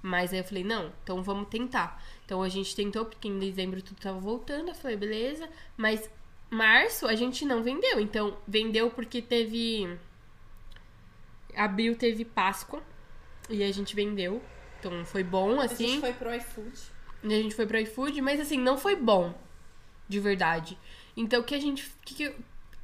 Mas 0.00 0.32
aí 0.32 0.38
eu 0.38 0.44
falei, 0.44 0.62
não, 0.62 0.92
então 1.02 1.20
vamos 1.20 1.48
tentar. 1.48 2.00
Então 2.24 2.42
a 2.42 2.48
gente 2.48 2.76
tentou, 2.76 3.04
porque 3.04 3.26
em 3.26 3.40
dezembro 3.40 3.82
tudo 3.82 4.00
tava 4.00 4.20
voltando. 4.20 4.68
Eu 4.68 4.74
falei, 4.74 4.96
beleza, 4.96 5.48
mas 5.76 6.08
março 6.52 7.06
a 7.06 7.14
gente 7.14 7.44
não 7.44 7.62
vendeu. 7.62 7.98
Então 7.98 8.36
vendeu 8.46 8.90
porque 8.90 9.22
teve 9.22 9.98
abril 11.56 11.96
teve 11.96 12.24
Páscoa 12.24 12.82
e 13.48 13.62
a 13.64 13.72
gente 13.72 13.96
vendeu. 13.96 14.42
Então 14.78 15.04
foi 15.04 15.24
bom, 15.24 15.60
assim. 15.60 15.84
A 15.84 15.88
gente 15.88 16.00
foi 16.00 16.12
pro 16.12 16.34
iFood. 16.34 16.80
E 17.24 17.34
a 17.34 17.42
gente 17.42 17.54
foi 17.54 17.66
pro 17.66 17.78
iFood, 17.78 18.20
mas 18.20 18.40
assim, 18.40 18.58
não 18.58 18.76
foi 18.76 18.96
bom. 18.96 19.34
De 20.08 20.20
verdade. 20.20 20.78
Então 21.16 21.40
o 21.40 21.44
que 21.44 21.54
a 21.54 21.60
gente. 21.60 21.86
O 21.86 21.92
que, 22.04 22.14
que, 22.14 22.34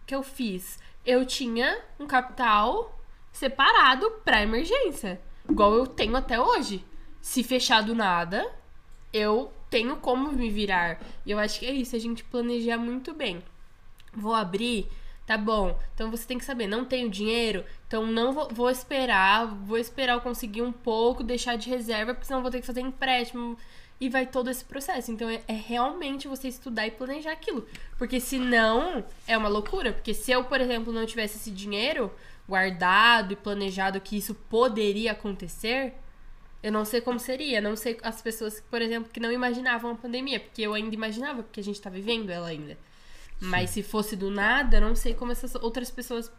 que 0.06 0.14
eu 0.14 0.22
fiz? 0.22 0.78
Eu 1.04 1.26
tinha 1.26 1.80
um 1.98 2.06
capital 2.06 2.98
separado 3.32 4.10
pra 4.24 4.42
emergência. 4.42 5.20
Igual 5.48 5.74
eu 5.74 5.86
tenho 5.86 6.16
até 6.16 6.40
hoje. 6.40 6.84
Se 7.20 7.42
fechar 7.42 7.82
do 7.82 7.94
nada, 7.94 8.50
eu 9.12 9.52
tenho 9.68 9.96
como 9.96 10.32
me 10.32 10.50
virar. 10.50 11.00
E 11.26 11.30
eu 11.30 11.38
acho 11.38 11.58
que 11.58 11.66
é 11.66 11.72
isso, 11.72 11.96
a 11.96 11.98
gente 11.98 12.24
planejar 12.24 12.78
muito 12.78 13.12
bem. 13.12 13.42
Vou 14.18 14.34
abrir 14.34 14.88
Tá 15.28 15.36
bom. 15.36 15.78
Então 15.94 16.10
você 16.10 16.26
tem 16.26 16.38
que 16.38 16.44
saber, 16.46 16.66
não 16.66 16.86
tenho 16.86 17.10
dinheiro, 17.10 17.62
então 17.86 18.06
não 18.06 18.32
vou, 18.32 18.48
vou 18.50 18.70
esperar, 18.70 19.44
vou 19.46 19.76
esperar 19.76 20.14
eu 20.14 20.22
conseguir 20.22 20.62
um 20.62 20.72
pouco, 20.72 21.22
deixar 21.22 21.56
de 21.56 21.68
reserva, 21.68 22.14
porque 22.14 22.26
senão 22.26 22.40
vou 22.40 22.50
ter 22.50 22.62
que 22.62 22.66
fazer 22.66 22.80
empréstimo. 22.80 23.58
e 24.00 24.08
vai 24.08 24.24
todo 24.26 24.48
esse 24.48 24.64
processo. 24.64 25.12
Então 25.12 25.28
é, 25.28 25.42
é, 25.46 25.52
realmente 25.52 26.26
você 26.28 26.48
estudar 26.48 26.86
e 26.86 26.90
planejar 26.92 27.32
aquilo. 27.32 27.66
Porque 27.98 28.20
senão 28.20 29.04
é 29.26 29.36
uma 29.36 29.48
loucura. 29.50 29.92
Porque 29.92 30.14
se 30.14 30.32
eu, 30.32 30.44
por 30.44 30.60
exemplo, 30.62 30.94
não 30.94 31.04
tivesse 31.04 31.36
esse 31.36 31.50
dinheiro 31.50 32.10
guardado 32.48 33.32
e 33.32 33.36
planejado 33.36 34.00
que 34.00 34.16
isso 34.16 34.34
poderia 34.34 35.12
acontecer, 35.12 35.94
eu 36.62 36.72
não 36.72 36.84
sei 36.86 37.00
como 37.02 37.18
seria. 37.18 37.60
Não 37.60 37.76
sei 37.76 37.98
as 38.02 38.22
pessoas, 38.22 38.62
por 38.70 38.80
exemplo, 38.80 39.10
que 39.12 39.20
não 39.20 39.32
imaginavam 39.32 39.90
a 39.92 39.94
pandemia. 39.96 40.40
Porque 40.40 40.62
eu 40.62 40.74
ainda 40.74 40.94
imaginava, 40.94 41.42
porque 41.42 41.60
a 41.60 41.64
gente 41.64 41.80
tá 41.82 41.90
vivendo 41.90 42.30
ela 42.30 42.48
ainda. 42.48 42.78
Mas 43.40 43.70
se 43.70 43.82
fosse 43.82 44.16
do 44.16 44.30
nada, 44.30 44.80
não 44.80 44.94
sei 44.94 45.14
como 45.14 45.32
essas 45.32 45.54
outras 45.56 45.90
pessoas 45.90 46.30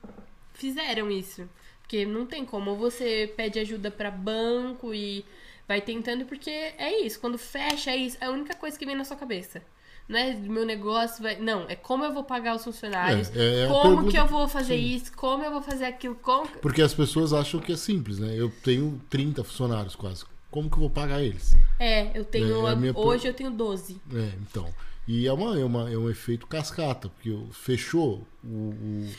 fizeram 0.54 1.10
isso. 1.10 1.48
Porque 1.82 2.06
não 2.06 2.26
tem 2.26 2.46
como. 2.46 2.76
você 2.76 3.34
pede 3.36 3.60
ajuda 3.60 3.90
para 3.90 4.12
banco 4.12 4.94
e 4.94 5.26
vai 5.68 5.82
tentando, 5.82 6.26
porque 6.26 6.50
é 6.50 7.06
isso. 7.06 7.20
Quando 7.20 7.38
fecha, 7.38 7.92
é 7.92 7.98
isso. 7.98 8.18
É 8.20 8.26
a 8.26 8.32
única 8.32 8.56
coisa 8.56 8.78
que 8.78 8.86
vem 8.86 8.96
na 8.96 9.06
sua 9.06 9.18
cabeça. 9.18 9.62
Não 10.08 10.18
é 10.18 10.34
meu 10.34 10.66
negócio, 10.66 11.22
vai... 11.22 11.38
não. 11.40 11.70
É 11.70 11.76
como 11.76 12.04
eu 12.04 12.12
vou 12.12 12.24
pagar 12.24 12.56
os 12.56 12.64
funcionários, 12.64 13.30
é, 13.36 13.66
é 13.66 13.68
como 13.68 13.84
pergunta... 13.84 14.12
que 14.12 14.18
eu 14.18 14.26
vou 14.26 14.48
fazer 14.48 14.76
Sim. 14.76 14.96
isso, 14.96 15.16
como 15.16 15.44
eu 15.44 15.52
vou 15.52 15.62
fazer 15.62 15.86
aquilo. 15.86 16.16
Como... 16.16 16.48
Porque 16.48 16.82
as 16.82 16.96
pessoas 16.96 17.32
acham 17.32 17.60
que 17.60 17.74
é 17.74 17.78
simples, 17.78 18.18
né? 18.18 18.34
Eu 18.36 18.52
tenho 18.64 19.00
30 19.08 19.44
funcionários 19.44 19.96
quase. 19.96 20.26
Como 20.50 20.68
que 20.68 20.76
eu 20.78 20.82
vou 20.82 20.90
pagar 20.90 21.22
eles? 21.22 21.56
É, 21.80 22.18
eu 22.18 22.26
tenho. 22.26 22.68
É, 22.68 22.72
é 22.72 22.92
hoje 22.96 23.28
eu 23.28 23.34
tenho 23.36 23.52
12. 23.52 24.02
É, 24.12 24.32
então. 24.42 24.68
E 25.12 25.26
é, 25.26 25.34
uma, 25.34 25.60
é, 25.60 25.66
uma, 25.66 25.92
é 25.92 25.98
um 25.98 26.08
efeito 26.08 26.46
cascata, 26.46 27.10
porque 27.10 27.36
fechou 27.52 28.28
o, 28.44 28.48
o 28.48 29.10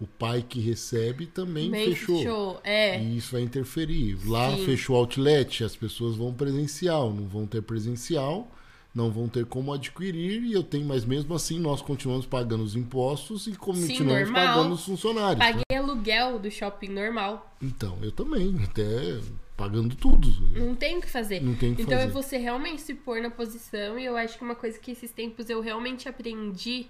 o 0.00 0.06
pai 0.06 0.44
que 0.46 0.60
recebe 0.60 1.26
também 1.26 1.70
Bem 1.70 1.88
fechou. 1.88 2.18
fechou. 2.18 2.60
É. 2.62 3.00
E 3.00 3.16
isso 3.16 3.32
vai 3.32 3.42
interferir. 3.42 4.18
Lá 4.26 4.54
Sim. 4.54 4.64
fechou 4.64 4.96
o 4.96 4.98
outlet, 4.98 5.64
as 5.64 5.74
pessoas 5.74 6.16
vão 6.16 6.34
presencial, 6.34 7.12
não 7.12 7.26
vão 7.26 7.46
ter 7.46 7.62
presencial, 7.62 8.50
não 8.94 9.10
vão 9.10 9.28
ter 9.28 9.46
como 9.46 9.72
adquirir, 9.72 10.42
e 10.42 10.52
eu 10.52 10.62
tenho, 10.62 10.86
mas 10.86 11.04
mesmo 11.04 11.34
assim 11.34 11.58
nós 11.58 11.80
continuamos 11.80 12.26
pagando 12.26 12.62
os 12.62 12.76
impostos 12.76 13.46
e 13.46 13.52
continuamos 13.52 14.28
Sim, 14.28 14.34
pagando 14.34 14.74
os 14.74 14.84
funcionários. 14.84 15.38
Paguei 15.38 15.64
né? 15.70 15.78
aluguel 15.78 16.38
do 16.38 16.50
shopping 16.50 16.88
normal. 16.88 17.56
Então, 17.62 17.96
eu 18.02 18.12
também, 18.12 18.54
até 18.64 19.18
pagando 19.56 19.96
tudo. 19.96 20.28
Não 20.52 20.74
tem 20.74 20.98
o 20.98 21.00
que 21.00 21.10
fazer. 21.10 21.40
Não 21.40 21.54
tem 21.54 21.72
o 21.72 21.76
que 21.76 21.82
então 21.82 21.98
fazer. 21.98 22.10
é 22.10 22.12
você 22.12 22.36
realmente 22.36 22.82
se 22.82 22.94
pôr 22.94 23.20
na 23.20 23.30
posição, 23.30 23.98
e 23.98 24.04
eu 24.04 24.16
acho 24.16 24.36
que 24.36 24.44
uma 24.44 24.54
coisa 24.54 24.78
que 24.78 24.90
esses 24.90 25.10
tempos 25.10 25.48
eu 25.48 25.60
realmente 25.60 26.08
aprendi 26.08 26.86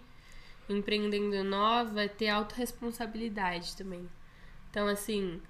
empreendendo 0.69 1.45
nova 1.45 2.03
é 2.03 2.09
ter 2.09 2.29
autorresponsabilidade 2.29 3.77
também. 3.77 4.09
Então, 4.71 4.89
assim, 4.89 5.41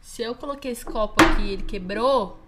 se 0.00 0.22
eu 0.22 0.34
coloquei 0.34 0.72
esse 0.72 0.84
copo 0.84 1.22
aqui 1.22 1.42
e 1.42 1.50
ele 1.50 1.62
quebrou, 1.62 2.40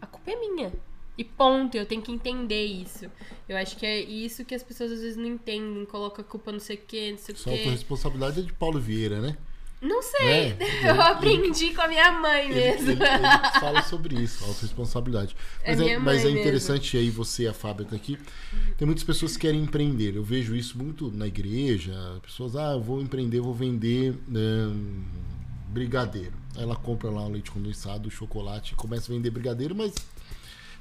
a 0.00 0.06
culpa 0.06 0.30
é 0.30 0.36
minha. 0.36 0.72
E 1.16 1.24
ponto, 1.24 1.76
eu 1.76 1.84
tenho 1.84 2.00
que 2.00 2.12
entender 2.12 2.64
isso. 2.64 3.10
Eu 3.48 3.56
acho 3.56 3.76
que 3.76 3.84
é 3.84 4.00
isso 4.00 4.44
que 4.44 4.54
as 4.54 4.62
pessoas 4.62 4.92
às 4.92 5.00
vezes 5.00 5.16
não 5.16 5.26
entendem, 5.26 5.84
colocam 5.84 6.24
a 6.24 6.28
culpa 6.28 6.52
não 6.52 6.60
sei 6.60 6.76
o 6.76 6.80
quê, 6.86 7.10
não 7.10 7.18
sei 7.18 7.34
o 7.34 7.36
quê. 7.36 7.42
Sua 7.42 7.52
autorresponsabilidade 7.52 8.40
é 8.40 8.42
de 8.42 8.52
Paulo 8.52 8.78
Vieira, 8.78 9.20
né? 9.20 9.36
Não 9.80 10.02
sei. 10.02 10.28
É, 10.28 10.56
eu 10.90 11.00
aprendi 11.00 11.66
ele, 11.66 11.74
com 11.74 11.82
a 11.82 11.88
minha 11.88 12.12
mãe 12.12 12.48
mesmo. 12.48 12.90
Ele, 12.90 13.02
ele, 13.02 13.04
ele 13.14 13.60
fala 13.60 13.82
sobre 13.82 14.20
isso, 14.20 14.44
autorresponsabilidade. 14.44 15.34
É 15.62 15.74
mas 15.74 15.80
é, 15.80 15.90
é 15.90 15.98
mas 15.98 16.24
é 16.24 16.30
interessante 16.30 16.96
mesmo. 16.96 17.08
aí 17.08 17.10
você, 17.10 17.46
a 17.46 17.54
Fábio, 17.54 17.86
tá 17.86 17.96
aqui. 17.96 18.18
Tem 18.76 18.84
muitas 18.84 19.04
pessoas 19.04 19.36
que 19.36 19.40
querem 19.40 19.62
empreender. 19.62 20.16
Eu 20.16 20.22
vejo 20.22 20.54
isso 20.54 20.76
muito 20.76 21.10
na 21.10 21.26
igreja. 21.26 21.94
Pessoas, 22.22 22.56
ah, 22.56 22.72
eu 22.72 22.80
vou 22.80 23.00
empreender, 23.00 23.40
vou 23.40 23.54
vender 23.54 24.14
hum, 24.28 25.02
brigadeiro. 25.68 26.34
Aí 26.56 26.62
ela 26.62 26.76
compra 26.76 27.08
lá 27.08 27.24
o 27.24 27.30
leite 27.30 27.50
condensado, 27.50 28.08
o 28.08 28.10
chocolate, 28.10 28.74
começa 28.74 29.10
a 29.10 29.14
vender 29.14 29.30
brigadeiro, 29.30 29.74
mas 29.74 29.94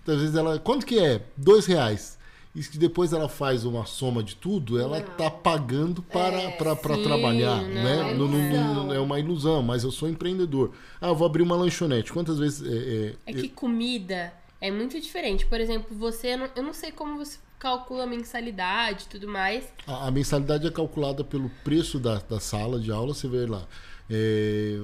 às 0.06 0.20
vezes 0.20 0.36
ela. 0.36 0.60
Quanto 0.60 0.86
que 0.86 1.00
é? 1.00 1.22
Dois 1.38 1.66
reais 1.66 2.19
e 2.54 2.64
que 2.64 2.78
depois 2.78 3.14
ela 3.14 3.30
faz 3.30 3.64
uma 3.64 3.86
soma 3.86 4.24
de 4.24 4.36
tudo, 4.36 4.80
ela 4.80 5.00
não. 5.00 5.08
tá 5.16 5.30
pagando 5.30 6.02
para, 6.02 6.42
é, 6.42 6.52
para, 6.52 6.76
para 6.76 6.98
trabalhar, 6.98 7.62
não, 7.62 7.70
né? 7.70 8.12
É, 8.12 8.14
não, 8.16 8.28
não, 8.28 8.94
é 8.94 9.00
uma 9.00 9.20
ilusão, 9.20 9.62
mas 9.62 9.84
eu 9.84 9.92
sou 9.92 10.10
empreendedor. 10.10 10.72
Ah, 11.00 11.10
eu 11.10 11.16
vou 11.16 11.28
abrir 11.28 11.44
uma 11.44 11.56
lanchonete. 11.56 12.12
Quantas 12.12 12.40
vezes. 12.40 12.66
É, 12.68 13.30
é, 13.30 13.32
é 13.32 13.34
que 13.34 13.50
comida 13.50 14.34
é 14.60 14.72
muito 14.72 15.00
diferente. 15.00 15.46
Por 15.46 15.62
exemplo, 15.62 15.96
você. 15.96 16.38
Eu 16.56 16.64
não 16.64 16.74
sei 16.74 16.92
como 16.92 17.18
você 17.18 17.38
calcula 17.60 18.04
a 18.04 18.08
mensalidade 18.08 19.04
e 19.06 19.08
tudo 19.10 19.28
mais. 19.28 19.66
A, 19.86 20.08
a, 20.08 20.12
mensalidade 20.12 20.66
é 20.66 20.72
calculada 20.72 21.24
pelo 21.24 21.50
preço 21.64 22.00
da, 22.00 22.16
da 22.16 22.40
sala 22.40 22.80
de 22.80 22.92
aula, 22.92 23.14
você 23.14 23.28
vê 23.28 23.46
lá. 23.46 23.68
É, 24.10 24.80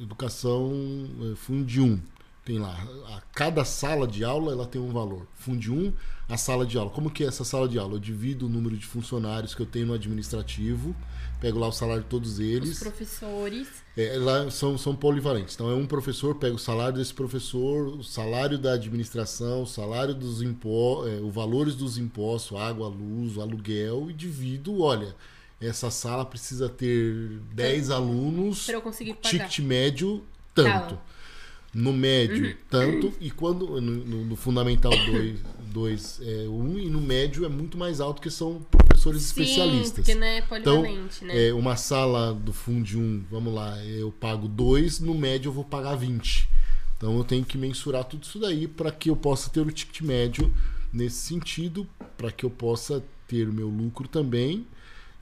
educação 0.00 0.72
é, 1.30 1.36
Fundi 1.36 1.80
1. 1.80 2.00
Tem 2.44 2.58
lá. 2.58 2.74
A, 3.08 3.20
cada 3.34 3.64
sala 3.64 4.08
de 4.08 4.24
aula 4.24 4.52
ela 4.52 4.66
tem 4.66 4.80
um 4.80 4.92
valor. 4.92 5.26
Fundi 5.34 5.70
1 5.70 5.92
a 6.28 6.36
sala 6.36 6.66
de 6.66 6.76
aula. 6.76 6.90
Como 6.90 7.10
que 7.10 7.24
é 7.24 7.26
essa 7.26 7.44
sala 7.44 7.66
de 7.68 7.78
aula? 7.78 7.94
Eu 7.94 7.98
divido 7.98 8.46
o 8.46 8.48
número 8.48 8.76
de 8.76 8.84
funcionários 8.84 9.54
que 9.54 9.62
eu 9.62 9.66
tenho 9.66 9.86
no 9.86 9.94
administrativo, 9.94 10.94
pego 11.40 11.58
lá 11.58 11.68
o 11.68 11.72
salário 11.72 12.02
de 12.02 12.08
todos 12.08 12.38
eles. 12.38 12.72
Os 12.72 12.78
professores. 12.80 13.68
É, 13.96 14.18
lá 14.18 14.50
são, 14.50 14.76
são 14.76 14.94
polivalentes. 14.94 15.54
Então 15.54 15.70
é 15.70 15.74
um 15.74 15.86
professor, 15.86 16.34
pego 16.34 16.56
o 16.56 16.58
salário 16.58 16.98
desse 16.98 17.14
professor, 17.14 17.88
o 17.88 18.04
salário 18.04 18.58
da 18.58 18.74
administração, 18.74 19.62
o 19.62 19.66
salário 19.66 20.14
dos 20.14 20.42
impostos, 20.42 21.12
é, 21.12 21.16
os 21.16 21.34
valores 21.34 21.74
dos 21.74 21.96
impostos, 21.96 22.58
água, 22.58 22.88
luz, 22.88 23.38
aluguel, 23.38 24.10
e 24.10 24.12
divido, 24.12 24.82
olha. 24.82 25.16
Essa 25.60 25.90
sala 25.90 26.24
precisa 26.24 26.68
ter 26.68 27.40
10 27.52 27.90
alunos. 27.90 28.66
Para 28.66 28.76
eu 28.76 28.80
conseguir 28.80 29.14
pagar. 29.14 29.28
Ticket 29.28 29.58
médio, 29.58 30.24
tanto. 30.54 30.94
Tá 30.94 31.02
no 31.74 31.92
médio 31.92 32.46
uhum. 32.46 32.54
tanto 32.70 33.12
e 33.20 33.30
quando 33.30 33.80
no, 33.80 34.24
no, 34.24 34.36
fundamental 34.36 34.92
2 35.72 36.20
é 36.22 36.48
1 36.48 36.50
um, 36.50 36.78
e 36.78 36.88
no 36.88 37.00
médio 37.00 37.44
é 37.44 37.48
muito 37.48 37.76
mais 37.76 38.00
alto 38.00 38.22
que 38.22 38.30
são 38.30 38.66
professores 38.70 39.22
Sim, 39.22 39.42
especialistas. 39.42 40.04
Porque 40.04 40.14
não 40.14 40.26
é 40.26 40.44
então, 40.58 40.82
né? 41.22 41.48
É, 41.48 41.52
uma 41.52 41.76
sala 41.76 42.32
do 42.32 42.52
Fundo 42.52 42.98
1, 42.98 43.00
um, 43.00 43.24
vamos 43.30 43.54
lá, 43.54 43.82
eu 43.84 44.10
pago 44.10 44.48
2, 44.48 45.00
no 45.00 45.14
médio 45.14 45.50
eu 45.50 45.52
vou 45.52 45.64
pagar 45.64 45.94
20. 45.94 46.48
Então 46.96 47.16
eu 47.16 47.24
tenho 47.24 47.44
que 47.44 47.56
mensurar 47.56 48.04
tudo 48.04 48.24
isso 48.24 48.38
daí 48.38 48.66
para 48.66 48.90
que 48.90 49.10
eu 49.10 49.16
possa 49.16 49.50
ter 49.50 49.60
o 49.60 49.70
ticket 49.70 50.00
médio 50.00 50.52
nesse 50.92 51.16
sentido, 51.16 51.86
para 52.16 52.32
que 52.32 52.44
eu 52.44 52.50
possa 52.50 53.04
ter 53.28 53.48
o 53.48 53.52
meu 53.52 53.68
lucro 53.68 54.08
também, 54.08 54.66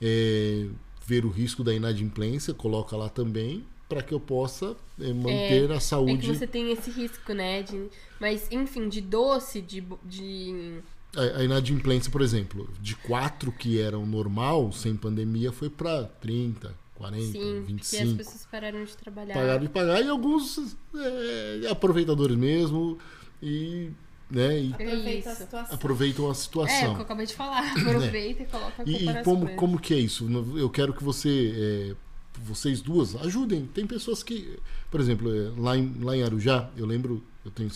é, 0.01 0.65
ver 1.05 1.25
o 1.25 1.29
risco 1.29 1.63
da 1.63 1.73
inadimplência, 1.73 2.53
coloca 2.53 2.95
lá 2.95 3.09
também, 3.09 3.63
para 3.87 4.01
que 4.01 4.13
eu 4.13 4.19
possa 4.19 4.75
é, 4.99 5.13
manter 5.13 5.69
é, 5.69 5.73
a 5.73 5.79
saúde. 5.79 6.13
É 6.13 6.17
que 6.17 6.37
você 6.37 6.47
tem 6.47 6.71
esse 6.71 6.91
risco, 6.91 7.33
né? 7.33 7.63
De, 7.63 7.87
mas, 8.19 8.47
enfim, 8.51 8.89
de 8.89 9.01
doce, 9.01 9.61
de. 9.61 9.83
de... 10.03 10.79
A, 11.15 11.39
a 11.39 11.43
inadimplência, 11.43 12.11
por 12.11 12.21
exemplo, 12.21 12.69
de 12.81 12.95
quatro 12.95 13.51
que 13.51 13.79
eram 13.79 14.05
normal, 14.05 14.71
sem 14.71 14.95
pandemia, 14.95 15.51
foi 15.51 15.69
para 15.69 16.03
30, 16.03 16.75
40, 16.95 17.23
Sim, 17.23 17.63
25. 17.65 17.83
Sim, 17.83 18.11
as 18.11 18.17
pessoas 18.17 18.45
pararam 18.45 18.83
de 18.83 18.97
trabalhar. 18.97 19.33
Pararam 19.33 19.61
de 19.61 19.69
pagar 19.69 20.03
e 20.03 20.09
alguns 20.09 20.75
é, 20.95 21.69
aproveitadores 21.69 22.37
mesmo. 22.37 22.97
E 23.41 23.91
né? 24.29 24.59
E 24.59 24.73
Aproveita 24.73 25.29
a 25.29 25.35
situação. 25.35 25.75
Aproveitam 25.75 26.29
a 26.29 26.35
situação. 26.35 26.75
É, 26.75 26.89
o 26.89 26.93
que 26.93 26.99
eu 26.99 27.05
acabei 27.05 27.25
de 27.25 27.33
falar. 27.33 27.71
Aproveita 27.71 28.43
é. 28.43 28.45
e 28.45 28.49
coloca 28.49 28.83
a 28.83 28.85
E, 28.85 29.09
e 29.09 29.23
como, 29.23 29.55
como 29.55 29.79
que 29.79 29.93
é 29.93 29.97
isso? 29.97 30.27
Eu 30.57 30.69
quero 30.69 30.93
que 30.93 31.03
você 31.03 31.53
é, 31.55 32.06
vocês 32.41 32.81
duas 32.81 33.15
ajudem. 33.15 33.65
Tem 33.65 33.85
pessoas 33.85 34.23
que, 34.23 34.59
por 34.89 34.99
exemplo, 34.99 35.33
é, 35.33 35.51
lá 35.57 35.77
em, 35.77 35.93
lá 35.99 36.15
em 36.15 36.23
Arujá, 36.23 36.69
eu 36.77 36.85
lembro, 36.85 37.23
eu 37.43 37.51
tenho 37.51 37.69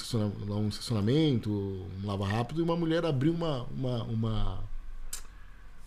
lá 0.47 0.57
um 0.57 0.69
estacionamento, 0.69 1.49
um 1.51 2.05
lava 2.05 2.27
rápido, 2.27 2.59
e 2.59 2.63
uma 2.63 2.75
mulher 2.75 3.05
abriu 3.05 3.33
uma, 3.33 3.63
uma, 3.63 4.03
uma 4.03 4.63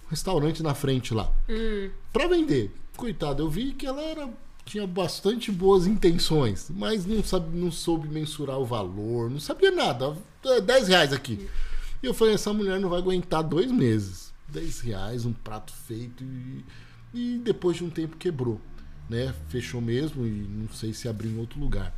um 0.04 0.10
restaurante 0.10 0.62
na 0.62 0.74
frente 0.74 1.14
lá 1.14 1.32
hum. 1.48 1.90
para 2.12 2.28
vender. 2.28 2.70
Coitada, 2.96 3.42
eu 3.42 3.50
vi 3.50 3.72
que 3.72 3.86
ela 3.86 4.02
era 4.02 4.30
tinha 4.64 4.86
bastante 4.86 5.52
boas 5.52 5.86
intenções, 5.86 6.70
mas 6.70 7.04
não 7.04 7.22
sabe, 7.22 7.56
não 7.56 7.70
soube 7.70 8.08
mensurar 8.08 8.58
o 8.58 8.64
valor, 8.64 9.30
não 9.30 9.40
sabia 9.40 9.70
nada. 9.70 10.16
10 10.64 10.88
reais 10.88 11.12
aqui. 11.12 11.48
E 12.02 12.06
eu 12.06 12.14
falei, 12.14 12.34
essa 12.34 12.52
mulher 12.52 12.80
não 12.80 12.88
vai 12.88 12.98
aguentar 12.98 13.42
dois 13.42 13.70
meses. 13.70 14.32
10 14.48 14.80
reais, 14.80 15.26
um 15.26 15.32
prato 15.32 15.72
feito 15.72 16.22
e 16.22 16.64
e 17.14 17.38
depois 17.38 17.76
de 17.76 17.84
um 17.84 17.90
tempo 17.90 18.16
quebrou. 18.16 18.60
Né? 19.08 19.32
Fechou 19.48 19.80
mesmo 19.80 20.26
e 20.26 20.30
não 20.30 20.68
sei 20.70 20.92
se 20.92 21.08
abriu 21.08 21.30
em 21.30 21.38
outro 21.38 21.60
lugar. 21.60 21.94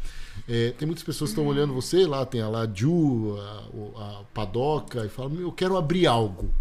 É, 0.48 0.72
tem 0.72 0.86
muitas 0.86 1.04
pessoas 1.04 1.30
que 1.30 1.38
estão 1.38 1.46
olhando 1.46 1.72
você, 1.72 2.06
lá 2.06 2.26
tem 2.26 2.42
a 2.42 2.70
Ju, 2.74 3.38
a, 3.38 4.20
a 4.20 4.24
Padoca, 4.34 5.04
e 5.06 5.08
falam: 5.08 5.40
Eu 5.40 5.52
quero 5.52 5.76
abrir 5.76 6.06
algo. 6.06 6.52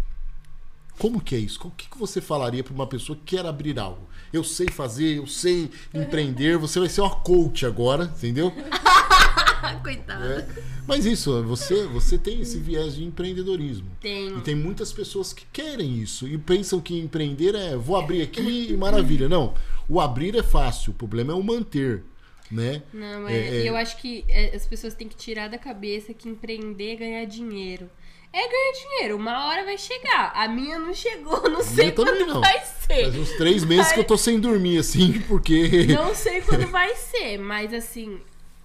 Como 0.98 1.20
que 1.20 1.34
é 1.34 1.38
isso? 1.38 1.60
O 1.66 1.70
que, 1.72 1.90
que 1.90 1.98
você 1.98 2.20
falaria 2.20 2.64
para 2.64 2.72
uma 2.72 2.86
pessoa 2.86 3.16
que 3.16 3.36
quer 3.36 3.44
abrir 3.44 3.78
algo? 3.78 4.08
Eu 4.32 4.42
sei 4.42 4.68
fazer, 4.68 5.18
eu 5.18 5.26
sei 5.26 5.70
empreender, 5.92 6.56
você 6.56 6.78
vai 6.78 6.88
ser 6.88 7.02
uma 7.02 7.10
coach 7.10 7.66
agora, 7.66 8.04
entendeu? 8.04 8.52
Coitada. 9.74 10.46
É. 10.56 10.62
Mas 10.86 11.04
isso, 11.04 11.42
você, 11.42 11.84
você 11.86 12.16
tem 12.16 12.40
esse 12.40 12.58
viés 12.58 12.94
de 12.94 13.04
empreendedorismo. 13.04 13.90
Tem. 14.00 14.36
E 14.36 14.40
tem 14.40 14.54
muitas 14.54 14.92
pessoas 14.92 15.32
que 15.32 15.44
querem 15.52 15.98
isso 15.98 16.28
e 16.28 16.38
pensam 16.38 16.80
que 16.80 16.98
empreender 16.98 17.54
é 17.54 17.76
vou 17.76 17.96
abrir 17.96 18.22
aqui 18.22 18.68
e 18.70 18.76
maravilha. 18.76 19.28
Não. 19.28 19.54
O 19.88 20.00
abrir 20.00 20.36
é 20.36 20.42
fácil, 20.42 20.92
o 20.92 20.94
problema 20.94 21.32
é 21.32 21.36
o 21.36 21.42
manter. 21.42 22.02
né? 22.50 22.82
Não, 22.92 23.28
é, 23.28 23.36
é, 23.36 23.68
eu 23.68 23.76
acho 23.76 23.96
que 23.98 24.24
é, 24.28 24.54
as 24.54 24.66
pessoas 24.66 24.94
têm 24.94 25.08
que 25.08 25.16
tirar 25.16 25.48
da 25.48 25.58
cabeça 25.58 26.14
que 26.14 26.28
empreender 26.28 26.92
é 26.92 26.96
ganhar 26.96 27.24
dinheiro. 27.24 27.90
É 28.32 28.48
ganhar 28.48 28.72
dinheiro, 28.72 29.16
uma 29.16 29.46
hora 29.46 29.64
vai 29.64 29.78
chegar. 29.78 30.32
A 30.34 30.46
minha 30.46 30.78
não 30.78 30.92
chegou, 30.92 31.48
não 31.48 31.62
sei 31.62 31.90
quando 31.90 32.26
não. 32.26 32.40
vai 32.40 32.60
ser. 32.60 33.04
Faz 33.04 33.16
uns 33.16 33.30
três 33.32 33.64
meses 33.64 33.86
mas... 33.86 33.92
que 33.92 34.00
eu 34.00 34.04
tô 34.04 34.18
sem 34.18 34.38
dormir, 34.38 34.78
assim, 34.78 35.20
porque. 35.26 35.86
Não 35.86 36.14
sei 36.14 36.40
quando 36.42 36.66
vai 36.66 36.94
ser, 36.96 37.38
mas 37.38 37.72
assim, 37.72 38.20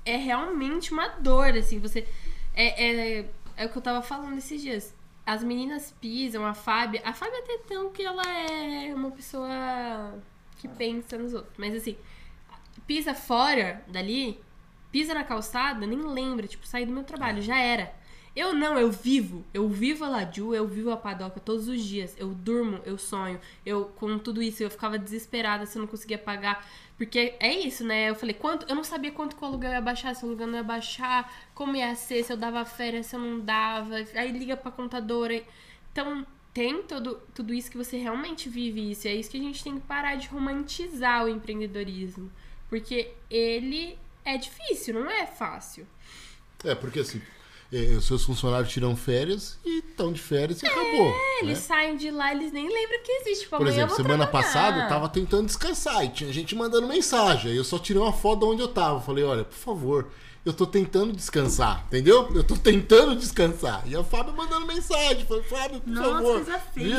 é 0.05 0.17
realmente 0.17 0.91
uma 0.91 1.07
dor, 1.07 1.57
assim, 1.57 1.79
você. 1.79 2.07
É, 2.53 3.19
é, 3.19 3.29
é 3.57 3.65
o 3.65 3.69
que 3.69 3.77
eu 3.77 3.81
tava 3.81 4.01
falando 4.01 4.37
esses 4.37 4.61
dias. 4.61 4.95
As 5.25 5.43
meninas 5.43 5.93
pisam, 6.01 6.45
a 6.45 6.53
Fábia. 6.53 7.01
A 7.05 7.13
Fábia 7.13 7.39
até 7.39 7.57
tão 7.59 7.91
que 7.91 8.03
ela 8.03 8.23
é 8.27 8.93
uma 8.93 9.11
pessoa 9.11 10.19
que 10.57 10.67
pensa 10.67 11.17
nos 11.17 11.33
outros. 11.33 11.53
Mas 11.57 11.75
assim, 11.75 11.95
pisa 12.87 13.13
fora 13.13 13.83
dali, 13.87 14.39
pisa 14.91 15.13
na 15.13 15.23
calçada, 15.23 15.85
nem 15.85 16.01
lembra, 16.01 16.47
tipo, 16.47 16.65
sair 16.65 16.85
do 16.85 16.91
meu 16.91 17.03
trabalho, 17.03 17.41
já 17.41 17.57
era. 17.57 17.93
Eu 18.35 18.53
não, 18.53 18.77
eu 18.77 18.89
vivo. 18.89 19.45
Eu 19.53 19.67
vivo 19.67 20.05
a 20.05 20.09
Laju, 20.09 20.55
eu 20.55 20.67
vivo 20.67 20.89
a 20.89 20.97
Padoca 20.97 21.39
todos 21.39 21.67
os 21.67 21.83
dias. 21.83 22.15
Eu 22.17 22.29
durmo, 22.29 22.79
eu 22.85 22.97
sonho. 22.97 23.39
Eu, 23.65 23.85
com 23.85 24.17
tudo 24.17 24.41
isso, 24.41 24.63
eu 24.63 24.69
ficava 24.69 24.97
desesperada 24.97 25.65
se 25.65 25.77
eu 25.77 25.81
não 25.81 25.87
conseguia 25.87 26.17
pagar. 26.17 26.65
Porque 26.97 27.35
é 27.39 27.53
isso, 27.53 27.83
né? 27.83 28.09
Eu 28.09 28.15
falei, 28.15 28.33
quanto. 28.33 28.65
Eu 28.69 28.75
não 28.75 28.83
sabia 28.83 29.11
quanto 29.11 29.35
que 29.35 29.43
o 29.43 29.47
aluguel 29.47 29.71
ia 29.71 29.81
baixar, 29.81 30.15
se 30.15 30.23
o 30.23 30.27
aluguel 30.27 30.47
não 30.47 30.55
ia 30.55 30.63
baixar, 30.63 31.49
como 31.53 31.75
ia 31.75 31.93
ser, 31.95 32.23
se 32.23 32.31
eu 32.31 32.37
dava 32.37 32.63
férias, 32.63 33.07
se 33.07 33.15
eu 33.15 33.19
não 33.19 33.39
dava. 33.39 33.95
Aí 34.15 34.31
liga 34.31 34.55
pra 34.55 34.71
contadora. 34.71 35.43
Então, 35.91 36.25
tem 36.53 36.83
todo, 36.83 37.21
tudo 37.33 37.53
isso 37.53 37.69
que 37.69 37.77
você 37.77 37.97
realmente 37.97 38.47
vive 38.47 38.91
isso. 38.91 39.07
E 39.07 39.11
é 39.11 39.15
isso 39.15 39.29
que 39.29 39.37
a 39.37 39.43
gente 39.43 39.63
tem 39.63 39.75
que 39.75 39.85
parar 39.85 40.15
de 40.15 40.27
romantizar 40.27 41.25
o 41.25 41.29
empreendedorismo. 41.29 42.31
Porque 42.69 43.11
ele 43.29 43.97
é 44.23 44.37
difícil, 44.37 44.93
não 44.93 45.09
é 45.09 45.25
fácil. 45.25 45.85
É, 46.63 46.75
porque 46.75 46.99
assim, 46.99 47.21
é, 47.71 47.95
os 47.95 48.05
seus 48.05 48.23
funcionários 48.23 48.71
tiram 48.71 48.95
férias 48.95 49.57
e 49.63 49.79
estão 49.79 50.11
de 50.11 50.19
férias 50.19 50.61
e 50.61 50.65
é, 50.65 50.69
acabou. 50.69 51.13
Eles 51.41 51.59
né? 51.59 51.65
saem 51.65 51.95
de 51.95 52.11
lá, 52.11 52.31
eles 52.33 52.51
nem 52.51 52.67
lembram 52.67 52.99
que 53.03 53.11
existe. 53.11 53.45
Tipo, 53.45 53.57
Por 53.57 53.67
exemplo, 53.67 53.95
semana 53.95 54.27
trabalhar. 54.27 54.31
passada 54.31 54.81
eu 54.83 54.89
tava 54.89 55.07
tentando 55.07 55.45
descansar 55.45 56.03
e 56.03 56.09
tinha 56.09 56.33
gente 56.33 56.53
mandando 56.55 56.87
mensagem. 56.87 57.51
Aí 57.51 57.57
eu 57.57 57.63
só 57.63 57.79
tirei 57.79 58.01
uma 58.01 58.11
foto 58.11 58.39
de 58.39 58.45
onde 58.45 58.61
eu 58.61 58.67
tava. 58.67 58.99
Falei, 58.99 59.23
olha, 59.23 59.45
por 59.45 59.57
favor, 59.57 60.09
eu 60.43 60.51
tô 60.51 60.65
tentando 60.65 61.13
descansar, 61.13 61.83
entendeu? 61.87 62.31
Eu 62.33 62.43
tô 62.43 62.55
tentando 62.55 63.15
descansar. 63.15 63.83
E 63.85 63.95
a 63.95 64.03
Fábio 64.03 64.35
mandando 64.35 64.65
mensagem, 64.65 65.23
falei, 65.25 65.43
Fábio, 65.43 65.81
por 65.81 65.89
Nossa, 65.89 66.09
favor. 66.09 66.21
Nossa, 66.21 66.33
coisa 66.33 66.59
feia. 66.73 66.97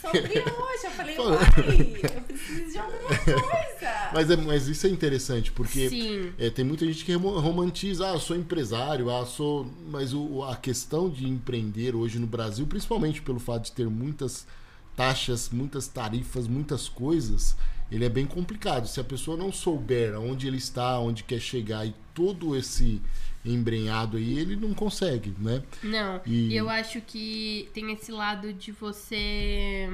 Sobre 0.00 0.28
hoje. 0.28 0.44
hoje. 0.50 0.84
Eu 0.84 0.90
falei, 0.90 1.16
mãe, 1.16 2.00
eu 2.02 2.22
preciso 2.22 2.72
de 2.72 2.78
alguma 2.78 3.08
coisa. 3.08 3.62
Mas, 4.12 4.30
é, 4.30 4.36
mas 4.36 4.68
isso 4.68 4.86
é 4.86 4.90
interessante, 4.90 5.50
porque 5.50 6.34
é, 6.38 6.50
tem 6.50 6.64
muita 6.64 6.84
gente 6.84 7.02
que 7.02 7.14
romantiza, 7.14 8.10
ah, 8.10 8.12
eu 8.12 8.20
sou 8.20 8.36
empresário, 8.36 9.10
ah, 9.10 9.24
sou... 9.24 9.66
Mas 9.90 10.12
o, 10.12 10.42
a 10.42 10.54
questão 10.54 11.08
de 11.08 11.26
empreender 11.26 11.96
hoje 11.96 12.18
no 12.18 12.26
Brasil, 12.26 12.66
principalmente 12.66 13.22
pelo 13.22 13.40
fato 13.40 13.64
de 13.64 13.72
ter 13.72 13.88
muitas 13.88 14.46
taxas, 14.94 15.48
muitas 15.48 15.88
tarifas, 15.88 16.46
muitas 16.46 16.90
coisas 16.90 17.56
ele 17.92 18.06
é 18.06 18.08
bem 18.08 18.26
complicado. 18.26 18.88
Se 18.88 18.98
a 18.98 19.04
pessoa 19.04 19.36
não 19.36 19.52
souber 19.52 20.14
aonde 20.14 20.46
ele 20.46 20.56
está, 20.56 20.98
onde 20.98 21.22
quer 21.22 21.38
chegar 21.38 21.86
e 21.86 21.94
todo 22.14 22.56
esse 22.56 23.02
embrenhado 23.44 24.16
aí, 24.16 24.38
ele 24.38 24.56
não 24.56 24.72
consegue, 24.72 25.34
né? 25.38 25.62
Não. 25.82 26.22
E 26.24 26.56
eu 26.56 26.70
acho 26.70 27.02
que 27.02 27.68
tem 27.74 27.92
esse 27.92 28.10
lado 28.10 28.50
de 28.50 28.72
você. 28.72 29.86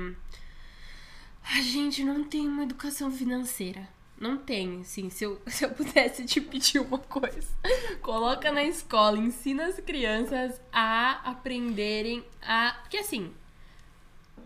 A 1.43 1.61
gente 1.61 2.05
não 2.05 2.23
tem 2.23 2.47
uma 2.47 2.62
educação 2.62 3.11
financeira. 3.11 3.89
Não 4.20 4.37
tem, 4.37 4.83
assim. 4.83 5.11
Se 5.11 5.25
eu, 5.25 5.41
se 5.49 5.65
eu 5.65 5.70
pudesse 5.70 6.25
te 6.25 6.41
pedir 6.41 6.79
uma 6.79 6.99
coisa, 6.99 7.49
coloca 8.01 8.53
na 8.53 8.62
escola, 8.62 9.19
ensina 9.19 9.66
as 9.66 9.81
crianças 9.81 10.61
a 10.73 11.15
aprenderem 11.29 12.23
a. 12.41 12.77
Porque 12.83 12.99
assim. 12.99 13.33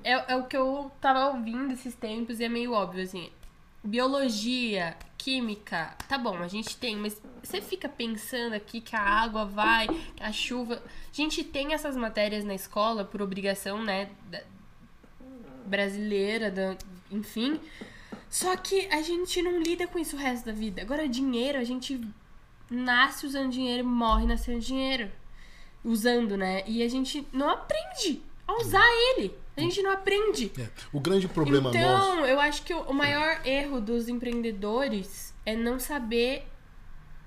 É, 0.04 0.32
é 0.32 0.36
o 0.36 0.46
que 0.46 0.56
eu 0.56 0.90
tava 1.00 1.36
ouvindo 1.36 1.72
esses 1.72 1.94
tempos 1.94 2.40
e 2.40 2.44
é 2.44 2.48
meio 2.48 2.72
óbvio, 2.72 3.04
assim 3.04 3.30
biologia, 3.82 4.96
química, 5.18 5.96
tá 6.08 6.18
bom, 6.18 6.36
a 6.38 6.48
gente 6.48 6.76
tem, 6.76 6.96
mas 6.96 7.20
você 7.42 7.60
fica 7.60 7.88
pensando 7.88 8.54
aqui 8.54 8.80
que 8.80 8.94
a 8.96 9.00
água 9.00 9.44
vai, 9.44 9.86
a 10.20 10.32
chuva. 10.32 10.74
A 10.74 11.14
gente 11.14 11.44
tem 11.44 11.74
essas 11.74 11.96
matérias 11.96 12.44
na 12.44 12.54
escola 12.54 13.04
por 13.04 13.22
obrigação, 13.22 13.82
né? 13.82 14.10
brasileira, 15.64 16.50
da, 16.50 16.76
enfim. 17.10 17.60
Só 18.28 18.56
que 18.56 18.86
a 18.86 19.02
gente 19.02 19.40
não 19.42 19.60
lida 19.60 19.86
com 19.86 19.98
isso 19.98 20.16
o 20.16 20.18
resto 20.18 20.46
da 20.46 20.52
vida. 20.52 20.82
Agora, 20.82 21.08
dinheiro, 21.08 21.58
a 21.58 21.64
gente 21.64 22.00
nasce 22.70 23.26
usando 23.26 23.50
dinheiro 23.50 23.80
e 23.80 23.86
morre 23.86 24.26
nascendo 24.26 24.60
dinheiro. 24.60 25.10
Usando, 25.84 26.36
né? 26.36 26.62
E 26.66 26.82
a 26.82 26.88
gente 26.88 27.26
não 27.32 27.48
aprende 27.48 28.22
a 28.46 28.54
usar 28.54 28.86
ele. 29.10 29.34
A 29.56 29.60
gente 29.60 29.82
não 29.82 29.90
aprende. 29.90 30.50
É. 30.58 30.68
O 30.92 30.98
grande 30.98 31.28
problema 31.28 31.70
então, 31.70 31.82
nosso. 31.82 32.12
Então, 32.12 32.26
eu 32.26 32.40
acho 32.40 32.62
que 32.62 32.72
o 32.72 32.92
maior 32.92 33.46
erro 33.46 33.80
dos 33.80 34.08
empreendedores 34.08 35.34
é 35.44 35.54
não 35.54 35.78
saber. 35.78 36.46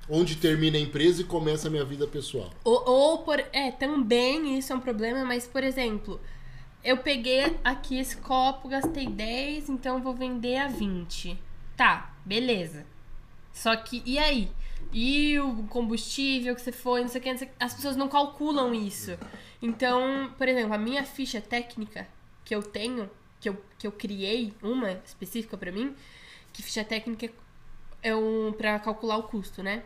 Onde 0.10 0.36
termina 0.36 0.78
a 0.78 0.82
empresa 0.82 1.22
e 1.22 1.26
começa 1.26 1.68
a 1.68 1.72
minha 1.72 1.86
vida 1.86 2.08
pessoal. 2.08 2.52
Ou, 2.64 2.84
ou 2.86 3.18
por. 3.20 3.40
É, 3.54 3.72
também 3.72 4.58
isso 4.58 4.74
é 4.74 4.76
um 4.76 4.80
problema, 4.80 5.24
mas, 5.24 5.48
por 5.48 5.64
exemplo, 5.64 6.20
eu 6.84 6.98
peguei 6.98 7.58
aqui 7.64 8.00
esse 8.00 8.18
copo, 8.18 8.68
gastei 8.68 9.08
10, 9.08 9.70
então 9.70 10.02
vou 10.02 10.14
vender 10.14 10.58
a 10.58 10.68
20. 10.68 11.38
Tá, 11.78 12.14
beleza. 12.26 12.86
Só 13.52 13.76
que, 13.76 14.02
e 14.06 14.18
aí? 14.18 14.52
E 14.92 15.40
o 15.40 15.64
combustível 15.64 16.56
que 16.56 16.62
você 16.62 16.72
foi, 16.72 17.02
não 17.02 17.08
sei 17.08 17.20
o 17.20 17.24
que, 17.24 17.32
não 17.32 17.38
sei 17.38 17.48
o 17.48 17.50
que. 17.52 17.56
As 17.60 17.74
pessoas 17.74 17.96
não 17.96 18.08
calculam 18.08 18.74
isso. 18.74 19.18
Então, 19.62 20.32
por 20.38 20.48
exemplo, 20.48 20.74
a 20.74 20.78
minha 20.78 21.04
ficha 21.04 21.42
técnica 21.42 22.08
que 22.46 22.56
eu 22.56 22.62
tenho, 22.62 23.10
que 23.42 23.50
eu, 23.50 23.58
que 23.78 23.88
eu 23.88 23.92
criei, 23.92 24.54
uma 24.62 24.92
específica 25.04 25.58
para 25.58 25.72
mim, 25.72 25.96
que 26.54 26.62
ficha 26.62 26.86
técnica 26.86 27.30
é 28.02 28.16
um 28.16 28.54
para 28.56 28.80
calcular 28.80 29.18
o 29.18 29.24
custo, 29.24 29.64
né? 29.64 29.84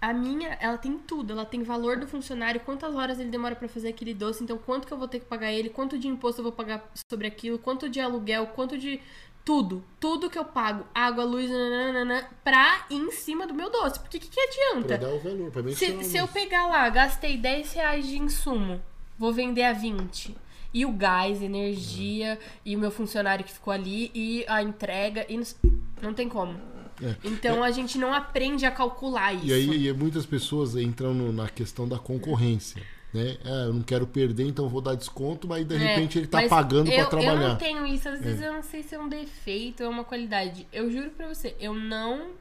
A 0.00 0.12
minha, 0.12 0.56
ela 0.60 0.76
tem 0.76 0.98
tudo. 0.98 1.32
Ela 1.32 1.44
tem 1.44 1.62
valor 1.62 1.96
do 1.96 2.06
funcionário, 2.06 2.60
quantas 2.60 2.94
horas 2.94 3.18
ele 3.18 3.30
demora 3.30 3.56
para 3.56 3.68
fazer 3.68 3.88
aquele 3.88 4.12
doce, 4.12 4.42
então 4.44 4.58
quanto 4.58 4.86
que 4.86 4.92
eu 4.92 4.98
vou 4.98 5.08
ter 5.08 5.20
que 5.20 5.26
pagar 5.26 5.52
ele, 5.52 5.70
quanto 5.70 5.98
de 5.98 6.08
imposto 6.08 6.40
eu 6.40 6.44
vou 6.44 6.52
pagar 6.52 6.90
sobre 7.10 7.26
aquilo, 7.26 7.58
quanto 7.58 7.88
de 7.88 8.00
aluguel, 8.00 8.48
quanto 8.48 8.76
de 8.76 9.00
tudo. 9.44 9.82
Tudo 9.98 10.28
que 10.28 10.38
eu 10.38 10.44
pago, 10.44 10.84
água, 10.94 11.24
luz, 11.24 11.50
nananana, 11.50 12.28
pra 12.44 12.86
ir 12.90 12.96
em 12.96 13.10
cima 13.10 13.46
do 13.46 13.54
meu 13.54 13.70
doce. 13.70 13.98
Porque 13.98 14.18
o 14.18 14.20
que, 14.20 14.28
que 14.28 14.40
adianta? 14.40 14.98
Pra 14.98 15.08
dar 15.08 15.14
o 15.14 15.18
valor, 15.18 15.50
pra 15.50 15.62
se, 15.72 16.04
se 16.04 16.16
eu 16.16 16.28
pegar 16.28 16.66
lá, 16.66 16.88
gastei 16.90 17.36
10 17.36 17.72
reais 17.72 18.06
de 18.06 18.18
insumo, 18.18 18.80
vou 19.18 19.32
vender 19.32 19.64
a 19.64 19.72
20 19.72 20.36
e 20.72 20.84
o 20.84 20.92
gás, 20.92 21.42
energia, 21.42 22.38
e 22.64 22.76
o 22.76 22.78
meu 22.78 22.90
funcionário 22.90 23.44
que 23.44 23.52
ficou 23.52 23.72
ali, 23.72 24.10
e 24.14 24.44
a 24.46 24.62
entrega, 24.62 25.26
e 25.28 25.40
não 26.02 26.12
tem 26.12 26.28
como. 26.28 26.58
É. 27.02 27.14
Então 27.24 27.64
é. 27.64 27.68
a 27.68 27.70
gente 27.70 27.98
não 27.98 28.12
aprende 28.12 28.66
a 28.66 28.70
calcular 28.70 29.32
isso. 29.32 29.46
E 29.46 29.52
aí 29.52 29.88
e 29.88 29.92
muitas 29.92 30.26
pessoas 30.26 30.76
entram 30.76 31.14
no, 31.14 31.32
na 31.32 31.48
questão 31.48 31.88
da 31.88 31.98
concorrência. 31.98 32.82
Né? 33.12 33.38
Ah, 33.44 33.64
eu 33.66 33.72
não 33.72 33.82
quero 33.82 34.06
perder, 34.06 34.46
então 34.46 34.68
vou 34.68 34.82
dar 34.82 34.94
desconto, 34.94 35.48
mas 35.48 35.66
de 35.66 35.74
é, 35.74 35.78
repente 35.78 36.18
ele 36.18 36.26
tá 36.26 36.46
pagando 36.46 36.90
para 36.90 37.06
trabalhar. 37.06 37.42
Eu 37.42 37.48
não 37.48 37.56
tenho 37.56 37.86
isso, 37.86 38.08
às 38.08 38.20
vezes 38.20 38.42
é. 38.42 38.48
eu 38.48 38.52
não 38.52 38.62
sei 38.62 38.82
se 38.82 38.94
é 38.94 38.98
um 38.98 39.08
defeito 39.08 39.82
ou 39.82 39.86
é 39.86 39.88
uma 39.92 40.04
qualidade. 40.04 40.66
Eu 40.70 40.90
juro 40.90 41.10
para 41.10 41.26
você, 41.26 41.56
eu 41.58 41.74
não 41.74 42.32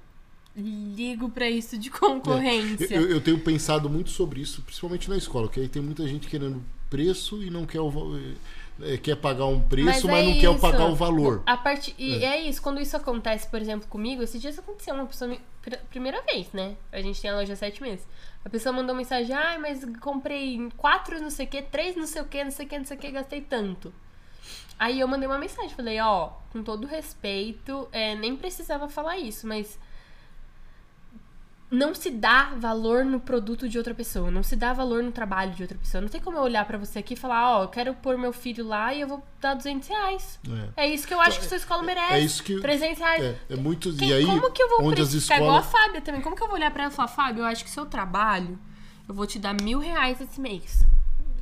ligo 0.55 1.29
para 1.29 1.49
isso 1.49 1.77
de 1.77 1.89
concorrência. 1.89 2.93
É. 2.93 2.97
Eu, 2.97 3.09
eu, 3.09 3.21
tenho 3.21 3.39
pensado 3.39 3.89
muito 3.89 4.09
sobre 4.09 4.41
isso, 4.41 4.61
principalmente 4.63 5.09
na 5.09 5.15
escola, 5.15 5.47
que 5.47 5.59
aí 5.59 5.69
tem 5.69 5.81
muita 5.81 6.05
gente 6.05 6.27
querendo 6.27 6.61
preço 6.89 7.43
e 7.43 7.49
não 7.49 7.65
quer 7.65 7.81
o 7.81 7.89
é, 8.81 8.97
quer 8.97 9.15
pagar 9.15 9.45
um 9.45 9.59
preço, 9.59 9.87
mas, 9.87 10.03
mas 10.03 10.19
é 10.19 10.23
não 10.23 10.31
isso. 10.31 10.41
quer 10.41 10.59
pagar 10.59 10.85
o 10.85 10.95
valor. 10.95 11.41
A 11.45 11.57
parte 11.57 11.95
e 11.97 12.23
é. 12.23 12.37
é. 12.37 12.41
isso, 12.41 12.61
quando 12.61 12.79
isso 12.79 12.95
acontece, 12.95 13.47
por 13.47 13.59
exemplo, 13.59 13.87
comigo, 13.87 14.21
esses 14.21 14.39
dias 14.39 14.57
aconteceu 14.57 14.93
uma 14.93 15.05
pessoa 15.05 15.35
primeira 15.89 16.21
vez, 16.21 16.51
né? 16.51 16.75
A 16.91 17.01
gente 17.01 17.19
tem 17.19 17.31
a 17.31 17.35
loja 17.35 17.53
há 17.53 17.55
sete 17.55 17.81
meses. 17.81 18.05
A 18.45 18.49
pessoa 18.49 18.71
mandou 18.71 18.95
mensagem: 18.95 19.35
"Ai, 19.35 19.57
mas 19.57 19.83
comprei 19.99 20.69
quatro 20.77 21.19
não 21.19 21.31
sei 21.31 21.47
o 21.47 21.49
que, 21.49 21.61
três 21.63 21.95
não 21.95 22.05
sei 22.05 22.21
o 22.21 22.25
que, 22.25 22.43
não 22.43 22.51
sei 22.51 22.65
o 22.65 22.69
que, 22.69 22.77
não 22.77 22.85
sei 22.85 22.97
o 22.97 22.99
que, 22.99 23.11
gastei 23.11 23.41
tanto". 23.41 23.91
Aí 24.77 24.99
eu 24.99 25.07
mandei 25.07 25.27
uma 25.27 25.39
mensagem, 25.39 25.71
falei: 25.71 25.99
"Ó, 25.99 26.29
com 26.51 26.61
todo 26.61 26.85
respeito, 26.85 27.87
é, 27.91 28.13
nem 28.13 28.35
precisava 28.35 28.87
falar 28.87 29.17
isso, 29.17 29.47
mas 29.47 29.79
não 31.69 31.93
se 31.93 32.09
dá 32.09 32.53
valor 32.57 33.03
no 33.03 33.19
produto 33.19 33.67
de 33.67 33.77
outra 33.77 33.93
pessoa, 33.93 34.31
não 34.31 34.41
se 34.41 34.55
dá 34.55 34.71
valor 34.71 35.03
no 35.03 35.11
trabalho 35.11 35.51
de 35.51 35.61
outra 35.61 35.77
pessoa. 35.77 36.01
Não 36.01 36.07
tem 36.07 36.21
como 36.21 36.37
eu 36.37 36.41
olhar 36.41 36.65
para 36.65 36.77
você 36.77 36.99
aqui 36.99 37.13
e 37.13 37.17
falar, 37.17 37.51
ó, 37.51 37.59
oh, 37.59 37.63
eu 37.63 37.67
quero 37.67 37.93
pôr 37.95 38.17
meu 38.17 38.31
filho 38.31 38.65
lá 38.65 38.93
e 38.93 39.01
eu 39.01 39.07
vou 39.07 39.21
dar 39.41 39.53
200 39.53 39.87
reais. 39.89 40.39
É, 40.77 40.85
é 40.85 40.93
isso 40.93 41.05
que 41.05 41.13
eu 41.13 41.19
acho 41.19 41.39
que 41.39 41.45
sua 41.45 41.57
escola 41.57 41.83
merece. 41.83 42.13
É 42.13 42.19
isso 42.19 42.41
que 42.41 42.61
300 42.61 42.99
reais. 42.99 43.23
É, 43.23 43.37
é 43.49 43.55
muito. 43.57 43.93
Quem, 43.95 44.09
e 44.09 44.13
aí, 44.13 44.25
como 44.25 44.49
que 44.51 44.63
eu 44.63 44.69
vou 44.69 44.83
onde 44.85 45.01
as 45.01 45.13
escolas... 45.13 45.43
igual 45.43 45.57
a 45.57 45.63
Fábia 45.63 46.01
também. 46.01 46.21
Como 46.21 46.35
que 46.35 46.43
eu 46.43 46.47
vou 46.47 46.55
olhar 46.55 46.71
para 46.71 46.83
ela 46.83 46.91
e 46.91 46.95
falar, 46.95 47.09
Fábio, 47.09 47.41
eu 47.41 47.45
acho 47.45 47.65
que 47.65 47.69
seu 47.69 47.85
trabalho, 47.85 48.57
eu 49.07 49.13
vou 49.13 49.27
te 49.27 49.37
dar 49.37 49.53
mil 49.61 49.79
reais 49.79 50.21
esse 50.21 50.39
mês. 50.39 50.85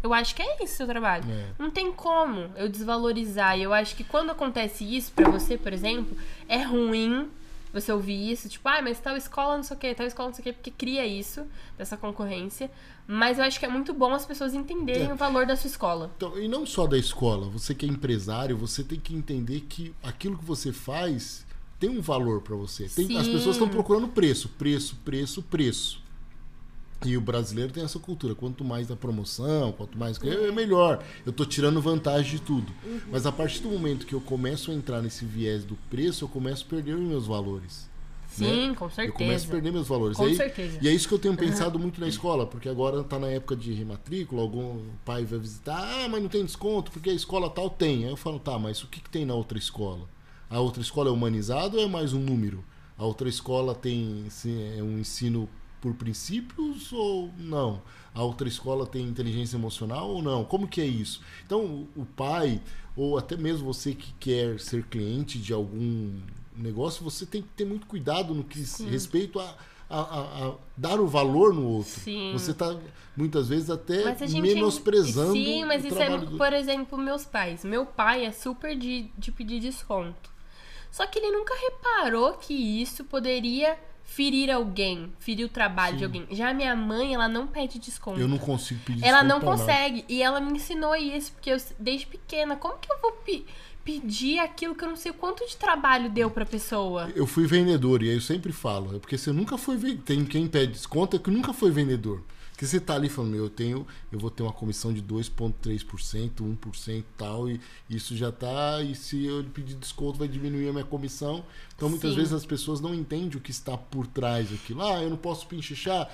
Eu 0.02 0.14
acho 0.14 0.36
que 0.36 0.42
é 0.42 0.64
isso 0.64 0.76
seu 0.76 0.88
trabalho. 0.88 1.26
É. 1.30 1.50
Não 1.58 1.70
tem 1.70 1.92
como 1.92 2.52
eu 2.56 2.68
desvalorizar. 2.68 3.58
E 3.58 3.64
eu 3.64 3.74
acho 3.74 3.96
que 3.96 4.04
quando 4.04 4.32
acontece 4.32 4.84
isso 4.84 5.12
para 5.12 5.30
você, 5.30 5.56
por 5.56 5.72
exemplo, 5.72 6.18
é 6.48 6.64
ruim 6.64 7.30
você 7.76 7.92
ouvir 7.92 8.32
isso, 8.32 8.48
tipo, 8.48 8.68
ah, 8.70 8.82
mas 8.82 9.00
tal 9.00 9.18
escola 9.18 9.58
não 9.58 9.64
sei 9.64 9.76
o 9.76 9.80
quê, 9.80 9.94
tal 9.94 10.08
escola 10.08 10.30
não 10.30 10.34
sei 10.34 10.42
o 10.42 10.44
quê, 10.46 10.54
porque 10.54 10.72
cria 10.72 11.06
isso, 11.06 11.46
dessa 11.78 11.98
concorrência. 11.98 12.72
Mas 13.06 13.38
eu 13.38 13.44
acho 13.44 13.60
que 13.60 13.66
é 13.66 13.70
muito 13.70 13.94
bom 13.94 14.14
as 14.14 14.26
pessoas 14.26 14.54
entenderem 14.54 15.10
é. 15.10 15.14
o 15.14 15.18
valor 15.18 15.46
da 15.46 15.58
sua 15.58 15.68
escola. 15.68 16.12
Então, 16.16 16.40
e 16.40 16.48
não 16.48 16.66
só 16.66 16.88
da 16.88 16.98
escola, 16.98 17.50
você 17.50 17.76
que 17.76 17.86
é 17.86 17.90
empresário, 17.90 18.58
você 18.58 18.84
tem 18.84 19.00
que 19.00 19.14
entender 19.14 19.62
que 19.68 19.94
aquilo 20.02 20.38
que 20.38 20.46
você 20.46 20.72
faz 20.72 21.46
tem 21.78 21.90
um 21.90 22.02
valor 22.02 22.42
para 22.42 22.56
você. 22.56 22.88
Tem, 22.88 23.18
as 23.18 23.28
pessoas 23.28 23.56
estão 23.56 23.68
procurando 23.68 24.08
preço, 24.08 24.48
preço, 24.50 24.96
preço, 25.04 25.44
preço. 25.44 26.02
E 27.04 27.18
o 27.18 27.22
brasileiro 27.22 27.74
tem 27.74 27.84
essa 27.84 28.00
cultura. 28.00 28.34
Quanto 28.34 28.64
mais 28.64 28.88
da 28.88 28.96
promoção, 28.96 29.72
quanto 29.72 29.98
mais. 29.98 30.20
É 30.24 30.52
melhor. 30.52 31.04
Eu 31.26 31.34
tô 31.34 31.46
tirando 31.46 31.82
vantagem 31.82 32.32
de 32.32 32.42
tudo. 32.42 32.72
Uhum. 32.86 33.00
Mas 33.12 33.26
a 33.26 33.32
partir 33.32 33.62
do 33.62 33.70
momento 33.70 34.06
que 34.06 34.14
eu 34.14 34.22
começo 34.22 34.72
a 34.72 34.74
entrar 34.74 35.02
nesse 35.02 35.26
viés 35.26 35.64
do 35.64 35.76
preço, 35.90 36.24
eu 36.24 36.30
começo 36.30 36.66
a 36.66 36.70
perder 36.70 36.96
os 36.96 37.02
meus 37.02 37.28
valores. 37.28 37.90
Sim, 38.28 38.70
né? 38.70 38.76
com 38.76 38.90
certeza. 38.90 39.10
Eu 39.10 39.14
começo 39.14 39.48
a 39.48 39.50
perder 39.50 39.72
meus 39.72 39.88
valores. 39.88 40.18
Com 40.18 40.26
e 40.26 40.30
aí, 40.30 40.36
certeza. 40.36 40.80
E 40.82 40.88
é 40.88 40.92
isso 40.92 41.08
que 41.08 41.14
eu 41.14 41.20
tenho 41.20 41.36
pensado 41.36 41.76
uhum. 41.76 41.84
muito 41.84 42.02
na 42.02 42.08
escola, 42.08 42.46
porque 42.46 42.68
agora 42.68 43.04
tá 43.04 43.18
na 43.18 43.28
época 43.28 43.56
de 43.56 43.74
rematrícula, 43.74 44.42
algum 44.42 44.82
pai 45.06 45.24
vai 45.24 45.40
visitar, 45.40 45.78
ah, 45.78 46.10
mas 46.10 46.22
não 46.22 46.30
tem 46.30 46.44
desconto, 46.44 46.92
porque 46.92 47.10
a 47.10 47.14
escola 47.14 47.50
tal 47.50 47.70
tem. 47.70 48.04
Aí 48.06 48.10
eu 48.10 48.18
falo, 48.18 48.40
tá, 48.40 48.58
mas 48.60 48.84
o 48.84 48.88
que, 48.88 49.00
que 49.00 49.10
tem 49.10 49.26
na 49.26 49.34
outra 49.34 49.58
escola? 49.58 50.08
A 50.50 50.60
outra 50.60 50.82
escola 50.82 51.10
é 51.10 51.12
humanizada 51.12 51.78
ou 51.78 51.84
é 51.84 51.88
mais 51.88 52.14
um 52.14 52.20
número? 52.20 52.64
A 52.98 53.06
outra 53.06 53.28
escola 53.28 53.74
tem 53.74 54.26
é 54.78 54.82
um 54.82 55.00
ensino 55.00 55.50
por 55.86 55.94
princípios 55.94 56.92
ou 56.92 57.32
não? 57.38 57.80
A 58.12 58.24
outra 58.24 58.48
escola 58.48 58.88
tem 58.88 59.04
inteligência 59.04 59.56
emocional 59.56 60.10
ou 60.10 60.20
não? 60.20 60.44
Como 60.44 60.68
que 60.68 60.82
é 60.82 60.86
isso? 60.86 61.22
Então, 61.46 61.88
o 61.96 62.04
pai, 62.04 62.60
ou 62.96 63.20
até 63.20 63.38
mesmo 63.38 63.72
você 63.72 63.94
que 63.94 64.12
quer 64.14 64.60
ser 64.60 64.84
cliente 64.86 65.38
de 65.38 65.54
algum 65.54 66.12
negócio, 66.58 67.04
você 67.04 67.24
tem 67.24 67.44
que 67.44 67.50
ter 67.50 67.66
muito 67.66 67.86
cuidado 67.86 68.34
no 68.34 68.44
que 68.44 68.66
Sim. 68.66 68.90
respeito 68.90 69.40
a, 69.40 69.56
a, 69.88 70.00
a, 70.00 70.48
a, 70.48 70.56
dar 70.76 71.00
o 71.00 71.06
valor 71.06 71.54
no 71.54 71.68
outro. 71.68 72.02
Sim. 72.02 72.32
Você 72.34 72.50
está 72.50 72.76
muitas 73.16 73.50
vezes 73.50 73.70
até 73.70 74.06
menosprezando. 74.42 75.34
Sim, 75.34 75.66
mas 75.66 75.86
isso 75.86 76.02
é, 76.02 76.18
do... 76.18 76.36
por 76.36 76.52
exemplo, 76.52 76.98
meus 76.98 77.26
pais. 77.26 77.64
Meu 77.64 77.86
pai 77.86 78.26
é 78.26 78.32
super 78.32 78.76
de, 78.76 79.12
de 79.16 79.32
pedir 79.32 79.60
desconto. 79.60 80.34
Só 80.90 81.06
que 81.06 81.20
ele 81.20 81.30
nunca 81.30 81.54
reparou 81.54 82.34
que 82.34 82.56
isso 82.56 83.04
poderia 83.04 83.78
ferir 84.06 84.50
alguém, 84.50 85.12
ferir 85.20 85.46
o 85.46 85.50
trabalho 85.50 85.94
Sim. 85.94 85.98
de 85.98 86.04
alguém. 86.06 86.28
Já 86.32 86.52
a 86.52 86.54
minha 86.54 86.76
mãe, 86.76 87.14
ela 87.14 87.28
não 87.28 87.48
pede 87.48 87.80
desconto. 87.80 88.20
Eu 88.20 88.28
não 88.28 88.38
consigo 88.38 88.80
pedir 88.82 89.02
desconto. 89.02 89.10
Ela 89.10 89.24
não 89.24 89.42
consegue. 89.42 90.02
Nada. 90.02 90.14
E 90.14 90.22
ela 90.22 90.40
me 90.40 90.54
ensinou 90.54 90.96
isso, 90.96 91.34
porque 91.34 91.50
eu, 91.50 91.58
desde 91.78 92.06
pequena, 92.06 92.56
como 92.56 92.78
que 92.78 92.90
eu 92.92 92.98
vou 93.02 93.12
pedir? 93.12 93.46
pedir 93.84 94.40
aquilo 94.40 94.74
que 94.74 94.84
eu 94.84 94.90
não 94.90 94.96
sei 94.96 95.14
quanto 95.14 95.48
de 95.48 95.56
trabalho 95.56 96.10
deu 96.10 96.32
pra 96.32 96.44
pessoa. 96.44 97.12
Eu 97.16 97.28
fui 97.28 97.46
vendedor 97.46 98.02
e 98.02 98.10
aí 98.10 98.16
eu 98.16 98.22
sempre 98.22 98.52
falo, 98.52 98.96
é 98.96 99.00
porque 99.00 99.16
você 99.16 99.32
nunca 99.32 99.60
foi 99.60 99.78
tem 99.98 100.26
quem 100.26 100.48
pede 100.48 100.72
desconto 100.72 101.16
é 101.16 101.20
que 101.20 101.30
nunca 101.30 101.54
foi 101.54 101.70
vendedor. 101.70 102.24
Porque 102.56 102.66
você 102.66 102.80
tá 102.80 102.96
ali 102.96 103.10
falando, 103.10 103.36
eu 103.36 103.50
tenho, 103.50 103.86
eu 104.10 104.18
vou 104.18 104.32
ter 104.32 104.42
uma 104.42 104.54
comissão 104.54 104.94
de 104.94 105.04
2.3%, 105.04 106.36
1% 106.36 106.98
e 106.98 107.04
tal 107.18 107.50
e 107.50 107.60
isso 107.90 108.16
já 108.16 108.32
tá 108.32 108.82
e 108.82 108.96
se 108.96 109.26
eu 109.26 109.44
pedir 109.54 109.76
desconto 109.76 110.18
vai 110.18 110.28
diminuir 110.30 110.70
a 110.70 110.72
minha 110.72 110.86
comissão. 110.86 111.44
Então 111.76 111.90
muitas 111.90 112.12
Sim. 112.12 112.16
vezes 112.16 112.32
as 112.32 112.46
pessoas 112.46 112.80
não 112.80 112.96
entendem 112.96 113.38
o 113.38 113.42
que 113.42 113.52
está 113.52 113.78
por 113.78 114.08
trás 114.08 114.50
daquilo. 114.52 114.82
Ah, 114.82 115.04
eu 115.04 115.10
não 115.10 115.18
posso 115.18 115.46
pinchichar. 115.48 116.10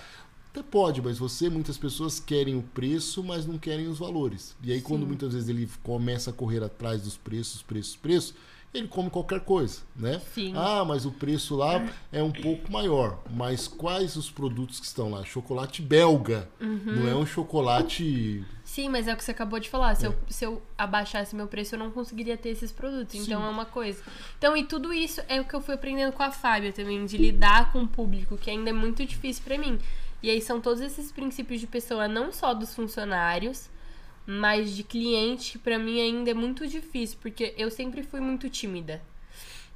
Até 0.49 0.63
pode, 0.63 0.99
mas 0.99 1.19
você, 1.19 1.47
muitas 1.47 1.77
pessoas 1.77 2.19
querem 2.19 2.57
o 2.57 2.63
preço, 2.63 3.23
mas 3.23 3.45
não 3.45 3.59
querem 3.59 3.88
os 3.88 3.99
valores. 3.99 4.55
E 4.63 4.72
aí, 4.72 4.80
Sim. 4.80 4.84
quando 4.84 5.05
muitas 5.05 5.34
vezes 5.34 5.47
ele 5.47 5.69
começa 5.84 6.31
a 6.31 6.34
correr 6.34 6.63
atrás 6.63 7.03
dos 7.03 7.15
preços, 7.15 7.61
preços, 7.61 7.95
preços, 7.95 8.34
ele 8.73 8.88
come 8.88 9.10
qualquer 9.10 9.41
coisa, 9.41 9.81
né? 9.95 10.22
Sim. 10.34 10.53
Ah, 10.56 10.85
mas 10.85 11.06
o 11.06 11.11
preço 11.11 11.56
lá 11.56 11.85
é 12.11 12.23
um 12.23 12.31
pouco 12.31 12.72
maior. 12.72 13.19
Mas 13.30 13.68
quais 13.68 14.15
os 14.15 14.31
produtos 14.31 14.80
que 14.80 14.85
estão 14.85 15.11
lá? 15.11 15.26
Chocolate 15.26 15.81
belga, 15.81 16.49
uhum. 16.60 16.80
não 16.85 17.07
é 17.07 17.15
um 17.15 17.26
chocolate. 17.26 18.45
Sim, 18.64 18.88
mas 18.88 19.07
é 19.07 19.14
o 19.14 19.18
que 19.18 19.23
você 19.23 19.31
acabou 19.31 19.60
de 19.60 19.69
falar. 19.69 19.95
Se, 19.95 20.06
é. 20.06 20.07
eu, 20.07 20.15
se 20.30 20.45
eu 20.45 20.61
abaixasse 20.77 21.35
meu 21.35 21.48
preço, 21.48 21.76
eu 21.76 21.80
não 21.80 21.91
conseguiria 21.91 22.38
ter 22.38 22.49
esses 22.49 22.72
produtos. 22.72 23.11
Sim. 23.11 23.23
Então 23.23 23.43
é 23.43 23.49
uma 23.49 23.65
coisa. 23.65 24.02
Então, 24.38 24.56
e 24.56 24.64
tudo 24.64 24.93
isso 24.93 25.22
é 25.27 25.41
o 25.41 25.45
que 25.45 25.53
eu 25.53 25.60
fui 25.60 25.76
aprendendo 25.76 26.14
com 26.14 26.23
a 26.23 26.31
Fábia 26.31 26.72
também, 26.72 27.06
de 27.06 27.18
lidar 27.18 27.73
com 27.73 27.84
o 27.84 27.88
público, 27.88 28.38
que 28.38 28.49
ainda 28.49 28.69
é 28.69 28.73
muito 28.73 29.06
difícil 29.06 29.43
para 29.43 29.57
mim. 29.57 29.77
E 30.23 30.30
aí 30.30 30.39
são 30.39 30.61
todos 30.61 30.81
esses 30.81 31.11
princípios 31.11 31.60
de 31.60 31.68
pessoa, 31.68 32.07
não 32.07 32.31
só 32.31 32.53
dos 32.53 32.73
funcionários, 32.73 33.69
mas 34.26 34.76
de 34.76 34.84
cliente, 34.84 35.53
que 35.53 35.60
pra 35.60 35.77
mim 35.77 35.99
ainda 35.99 36.31
é 36.31 36.34
muito 36.34 36.68
difícil, 36.68 37.18
porque 37.22 37.53
eu 37.57 37.69
sempre 37.72 38.03
fui 38.03 38.19
muito 38.19 38.49
tímida 38.49 39.02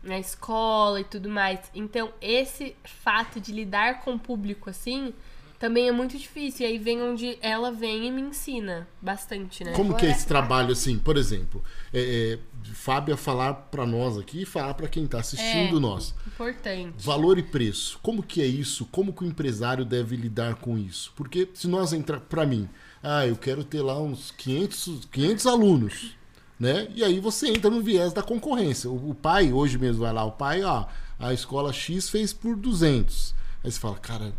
na 0.03 0.19
escola 0.19 1.01
e 1.01 1.03
tudo 1.03 1.29
mais. 1.29 1.59
Então, 1.73 2.11
esse 2.21 2.75
fato 2.83 3.39
de 3.39 3.51
lidar 3.51 4.01
com 4.01 4.13
o 4.13 4.19
público 4.19 4.69
assim 4.69 5.13
também 5.57 5.87
é 5.87 5.91
muito 5.91 6.17
difícil. 6.17 6.65
E 6.65 6.69
aí 6.69 6.77
vem 6.77 7.01
onde 7.01 7.37
ela 7.41 7.71
vem 7.71 8.07
e 8.07 8.11
me 8.11 8.21
ensina 8.21 8.87
bastante, 9.01 9.63
né? 9.63 9.71
Como 9.73 9.95
que 9.95 10.05
é 10.05 10.11
esse 10.11 10.27
trabalho, 10.27 10.71
assim, 10.71 10.99
por 10.99 11.17
exemplo, 11.17 11.63
é, 11.93 12.37
é, 12.37 12.73
Fábia 12.73 13.15
falar 13.15 13.53
para 13.53 13.85
nós 13.85 14.17
aqui 14.17 14.41
e 14.41 14.45
falar 14.45 14.73
para 14.73 14.87
quem 14.87 15.05
está 15.05 15.19
assistindo 15.19 15.77
é, 15.77 15.79
nós. 15.79 16.13
Importante. 16.27 16.93
Valor 16.97 17.37
e 17.37 17.43
preço. 17.43 17.99
Como 18.01 18.21
que 18.21 18.41
é 18.41 18.45
isso? 18.45 18.85
Como 18.91 19.13
que 19.13 19.23
o 19.23 19.27
empresário 19.27 19.85
deve 19.85 20.15
lidar 20.15 20.55
com 20.55 20.77
isso? 20.77 21.11
Porque 21.15 21.49
se 21.53 21.67
nós 21.67 21.93
entrar, 21.93 22.19
para 22.19 22.45
mim, 22.45 22.69
ah, 23.05 23.27
eu 23.27 23.35
quero 23.35 23.63
ter 23.63 23.83
lá 23.83 24.01
uns 24.01 24.31
500, 24.31 25.07
500 25.11 25.45
alunos, 25.45 26.17
né? 26.59 26.87
E 26.95 27.03
aí 27.03 27.19
você 27.19 27.49
entra 27.49 27.69
no 27.69 27.79
viés 27.79 28.11
da 28.11 28.23
concorrência. 28.23 28.89
O, 28.89 29.11
o 29.11 29.13
pai 29.13 29.53
hoje 29.53 29.77
mesmo 29.77 30.01
vai 30.01 30.11
lá, 30.11 30.25
o 30.25 30.31
pai, 30.31 30.63
ó, 30.63 30.85
a 31.19 31.31
escola 31.31 31.71
X 31.71 32.09
fez 32.09 32.33
por 32.33 32.55
200. 32.55 33.35
Aí 33.63 33.71
você 33.71 33.79
fala, 33.79 33.95
cara, 33.97 34.33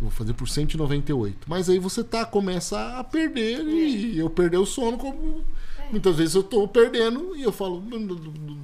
vou 0.00 0.08
fazer 0.08 0.34
por 0.34 0.48
198. 0.48 1.38
Mas 1.48 1.68
aí 1.68 1.80
você 1.80 2.04
tá, 2.04 2.24
começa 2.24 2.98
a 2.98 3.02
perder 3.02 3.60
e 3.66 4.16
eu 4.16 4.30
perder 4.30 4.58
o 4.58 4.66
sono 4.66 4.96
como 4.96 5.44
muitas 5.90 6.16
vezes 6.16 6.36
eu 6.36 6.44
tô 6.44 6.68
perdendo 6.68 7.36
e 7.36 7.42
eu 7.42 7.50
falo, 7.50 7.82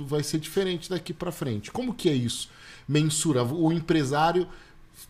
vai 0.07 0.23
ser 0.23 0.39
diferente 0.39 0.89
daqui 0.89 1.13
para 1.13 1.33
frente. 1.33 1.73
Como 1.73 1.93
que 1.93 2.09
é 2.09 2.15
isso? 2.15 2.49
Mensura 2.89 3.43
o 3.43 3.73
empresário 3.73 4.47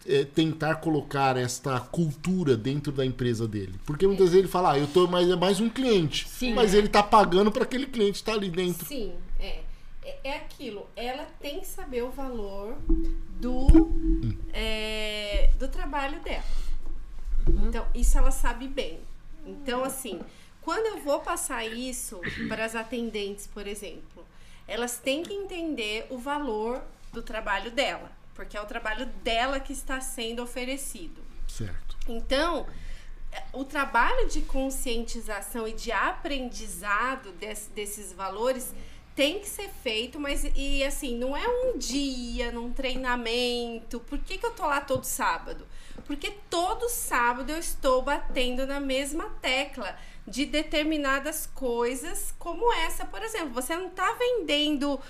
é, 0.07 0.25
tentar 0.25 0.77
colocar 0.77 1.37
esta 1.37 1.79
cultura 1.81 2.57
dentro 2.57 2.93
da 2.93 3.05
empresa 3.05 3.47
dele. 3.47 3.75
Porque 3.85 4.07
muitas 4.07 4.27
vezes 4.27 4.41
ele 4.41 4.49
fala, 4.49 4.73
ah, 4.73 4.79
eu 4.79 4.87
tô 4.87 5.07
mais 5.07 5.29
é 5.29 5.37
mais 5.37 5.61
um 5.61 5.69
cliente, 5.69 6.29
Sim, 6.29 6.55
mas 6.55 6.75
é. 6.75 6.79
ele 6.79 6.89
tá 6.89 7.03
pagando 7.03 7.51
para 7.51 7.65
aquele 7.65 7.87
cliente 7.87 8.17
estar 8.17 8.33
tá 8.33 8.39
ali 8.39 8.51
dentro. 8.51 8.87
Sim, 8.87 9.13
é. 9.39 9.61
é. 10.03 10.17
É 10.23 10.37
aquilo, 10.37 10.87
ela 10.97 11.25
tem 11.41 11.61
que 11.61 11.67
saber 11.67 12.03
o 12.03 12.11
valor 12.11 12.77
do, 13.41 13.67
é, 14.53 15.51
do 15.59 15.69
trabalho 15.69 16.21
dela. 16.21 16.45
Uhum. 17.47 17.69
Então, 17.69 17.87
isso 17.95 18.17
ela 18.19 18.31
sabe 18.31 18.67
bem. 18.67 19.01
Então, 19.45 19.85
assim, 19.85 20.21
quando 20.63 20.87
eu 20.87 21.03
vou 21.03 21.21
passar 21.21 21.65
isso 21.65 22.21
para 22.49 22.65
as 22.65 22.75
atendentes, 22.75 23.47
por 23.47 23.67
exemplo, 23.67 24.27
elas 24.67 24.99
têm 24.99 25.23
que 25.23 25.33
entender 25.33 26.07
o 26.11 26.19
valor 26.19 26.83
do 27.13 27.23
trabalho 27.23 27.71
dela, 27.71 28.11
porque 28.37 28.57
é 28.57 28.61
o 28.61 28.67
trabalho 28.67 29.07
dela 29.25 29.59
que 29.59 29.73
está 29.73 30.01
sendo 30.01 30.43
oferecido. 30.43 31.25
Certo. 31.49 31.97
Então, 32.07 32.67
o 33.53 33.65
trabalho 33.65 34.29
de 34.29 34.43
conscientização 34.43 35.67
e 35.67 35.73
de 35.73 35.91
aprendizado 35.91 37.33
desse, 37.33 37.71
desses 37.71 38.13
valores 38.13 38.75
tem 39.17 39.41
que 39.41 39.49
ser 39.49 39.71
feito, 39.83 40.21
mas 40.21 40.45
e 40.55 40.85
assim, 40.85 41.17
não 41.17 41.35
é 41.35 41.49
um 41.49 41.79
dia, 41.79 42.53
num 42.53 42.71
treinamento. 42.71 43.99
Por 44.01 44.19
que, 44.19 44.37
que 44.37 44.45
eu 44.45 44.51
tô 44.51 44.67
lá 44.67 44.83
todo 44.83 45.05
sábado? 45.05 45.67
Porque 46.05 46.33
todo 46.51 46.91
sábado 46.91 47.51
eu 47.51 47.59
estou 47.59 48.03
batendo 48.03 48.67
na 48.67 48.79
mesma 48.79 49.31
tecla 49.41 49.99
de 50.27 50.45
determinadas 50.45 51.47
coisas, 51.47 52.35
como 52.39 52.71
essa, 52.75 53.07
por 53.07 53.23
exemplo. 53.23 53.55
Você 53.55 53.75
não 53.75 53.87
está 53.87 54.13
vendendo 54.13 55.01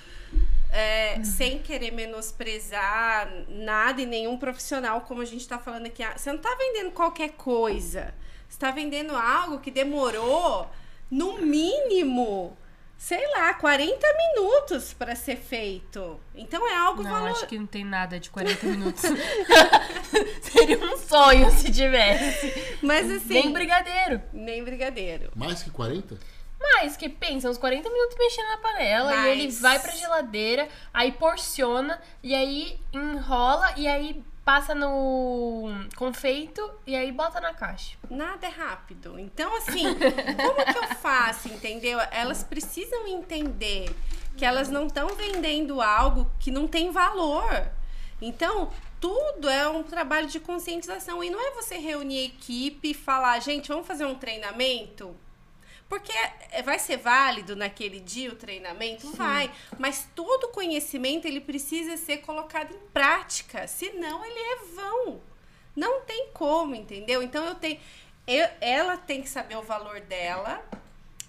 é, 0.70 1.22
sem 1.24 1.58
querer 1.58 1.90
menosprezar 1.92 3.30
nada 3.48 4.00
e 4.00 4.06
nenhum 4.06 4.36
profissional, 4.36 5.00
como 5.02 5.22
a 5.22 5.24
gente 5.24 5.40
está 5.40 5.58
falando 5.58 5.86
aqui. 5.86 6.04
Você 6.16 6.30
não 6.30 6.36
está 6.36 6.54
vendendo 6.54 6.90
qualquer 6.92 7.30
coisa. 7.30 8.14
Você 8.48 8.56
está 8.56 8.70
vendendo 8.70 9.14
algo 9.14 9.58
que 9.58 9.70
demorou, 9.70 10.70
no 11.10 11.38
mínimo, 11.38 12.56
sei 12.96 13.26
lá, 13.32 13.54
40 13.54 14.06
minutos 14.34 14.92
para 14.92 15.14
ser 15.14 15.36
feito. 15.36 16.20
Então 16.34 16.66
é 16.68 16.76
algo 16.76 17.02
Não, 17.02 17.10
valor... 17.10 17.30
acho 17.30 17.46
que 17.46 17.58
não 17.58 17.66
tem 17.66 17.84
nada 17.84 18.18
de 18.18 18.30
40 18.30 18.66
minutos. 18.66 19.02
Seria 20.42 20.78
um 20.78 20.96
sonho 20.96 21.50
se 21.50 21.70
tivesse. 21.72 22.52
Mas 22.82 23.10
assim, 23.10 23.34
nem 23.34 23.52
brigadeiro. 23.52 24.22
Nem 24.32 24.64
brigadeiro. 24.64 25.30
Mais 25.34 25.62
que 25.62 25.70
40? 25.70 26.18
Mais, 26.60 26.96
que 26.96 27.08
pensa, 27.08 27.50
uns 27.50 27.58
40 27.58 27.88
minutos 27.88 28.16
mexendo 28.18 28.48
na 28.48 28.56
panela 28.58 29.14
Mas... 29.14 29.26
e 29.26 29.28
ele 29.28 29.48
vai 29.52 29.78
pra 29.78 29.92
geladeira, 29.92 30.68
aí 30.92 31.12
porciona 31.12 32.00
e 32.22 32.34
aí 32.34 32.80
enrola 32.92 33.74
e 33.76 33.86
aí 33.86 34.24
passa 34.46 34.76
no 34.76 35.68
confeito 35.96 36.70
e 36.86 36.94
aí 36.94 37.10
bota 37.10 37.40
na 37.40 37.52
caixa. 37.52 37.96
Nada 38.08 38.46
é 38.46 38.50
rápido. 38.50 39.18
Então, 39.18 39.54
assim, 39.56 39.84
como 39.84 40.72
que 40.72 40.78
eu 40.78 40.96
faço, 40.96 41.48
entendeu? 41.48 41.98
Elas 42.12 42.44
precisam 42.44 43.08
entender 43.08 43.92
que 44.36 44.44
elas 44.44 44.68
não 44.68 44.86
estão 44.86 45.08
vendendo 45.16 45.82
algo 45.82 46.30
que 46.38 46.52
não 46.52 46.68
tem 46.68 46.92
valor. 46.92 47.68
Então, 48.22 48.70
tudo 49.00 49.48
é 49.48 49.68
um 49.68 49.82
trabalho 49.82 50.28
de 50.28 50.38
conscientização. 50.38 51.24
E 51.24 51.28
não 51.28 51.40
é 51.40 51.50
você 51.50 51.76
reunir 51.76 52.26
equipe 52.26 52.90
e 52.90 52.94
falar, 52.94 53.40
gente, 53.40 53.68
vamos 53.68 53.86
fazer 53.86 54.04
um 54.04 54.14
treinamento? 54.14 55.16
Porque 55.88 56.12
é, 56.50 56.62
vai 56.62 56.78
ser 56.78 56.96
válido 56.96 57.54
naquele 57.54 58.00
dia 58.00 58.32
o 58.32 58.36
treinamento? 58.36 59.06
Sim. 59.06 59.16
Vai. 59.16 59.50
Mas 59.78 60.08
todo 60.14 60.48
conhecimento 60.48 61.26
ele 61.26 61.40
precisa 61.40 61.96
ser 61.96 62.18
colocado 62.18 62.74
em 62.74 62.88
prática. 62.92 63.68
Senão 63.68 64.24
ele 64.24 64.38
é 64.38 64.56
vão. 64.74 65.20
Não 65.74 66.00
tem 66.00 66.28
como, 66.32 66.74
entendeu? 66.74 67.22
Então 67.22 67.44
eu 67.44 67.54
tenho. 67.54 67.78
Eu, 68.26 68.48
ela 68.60 68.96
tem 68.96 69.22
que 69.22 69.28
saber 69.28 69.56
o 69.56 69.62
valor 69.62 70.00
dela, 70.00 70.64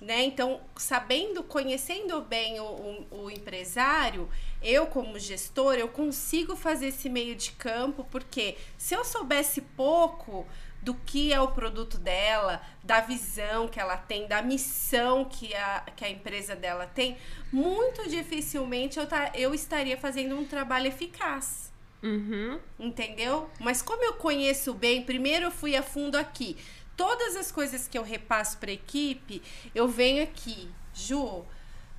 né? 0.01 0.23
Então, 0.23 0.61
sabendo, 0.75 1.43
conhecendo 1.43 2.21
bem 2.21 2.59
o, 2.59 2.63
o, 2.63 3.23
o 3.23 3.31
empresário, 3.31 4.27
eu 4.61 4.87
como 4.87 5.19
gestor, 5.19 5.75
eu 5.75 5.87
consigo 5.87 6.55
fazer 6.55 6.87
esse 6.87 7.09
meio 7.09 7.35
de 7.35 7.51
campo, 7.51 8.03
porque 8.09 8.57
se 8.77 8.95
eu 8.95 9.05
soubesse 9.05 9.61
pouco 9.61 10.47
do 10.81 10.93
que 10.93 11.33
é 11.33 11.39
o 11.41 11.49
produto 11.49 11.97
dela, 11.97 12.61
da 12.83 13.01
visão 13.01 13.67
que 13.67 13.79
ela 13.79 13.97
tem, 13.97 14.27
da 14.27 14.41
missão 14.41 15.25
que 15.25 15.53
a, 15.53 15.83
que 15.95 16.05
a 16.05 16.09
empresa 16.09 16.55
dela 16.55 16.87
tem, 16.87 17.17
muito 17.51 18.07
dificilmente 18.09 18.97
eu, 18.99 19.05
tá, 19.05 19.31
eu 19.33 19.53
estaria 19.53 19.97
fazendo 19.97 20.37
um 20.37 20.45
trabalho 20.45 20.87
eficaz. 20.87 21.71
Uhum. 22.01 22.59
Entendeu? 22.79 23.49
Mas 23.59 23.81
como 23.81 24.03
eu 24.03 24.13
conheço 24.13 24.73
bem, 24.73 25.03
primeiro 25.03 25.45
eu 25.45 25.51
fui 25.51 25.75
a 25.75 25.83
fundo 25.83 26.15
aqui. 26.15 26.55
Todas 26.95 27.35
as 27.35 27.51
coisas 27.51 27.87
que 27.87 27.97
eu 27.97 28.03
repasso 28.03 28.57
para 28.57 28.71
a 28.71 28.73
equipe, 28.73 29.41
eu 29.73 29.87
venho 29.87 30.23
aqui. 30.23 30.69
Ju, 30.93 31.45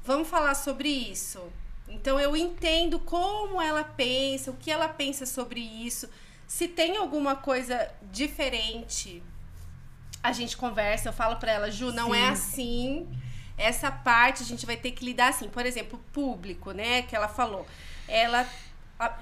vamos 0.02 0.28
falar 0.28 0.55
sobre 0.55 0.88
isso. 0.88 1.40
Então 1.88 2.18
eu 2.18 2.36
entendo 2.36 2.98
como 2.98 3.60
ela 3.60 3.84
pensa, 3.84 4.50
o 4.50 4.56
que 4.56 4.70
ela 4.70 4.88
pensa 4.88 5.24
sobre 5.24 5.60
isso. 5.60 6.09
Se 6.48 6.66
tem 6.66 6.96
alguma 6.96 7.36
coisa 7.36 7.88
diferente, 8.10 9.22
a 10.22 10.32
gente 10.32 10.56
conversa, 10.56 11.10
eu 11.10 11.12
falo 11.12 11.36
para 11.36 11.52
ela, 11.52 11.70
Ju, 11.70 11.92
não 11.92 12.12
é 12.12 12.18
Sim. 12.18 12.24
é 12.24 12.28
assim. 12.30 13.08
Essa 13.56 13.92
parte 13.92 14.42
a 14.42 14.46
gente 14.46 14.64
vai 14.64 14.76
ter 14.76 14.92
que 14.92 15.04
lidar 15.04 15.28
assim. 15.28 15.48
Por 15.48 15.64
exemplo, 15.66 16.02
público, 16.12 16.72
né, 16.72 17.02
que 17.02 17.14
ela 17.14 17.28
falou. 17.28 17.66
Ela 18.08 18.48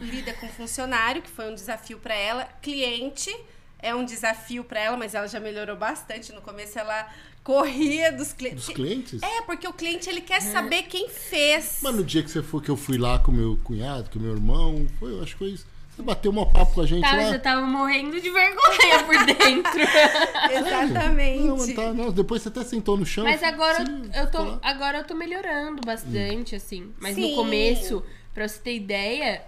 lida 0.00 0.32
com 0.34 0.48
funcionário, 0.48 1.20
que 1.20 1.28
foi 1.28 1.50
um 1.50 1.54
desafio 1.54 1.98
para 1.98 2.14
ela, 2.14 2.44
cliente 2.62 3.30
é 3.78 3.94
um 3.94 4.04
desafio 4.04 4.64
para 4.64 4.80
ela, 4.80 4.96
mas 4.96 5.14
ela 5.14 5.26
já 5.26 5.38
melhorou 5.38 5.76
bastante. 5.76 6.32
No 6.32 6.40
começo 6.40 6.78
ela 6.78 7.08
corria 7.44 8.10
dos 8.10 8.32
clientes. 8.32 8.66
Dos 8.66 8.74
clientes? 8.74 9.22
É, 9.22 9.42
porque 9.42 9.68
o 9.68 9.72
cliente 9.72 10.08
ele 10.08 10.20
quer 10.20 10.40
saber 10.40 10.84
quem 10.84 11.08
fez. 11.08 11.80
Mas 11.82 11.94
no 11.94 12.02
dia 12.02 12.22
que 12.22 12.30
você 12.30 12.42
foi 12.42 12.62
que 12.62 12.70
eu 12.70 12.76
fui 12.76 12.98
lá 12.98 13.18
com 13.18 13.30
meu 13.30 13.58
cunhado, 13.62 14.10
com 14.10 14.18
meu 14.18 14.32
irmão, 14.32 14.86
foi, 14.98 15.12
eu 15.12 15.22
acho 15.22 15.32
que 15.32 15.38
foi 15.38 15.48
isso. 15.50 15.66
Você 15.96 16.02
bateu 16.02 16.30
uma 16.30 16.44
papo 16.44 16.74
com 16.74 16.80
a 16.82 16.86
gente 16.86 17.00
tava, 17.00 17.16
lá. 17.16 17.30
Você 17.30 17.38
tava 17.38 17.62
morrendo 17.62 18.20
de 18.20 18.28
vergonha 18.28 19.04
por 19.06 19.24
dentro. 19.24 19.80
Exatamente. 20.52 21.42
Não, 21.42 21.74
tá, 21.74 21.92
não, 21.94 22.12
depois 22.12 22.42
você 22.42 22.50
até 22.50 22.62
sentou 22.64 22.98
no 22.98 23.06
chão. 23.06 23.24
Mas 23.24 23.42
agora 23.42 23.82
eu 24.14 24.30
tô, 24.30 24.58
agora 24.62 24.98
eu 24.98 25.04
tô 25.04 25.14
melhorando 25.14 25.80
bastante, 25.86 26.54
hum. 26.54 26.58
assim. 26.58 26.94
Mas 27.00 27.14
Sim. 27.14 27.30
no 27.30 27.36
começo, 27.36 28.04
pra 28.34 28.46
você 28.46 28.58
ter 28.58 28.76
ideia, 28.76 29.42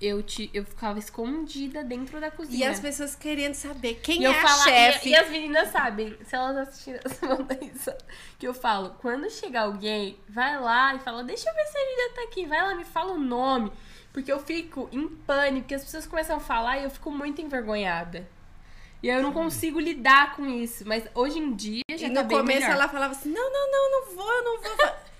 eu, 0.00 0.20
te, 0.24 0.50
eu 0.52 0.64
ficava 0.64 0.98
escondida 0.98 1.84
dentro 1.84 2.20
da 2.20 2.32
cozinha. 2.32 2.66
E 2.66 2.68
as 2.68 2.80
pessoas 2.80 3.14
querendo 3.14 3.54
saber 3.54 4.00
quem 4.02 4.22
e 4.22 4.24
é 4.24 4.28
a 4.28 4.48
chefe. 4.48 5.10
E, 5.10 5.12
e, 5.12 5.14
as 5.14 5.30
meninas 5.30 5.68
sabem, 5.68 6.16
se 6.24 6.34
elas 6.34 6.56
assistirem 6.56 6.98
essa 7.72 7.96
que 8.40 8.48
eu 8.48 8.52
falo, 8.52 8.96
quando 9.00 9.30
chegar 9.30 9.62
alguém, 9.62 10.18
vai 10.28 10.60
lá 10.60 10.96
e 10.96 10.98
fala, 10.98 11.22
deixa 11.22 11.48
eu 11.48 11.54
ver 11.54 11.64
se 11.66 11.78
a 11.78 11.80
Julia 11.80 12.14
tá 12.16 12.22
aqui, 12.24 12.44
vai 12.44 12.60
lá, 12.60 12.74
me 12.74 12.84
fala 12.84 13.12
o 13.12 13.18
nome. 13.18 13.70
Porque 14.12 14.30
eu 14.30 14.40
fico 14.40 14.88
em 14.92 15.08
pânico, 15.08 15.62
porque 15.62 15.74
as 15.74 15.84
pessoas 15.84 16.06
começam 16.06 16.36
a 16.36 16.40
falar 16.40 16.78
e 16.78 16.84
eu 16.84 16.90
fico 16.90 17.10
muito 17.10 17.40
envergonhada. 17.40 18.28
E 19.02 19.08
eu 19.08 19.22
não 19.22 19.32
consigo 19.32 19.80
lidar 19.80 20.36
com 20.36 20.46
isso. 20.46 20.86
Mas 20.86 21.04
hoje 21.14 21.38
em 21.38 21.54
dia 21.54 21.82
já 21.96 22.06
e 22.06 22.12
tá 22.12 22.22
no 22.22 22.28
começo 22.28 22.60
melhor. 22.60 22.72
ela 22.72 22.88
falava 22.88 23.12
assim: 23.12 23.30
não, 23.30 23.52
não, 23.52 23.72
não, 23.72 23.90
não 23.90 24.14
vou, 24.14 24.32
eu 24.32 24.44
não 24.44 24.62
vou. 24.62 24.92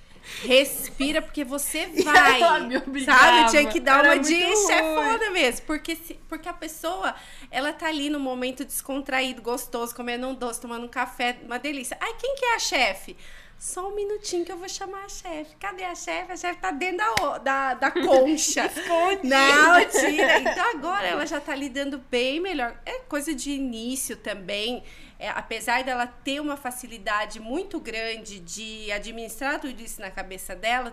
Respira, 0.44 1.20
porque 1.20 1.43
você 1.43 1.86
vai. 2.05 2.39
sabe? 3.05 3.51
Tinha 3.51 3.66
que 3.66 3.81
dar 3.81 4.05
Era 4.05 4.14
uma 4.14 4.23
de 4.23 4.39
chefona 4.39 5.31
mesmo. 5.31 5.66
Porque, 5.66 5.97
se, 5.97 6.14
porque 6.28 6.48
a 6.48 6.52
pessoa, 6.52 7.14
ela 7.51 7.73
tá 7.73 7.89
ali 7.89 8.09
no 8.09 8.20
momento 8.20 8.64
descontraído, 8.64 9.43
gostoso, 9.43 9.94
comendo 9.94 10.28
um 10.28 10.35
doce, 10.35 10.60
tomando 10.60 10.85
um 10.85 10.89
café, 10.89 11.39
uma 11.43 11.59
delícia. 11.59 11.97
Ai, 12.01 12.14
quem 12.20 12.36
que 12.36 12.44
é 12.44 12.55
a 12.55 12.59
chefe? 12.60 13.16
Só 13.62 13.90
um 13.90 13.94
minutinho 13.94 14.44
que 14.44 14.51
eu 14.51 14.59
vou 14.59 14.68
chamar 14.68 15.05
a 15.05 15.09
chefe. 15.09 15.55
Cadê 15.55 15.84
a 15.84 15.94
chefe? 15.94 16.32
A 16.32 16.36
chefe 16.36 16.60
tá 16.60 16.72
dentro 16.72 16.98
da, 16.98 17.39
da, 17.39 17.74
da 17.74 17.90
concha. 17.93 18.66
Esconde. 18.66 19.28
Não, 19.28 19.84
tira. 19.89 20.40
Então 20.51 20.70
agora 20.70 21.06
ela 21.06 21.24
já 21.24 21.40
tá 21.40 21.55
lidando 21.55 22.02
bem 22.10 22.40
melhor. 22.40 22.76
É 22.84 22.98
coisa 23.09 23.32
de 23.32 23.52
início 23.52 24.16
também 24.16 24.82
é, 25.22 25.28
apesar 25.28 25.84
dela 25.84 26.05
ter 26.05 26.40
uma 26.40 26.56
facilidade 26.56 27.39
muito 27.39 27.78
grande 27.78 28.40
de 28.40 28.90
administrar 28.90 29.60
tudo 29.60 29.80
isso 29.80 30.01
na 30.01 30.10
cabeça 30.10 30.56
dela, 30.56 30.93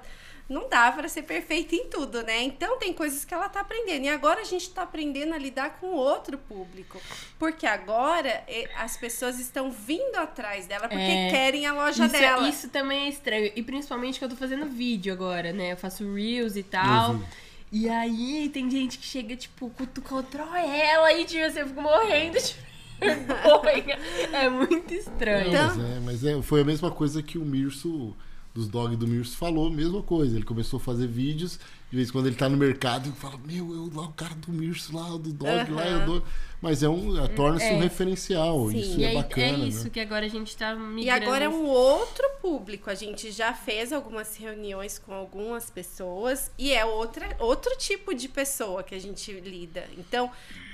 não 0.50 0.68
dá 0.68 0.92
para 0.92 1.08
ser 1.08 1.22
perfeita 1.22 1.76
em 1.76 1.88
tudo, 1.88 2.24
né? 2.24 2.42
Então 2.42 2.80
tem 2.80 2.92
coisas 2.92 3.24
que 3.24 3.34
ela 3.34 3.48
tá 3.48 3.62
aprendendo. 3.62 4.06
E 4.06 4.10
agora 4.10 4.42
a 4.42 4.44
gente 4.44 4.64
está 4.64 4.82
aprendendo 4.82 5.34
a 5.34 5.38
lidar 5.38 5.78
com 5.80 5.88
outro 5.92 6.40
público. 6.40 7.00
Porque 7.38 7.68
agora 7.68 8.44
as 8.76 8.98
pessoas 8.98 9.40
estão 9.40 9.72
vindo 9.72 10.16
atrás 10.16 10.66
dela 10.66 10.90
porque 10.90 11.04
é, 11.04 11.30
querem 11.30 11.68
a 11.68 11.74
loja 11.74 12.08
isso, 12.08 12.16
é, 12.16 12.20
dela. 12.20 12.50
Isso 12.50 12.70
também 12.70 13.06
é 13.06 13.10
estranho. 13.10 13.52
E 13.56 13.62
principalmente 13.62 14.18
que 14.18 14.26
eu 14.26 14.30
tô 14.30 14.36
fazendo 14.36 14.66
vídeo 14.66 15.14
agora, 15.14 15.54
né? 15.54 15.74
Eu 15.74 15.78
faço 15.78 16.04
Reels 16.14 16.56
e 16.56 16.64
tal. 16.64 17.12
Uhum. 17.12 17.24
E 17.72 17.88
aí 17.88 18.50
tem 18.52 18.70
gente 18.72 18.98
que 18.98 19.06
chega, 19.06 19.36
tipo, 19.36 19.70
cutucou 19.70 20.26
ela 20.56 21.14
e 21.14 21.26
tipo, 21.26 21.44
você 21.44 21.64
fica 21.64 21.80
morrendo, 21.80 22.40
tipo, 22.40 22.70
é 24.34 24.50
muito 24.50 24.94
estranho. 24.94 25.52
Não, 25.52 25.68
mas, 25.68 25.80
é, 25.80 26.00
mas 26.00 26.24
é, 26.26 26.42
foi 26.42 26.62
a 26.62 26.66
mesma 26.66 26.90
coisa 26.90 27.22
que 27.22 27.38
o 27.38 27.46
Mirso, 27.46 28.16
dos 28.60 28.68
dog 28.68 28.96
do 28.98 29.08
Mirso, 29.08 29.38
falou, 29.38 29.70
mesma 29.70 30.04
coisa. 30.04 30.36
Ele 30.36 30.44
começou 30.44 30.78
a 30.78 30.80
fazer 30.82 31.08
vídeos, 31.08 31.60
de 31.90 31.96
vez 31.96 32.10
em 32.10 32.12
quando 32.12 32.28
ele 32.28 32.36
tá 32.36 32.50
no 32.50 32.58
mercado, 32.58 33.10
e 33.10 33.12
fala, 33.14 33.38
meu, 33.38 33.74
eu 33.74 33.90
lá, 33.94 34.04
o 34.04 34.14
cara 34.14 34.36
do 34.36 34.52
Mirso 34.52 34.96
lá, 34.96 35.10
do 35.18 35.32
dog 35.32 35.72
lá, 35.72 35.88
eu 35.88 36.06
dou. 36.06 36.24
Mas 36.62 36.84
é 36.84 36.90
um, 36.90 37.16
torna-se 37.36 37.68
é. 37.68 37.74
um 37.74 37.80
referencial. 37.80 38.70
Sim. 38.70 38.80
Isso 38.80 39.02
é 39.02 39.14
bacana. 39.14 39.64
É 39.64 39.68
isso 39.68 39.86
né? 39.86 39.90
que 39.92 40.00
agora 40.02 40.26
a 40.26 40.30
gente 40.30 40.58
tá 40.58 40.76
migrando. 40.76 41.02
E 41.02 41.10
agora 41.10 41.46
é 41.46 41.50
um 41.50 41.66
outro 41.66 42.30
público. 42.42 42.90
A 42.90 42.96
gente 42.96 43.32
já 43.32 43.54
fez 43.54 43.94
algumas 43.94 44.36
reuniões 44.36 45.00
com 45.00 45.14
algumas 45.14 45.70
pessoas 45.70 46.52
e 46.58 46.74
é 46.74 46.84
outra, 46.84 47.38
outro 47.40 47.74
tipo 47.78 48.14
de 48.14 48.28
pessoa 48.28 48.84
que 48.84 48.94
a 48.94 49.00
gente 49.00 49.32
lida. 49.32 49.86
Então, 49.98 50.30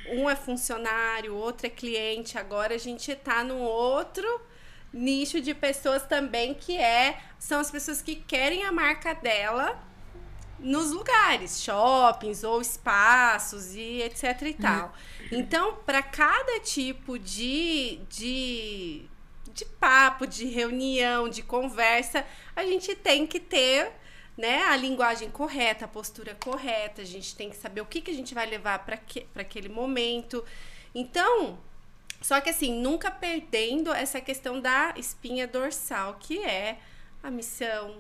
um 0.10 0.28
é 0.28 0.36
funcionário, 0.36 1.36
outro 1.36 1.68
é 1.68 1.70
cliente. 1.70 2.36
Agora 2.36 2.74
a 2.74 2.80
gente 2.80 3.12
está 3.12 3.44
num 3.44 3.62
outro 3.62 4.28
nicho 4.96 5.42
de 5.42 5.54
pessoas 5.54 6.04
também 6.04 6.54
que 6.54 6.78
é 6.78 7.20
são 7.38 7.60
as 7.60 7.70
pessoas 7.70 8.02
que 8.02 8.16
querem 8.16 8.64
a 8.64 8.72
marca 8.72 9.14
dela 9.14 9.78
nos 10.58 10.92
lugares, 10.92 11.62
shoppings 11.62 12.46
ou 12.46 12.62
espaços 12.62 13.76
e 13.76 14.02
etc 14.02 14.42
e 14.44 14.54
tal. 14.54 14.94
Então, 15.32 15.76
para 15.86 16.02
cada 16.02 16.62
tipo 16.62 17.20
de, 17.20 18.00
de, 18.10 19.06
de 19.54 19.66
papo, 19.66 20.26
de 20.26 20.46
reunião, 20.46 21.28
de 21.28 21.44
conversa, 21.44 22.26
a 22.56 22.64
gente 22.64 22.96
tem 22.96 23.28
que 23.28 23.40
ter 23.40 23.92
né, 24.38 24.64
a 24.64 24.78
linguagem 24.78 25.30
correta, 25.30 25.86
a 25.86 25.90
postura 25.90 26.36
correta, 26.36 27.02
a 27.02 27.06
gente 27.06 27.36
tem 27.36 27.50
que 27.50 27.58
saber 27.58 27.82
o 27.82 27.86
que, 27.86 28.00
que 28.00 28.12
a 28.12 28.14
gente 28.14 28.34
vai 28.34 28.46
levar 28.46 28.80
para 28.80 28.98
aquele 29.36 29.68
momento. 29.70 30.44
Então, 30.94 31.60
só 32.26 32.42
que 32.42 32.50
assim, 32.50 32.82
nunca 32.82 33.12
perdendo 33.12 33.94
essa 33.94 34.20
questão 34.20 34.60
da 34.60 34.96
espinha 34.98 35.46
dorsal, 35.46 36.16
que 36.20 36.40
é 36.40 36.80
a 37.22 37.30
missão 37.30 37.98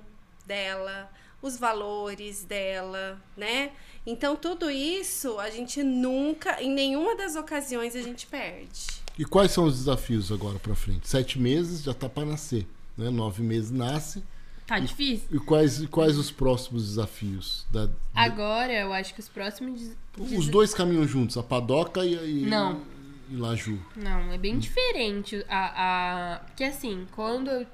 dela, 0.47 1.11
os 1.43 1.59
valores 1.59 2.43
dela, 2.43 3.21
né? 3.37 3.71
Então, 4.03 4.35
tudo 4.35 4.67
isso 4.71 5.37
a 5.37 5.51
gente 5.51 5.83
nunca, 5.83 6.59
em 6.59 6.73
nenhuma 6.73 7.15
das 7.15 7.35
ocasiões, 7.35 7.95
a 7.95 8.01
gente 8.01 8.25
perde. 8.25 8.87
E 9.15 9.23
quais 9.25 9.51
são 9.51 9.65
os 9.65 9.77
desafios 9.77 10.31
agora 10.31 10.57
para 10.57 10.73
frente? 10.73 11.07
Sete 11.07 11.37
meses 11.37 11.83
já 11.83 11.93
tá 11.93 12.09
para 12.09 12.25
nascer, 12.25 12.65
né? 12.97 13.11
Nove 13.11 13.43
meses 13.43 13.69
nasce 13.69 14.23
Tá 14.65 14.79
difícil. 14.79 15.27
E, 15.31 15.39
quais, 15.39 15.85
quais 15.85 16.17
os 16.17 16.31
próximos 16.31 16.87
desafios? 16.87 17.67
Da, 17.71 17.87
Agora, 18.15 18.73
eu 18.73 18.91
acho 18.91 19.13
que 19.13 19.19
os 19.19 19.29
próximos. 19.29 19.91
Os 20.17 20.47
dois 20.47 20.73
caminham 20.73 21.07
juntos, 21.07 21.37
a 21.37 21.43
Padoca 21.43 22.03
e, 22.03 22.41
e, 22.41 22.45
Não. 22.47 22.81
E 23.29 23.35
Laju. 23.35 23.79
Não, 23.95 24.31
é 24.31 24.37
bem 24.37 24.57
diferente. 24.57 25.45
A, 25.47 26.35
a... 26.35 26.39
Porque 26.39 26.63
assim, 26.63 27.07
quando 27.11 27.49
eu, 27.49 27.67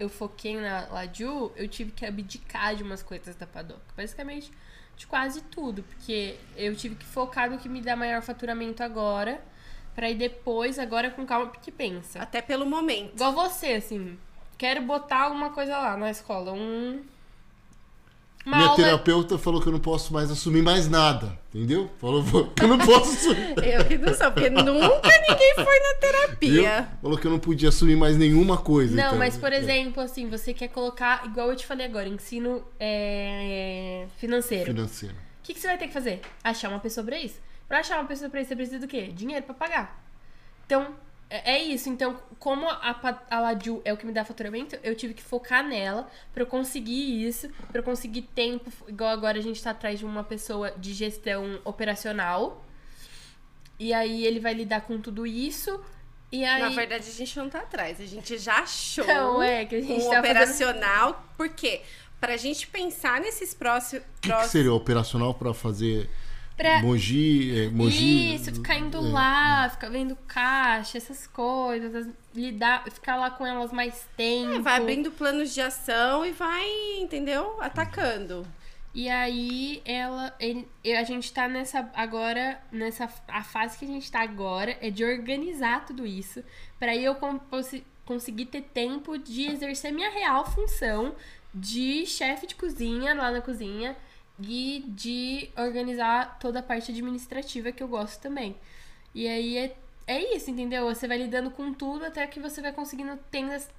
eu 0.00 0.08
foquei 0.08 0.56
na 0.56 0.86
Laju, 0.88 1.52
eu 1.56 1.68
tive 1.68 1.92
que 1.92 2.04
abdicar 2.04 2.74
de 2.74 2.82
umas 2.82 3.02
coisas 3.02 3.36
da 3.36 3.46
Padoca. 3.46 3.80
Basicamente, 3.96 4.50
de 4.96 5.06
quase 5.06 5.42
tudo. 5.42 5.82
Porque 5.82 6.36
eu 6.56 6.74
tive 6.74 6.94
que 6.94 7.04
focar 7.04 7.50
no 7.50 7.58
que 7.58 7.68
me 7.68 7.80
dá 7.80 7.96
maior 7.96 8.22
faturamento 8.22 8.82
agora. 8.82 9.42
Pra 9.94 10.10
ir 10.10 10.16
depois, 10.16 10.78
agora 10.78 11.10
com 11.10 11.24
calma, 11.24 11.46
porque 11.46 11.70
pensa. 11.70 12.20
Até 12.20 12.42
pelo 12.42 12.66
momento. 12.66 13.14
Igual 13.14 13.32
você, 13.32 13.68
assim 13.68 14.18
quero 14.58 14.82
botar 14.82 15.22
alguma 15.22 15.50
coisa 15.50 15.76
lá 15.76 15.96
na 15.96 16.10
escola. 16.10 16.52
Um. 16.52 17.04
Uma 18.46 18.58
Minha 18.58 18.68
aula... 18.68 18.76
terapeuta 18.76 19.36
falou 19.36 19.60
que 19.60 19.66
eu 19.66 19.72
não 19.72 19.80
posso 19.80 20.12
mais 20.12 20.30
assumir 20.30 20.62
mais 20.62 20.88
nada, 20.88 21.36
entendeu? 21.52 21.90
Falou 21.98 22.22
que 22.54 22.62
eu 22.62 22.68
não 22.68 22.78
posso 22.78 23.10
assumir. 23.10 23.58
eu 23.74 23.84
que 23.84 23.98
não 23.98 24.14
sou, 24.14 24.30
porque 24.30 24.48
nunca 24.48 25.10
ninguém 25.28 25.54
foi 25.56 25.80
na 25.80 25.94
terapia. 26.00 26.82
Viu? 26.82 26.98
Falou 27.02 27.18
que 27.18 27.26
eu 27.26 27.30
não 27.32 27.40
podia 27.40 27.70
assumir 27.70 27.96
mais 27.96 28.16
nenhuma 28.16 28.56
coisa. 28.56 28.94
Não, 28.94 29.06
então, 29.06 29.18
mas 29.18 29.36
por 29.36 29.52
é. 29.52 29.56
exemplo, 29.56 30.00
assim, 30.00 30.28
você 30.28 30.54
quer 30.54 30.68
colocar, 30.68 31.26
igual 31.26 31.50
eu 31.50 31.56
te 31.56 31.66
falei 31.66 31.86
agora, 31.86 32.08
ensino 32.08 32.62
é, 32.78 34.06
financeiro. 34.16 34.66
Financeiro. 34.66 35.16
O 35.16 35.42
que, 35.42 35.52
que 35.52 35.58
você 35.58 35.66
vai 35.66 35.76
ter 35.76 35.88
que 35.88 35.92
fazer? 35.92 36.20
Achar 36.44 36.68
uma 36.68 36.78
pessoa 36.78 37.04
pra 37.04 37.18
isso. 37.18 37.40
Pra 37.66 37.80
achar 37.80 37.98
uma 37.98 38.06
pessoa 38.06 38.30
pra 38.30 38.40
isso, 38.40 38.50
você 38.50 38.54
precisa 38.54 38.78
do 38.78 38.86
quê? 38.86 39.10
Dinheiro 39.12 39.44
pra 39.44 39.56
pagar. 39.56 40.00
Então, 40.64 40.94
é, 41.28 41.54
é 41.54 41.62
isso. 41.62 41.88
Então, 41.88 42.20
como 42.38 42.68
a, 42.68 43.20
a 43.30 43.40
Laju 43.40 43.80
é 43.84 43.92
o 43.92 43.96
que 43.96 44.06
me 44.06 44.12
dá 44.12 44.24
faturamento, 44.24 44.78
eu 44.82 44.94
tive 44.94 45.14
que 45.14 45.22
focar 45.22 45.66
nela 45.66 46.08
para 46.32 46.42
eu 46.42 46.46
conseguir 46.46 47.26
isso, 47.26 47.48
para 47.68 47.80
eu 47.80 47.82
conseguir 47.82 48.22
tempo. 48.22 48.70
Igual 48.88 49.10
agora 49.10 49.38
a 49.38 49.42
gente 49.42 49.62
tá 49.62 49.70
atrás 49.70 49.98
de 49.98 50.04
uma 50.04 50.22
pessoa 50.22 50.72
de 50.72 50.92
gestão 50.92 51.60
operacional. 51.64 52.64
E 53.78 53.92
aí 53.92 54.24
ele 54.24 54.40
vai 54.40 54.54
lidar 54.54 54.82
com 54.82 55.00
tudo 55.00 55.26
isso. 55.26 55.80
E 56.30 56.44
aí... 56.44 56.62
Na 56.62 56.70
verdade, 56.70 57.08
a 57.08 57.12
gente 57.12 57.36
não 57.36 57.48
tá 57.48 57.60
atrás, 57.60 58.00
a 58.00 58.06
gente 58.06 58.36
já 58.38 58.60
achou 58.60 59.04
então, 59.04 59.42
é, 59.42 59.64
que 59.64 59.76
a 59.76 59.80
gente 59.80 60.04
um 60.04 60.10
tá 60.10 60.18
operacional. 60.18 61.12
Fazendo... 61.12 61.36
Por 61.36 61.48
quê? 61.50 61.82
Pra 62.20 62.36
gente 62.36 62.66
pensar 62.66 63.20
nesses 63.20 63.52
próximos. 63.52 64.04
O 64.04 64.20
que, 64.22 64.32
que 64.32 64.48
seria 64.48 64.72
operacional 64.72 65.34
para 65.34 65.52
fazer 65.52 66.08
Pra... 66.56 66.80
Mogi, 66.80 67.66
é, 67.66 67.68
Mogi. 67.68 68.34
Isso, 68.34 68.50
ficar 68.50 68.78
indo 68.78 68.96
é, 68.96 69.00
lá, 69.00 69.68
ficar 69.68 69.90
vendo 69.90 70.16
caixa, 70.26 70.96
essas 70.96 71.26
coisas, 71.26 72.08
lidar, 72.34 72.84
ficar 72.90 73.16
lá 73.16 73.30
com 73.30 73.46
elas 73.46 73.70
mais 73.72 74.08
tempo. 74.16 74.54
É, 74.54 74.58
vai 74.60 74.76
abrindo 74.76 75.10
planos 75.10 75.52
de 75.52 75.60
ação 75.60 76.24
e 76.24 76.32
vai, 76.32 76.66
entendeu? 76.98 77.60
Atacando. 77.60 78.46
E 78.94 79.10
aí 79.10 79.82
ela, 79.84 80.34
ele, 80.40 80.66
a 80.98 81.04
gente 81.04 81.30
tá 81.30 81.46
nessa 81.46 81.90
agora, 81.94 82.58
nessa 82.72 83.06
a 83.28 83.44
fase 83.44 83.76
que 83.76 83.84
a 83.84 83.88
gente 83.88 84.10
tá 84.10 84.22
agora 84.22 84.74
é 84.80 84.88
de 84.88 85.04
organizar 85.04 85.84
tudo 85.84 86.06
isso 86.06 86.42
para 86.78 86.96
eu 86.96 87.14
conseguir 88.06 88.46
ter 88.46 88.62
tempo 88.62 89.18
de 89.18 89.48
exercer 89.48 89.92
minha 89.92 90.08
real 90.08 90.50
função 90.50 91.14
de 91.54 92.06
chefe 92.06 92.46
de 92.46 92.54
cozinha 92.54 93.12
lá 93.14 93.30
na 93.30 93.42
cozinha 93.42 93.94
e 94.40 94.84
de 94.88 95.48
organizar 95.56 96.38
toda 96.38 96.60
a 96.60 96.62
parte 96.62 96.90
administrativa 96.90 97.72
que 97.72 97.82
eu 97.82 97.88
gosto 97.88 98.20
também. 98.20 98.56
E 99.14 99.26
aí 99.26 99.56
é, 99.56 99.76
é 100.06 100.36
isso, 100.36 100.50
entendeu? 100.50 100.84
Você 100.86 101.08
vai 101.08 101.18
lidando 101.18 101.50
com 101.50 101.72
tudo 101.72 102.04
até 102.04 102.26
que 102.26 102.38
você 102.38 102.60
vai 102.60 102.72
conseguindo 102.72 103.18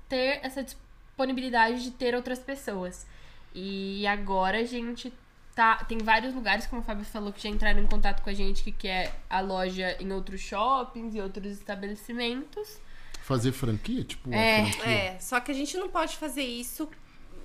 ter 0.10 0.40
essa 0.42 0.64
disponibilidade 0.64 1.84
de 1.84 1.92
ter 1.92 2.16
outras 2.16 2.40
pessoas. 2.40 3.06
E 3.54 4.06
agora 4.08 4.60
a 4.60 4.64
gente 4.64 5.14
tá. 5.56 5.78
Tem 5.84 5.98
vários 5.98 6.34
lugares, 6.34 6.68
como 6.68 6.82
o 6.82 6.86
Fábio 6.86 7.06
falou, 7.06 7.32
que 7.32 7.42
já 7.42 7.50
entraram 7.50 7.80
em 7.82 7.88
contato 7.88 8.22
com 8.22 8.30
a 8.30 8.34
gente 8.34 8.64
que 8.64 8.72
quer 8.72 9.20
a 9.30 9.40
loja 9.40 9.96
em 10.00 10.12
outros 10.12 10.42
shoppings 10.42 11.16
e 11.16 11.22
outros 11.22 11.54
estabelecimentos. 11.54 12.80
Fazer 13.24 13.52
franquia? 13.52 14.04
Tipo, 14.04 14.32
é, 14.34 14.72
franquia. 14.72 14.92
é, 14.92 15.20
só 15.20 15.40
que 15.40 15.52
a 15.52 15.54
gente 15.54 15.76
não 15.78 15.90
pode 15.90 16.16
fazer 16.16 16.44
isso 16.44 16.90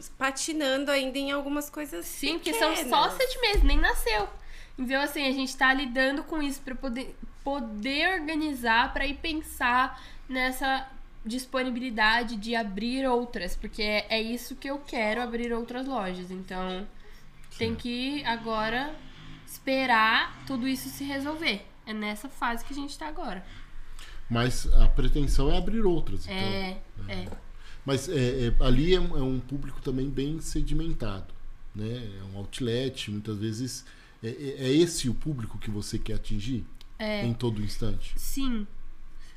patinando 0.09 0.91
ainda 0.91 1.19
em 1.19 1.31
algumas 1.31 1.69
coisas 1.69 2.05
Sim, 2.07 2.39
pequenas. 2.39 2.59
porque 2.59 2.85
são 2.85 2.91
só 2.91 3.11
sete 3.11 3.41
meses, 3.41 3.63
nem 3.63 3.79
nasceu. 3.79 4.29
Então, 4.79 5.01
assim, 5.03 5.27
a 5.27 5.33
gente 5.33 5.57
tá 5.57 5.73
lidando 5.73 6.25
com 6.25 6.43
isso 6.43 6.61
para 6.61 6.75
poder, 6.75 7.17
poder 7.45 8.21
organizar, 8.21 8.93
para 8.93 9.07
ir 9.07 9.15
pensar 9.15 10.01
nessa 10.29 10.89
disponibilidade 11.25 12.37
de 12.37 12.55
abrir 12.57 13.07
outras, 13.07 13.55
porque 13.55 13.83
é, 13.83 14.07
é 14.09 14.21
isso 14.21 14.57
que 14.57 14.69
eu 14.69 14.79
quero, 14.79 15.23
abrir 15.23 15.53
outras 15.53 15.87
lojas. 15.87 16.31
Então, 16.31 16.87
Sim. 17.51 17.59
tem 17.59 17.75
que 17.75 18.25
agora 18.25 18.95
esperar 19.47 20.43
tudo 20.47 20.67
isso 20.67 20.89
se 20.89 21.05
resolver. 21.05 21.65
É 21.87 21.93
nessa 21.93 22.29
fase 22.29 22.65
que 22.65 22.73
a 22.73 22.77
gente 22.77 22.97
tá 22.99 23.07
agora. 23.07 23.45
Mas 24.29 24.67
a 24.75 24.89
pretensão 24.89 25.51
é 25.51 25.59
abrir 25.59 25.83
outras. 25.83 26.27
Então. 26.27 26.37
É, 26.37 26.79
é. 27.09 27.29
Mas 27.85 28.09
é, 28.09 28.47
é, 28.49 28.55
ali 28.61 28.95
é, 28.95 28.97
é, 28.97 29.01
um 29.01 29.41
público 29.41 29.81
também 29.81 30.09
bem 30.09 30.41
sedimentado. 30.41 31.33
Né? 31.75 32.11
É 32.21 32.25
um 32.33 32.39
outlet, 32.39 33.11
muitas 33.11 33.39
vezes. 33.39 33.85
É, 34.23 34.29
é, 34.29 34.67
é 34.67 34.73
esse 34.73 35.09
o 35.09 35.15
público 35.15 35.59
que 35.59 35.71
você 35.71 35.99
quer 35.99 36.15
atingir 36.15 36.65
em 37.25 37.35
todo 37.35 37.61
instante? 37.61 38.15
Sim. 38.17 38.65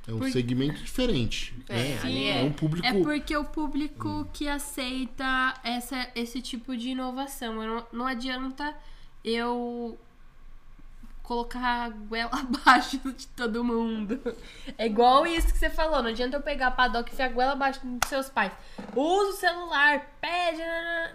É 0.08 0.14
um 0.14 0.20
Por... 0.20 0.30
segmento 0.30 0.84
diferente. 0.84 1.56
É, 1.68 2.00
né? 2.04 2.42
é. 2.42 2.44
um 2.44 2.52
público. 2.52 2.86
É 2.86 2.94
porque 3.02 3.36
o 3.36 3.44
público 3.44 4.08
hum. 4.08 4.28
que 4.32 4.48
aceita 4.48 5.56
essa, 5.64 6.08
esse 6.16 6.42
tipo 6.42 6.78
de 6.78 6.90
inovação. 6.90 7.56
Não, 7.56 7.88
não 7.92 8.06
adianta 8.06 8.76
eu 9.24 9.98
colocar 11.26 11.86
a 11.86 11.90
goela 11.90 12.30
abaixo 12.40 12.98
de 13.00 13.28
todo 13.28 13.64
mundo. 13.64 14.22
É 14.78 14.86
igual 14.86 15.26
isso 15.28 15.52
que 15.52 15.58
você 15.58 15.70
falou. 15.70 16.02
Não 16.02 16.10
adianta 16.10 16.38
eu 16.38 16.42
pegar 16.42 16.68
a 16.68 16.72
padoca 16.72 17.10
e 17.10 17.14
enfiar 17.14 17.26
a 17.26 17.34
goela 17.34 17.52
abaixo 17.54 17.82
dos 17.84 18.10
seus 18.10 18.30
pais. 18.30 18.52
Usa 18.96 19.30
o 19.30 19.34
celular, 19.34 20.18
pede. 20.22 20.62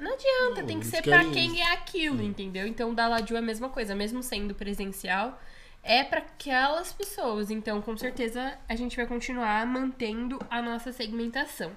Não 0.00 0.12
adianta, 0.14 0.60
não, 0.60 0.66
tem 0.66 0.80
que 0.80 0.86
ser 0.86 1.02
pra 1.02 1.24
quem 1.30 1.60
é 1.60 1.72
aquilo, 1.72 2.22
entendeu? 2.22 2.66
Então, 2.66 2.90
o 2.90 2.94
da 2.94 3.08
Laju 3.08 3.34
é 3.34 3.38
a 3.38 3.42
mesma 3.42 3.68
coisa, 3.68 3.94
mesmo 3.94 4.22
sendo 4.22 4.54
presencial. 4.54 5.40
É 5.82 6.04
para 6.04 6.18
aquelas 6.18 6.92
pessoas. 6.92 7.50
Então, 7.50 7.80
com 7.80 7.96
certeza, 7.96 8.58
a 8.68 8.76
gente 8.76 8.96
vai 8.96 9.06
continuar 9.06 9.66
mantendo 9.66 10.38
a 10.50 10.60
nossa 10.60 10.92
segmentação. 10.92 11.74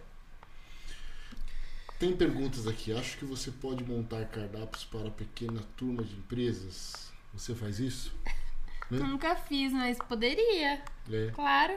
Tem 2.00 2.14
perguntas 2.14 2.68
aqui. 2.68 2.92
Acho 2.92 3.18
que 3.18 3.24
você 3.24 3.50
pode 3.50 3.84
montar 3.84 4.26
cardápios 4.26 4.84
para 4.84 5.10
pequena 5.10 5.62
turma 5.78 6.04
de 6.04 6.14
empresas 6.16 7.03
você 7.34 7.56
faz 7.56 7.80
isso? 7.80 8.14
Né? 8.92 9.00
Nunca 9.00 9.36
fiz, 9.36 9.72
mas 9.72 9.98
poderia. 9.98 10.82
É. 11.12 11.32
Claro. 11.34 11.74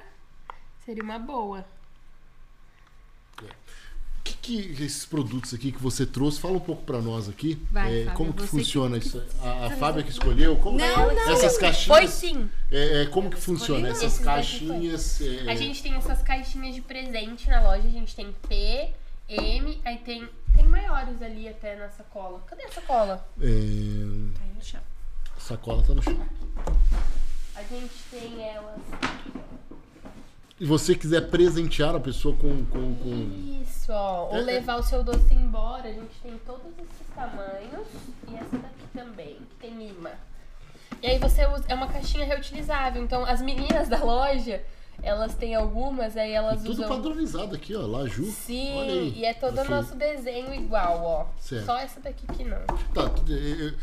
Seria 0.85 1.03
uma 1.03 1.19
boa. 1.19 1.65
É. 3.43 3.45
O 3.47 4.23
que, 4.25 4.35
que 4.35 4.83
esses 4.83 5.07
produtos 5.07 5.55
aqui 5.55 5.71
que 5.71 5.81
você 5.81 6.05
trouxe, 6.05 6.41
fala 6.41 6.57
um 6.57 6.61
pouco 6.61 6.83
para 6.83 7.01
nós 7.01 7.29
aqui. 7.29 7.65
Vai, 7.71 8.01
é, 8.01 8.05
Fábio, 8.05 8.17
como 8.17 8.33
que 8.35 8.43
funciona 8.43 8.99
que... 8.99 9.07
isso? 9.07 9.25
A, 9.41 9.67
a 9.67 9.71
Fábia 9.77 10.03
que 10.03 10.11
escolheu? 10.11 10.57
Como 10.57 10.79
não, 10.79 11.15
não. 11.15 11.33
Essas 11.33 11.57
caixinhas. 11.57 11.99
Foi 11.99 12.09
sim. 12.09 12.51
É, 12.71 13.03
é 13.03 13.07
como 13.07 13.31
que 13.31 13.41
funciona? 13.41 13.89
Essas 13.89 14.19
caixinhas. 14.19 15.21
É, 15.21 15.51
a 15.51 15.55
gente 15.55 15.83
tem 15.83 15.95
essas 15.95 16.23
caixinhas 16.23 16.75
de 16.75 16.83
presente 16.83 17.49
na 17.49 17.63
loja. 17.63 17.87
A 17.87 17.91
gente 17.91 18.15
tem 18.17 18.33
P, 18.49 18.93
M, 19.29 19.81
aí 19.85 19.99
tem, 19.99 20.29
tem 20.55 20.67
maiores 20.67 21.23
ali 21.23 21.49
até 21.49 21.77
na 21.77 21.89
sacola. 21.89 22.41
Cadê 22.47 22.65
a 22.65 22.73
sacola? 22.73 23.27
É... 23.41 23.47
Tá 23.47 24.45
aí 24.45 24.53
no 24.55 24.63
chão 24.63 24.83
sacola 25.47 25.81
tá 25.83 25.95
no 25.95 26.03
chão. 26.03 26.19
A 27.55 27.63
gente 27.63 27.95
tem 28.11 28.43
elas. 28.43 28.81
E 30.59 30.65
você 30.65 30.95
quiser 30.95 31.31
presentear 31.31 31.95
a 31.95 32.01
pessoa 32.01 32.35
com. 32.37 32.65
com, 32.67 32.95
com... 32.97 33.61
Isso, 33.63 33.93
ó. 33.93 34.29
Ou 34.31 34.37
é, 34.37 34.41
é. 34.41 34.43
levar 34.43 34.77
o 34.77 34.83
seu 34.83 35.05
doce 35.05 35.33
embora, 35.35 35.89
a 35.89 35.93
gente 35.93 36.15
tem 36.21 36.37
todos 36.45 36.73
esses 36.79 37.07
tamanhos. 37.15 37.87
E 38.29 38.35
essa 38.35 38.59
daqui 38.59 38.87
também, 38.93 39.37
que 39.37 39.55
tem 39.61 39.89
imã. 39.89 40.11
E 41.01 41.07
aí 41.07 41.19
você 41.19 41.47
usa. 41.47 41.65
É 41.69 41.75
uma 41.75 41.87
caixinha 41.87 42.27
reutilizável. 42.27 43.03
Então 43.03 43.25
as 43.25 43.41
meninas 43.41 43.89
da 43.89 44.03
loja 44.03 44.65
elas 45.03 45.35
têm 45.35 45.55
algumas, 45.55 46.17
aí 46.17 46.33
elas 46.33 46.61
e 46.61 46.67
tudo 46.67 46.71
usam. 46.73 46.89
Tudo 46.89 46.97
padronizado 46.97 47.55
aqui, 47.55 47.75
ó, 47.75 47.87
Laju. 47.87 48.25
Sim, 48.25 49.13
e 49.17 49.25
é 49.25 49.35
todo 49.35 49.61
o 49.61 49.65
nosso 49.69 49.95
desenho 49.95 50.55
igual, 50.55 51.03
ó. 51.03 51.27
Certo. 51.39 51.67
Só 51.67 51.79
essa 51.79 52.01
daqui 52.01 52.27
que 52.27 52.45
não. 52.45 52.65
Tá, 52.95 53.11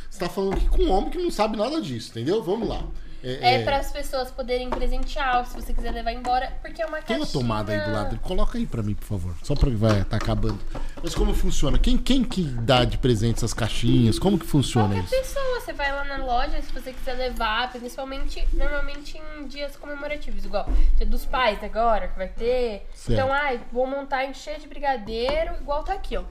você 0.10 0.20
tá 0.20 0.30
falando 0.30 0.54
aqui 0.54 0.68
com 0.68 0.84
um 0.84 0.92
homem 0.92 1.10
que 1.10 1.18
não 1.18 1.32
sabe 1.32 1.58
nada 1.58 1.82
disso, 1.82 2.12
entendeu? 2.12 2.44
Vamos 2.44 2.68
lá. 2.68 2.84
É, 3.24 3.56
é 3.56 3.64
para 3.64 3.78
as 3.78 3.92
pessoas 3.92 4.30
poderem 4.32 4.70
presentear, 4.70 5.46
se 5.46 5.56
você 5.56 5.74
quiser 5.74 5.92
levar 5.92 6.12
embora, 6.12 6.52
porque 6.62 6.82
é 6.82 6.86
uma 6.86 6.98
Tem 6.98 7.18
caixinha... 7.18 7.20
uma 7.20 7.28
tomada 7.28 7.72
aí 7.72 7.80
do 7.80 7.92
lado, 7.92 8.20
coloca 8.20 8.58
aí 8.58 8.66
para 8.66 8.84
mim, 8.84 8.94
por 8.94 9.06
favor. 9.06 9.34
Só 9.44 9.56
para 9.56 9.70
vai 9.72 10.04
tá 10.04 10.18
acabando. 10.18 10.60
Mas 11.02 11.16
como 11.16 11.34
funciona? 11.34 11.78
Quem, 11.78 11.98
quem 11.98 12.24
que 12.24 12.44
dá 12.44 12.84
de 12.86 12.98
presente 12.98 13.38
essas 13.38 13.54
caixinhas? 13.54 14.20
Como 14.20 14.38
que 14.38 14.46
funciona 14.46 14.96
Qualquer 14.96 15.04
isso? 15.04 15.34
pessoa, 15.34 15.62
você 15.62 15.74
vai 15.74 15.92
lá 15.92 16.04
na 16.04 16.18
loja, 16.18 16.62
se 16.62 16.72
você 16.74 16.92
quiser 16.92 17.14
levar, 17.14 17.72
principalmente 17.72 18.46
normalmente 18.54 19.18
em 19.18 19.48
dias 19.48 19.76
comemorativos, 19.76 20.44
igual 20.46 20.68
Dia 20.98 21.06
dos 21.06 21.26
Pais 21.26 21.64
agora, 21.64 22.08
que 22.10 22.18
vai 22.18 22.28
ter. 22.28 22.88
Certo. 22.94 23.12
Então, 23.12 23.32
ai, 23.34 23.60
vou 23.72 23.88
montar 23.88 24.26
encher 24.26 24.60
de 24.60 24.68
brigadeiro, 24.68 25.56
igual 25.56 25.84
tá 25.84 25.94
aqui, 25.94 26.18
ó. 26.18 26.24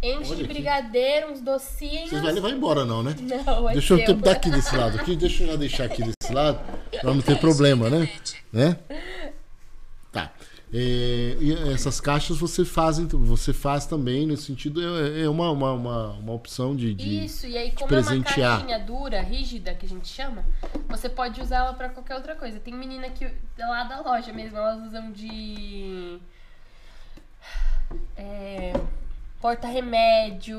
Enche 0.00 0.32
Olha 0.32 0.36
de 0.36 0.44
brigadeiro, 0.44 1.32
uns 1.32 1.40
docinhos. 1.40 2.10
Vocês 2.10 2.22
vão 2.22 2.32
levar 2.32 2.50
embora, 2.50 2.84
não, 2.84 3.02
né? 3.02 3.16
Não, 3.20 3.68
é 3.68 3.72
Deixa 3.72 3.94
eu 3.94 4.14
dar 4.14 4.32
aqui 4.32 4.48
desse 4.48 4.76
lado 4.76 4.98
aqui. 4.98 5.16
Deixa 5.16 5.42
eu 5.42 5.58
deixar 5.58 5.84
aqui 5.84 6.02
desse 6.02 6.32
lado. 6.32 6.60
Pra 7.00 7.12
não 7.12 7.20
ter 7.20 7.36
problema, 7.38 7.90
né? 7.90 8.08
né? 8.52 8.78
Tá. 10.12 10.32
É, 10.72 11.36
essas 11.72 11.98
caixas 11.98 12.36
você 12.36 12.64
faz, 12.64 12.98
você 12.98 13.52
faz 13.54 13.86
também, 13.86 14.26
nesse 14.26 14.44
sentido, 14.44 14.82
é, 14.82 15.22
é 15.22 15.28
uma, 15.28 15.50
uma, 15.50 15.72
uma, 15.72 16.08
uma, 16.12 16.32
opção 16.32 16.76
de, 16.76 16.92
de 16.92 17.24
Isso, 17.24 17.46
e 17.46 17.56
aí 17.56 17.72
como 17.72 17.94
é 17.94 18.00
uma 18.00 18.22
caixinha 18.22 18.78
dura, 18.78 19.22
rígida, 19.22 19.74
que 19.74 19.86
a 19.86 19.88
gente 19.88 20.06
chama, 20.06 20.44
você 20.86 21.08
pode 21.08 21.40
usar 21.40 21.56
ela 21.56 21.72
pra 21.72 21.88
qualquer 21.88 22.16
outra 22.16 22.34
coisa. 22.34 22.60
Tem 22.60 22.74
menina 22.74 23.08
que, 23.08 23.26
lá 23.58 23.84
da 23.84 24.00
loja 24.02 24.30
mesmo, 24.32 24.58
elas 24.58 24.86
usam 24.86 25.10
de... 25.10 26.18
É, 28.14 28.74
porta 29.40 29.66
remédio, 29.66 30.58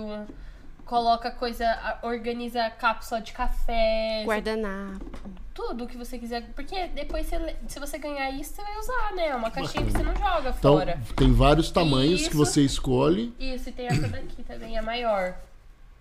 coloca 0.86 1.30
coisa, 1.30 2.00
organiza 2.02 2.70
cápsula 2.72 3.22
de 3.22 3.32
café. 3.32 4.24
Guardanapo. 4.26 5.30
Tudo 5.54 5.86
que 5.86 5.98
você 5.98 6.18
quiser. 6.18 6.52
Porque 6.54 6.88
depois, 6.88 7.28
você, 7.28 7.56
se 7.68 7.80
você 7.80 7.98
ganhar 7.98 8.32
isso, 8.32 8.56
você 8.56 8.64
vai 8.64 8.80
usar, 8.80 9.16
né? 9.16 9.28
É 9.28 9.36
uma 9.36 9.52
caixinha 9.52 9.86
que 9.86 9.92
você 9.92 10.04
não 10.04 10.16
joga 10.16 10.56
então, 10.58 10.78
fora. 10.78 11.00
Tem 11.16 11.32
vários 11.34 11.70
tamanhos 11.70 12.22
isso, 12.22 12.30
que 12.30 12.36
você 12.36 12.62
escolhe. 12.62 13.34
Isso, 13.40 13.70
e 13.70 13.72
tem 13.72 13.88
essa 13.88 14.08
daqui 14.08 14.42
também, 14.44 14.78
a 14.78 14.82
maior. 14.82 15.36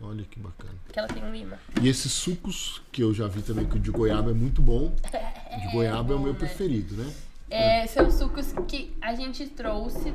Olha 0.00 0.24
que 0.24 0.38
bacana. 0.38 0.74
Que 0.92 0.98
ela 0.98 1.09
tem 1.09 1.24
um 1.24 1.34
imã. 1.34 1.56
E 1.82 1.88
esses 1.88 2.12
sucos, 2.12 2.80
que 2.92 3.02
eu 3.02 3.12
já 3.12 3.26
vi 3.26 3.42
também 3.42 3.66
que 3.66 3.76
o 3.76 3.80
de 3.80 3.90
goiaba 3.90 4.30
é 4.30 4.34
muito 4.34 4.62
bom. 4.62 4.94
O 5.48 5.60
de 5.60 5.72
goiaba 5.72 5.98
é, 5.98 6.02
bom, 6.05 6.12
é 6.12 6.16
o 6.16 6.20
meu 6.20 6.32
né? 6.34 6.38
preferido, 6.38 6.94
né? 6.94 7.12
É, 7.50 7.86
são 7.86 8.10
sucos 8.10 8.52
que 8.66 8.96
a 9.00 9.14
gente 9.14 9.46
trouxe. 9.48 10.12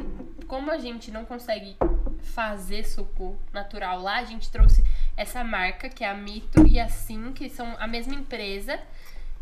Como 0.47 0.69
a 0.69 0.77
gente 0.77 1.09
não 1.09 1.25
consegue 1.25 1.75
fazer 2.21 2.85
suco 2.85 3.37
natural 3.51 4.01
lá, 4.01 4.17
a 4.17 4.23
gente 4.23 4.51
trouxe 4.51 4.83
essa 5.17 5.43
marca, 5.43 5.89
que 5.89 6.03
é 6.03 6.09
a 6.09 6.13
Mito 6.13 6.65
e 6.67 6.79
a 6.79 6.87
Sim, 6.87 7.33
que 7.33 7.49
são 7.49 7.75
a 7.79 7.87
mesma 7.87 8.13
empresa. 8.13 8.79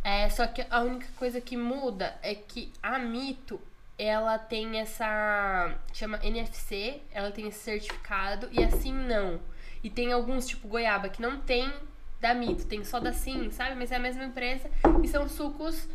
É, 0.03 0.29
só 0.29 0.47
que 0.47 0.65
a 0.69 0.81
única 0.81 1.07
coisa 1.17 1.39
que 1.39 1.55
muda 1.55 2.15
é 2.23 2.33
que 2.33 2.71
a 2.81 2.97
Mito, 2.97 3.59
ela 3.97 4.37
tem 4.39 4.79
essa. 4.79 5.75
chama 5.93 6.19
NFC, 6.23 7.01
ela 7.11 7.31
tem 7.31 7.47
esse 7.47 7.59
certificado, 7.59 8.47
e 8.51 8.63
assim 8.63 8.93
não. 8.93 9.39
E 9.83 9.89
tem 9.89 10.11
alguns, 10.11 10.47
tipo 10.47 10.67
goiaba, 10.67 11.09
que 11.09 11.21
não 11.21 11.39
tem 11.39 11.71
da 12.19 12.33
Mito, 12.33 12.65
tem 12.65 12.83
só 12.83 12.99
da 12.99 13.11
Sim, 13.11 13.51
sabe? 13.51 13.75
Mas 13.75 13.91
é 13.91 13.95
a 13.95 13.99
mesma 13.99 14.23
empresa 14.23 14.69
e 15.03 15.07
são 15.07 15.27
sucos 15.27 15.89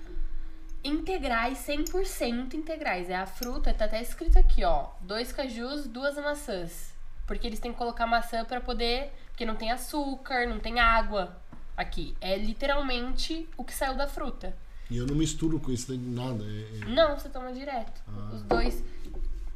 integrais, 0.86 1.58
100% 1.58 2.54
integrais. 2.54 3.10
É 3.10 3.16
a 3.16 3.26
fruta, 3.26 3.74
tá 3.74 3.84
até 3.84 4.00
escrito 4.00 4.38
aqui, 4.38 4.64
ó, 4.64 4.88
dois 5.00 5.32
cajus, 5.32 5.86
duas 5.86 6.16
maçãs. 6.16 6.94
Porque 7.26 7.46
eles 7.46 7.58
têm 7.58 7.72
que 7.72 7.78
colocar 7.78 8.06
maçã 8.06 8.44
para 8.44 8.60
poder, 8.60 9.12
porque 9.28 9.44
não 9.44 9.56
tem 9.56 9.72
açúcar, 9.72 10.46
não 10.46 10.60
tem 10.60 10.78
água 10.78 11.36
aqui. 11.76 12.14
É 12.20 12.36
literalmente 12.36 13.48
o 13.56 13.64
que 13.64 13.74
saiu 13.74 13.96
da 13.96 14.06
fruta. 14.06 14.56
E 14.88 14.96
eu 14.96 15.06
não 15.06 15.16
misturo 15.16 15.58
com 15.58 15.72
isso 15.72 15.92
nada. 15.98 16.44
É, 16.44 16.82
é... 16.82 16.94
Não, 16.94 17.18
você 17.18 17.28
toma 17.28 17.52
direto. 17.52 18.00
Ah. 18.06 18.30
Os 18.32 18.42
dois 18.42 18.84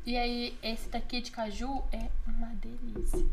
e 0.05 0.17
aí, 0.17 0.59
esse 0.63 0.89
daqui 0.89 1.21
de 1.21 1.31
caju 1.31 1.85
é 1.93 2.09
uma 2.27 2.49
delícia. 2.55 3.25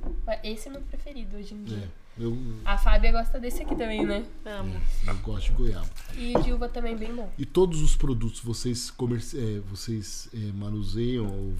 Esse 0.44 0.68
é 0.68 0.72
meu 0.72 0.82
preferido 0.82 1.38
hoje 1.38 1.56
em 1.56 1.64
dia. 1.64 1.78
É, 1.78 1.90
eu... 2.19 2.38
A 2.65 2.77
Fábia 2.77 3.11
gosta 3.11 3.39
desse 3.39 3.61
aqui 3.64 3.76
também, 3.76 4.06
né? 4.06 4.26
Amo. 4.45 4.80
É, 5.06 5.10
eu 5.10 5.18
gosto 5.18 5.48
de 5.48 5.52
goiaba. 5.52 5.89
E 6.15 6.34
de 6.41 6.53
uva 6.53 6.68
também 6.68 6.95
bem 6.95 7.14
bom. 7.14 7.31
E 7.38 7.45
todos 7.45 7.81
os 7.81 7.95
produtos 7.95 8.39
vocês, 8.39 8.89
comerci... 8.91 9.38
É, 9.38 9.60
vocês 9.69 10.30
é, 10.34 10.38
manuseiam 10.53 11.27
ou 11.27 11.53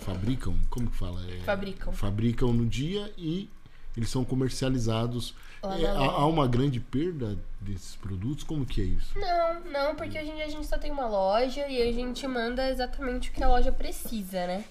fabricam? 0.00 0.56
Como 0.70 0.90
que 0.90 0.96
fala? 0.96 1.20
É, 1.30 1.38
fabricam. 1.40 1.92
Fabricam 1.92 2.52
no 2.52 2.66
dia 2.66 3.12
e 3.16 3.48
eles 3.96 4.08
são 4.08 4.24
comercializados. 4.24 5.34
É, 5.62 5.86
há, 5.86 5.98
há, 5.98 6.26
uma 6.26 6.48
grande 6.48 6.80
perda 6.80 7.38
desses 7.60 7.94
produtos? 7.96 8.42
Como 8.42 8.66
que 8.66 8.80
é 8.80 8.84
isso? 8.84 9.16
Não, 9.18 9.60
não, 9.70 9.94
porque 9.94 10.18
hoje 10.18 10.30
em 10.30 10.34
dia 10.34 10.46
a 10.46 10.48
gente 10.48 10.66
só 10.66 10.78
tem 10.78 10.90
uma 10.90 11.06
loja 11.06 11.68
e 11.68 11.80
a 11.80 11.92
gente 11.92 12.26
manda 12.26 12.68
exatamente 12.70 13.30
o 13.30 13.32
que 13.32 13.42
a 13.42 13.48
loja 13.48 13.70
precisa, 13.70 14.46
né? 14.46 14.64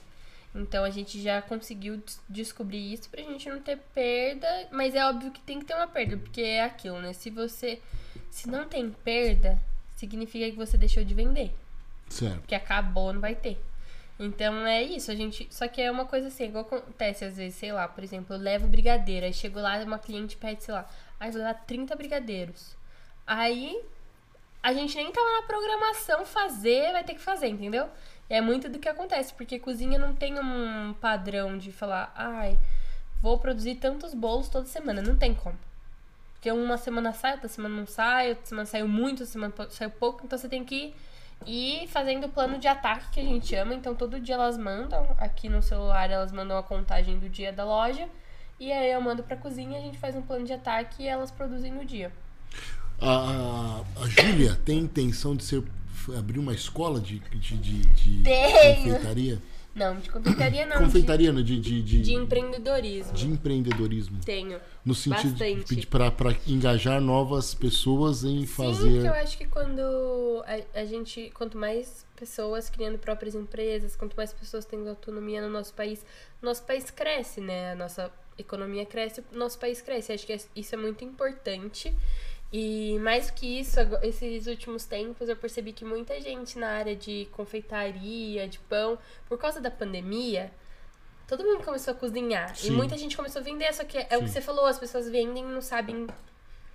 Então 0.54 0.84
a 0.84 0.90
gente 0.90 1.22
já 1.22 1.42
conseguiu 1.42 2.02
descobrir 2.28 2.94
isso 2.94 3.10
pra 3.10 3.22
gente 3.22 3.50
não 3.50 3.62
ter 3.62 3.78
perda, 3.94 4.68
mas 4.72 4.94
é 4.94 5.06
óbvio 5.06 5.32
que 5.32 5.40
tem 5.42 5.60
que 5.60 5.66
ter 5.66 5.74
uma 5.74 5.88
perda, 5.88 6.18
porque 6.18 6.42
é 6.42 6.64
aquilo, 6.64 7.00
né? 7.00 7.14
Se 7.14 7.30
você 7.30 7.82
se 8.30 8.50
não 8.50 8.68
tem 8.68 8.90
perda, 8.90 9.62
significa 9.96 10.50
que 10.50 10.58
você 10.58 10.78
deixou 10.78 11.04
de 11.04 11.14
vender. 11.14 11.54
Certo. 12.10 12.40
Porque 12.40 12.56
acabou, 12.56 13.14
não 13.14 13.22
vai 13.22 13.36
ter. 13.36 13.62
Então 14.20 14.66
é 14.68 14.84
isso, 14.84 15.10
a 15.10 15.16
gente. 15.16 15.48
Só 15.50 15.68
que 15.68 15.82
é 15.82 15.90
uma 15.90 16.06
coisa 16.06 16.28
assim, 16.28 16.46
igual 16.46 16.64
acontece 16.64 17.26
às 17.26 17.38
vezes, 17.38 17.58
sei 17.58 17.72
lá, 17.72 17.88
por 17.88 18.04
exemplo, 18.04 18.36
eu 18.36 18.40
levo 18.40 18.68
brigadeiro, 18.68 19.26
aí 19.26 19.34
chego 19.34 19.60
lá, 19.60 19.78
uma 19.80 19.98
cliente 19.98 20.38
pede, 20.38 20.64
sei 20.64 20.74
lá, 20.74 20.88
aí 21.20 21.32
vou 21.32 21.42
dar 21.42 21.54
30 21.54 21.96
brigadeiros. 21.96 22.76
Aí 23.26 23.82
a 24.62 24.74
gente 24.74 24.96
nem 24.96 25.12
tava 25.12 25.28
na 25.38 25.42
programação 25.48 26.26
fazer, 26.26 26.92
vai 26.92 27.04
ter 27.04 27.16
que 27.16 27.22
fazer, 27.22 27.48
entendeu? 27.48 27.90
É 28.32 28.40
muito 28.40 28.70
do 28.70 28.80
que 28.80 28.88
acontece, 28.88 29.34
porque 29.34 29.60
cozinha 29.60 30.00
não 30.00 30.16
tem 30.16 30.40
um 30.40 30.94
padrão 30.94 31.58
de 31.58 31.70
falar, 31.70 32.14
ai, 32.16 32.58
vou 33.22 33.38
produzir 33.38 33.76
tantos 33.76 34.14
bolos 34.14 34.48
toda 34.48 34.66
semana. 34.68 35.02
Não 35.02 35.18
tem 35.18 35.36
como. 35.36 35.58
Porque 36.36 36.50
uma 36.50 36.78
semana 36.78 37.12
sai, 37.12 37.34
outra 37.34 37.50
semana 37.50 37.76
não 37.76 37.86
sai, 37.86 38.30
outra 38.30 38.46
semana 38.46 38.66
saiu 38.66 38.88
muito, 38.88 39.20
outra 39.20 39.26
semana 39.26 39.54
saiu 39.70 39.90
pouco, 39.90 40.22
então 40.24 40.40
você 40.40 40.48
tem 40.48 40.64
que 40.64 40.94
ir 41.46 41.90
fazendo 41.90 42.28
o 42.28 42.30
plano 42.30 42.58
de 42.58 42.70
ataque 42.70 43.12
que 43.12 43.20
a 43.20 43.24
gente 43.24 43.48
chama. 43.48 43.74
Então 43.74 43.94
todo 43.94 44.18
dia 44.18 44.36
elas 44.36 44.58
mandam, 44.58 45.14
aqui 45.20 45.50
no 45.50 45.62
celular 45.62 46.10
elas 46.10 46.32
mandam 46.32 46.58
a 46.58 46.64
contagem 46.64 47.20
do 47.20 47.28
dia 47.28 47.52
da 47.52 47.66
loja. 47.66 48.08
E 48.58 48.72
aí 48.72 48.94
eu 48.94 49.02
mando 49.02 49.24
pra 49.24 49.36
cozinha, 49.36 49.78
a 49.78 49.82
gente 49.82 49.98
faz 49.98 50.16
um 50.16 50.22
plano 50.22 50.46
de 50.46 50.54
ataque 50.54 51.04
e 51.04 51.08
elas 51.08 51.32
produzem 51.32 51.74
no 51.74 51.84
dia. 51.84 52.14
A, 53.02 53.82
a 54.02 54.08
Júlia 54.08 54.58
tem 54.64 54.80
intenção 54.80 55.36
de 55.36 55.44
ser 55.44 55.66
abrir 56.18 56.40
uma 56.40 56.54
escola 56.54 57.00
de, 57.00 57.20
de, 57.20 57.58
de, 57.58 57.80
de 57.82 58.24
confeitaria? 58.84 59.42
Não, 59.74 59.98
de 59.98 60.10
confeitaria 60.10 60.66
não. 60.66 60.80
Confeitaria, 60.80 61.32
de, 61.32 61.44
de, 61.44 61.82
de, 61.82 62.02
de, 62.02 62.14
empreendedorismo. 62.14 63.14
De 63.14 63.26
empreendedorismo. 63.26 64.20
Tenho. 64.26 64.60
No 64.84 64.94
sentido 64.94 65.38
bastante. 65.38 65.76
de 65.76 65.88
para 65.88 66.36
engajar 66.46 67.00
novas 67.00 67.54
pessoas 67.54 68.26
em 68.26 68.42
Sim, 68.42 68.46
fazer. 68.48 69.02
Sim, 69.02 69.08
eu 69.08 69.14
acho 69.14 69.38
que 69.38 69.46
quando 69.46 70.44
a, 70.46 70.82
a, 70.82 70.86
gente, 70.86 71.32
quanto 71.34 71.58
mais 71.58 72.06
pessoas 72.18 72.70
criando 72.70 72.98
próprias 72.98 73.34
empresas, 73.34 73.96
quanto 73.96 74.16
mais 74.16 74.34
pessoas 74.34 74.66
tendo 74.66 74.90
autonomia 74.90 75.42
no 75.42 75.50
nosso 75.50 75.74
país, 75.74 76.06
nosso 76.42 76.64
país 76.64 76.92
cresce, 76.92 77.40
né? 77.40 77.72
A 77.72 77.76
nossa 77.76 78.12
economia 78.38 78.86
cresce, 78.86 79.24
nosso 79.32 79.58
país 79.58 79.82
cresce. 79.82 80.12
Acho 80.12 80.28
que 80.28 80.38
isso 80.54 80.76
é 80.76 80.78
muito 80.78 81.06
importante. 81.06 81.96
E 82.52 83.00
mais 83.00 83.32
que 83.32 83.60
isso, 83.60 83.80
esses 84.04 84.46
últimos 84.48 84.86
tempos 84.86 85.30
eu 85.30 85.38
percebi 85.38 85.72
que 85.72 85.86
muita 85.86 86.20
gente 86.20 86.60
na 86.60 86.68
área 86.68 86.96
de 86.96 87.28
confeitaria, 87.32 88.48
de 88.48 88.60
pão, 88.60 88.98
por 89.26 89.38
causa 89.38 89.62
da 89.62 89.72
pandemia, 89.72 90.52
todo 91.26 91.46
mundo 91.46 91.64
começou 91.64 91.94
a 91.94 91.96
cozinhar. 91.96 92.54
Sim. 92.56 92.68
E 92.68 92.72
muita 92.72 92.98
gente 92.98 93.16
começou 93.16 93.40
a 93.40 93.44
vender, 93.44 93.74
só 93.74 93.86
que 93.86 93.98
é 93.98 94.10
Sim. 94.10 94.16
o 94.18 94.20
que 94.24 94.30
você 94.30 94.42
falou, 94.42 94.66
as 94.66 94.78
pessoas 94.78 95.10
vendem 95.10 95.44
e 95.44 95.48
não 95.48 95.62
sabem 95.62 96.08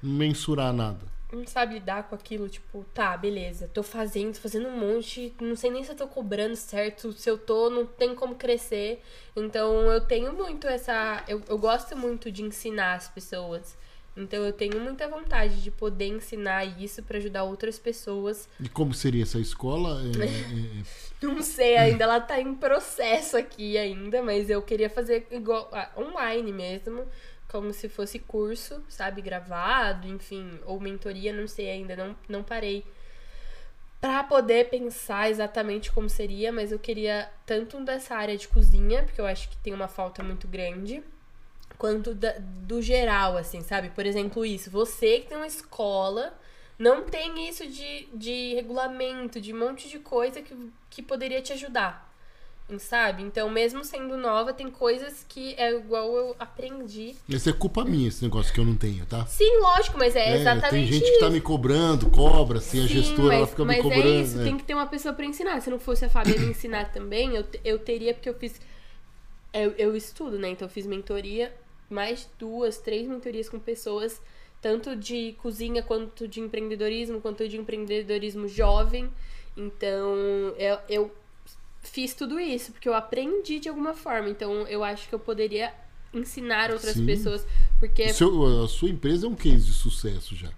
mensurar 0.02 0.72
nada. 0.72 1.16
Não 1.30 1.44
sabe 1.46 1.74
lidar 1.74 2.04
com 2.04 2.14
aquilo, 2.14 2.48
tipo, 2.48 2.84
tá, 2.94 3.16
beleza, 3.16 3.68
tô 3.74 3.82
fazendo, 3.82 4.34
tô 4.34 4.40
fazendo 4.40 4.68
um 4.68 4.78
monte, 4.78 5.34
não 5.40 5.56
sei 5.56 5.70
nem 5.70 5.82
se 5.82 5.90
eu 5.90 5.96
tô 5.96 6.06
cobrando 6.06 6.54
certo, 6.54 7.12
se 7.12 7.28
eu 7.28 7.36
tô, 7.36 7.68
não 7.68 7.84
tem 7.84 8.14
como 8.14 8.36
crescer. 8.36 9.02
Então 9.34 9.92
eu 9.92 10.00
tenho 10.00 10.32
muito 10.32 10.68
essa. 10.68 11.24
Eu, 11.26 11.42
eu 11.48 11.58
gosto 11.58 11.96
muito 11.96 12.30
de 12.30 12.42
ensinar 12.42 12.94
as 12.94 13.08
pessoas. 13.08 13.76
Então 14.16 14.44
eu 14.44 14.52
tenho 14.52 14.80
muita 14.80 15.06
vontade 15.06 15.62
de 15.62 15.70
poder 15.70 16.06
ensinar 16.06 16.64
isso 16.64 17.02
para 17.02 17.18
ajudar 17.18 17.44
outras 17.44 17.78
pessoas. 17.78 18.48
E 18.58 18.68
como 18.68 18.94
seria 18.94 19.22
essa 19.22 19.38
escola? 19.38 20.00
É, 20.00 20.24
é... 20.24 20.80
é. 20.80 21.06
Não 21.22 21.42
sei, 21.42 21.76
ainda 21.76 22.04
ela 22.04 22.20
tá 22.20 22.40
em 22.40 22.54
processo 22.54 23.36
aqui 23.36 23.76
ainda, 23.76 24.22
mas 24.22 24.48
eu 24.48 24.62
queria 24.62 24.88
fazer 24.88 25.26
igual 25.30 25.68
ah, 25.72 25.90
online 25.96 26.52
mesmo, 26.52 27.06
como 27.48 27.72
se 27.72 27.88
fosse 27.88 28.18
curso, 28.18 28.82
sabe, 28.88 29.22
gravado, 29.22 30.06
enfim, 30.08 30.58
ou 30.64 30.78
mentoria, 30.78 31.32
não 31.32 31.48
sei 31.48 31.70
ainda, 31.70 31.96
não, 31.96 32.16
não 32.28 32.42
parei 32.42 32.84
para 33.98 34.22
poder 34.24 34.68
pensar 34.68 35.30
exatamente 35.30 35.90
como 35.90 36.08
seria, 36.08 36.52
mas 36.52 36.70
eu 36.70 36.78
queria 36.78 37.30
tanto 37.46 37.82
dessa 37.82 38.14
área 38.14 38.36
de 38.36 38.46
cozinha, 38.46 39.02
porque 39.02 39.20
eu 39.20 39.26
acho 39.26 39.48
que 39.48 39.56
tem 39.56 39.72
uma 39.72 39.88
falta 39.88 40.22
muito 40.22 40.46
grande 40.46 41.02
quanto 41.78 42.14
da, 42.14 42.34
do 42.38 42.80
geral, 42.80 43.36
assim, 43.36 43.62
sabe? 43.62 43.90
Por 43.90 44.06
exemplo, 44.06 44.44
isso. 44.44 44.70
Você 44.70 45.20
que 45.20 45.28
tem 45.28 45.36
uma 45.36 45.46
escola, 45.46 46.34
não 46.78 47.02
tem 47.02 47.48
isso 47.48 47.66
de, 47.66 48.08
de 48.14 48.54
regulamento, 48.54 49.40
de 49.40 49.52
um 49.52 49.58
monte 49.58 49.88
de 49.88 49.98
coisa 49.98 50.42
que, 50.42 50.54
que 50.90 51.02
poderia 51.02 51.40
te 51.40 51.52
ajudar. 51.52 52.04
Sabe? 52.80 53.22
Então, 53.22 53.48
mesmo 53.48 53.84
sendo 53.84 54.16
nova, 54.16 54.52
tem 54.52 54.68
coisas 54.68 55.24
que 55.28 55.54
é 55.56 55.72
igual 55.72 56.12
eu 56.16 56.36
aprendi. 56.36 57.14
Isso 57.28 57.48
é 57.48 57.52
culpa 57.52 57.84
minha, 57.84 58.08
esse 58.08 58.24
negócio 58.24 58.52
que 58.52 58.58
eu 58.58 58.64
não 58.64 58.74
tenho, 58.74 59.06
tá? 59.06 59.24
Sim, 59.26 59.58
lógico, 59.60 59.96
mas 59.96 60.16
é, 60.16 60.30
é 60.30 60.40
exatamente 60.40 60.70
Tem 60.70 60.84
gente 60.84 61.04
isso. 61.04 61.12
que 61.12 61.20
tá 61.20 61.30
me 61.30 61.40
cobrando, 61.40 62.10
cobra, 62.10 62.58
assim, 62.58 62.78
Sim, 62.78 62.84
a 62.84 62.88
gestora 62.88 63.28
mas, 63.28 63.36
ela 63.36 63.46
fica 63.46 63.64
me 63.64 63.76
cobrando. 63.76 64.02
Mas 64.02 64.12
é 64.12 64.20
isso, 64.20 64.40
é. 64.40 64.42
tem 64.42 64.58
que 64.58 64.64
ter 64.64 64.74
uma 64.74 64.86
pessoa 64.86 65.14
pra 65.14 65.24
ensinar. 65.24 65.60
Se 65.60 65.70
não 65.70 65.78
fosse 65.78 66.06
a 66.06 66.08
Fábia 66.08 66.36
me 66.36 66.46
ensinar 66.46 66.90
também, 66.90 67.36
eu, 67.36 67.44
eu 67.64 67.78
teria, 67.78 68.12
porque 68.12 68.28
eu 68.28 68.34
fiz. 68.34 68.60
Eu, 69.52 69.70
eu 69.78 69.94
estudo, 69.94 70.36
né? 70.36 70.48
Então, 70.48 70.66
eu 70.66 70.70
fiz 70.70 70.86
mentoria 70.86 71.54
mais 71.88 72.28
duas, 72.38 72.78
três 72.78 73.06
mentorias 73.06 73.48
com 73.48 73.58
pessoas, 73.58 74.20
tanto 74.60 74.96
de 74.96 75.34
cozinha 75.42 75.82
quanto 75.82 76.26
de 76.26 76.40
empreendedorismo, 76.40 77.20
quanto 77.20 77.48
de 77.48 77.56
empreendedorismo 77.56 78.48
jovem. 78.48 79.10
Então, 79.56 80.14
eu, 80.58 80.78
eu 80.88 81.14
fiz 81.82 82.14
tudo 82.14 82.38
isso, 82.38 82.72
porque 82.72 82.88
eu 82.88 82.94
aprendi 82.94 83.58
de 83.58 83.68
alguma 83.68 83.94
forma. 83.94 84.28
Então, 84.28 84.66
eu 84.66 84.82
acho 84.82 85.08
que 85.08 85.14
eu 85.14 85.18
poderia 85.18 85.72
ensinar 86.12 86.70
outras 86.70 86.94
Sim. 86.94 87.06
pessoas. 87.06 87.46
Porque. 87.78 88.12
Seu, 88.12 88.64
a 88.64 88.68
sua 88.68 88.90
empresa 88.90 89.26
é 89.26 89.28
um 89.28 89.34
case 89.34 89.66
de 89.66 89.72
sucesso 89.72 90.34
já. 90.34 90.50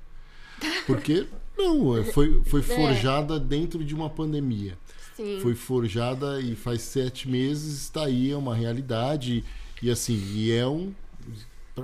Porque, 0.87 1.27
não, 1.57 1.97
é, 1.97 2.05
foi, 2.05 2.43
foi 2.45 2.61
é. 2.61 2.63
forjada 2.63 3.37
é. 3.37 3.39
dentro 3.39 3.85
de 3.85 3.95
uma 3.95 4.11
pandemia. 4.11 4.77
Sim. 5.15 5.39
Foi 5.41 5.55
forjada 5.55 6.41
e 6.41 6.55
faz 6.55 6.83
sete 6.83 7.29
meses 7.29 7.83
está 7.83 8.05
aí, 8.05 8.31
é 8.31 8.37
uma 8.37 8.55
realidade. 8.55 9.45
E 9.83 9.91
assim, 9.91 10.15
e 10.33 10.53
é 10.53 10.67
um. 10.67 10.93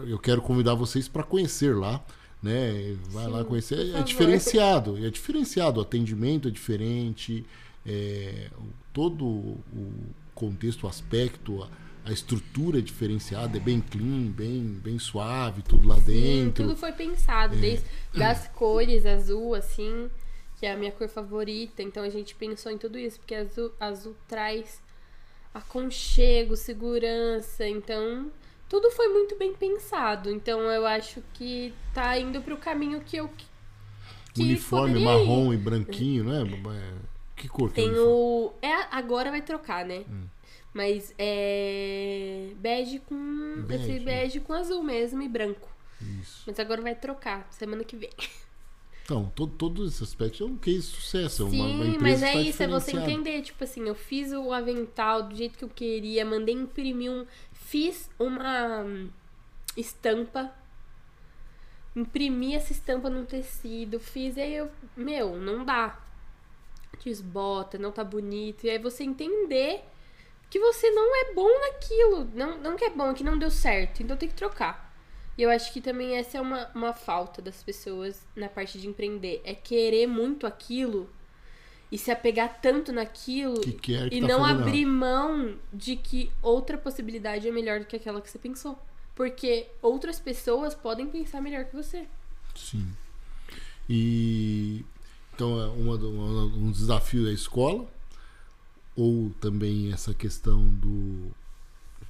Eu 0.07 0.19
quero 0.19 0.43
convidar 0.43 0.75
vocês 0.75 1.09
para 1.09 1.23
conhecer 1.23 1.75
lá. 1.77 2.05
Né? 2.43 2.97
Vai 3.11 3.25
Sim, 3.25 3.31
lá 3.31 3.45
conhecer. 3.45 3.95
É 3.95 4.03
diferenciado. 4.03 5.05
É 5.05 5.11
diferenciado. 5.11 5.81
O 5.81 5.83
atendimento 5.83 6.49
é 6.49 6.51
diferente. 6.51 7.45
É, 7.87 8.51
todo 8.93 9.25
o 9.25 9.59
contexto, 10.35 10.85
o 10.85 10.89
aspecto, 10.89 11.63
a, 11.63 11.69
a 12.05 12.13
estrutura 12.13 12.79
é 12.79 12.83
diferenciada, 12.83 13.57
é 13.57 13.61
bem 13.61 13.81
clean, 13.81 14.31
bem, 14.31 14.63
bem 14.63 14.99
suave, 14.99 15.63
tudo 15.63 15.89
lá 15.89 15.97
Sim, 15.97 16.05
dentro. 16.05 16.65
Tudo 16.65 16.77
foi 16.77 16.93
pensado, 16.93 17.55
é. 17.55 17.59
desde 17.59 17.85
das 18.15 18.49
cores, 18.55 19.07
azul, 19.07 19.55
assim, 19.55 20.11
que 20.59 20.67
é 20.67 20.73
a 20.73 20.77
minha 20.77 20.93
cor 20.93 21.09
favorita. 21.09 21.83
Então 21.83 22.03
a 22.03 22.11
gente 22.11 22.35
pensou 22.35 22.71
em 22.71 22.79
tudo 22.79 22.99
isso, 22.99 23.19
porque 23.19 23.35
azul, 23.35 23.73
azul 23.81 24.15
traz 24.29 24.83
aconchego, 25.55 26.57
segurança. 26.57 27.67
Então, 27.67 28.31
tudo 28.69 28.91
foi 28.91 29.09
muito 29.09 29.37
bem 29.37 29.53
pensado. 29.55 30.31
Então 30.31 30.61
eu 30.61 30.87
acho 30.87 31.23
que 31.35 31.73
tá 31.93 32.19
indo 32.19 32.41
pro 32.43 32.57
caminho 32.57 33.01
que 33.01 33.17
eu. 33.17 33.31
Que 34.33 34.43
Uniforme 34.43 34.99
marrom 34.99 35.53
ir. 35.53 35.57
e 35.57 35.59
branquinho, 35.59 36.25
né? 36.25 36.41
Que 37.37 37.49
cor 37.49 37.73
que 37.73 37.81
é 37.81 37.85
Tem 37.85 37.99
o. 37.99 38.53
É, 38.61 38.75
agora 38.91 39.31
vai 39.31 39.43
trocar, 39.43 39.85
né? 39.85 40.05
Hum. 40.11 40.25
Mas 40.73 41.15
é. 41.19 42.51
Bege 42.57 42.99
com. 43.01 43.63
Bege. 43.67 43.93
Esse 43.93 44.05
bege 44.05 44.41
com 44.41 44.53
azul 44.53 44.83
mesmo 44.83 45.23
e 45.23 45.29
branco. 45.29 45.69
Isso. 46.21 46.43
Mas 46.47 46.59
agora 46.59 46.83
vai 46.83 46.95
trocar, 46.95 47.47
semana 47.51 47.85
que 47.85 47.97
vem. 47.97 48.11
Então, 49.05 49.31
todo, 49.35 49.53
todos 49.53 49.91
esses 49.91 50.03
aspectos 50.03 50.41
é 50.41 50.45
um 50.45 50.57
case 50.57 50.79
de 50.79 50.85
sucesso. 50.85 51.47
É 51.47 51.51
Sim, 51.51 51.61
uma, 51.61 51.85
uma 51.85 51.99
mas 52.01 52.23
é 52.23 52.33
tá 52.33 52.39
isso, 52.39 52.63
é 52.63 52.67
você 52.67 52.97
entender, 52.97 53.43
tipo 53.43 53.63
assim, 53.63 53.87
eu 53.87 53.95
fiz 53.95 54.33
o 54.33 54.51
avental 54.51 55.25
do 55.25 55.37
jeito 55.37 55.59
que 55.59 55.65
eu 55.65 55.69
queria, 55.69 56.25
mandei 56.25 56.55
imprimir 56.55 57.11
um. 57.11 57.27
Fiz 57.65 58.11
uma 58.19 58.83
hum, 58.83 59.11
estampa. 59.75 60.53
Imprimi 61.97 62.55
essa 62.55 62.73
estampa 62.73 63.09
num 63.09 63.25
tecido, 63.25 63.99
fiz, 63.99 64.37
e 64.37 64.41
aí 64.43 64.55
eu. 64.55 64.71
Meu, 64.95 65.37
não 65.37 65.65
dá. 65.65 65.99
Desbota, 67.03 67.79
não 67.79 67.91
tá 67.91 68.05
bonito. 68.05 68.67
E 68.67 68.71
aí 68.71 68.79
você 68.79 69.03
entender 69.03 69.83
que 70.51 70.61
você 70.61 70.91
não 70.91 71.17
é 71.17 71.33
bom 71.33 71.49
naquilo. 71.61 72.31
Não, 72.35 72.59
não 72.59 72.77
que 72.77 72.85
é 72.85 72.91
bom, 72.91 73.11
é 73.11 73.15
que 73.15 73.25
não 73.25 73.39
deu 73.39 73.51
certo. 73.51 74.03
Então 74.03 74.17
tem 74.17 74.29
que 74.29 74.35
trocar. 74.35 74.95
E 75.37 75.43
eu 75.43 75.51
acho 75.51 75.73
que 75.73 75.81
também 75.81 76.17
essa 76.17 76.37
é 76.39 76.41
uma, 76.41 76.71
uma 76.75 76.93
falta 76.93 77.41
das 77.41 77.63
pessoas 77.63 78.27
na 78.37 78.49
parte 78.49 78.79
de 78.79 78.87
empreender. 78.87 79.41
É 79.43 79.55
querer 79.55 80.07
muito 80.07 80.47
aquilo 80.47 81.11
e 81.95 81.99
se 81.99 82.11
apegar 82.11 82.59
tanto 82.61 82.93
naquilo 82.93 83.61
que 83.61 83.71
que 83.71 83.93
e 83.93 84.21
tá 84.21 84.27
não 84.27 84.45
abrir 84.45 84.85
mão 84.85 85.55
de 85.73 85.95
que 85.95 86.29
outra 86.43 86.77
possibilidade 86.77 87.47
é 87.47 87.53
melhor 87.53 87.79
do 87.79 87.87
que 87.87 87.95
aquela 87.95 88.21
que 88.21 88.29
você 88.29 88.37
pensou. 88.37 88.77
Porque 89.15 89.69
outras 89.81 90.19
pessoas 90.19 90.75
podem 90.75 91.07
pensar 91.07 91.41
melhor 91.41 91.67
que 91.67 91.77
você. 91.77 92.09
Sim. 92.57 92.89
E 93.89 94.85
então 95.33 95.61
é 95.61 95.69
uma, 95.69 95.95
uma, 95.95 96.45
um 96.47 96.73
desafio 96.73 97.27
da 97.27 97.33
escola 97.33 97.87
ou 98.97 99.31
também 99.41 99.93
essa 99.93 100.13
questão 100.13 100.67
do 100.67 101.31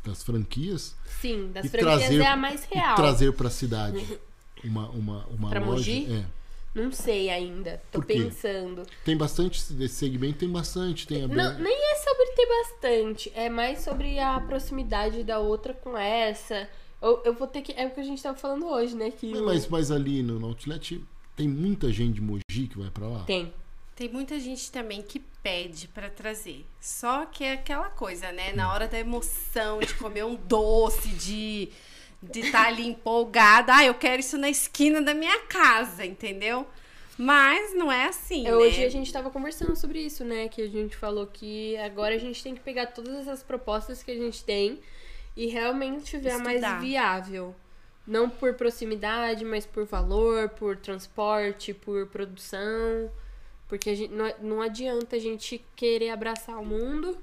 das 0.02 0.22
franquias. 0.22 0.96
Sim, 1.20 1.52
das 1.52 1.70
franquias 1.70 1.98
trazer, 1.98 2.20
é 2.22 2.26
a 2.26 2.36
mais 2.36 2.64
real. 2.64 2.94
trazer 2.94 3.34
para 3.34 3.48
a 3.48 3.50
cidade 3.50 4.18
uma, 4.64 4.88
uma, 4.88 5.26
uma 5.26 5.50
pra 5.50 5.60
loja. 5.60 5.92
Mogi? 5.92 6.10
É. 6.10 6.43
Não 6.74 6.90
sei 6.90 7.30
ainda, 7.30 7.80
tô 7.92 8.02
pensando. 8.02 8.82
Tem 9.04 9.16
bastante, 9.16 9.60
esse 9.60 9.88
segmento 9.88 10.38
tem 10.38 10.50
bastante. 10.50 11.06
Tem 11.06 11.26
Não, 11.28 11.58
nem 11.58 11.92
é 11.92 11.94
sobre 11.96 12.26
ter 12.32 12.46
bastante, 12.46 13.32
é 13.34 13.48
mais 13.48 13.78
sobre 13.80 14.18
a 14.18 14.40
proximidade 14.40 15.22
da 15.22 15.38
outra 15.38 15.72
com 15.72 15.96
essa. 15.96 16.68
Eu, 17.00 17.22
eu 17.24 17.34
vou 17.34 17.46
ter 17.46 17.62
que. 17.62 17.72
É 17.72 17.86
o 17.86 17.90
que 17.90 18.00
a 18.00 18.04
gente 18.04 18.22
tava 18.22 18.36
falando 18.36 18.66
hoje, 18.66 18.96
né? 18.96 19.10
Que 19.10 19.32
mas, 19.40 19.68
mas 19.68 19.90
ali 19.90 20.22
no, 20.22 20.40
no 20.40 20.48
Outlet 20.48 21.04
tem 21.36 21.48
muita 21.48 21.92
gente 21.92 22.14
de 22.14 22.20
Mogi 22.20 22.66
que 22.68 22.78
vai 22.78 22.90
para 22.90 23.06
lá? 23.06 23.24
Tem. 23.24 23.52
Tem 23.94 24.08
muita 24.08 24.40
gente 24.40 24.72
também 24.72 25.02
que 25.02 25.20
pede 25.40 25.86
para 25.86 26.10
trazer. 26.10 26.66
Só 26.80 27.26
que 27.26 27.44
é 27.44 27.52
aquela 27.52 27.90
coisa, 27.90 28.32
né? 28.32 28.52
Na 28.52 28.72
hora 28.72 28.88
da 28.88 28.98
emoção 28.98 29.78
de 29.78 29.94
comer 29.94 30.24
um 30.24 30.34
doce, 30.34 31.10
de 31.10 31.68
de 32.30 32.40
estar 32.40 32.64
tá 32.64 32.68
ali 32.68 32.86
empolgada, 32.86 33.74
ah, 33.76 33.84
eu 33.84 33.94
quero 33.94 34.20
isso 34.20 34.38
na 34.38 34.48
esquina 34.48 35.02
da 35.02 35.14
minha 35.14 35.40
casa, 35.42 36.04
entendeu? 36.04 36.66
Mas 37.16 37.74
não 37.74 37.90
é 37.92 38.06
assim, 38.06 38.46
é, 38.46 38.50
né? 38.50 38.56
Hoje 38.56 38.84
a 38.84 38.88
gente 38.88 39.06
estava 39.06 39.30
conversando 39.30 39.76
sobre 39.76 40.00
isso, 40.00 40.24
né? 40.24 40.48
Que 40.48 40.62
a 40.62 40.68
gente 40.68 40.96
falou 40.96 41.26
que 41.26 41.76
agora 41.76 42.14
a 42.14 42.18
gente 42.18 42.42
tem 42.42 42.54
que 42.54 42.60
pegar 42.60 42.86
todas 42.86 43.14
essas 43.14 43.42
propostas 43.42 44.02
que 44.02 44.10
a 44.10 44.16
gente 44.16 44.42
tem 44.42 44.80
e 45.36 45.46
realmente 45.46 46.16
ver 46.16 46.32
a 46.32 46.38
mais 46.38 46.60
viável. 46.80 47.54
Não 48.06 48.28
por 48.28 48.54
proximidade, 48.54 49.44
mas 49.44 49.64
por 49.64 49.84
valor, 49.84 50.48
por 50.50 50.76
transporte, 50.76 51.72
por 51.72 52.06
produção. 52.08 53.10
Porque 53.68 53.94
gente, 53.94 54.12
não, 54.12 54.34
não 54.42 54.60
adianta 54.60 55.16
a 55.16 55.18
gente 55.18 55.64
querer 55.76 56.10
abraçar 56.10 56.58
o 56.58 56.66
mundo 56.66 57.16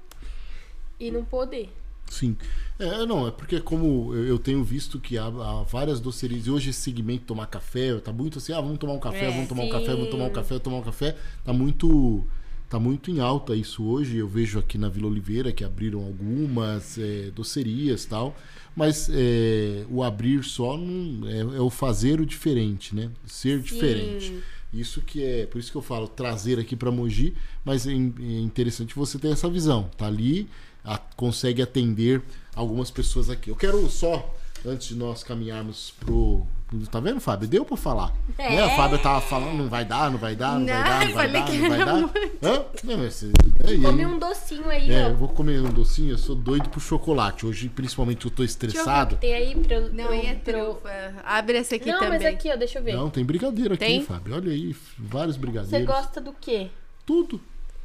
e 0.98 1.10
não 1.10 1.24
poder. 1.24 1.70
Sim. 2.12 2.36
É, 2.78 3.06
não, 3.06 3.26
é 3.26 3.30
porque 3.30 3.58
como 3.58 4.14
eu 4.14 4.38
tenho 4.38 4.62
visto 4.62 5.00
que 5.00 5.16
há, 5.16 5.24
há, 5.24 5.62
várias 5.62 5.98
docerias, 5.98 6.46
e 6.46 6.50
hoje 6.50 6.70
esse 6.70 6.80
segmento 6.80 7.24
tomar 7.24 7.46
café, 7.46 7.96
tá 7.98 8.12
muito 8.12 8.38
assim, 8.38 8.52
ah, 8.52 8.60
vamos 8.60 8.78
tomar 8.78 8.92
um 8.92 9.00
café, 9.00 9.24
é, 9.24 9.30
vamos 9.30 9.48
tomar 9.48 9.62
sim. 9.62 9.68
um 9.68 9.72
café, 9.72 9.92
vamos 9.92 10.10
tomar 10.10 10.24
um 10.24 10.30
café, 10.30 10.48
vamos 10.48 10.62
tomar 10.62 10.76
um 10.76 10.82
café, 10.82 11.16
tá 11.42 11.52
muito 11.52 12.24
tá 12.68 12.78
muito 12.78 13.10
em 13.10 13.20
alta 13.20 13.54
isso 13.54 13.84
hoje. 13.84 14.16
Eu 14.16 14.28
vejo 14.28 14.58
aqui 14.58 14.76
na 14.78 14.88
Vila 14.88 15.06
Oliveira 15.06 15.52
que 15.52 15.64
abriram 15.64 16.00
algumas 16.00 16.98
é, 16.98 17.30
docerias 17.30 18.04
tal, 18.04 18.36
mas 18.76 19.10
é, 19.12 19.84
o 19.90 20.02
abrir 20.02 20.42
só 20.42 20.76
não, 20.76 21.28
é, 21.28 21.40
é, 21.40 21.60
o 21.60 21.70
fazer 21.70 22.20
o 22.20 22.26
diferente, 22.26 22.94
né? 22.94 23.10
Ser 23.26 23.58
sim. 23.58 23.62
diferente. 23.62 24.42
Isso 24.72 25.02
que 25.02 25.22
é, 25.22 25.46
por 25.46 25.58
isso 25.58 25.70
que 25.70 25.76
eu 25.76 25.82
falo 25.82 26.08
trazer 26.08 26.58
aqui 26.58 26.74
para 26.74 26.90
Mogi, 26.90 27.34
mas 27.62 27.86
é, 27.86 27.92
é 27.92 27.94
interessante 27.94 28.94
você 28.94 29.18
ter 29.18 29.28
essa 29.28 29.48
visão. 29.48 29.90
Tá 29.96 30.06
ali, 30.06 30.48
a, 30.84 30.98
consegue 31.16 31.62
atender 31.62 32.22
algumas 32.54 32.90
pessoas 32.90 33.30
aqui. 33.30 33.50
Eu 33.50 33.56
quero 33.56 33.88
só 33.88 34.34
antes 34.64 34.88
de 34.88 34.94
nós 34.94 35.22
caminharmos 35.24 35.92
pro 36.00 36.46
Tá 36.90 37.00
vendo, 37.00 37.20
Fábio? 37.20 37.46
Deu 37.46 37.64
pra 37.64 37.76
falar. 37.76 38.12
É. 38.38 38.56
Né? 38.56 38.62
A 38.62 38.70
Fábio 38.70 38.98
tava 38.98 39.20
falando, 39.20 39.58
não 39.58 39.68
vai 39.68 39.84
dar, 39.84 40.10
não 40.10 40.18
vai 40.18 40.34
dar, 40.34 40.58
não, 40.58 40.60
não 40.60 40.66
vai 40.66 40.82
dar, 40.82 41.06
não 41.06 41.14
vai 41.14 41.30
dar, 41.30 41.52
não 41.52 41.68
vai 41.68 41.84
dar. 41.84 41.94
Hã? 42.42 42.64
Não, 42.84 43.06
esse, 43.06 43.30
é, 43.60 43.76
Come 43.86 44.06
um 44.06 44.18
docinho 44.18 44.68
aí, 44.70 44.90
é, 44.90 45.04
ó. 45.04 45.08
eu 45.10 45.16
vou 45.16 45.28
comer 45.28 45.60
um 45.60 45.70
docinho, 45.70 46.12
eu 46.12 46.18
sou 46.18 46.34
doido 46.34 46.70
pro 46.70 46.80
chocolate. 46.80 47.44
Hoje, 47.44 47.68
principalmente, 47.68 48.24
eu 48.24 48.30
tô 48.30 48.42
estressado. 48.42 49.16
Tem 49.16 49.34
aí 49.34 49.54
pra, 49.54 49.80
Não, 49.80 50.08
aí 50.08 50.26
é 50.26 50.34
trufa. 50.34 50.90
Abre 51.24 51.58
esse 51.58 51.74
aqui 51.74 51.90
não, 51.90 51.98
também. 51.98 52.18
Não, 52.18 52.24
mas 52.24 52.34
aqui, 52.34 52.50
ó, 52.50 52.56
deixa 52.56 52.78
eu 52.78 52.82
ver. 52.82 52.96
Não, 52.96 53.10
tem 53.10 53.24
brigadeiro 53.24 53.74
aqui, 53.74 53.84
tem? 53.84 54.02
Fábio. 54.02 54.34
Olha 54.34 54.50
aí, 54.50 54.74
vários 54.98 55.36
brigadeiros. 55.36 55.86
Você 55.86 56.00
gosta 56.00 56.20
do 56.22 56.32
quê? 56.32 56.70
Tudo. 57.04 57.38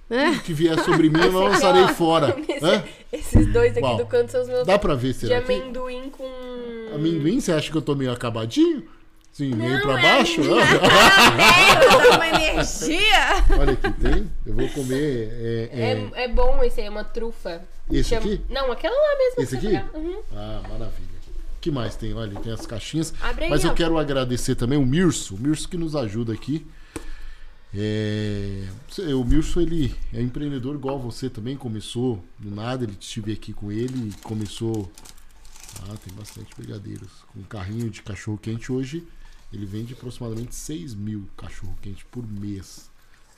Tudo 0.08 0.42
que 0.44 0.54
vier 0.54 0.80
sobre 0.80 1.10
mim, 1.10 1.20
eu 1.20 1.32
não 1.32 1.44
lançarei 1.52 1.88
fora. 1.90 2.36
Esses 3.12 3.52
dois 3.52 3.72
aqui 3.72 3.82
Uau. 3.86 3.98
do 3.98 4.06
canto 4.06 4.32
são 4.32 4.42
os 4.42 4.48
meus. 4.48 4.66
Dá 4.66 4.80
pra 4.80 4.96
ver, 4.96 5.14
será? 5.14 5.40
De 5.40 5.46
amendoim 5.46 6.10
com. 6.10 6.30
Amendoim? 6.94 7.40
Você 7.40 7.52
acha 7.52 7.70
que 7.72 7.78
eu 7.78 7.82
tô 7.82 7.96
meio 7.96 8.12
acabadinho? 8.12 8.84
Sim, 9.38 9.52
não, 9.52 9.58
meio 9.58 9.82
pra 9.84 10.00
é 10.00 10.02
baixo? 10.02 10.42
Não, 10.44 10.58
é, 10.60 12.16
uma 12.16 12.28
energia. 12.28 13.46
Olha 13.60 13.74
aqui, 13.74 13.92
tem. 14.02 14.32
Eu 14.46 14.54
vou 14.56 14.68
comer. 14.70 15.30
É, 15.32 15.70
é... 15.72 16.22
é, 16.22 16.24
é 16.24 16.28
bom 16.28 16.64
esse 16.64 16.82
aí, 16.82 16.88
é 16.88 16.90
uma 16.90 17.04
trufa. 17.04 17.62
Esse 17.92 18.10
Chama... 18.10 18.22
aqui? 18.22 18.42
Não, 18.50 18.72
aquela 18.72 18.96
lá 18.96 19.18
mesmo. 19.20 19.44
Esse 19.44 19.56
aqui? 19.56 19.96
Uhum. 19.96 20.18
Ah, 20.34 20.62
maravilha. 20.68 21.18
O 21.58 21.60
que 21.62 21.70
mais 21.70 21.96
tem? 21.96 22.16
Olha, 22.16 22.40
tem 22.40 22.52
as 22.52 22.66
caixinhas. 22.66 23.14
Abre 23.22 23.48
Mas 23.48 23.64
eu 23.64 23.74
quero 23.74 23.98
agradecer 24.00 24.56
também 24.56 24.78
o 24.78 24.86
Mirso, 24.86 25.36
o 25.36 25.38
Mirso 25.38 25.70
que 25.70 25.78
nos 25.78 25.96
ajuda 25.96 26.34
aqui. 26.34 26.66
É... 27.74 28.68
O 29.14 29.24
Mirso, 29.24 29.60
ele 29.60 29.94
é 30.14 30.22
empreendedor 30.22 30.76
igual 30.76 31.00
você 31.00 31.30
também, 31.30 31.56
começou 31.56 32.24
do 32.40 32.50
nada, 32.50 32.84
ele 32.84 32.98
estive 33.00 33.34
aqui 33.34 33.54
com 33.54 33.72
ele, 33.72 34.14
começou. 34.24 34.92
Ah, 35.84 35.96
tem 36.04 36.14
bastante 36.14 36.56
brigadeiros. 36.56 37.10
Com 37.32 37.40
um 37.40 37.44
carrinho 37.44 37.90
de 37.90 38.02
cachorro 38.02 38.38
quente 38.38 38.72
hoje 38.72 39.06
ele 39.52 39.66
vende 39.66 39.94
aproximadamente 39.94 40.56
6 40.56 40.94
mil 40.94 41.28
cachorro-quente 41.38 42.06
por 42.06 42.26
mês. 42.28 42.90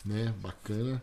Né? 0.06 0.34
Bacana. 0.42 1.02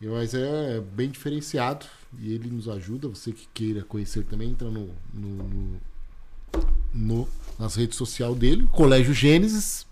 Mas 0.00 0.34
é 0.34 0.80
bem 0.80 1.10
diferenciado 1.10 1.86
e 2.18 2.32
ele 2.32 2.50
nos 2.50 2.68
ajuda. 2.68 3.08
Você 3.08 3.32
que 3.32 3.48
queira 3.52 3.82
conhecer 3.82 4.24
também, 4.24 4.50
entra 4.50 4.70
no, 4.70 4.94
no, 5.12 5.30
no, 5.48 5.80
no 6.92 7.28
nas 7.58 7.74
redes 7.74 7.96
sociais 7.96 8.36
dele, 8.36 8.68
Colégio 8.70 9.14
Gênesis. 9.14 9.85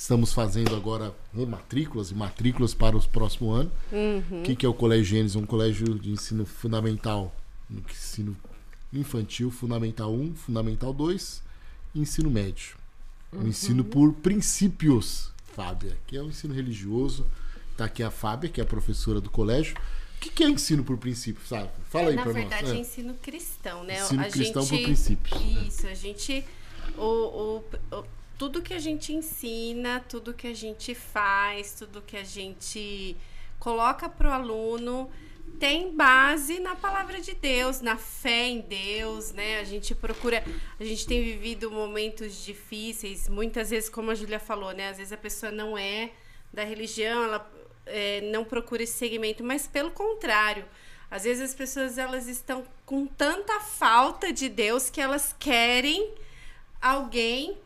Estamos 0.00 0.32
fazendo 0.32 0.74
agora 0.74 1.14
matrículas 1.30 2.10
e 2.10 2.14
matrículas 2.14 2.72
para 2.72 2.96
o 2.96 3.06
próximo 3.06 3.50
ano. 3.50 3.70
Uhum. 3.92 4.40
O 4.40 4.42
que, 4.42 4.56
que 4.56 4.64
é 4.64 4.68
o 4.68 4.72
Colégio 4.72 5.04
Gênesis? 5.04 5.36
Um 5.36 5.44
colégio 5.44 5.98
de 5.98 6.10
ensino 6.10 6.46
fundamental, 6.46 7.36
ensino 7.70 8.34
infantil, 8.90 9.50
fundamental 9.50 10.10
1, 10.10 10.36
fundamental 10.36 10.94
2 10.94 11.42
e 11.94 12.00
ensino 12.00 12.30
médio. 12.30 12.76
Uhum. 13.30 13.42
O 13.42 13.48
ensino 13.48 13.84
por 13.84 14.14
princípios, 14.14 15.32
Fábia, 15.54 15.98
que 16.06 16.16
é 16.16 16.22
o 16.22 16.28
ensino 16.28 16.54
religioso. 16.54 17.26
Está 17.72 17.84
aqui 17.84 18.02
a 18.02 18.10
Fábia, 18.10 18.48
que 18.48 18.58
é 18.58 18.64
a 18.64 18.66
professora 18.66 19.20
do 19.20 19.28
colégio. 19.28 19.76
O 20.16 20.20
que, 20.20 20.30
que 20.30 20.42
é 20.42 20.48
ensino 20.48 20.82
por 20.82 20.96
princípio, 20.96 21.46
sabe? 21.46 21.68
Fala 21.90 22.08
aí 22.08 22.16
Na 22.16 22.22
pra 22.22 22.32
verdade, 22.32 22.62
nós. 22.62 22.72
é 22.72 22.78
ensino 22.78 23.12
cristão, 23.20 23.84
né? 23.84 24.00
Ensino 24.00 24.22
a 24.22 24.30
cristão 24.30 24.62
gente, 24.62 24.78
por 24.78 24.84
princípios. 24.86 25.40
Isso, 25.68 25.86
a 25.86 25.94
gente. 25.94 26.42
O, 26.96 27.02
o, 27.02 27.64
o, 27.92 28.04
tudo 28.40 28.62
que 28.62 28.72
a 28.72 28.78
gente 28.78 29.12
ensina, 29.12 30.02
tudo 30.08 30.32
que 30.32 30.46
a 30.46 30.54
gente 30.54 30.94
faz, 30.94 31.74
tudo 31.74 32.00
que 32.00 32.16
a 32.16 32.24
gente 32.24 33.14
coloca 33.58 34.08
pro 34.08 34.30
aluno 34.30 35.10
tem 35.58 35.94
base 35.94 36.58
na 36.58 36.74
palavra 36.74 37.20
de 37.20 37.34
Deus, 37.34 37.82
na 37.82 37.98
fé 37.98 38.48
em 38.48 38.62
Deus, 38.62 39.30
né? 39.32 39.60
A 39.60 39.64
gente 39.64 39.94
procura, 39.94 40.42
a 40.80 40.84
gente 40.84 41.06
tem 41.06 41.22
vivido 41.22 41.70
momentos 41.70 42.42
difíceis, 42.42 43.28
muitas 43.28 43.68
vezes, 43.68 43.90
como 43.90 44.10
a 44.10 44.14
Júlia 44.14 44.40
falou, 44.40 44.72
né? 44.72 44.88
Às 44.88 44.96
vezes 44.96 45.12
a 45.12 45.18
pessoa 45.18 45.52
não 45.52 45.76
é 45.76 46.10
da 46.50 46.64
religião, 46.64 47.24
ela 47.24 47.52
é, 47.84 48.22
não 48.22 48.42
procura 48.42 48.82
esse 48.82 48.94
segmento, 48.94 49.44
mas 49.44 49.66
pelo 49.66 49.90
contrário, 49.90 50.64
às 51.10 51.24
vezes 51.24 51.50
as 51.50 51.54
pessoas 51.54 51.98
elas 51.98 52.26
estão 52.26 52.64
com 52.86 53.06
tanta 53.06 53.60
falta 53.60 54.32
de 54.32 54.48
Deus 54.48 54.88
que 54.88 54.98
elas 54.98 55.36
querem 55.38 56.14
alguém 56.80 57.58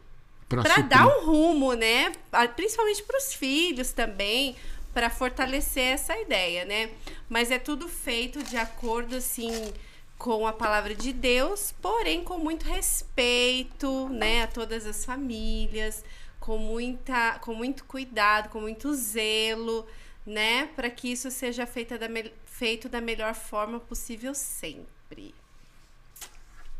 para 0.63 0.83
dar 0.83 1.07
um 1.07 1.25
rumo, 1.25 1.75
né? 1.75 2.13
Principalmente 2.55 3.03
para 3.03 3.19
os 3.19 3.35
filhos 3.35 3.93
também, 3.93 4.57
para 4.93 5.11
fortalecer 5.11 5.95
essa 5.95 6.17
ideia, 6.19 6.65
né? 6.65 6.91
Mas 7.29 7.51
é 7.51 7.59
tudo 7.59 7.89
feito 7.89 8.43
de 8.43 8.57
acordo 8.57 9.17
assim 9.17 9.73
com 10.17 10.47
a 10.47 10.53
palavra 10.53 10.95
de 10.95 11.13
Deus, 11.13 11.75
porém 11.83 12.23
com 12.23 12.39
muito 12.39 12.65
respeito, 12.65 14.09
né, 14.09 14.45
a 14.45 14.47
todas 14.47 14.87
as 14.87 15.05
famílias, 15.05 16.05
com 16.41 16.57
muita 16.57 17.39
com 17.41 17.55
muito 17.55 17.85
cuidado, 17.85 18.49
com 18.49 18.61
muito 18.61 18.95
zelo, 18.95 19.87
né, 20.25 20.67
para 20.77 20.89
que 20.89 21.11
isso 21.11 21.31
seja 21.31 21.67
feito 21.67 21.99
da, 21.99 22.07
feito 22.47 22.89
da 22.89 23.01
melhor 23.01 23.35
forma 23.35 23.81
possível 23.81 24.35
sempre. 24.35 25.35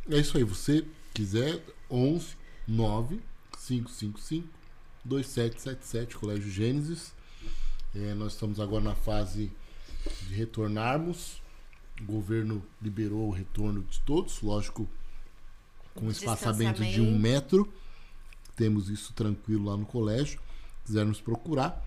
É 0.09 0.19
isso 0.19 0.37
aí, 0.37 0.45
você 0.45 0.87
quiser 1.13 1.61
11 1.91 2.37
9 2.67 3.21
555 3.67 4.49
2777 5.05 6.17
Colégio 6.17 6.51
Gênesis 6.51 7.13
é, 7.95 8.13
nós 8.15 8.33
estamos 8.33 8.59
agora 8.59 8.83
na 8.83 8.95
fase 8.97 9.53
de 10.27 10.35
retornarmos. 10.35 11.41
O 12.01 12.05
governo 12.05 12.65
liberou 12.83 13.29
o 13.29 13.31
retorno 13.31 13.85
de 13.85 14.01
todos, 14.01 14.43
lógico, 14.43 14.89
com 15.95 16.11
espaçamento 16.11 16.85
de 16.85 17.01
um 17.01 17.17
metro. 17.17 17.73
Temos 18.57 18.89
isso 18.89 19.13
tranquilo 19.13 19.67
lá 19.67 19.77
no 19.77 19.87
colégio. 19.87 20.41
Quiser 20.85 21.07
nos 21.07 21.21
procurar, 21.21 21.87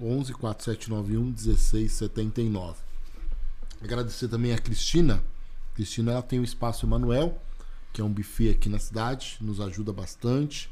11 0.00 0.32
4791 0.34 1.24
1679. 1.24 2.78
Agradecer 3.82 4.28
também 4.28 4.52
a 4.52 4.58
Cristina. 4.58 5.24
Cristina 5.74 6.12
ela 6.12 6.22
tem 6.22 6.38
o 6.38 6.44
Espaço 6.44 6.86
Emanuel, 6.86 7.42
que 7.92 8.00
é 8.00 8.04
um 8.04 8.12
buffet 8.12 8.50
aqui 8.50 8.68
na 8.68 8.78
cidade, 8.78 9.38
nos 9.40 9.60
ajuda 9.60 9.92
bastante. 9.92 10.70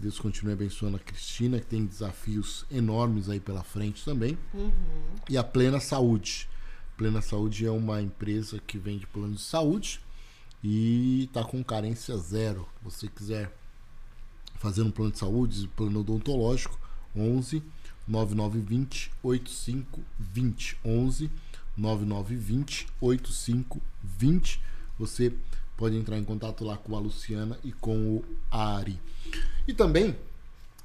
Deus 0.00 0.18
continue 0.18 0.54
abençoando 0.54 0.96
a 0.96 1.00
Cristina, 1.00 1.60
que 1.60 1.66
tem 1.66 1.84
desafios 1.84 2.64
enormes 2.70 3.28
aí 3.28 3.38
pela 3.38 3.62
frente 3.62 4.02
também. 4.02 4.38
Uhum. 4.54 4.70
E 5.28 5.36
a 5.36 5.44
Plena 5.44 5.78
Saúde. 5.78 6.48
Plena 6.96 7.20
Saúde 7.20 7.66
é 7.66 7.70
uma 7.70 8.00
empresa 8.00 8.58
que 8.66 8.78
vende 8.78 9.06
plano 9.06 9.34
de 9.34 9.42
saúde 9.42 10.00
e 10.64 11.24
está 11.24 11.44
com 11.44 11.62
carência 11.62 12.16
zero. 12.16 12.66
Se 12.78 12.84
você 12.84 13.08
quiser 13.08 13.54
fazer 14.56 14.82
um 14.82 14.90
plano 14.90 15.12
de 15.12 15.18
saúde, 15.18 15.68
plano 15.76 16.00
odontológico, 16.00 16.78
11 17.14 17.62
9920 18.08 19.12
8520. 19.22 20.78
11 20.82 21.30
9920 21.76 22.86
8520. 23.00 24.60
Você 24.98 25.34
pode 25.80 25.96
entrar 25.96 26.18
em 26.18 26.24
contato 26.24 26.62
lá 26.62 26.76
com 26.76 26.94
a 26.94 27.00
Luciana 27.00 27.58
e 27.64 27.72
com 27.72 28.16
o 28.16 28.24
Ari. 28.50 29.00
E 29.66 29.72
também, 29.72 30.14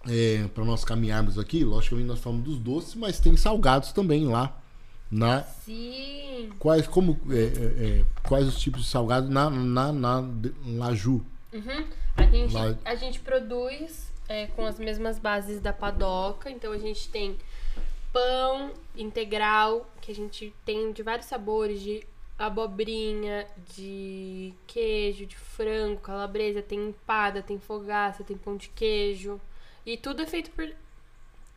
é, 0.08 0.48
para 0.56 0.64
nós 0.64 0.86
caminharmos 0.86 1.38
aqui, 1.38 1.66
logicamente 1.66 2.08
nós 2.08 2.20
falamos 2.20 2.46
dos 2.46 2.58
doces, 2.58 2.96
mas 2.96 3.20
tem 3.20 3.36
salgados 3.36 3.92
também 3.92 4.26
lá 4.26 4.58
na 5.12 5.44
Sim. 5.44 6.50
quais 6.58 6.88
como 6.88 7.20
é, 7.30 7.36
é, 7.36 8.00
é 8.00 8.06
quais 8.28 8.48
os 8.48 8.58
tipos 8.58 8.82
de 8.82 8.88
salgados 8.88 9.30
na 9.30 9.52
na, 9.52 9.92
na 9.92 10.24
Laju 10.66 11.24
uhum. 11.54 11.86
a 12.18 12.24
gente 12.24 12.54
La... 12.54 12.76
a 12.84 12.96
gente 12.96 13.20
produz 13.20 14.12
é, 14.28 14.48
com 14.48 14.66
as 14.66 14.80
mesmas 14.80 15.20
bases 15.20 15.62
da 15.62 15.72
padoca 15.72 16.50
então 16.50 16.72
a 16.72 16.80
gente 16.80 17.08
tem 17.10 17.38
pão 18.12 18.72
integral 18.98 19.88
que 20.02 20.12
a 20.12 20.16
gente 20.16 20.52
tem 20.66 20.92
de 20.92 21.04
vários 21.04 21.28
sabores 21.28 21.82
de 21.82 22.04
abobrinha, 22.38 23.48
de 23.74 24.54
queijo, 24.68 25.26
de 25.26 25.38
frango, 25.38 26.02
calabresa, 26.02 26.62
tem 26.62 26.90
empada, 26.90 27.42
tem 27.42 27.60
fogaça, 27.60 28.24
tem 28.24 28.38
pão 28.38 28.58
de 28.58 28.70
queijo. 28.70 29.40
E 29.86 29.98
tudo 29.98 30.22
é 30.22 30.26
feito 30.26 30.52
por. 30.52 30.68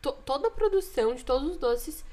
To, 0.01 0.13
toda 0.25 0.47
a 0.47 0.51
produção 0.51 1.13
de 1.13 1.25
todos 1.25 1.49
os 1.49 1.57
doces 1.57 2.05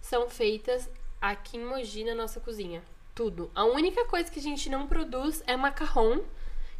são 0.00 0.28
feitas 0.28 0.90
aqui 1.20 1.56
em 1.56 1.64
Mogi, 1.64 2.04
na 2.04 2.14
nossa 2.14 2.38
cozinha. 2.38 2.82
Tudo. 3.14 3.50
A 3.54 3.64
única 3.64 4.04
coisa 4.04 4.30
que 4.30 4.38
a 4.38 4.42
gente 4.42 4.68
não 4.68 4.86
produz 4.86 5.42
é 5.46 5.56
macarrão, 5.56 6.22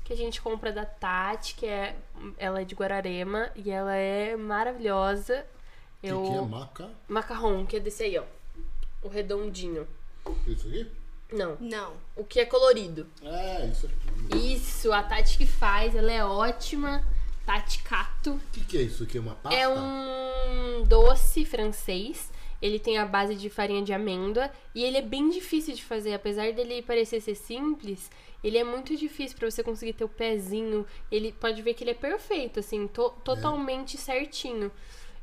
que 0.05 0.13
a 0.13 0.17
gente 0.17 0.41
compra 0.43 0.71
da 0.73 0.85
Tati, 0.85 1.55
que 1.55 1.67
é. 1.67 1.97
Ela 2.37 2.61
é 2.61 2.65
de 2.65 2.75
Guararema 2.75 3.51
e 3.55 3.71
ela 3.71 3.95
é 3.95 4.37
maravilhosa. 4.37 5.47
Eu... 6.03 6.23
Que, 6.23 6.31
que 6.31 6.37
é 6.37 6.41
maca? 6.43 6.91
Macarrão, 7.09 7.65
que 7.65 7.77
é 7.77 7.81
desse 7.81 8.03
aí, 8.03 8.19
ó. 8.19 8.25
O 9.03 9.09
redondinho. 9.09 9.89
Isso 10.47 10.69
aqui? 10.69 11.00
Não. 11.33 11.57
Não. 11.61 11.93
O 12.17 12.25
que 12.25 12.41
é 12.41 12.45
colorido. 12.45 13.07
É, 13.23 13.67
isso 13.67 13.87
aqui. 13.87 14.55
Isso, 14.55 14.93
a 14.93 15.03
Tati 15.03 15.39
que 15.39 15.47
faz, 15.47 15.95
ela 15.95 16.13
é 16.13 16.25
ótima. 16.25 17.05
Tati 17.47 17.83
Cato. 17.83 18.33
O 18.33 18.41
que, 18.53 18.65
que 18.65 18.79
é 18.79 18.83
isso 18.83 19.03
aqui? 19.03 19.19
É 19.19 19.21
uma 19.21 19.35
pasta? 19.35 19.59
É 19.59 19.69
um 19.69 20.85
doce 20.85 21.45
francês. 21.45 22.31
Ele 22.61 22.79
tem 22.79 22.99
a 22.99 23.07
base 23.07 23.35
de 23.35 23.49
farinha 23.49 23.83
de 23.83 23.93
amêndoa 23.93 24.51
e 24.75 24.85
ele 24.85 24.99
é 24.99 25.03
bem 25.03 25.31
difícil 25.31 25.75
de 25.75 25.83
fazer, 25.83 26.13
apesar 26.13 26.53
dele 26.53 26.83
parecer 26.83 27.21
ser 27.23 27.35
simples, 27.35 28.11
ele 28.43 28.59
é 28.59 28.65
muito 28.65 28.97
difícil 28.97 29.37
para 29.37 29.51
você 29.51 29.63
conseguir 29.63 29.93
ter 29.93 30.05
o 30.05 30.09
pezinho. 30.09 30.87
Ele 31.11 31.33
pode 31.33 31.61
ver 31.63 31.75
que 31.75 31.85
ele 31.85 31.91
é 31.91 31.95
perfeito, 31.95 32.61
assim, 32.61 32.87
to 32.87 33.11
totalmente 33.25 33.97
é. 33.97 34.01
certinho. 34.01 34.71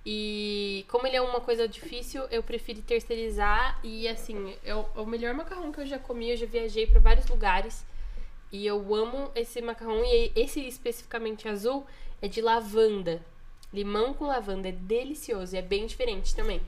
E 0.09 0.85
como 0.88 1.05
ele 1.05 1.17
é 1.17 1.21
uma 1.21 1.41
coisa 1.41 1.67
difícil, 1.67 2.23
eu 2.31 2.41
prefiro 2.41 2.81
terceirizar. 2.81 3.77
E 3.84 4.07
assim, 4.07 4.55
é 4.63 4.73
o, 4.73 4.85
é 4.95 5.05
melhor 5.05 5.34
macarrão 5.34 5.69
que 5.69 5.81
eu 5.81 5.85
já 5.85 5.99
comi. 5.99 6.29
Eu 6.29 6.38
já 6.38 6.45
viajei 6.45 6.88
para 6.88 7.01
vários 7.01 7.27
lugares. 7.27 7.85
E 8.49 8.65
eu 8.65 8.95
amo 8.95 9.29
esse 9.35 9.61
macarrão. 9.61 10.01
E 10.05 10.31
esse 10.34 10.65
especificamente 10.65 11.49
azul 11.49 11.85
é 12.21 12.29
de 12.29 12.39
lavanda. 12.39 13.21
Limão 13.73 14.13
com 14.13 14.27
lavanda. 14.27 14.69
É 14.69 14.71
delicioso. 14.71 15.53
E 15.53 15.59
é 15.59 15.61
bem 15.61 15.85
diferente 15.85 16.34
também. 16.34 16.61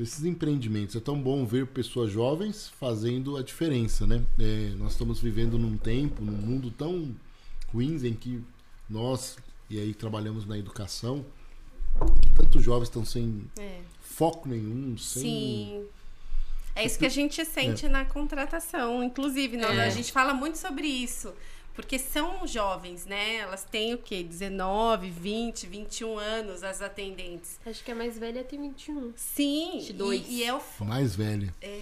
esses 0.00 0.24
empreendimentos. 0.24 0.94
É 0.94 1.00
tão 1.00 1.20
bom 1.20 1.44
ver 1.44 1.66
pessoas 1.66 2.12
jovens 2.12 2.72
fazendo 2.78 3.36
a 3.36 3.42
diferença, 3.42 4.06
né? 4.06 4.22
É, 4.38 4.72
nós 4.78 4.92
estamos 4.92 5.20
vivendo 5.20 5.58
num 5.58 5.76
tempo, 5.76 6.24
num 6.24 6.32
mundo 6.32 6.70
tão 6.70 7.12
ruim 7.72 7.96
em 8.06 8.14
que 8.14 8.40
nós, 8.88 9.36
e 9.68 9.78
aí 9.78 9.94
trabalhamos 9.94 10.46
na 10.46 10.58
educação, 10.58 11.24
tantos 12.36 12.62
jovens 12.62 12.88
estão 12.88 13.04
sem 13.04 13.44
é. 13.58 13.80
foco 14.00 14.48
nenhum, 14.48 14.96
sem... 14.96 15.22
Sim. 15.22 15.86
É 16.76 16.84
isso 16.84 16.98
que 16.98 17.06
a 17.06 17.10
gente 17.10 17.44
sente 17.44 17.86
é. 17.86 17.88
na 17.88 18.04
contratação, 18.04 19.02
inclusive, 19.02 19.56
né? 19.56 19.76
É. 19.76 19.84
A 19.84 19.90
gente 19.90 20.10
fala 20.10 20.34
muito 20.34 20.58
sobre 20.58 20.86
isso. 20.86 21.32
Porque 21.74 21.98
são 21.98 22.46
jovens, 22.46 23.04
né? 23.04 23.36
Elas 23.36 23.64
têm 23.64 23.94
o 23.94 23.98
quê? 23.98 24.22
19, 24.22 25.10
20, 25.10 25.66
21 25.66 26.18
anos, 26.18 26.62
as 26.62 26.80
atendentes. 26.80 27.58
Acho 27.66 27.82
que 27.82 27.90
a 27.90 27.94
mais 27.94 28.16
velha 28.16 28.44
tem 28.44 28.60
21. 28.60 29.12
Sim. 29.16 29.72
22. 29.78 30.24
E, 30.28 30.32
e 30.32 30.44
é 30.44 30.54
o... 30.54 30.60
Mais 30.80 31.16
velha. 31.16 31.52
É. 31.60 31.80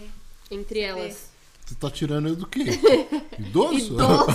Entre 0.51 0.81
elas. 0.81 1.32
Você 1.73 1.79
tá 1.79 1.91
tirando 1.91 2.29
eu 2.29 2.37
do 2.37 2.47
quê? 2.47 2.65
Idoso? 3.39 3.95
Idoso. 3.95 4.27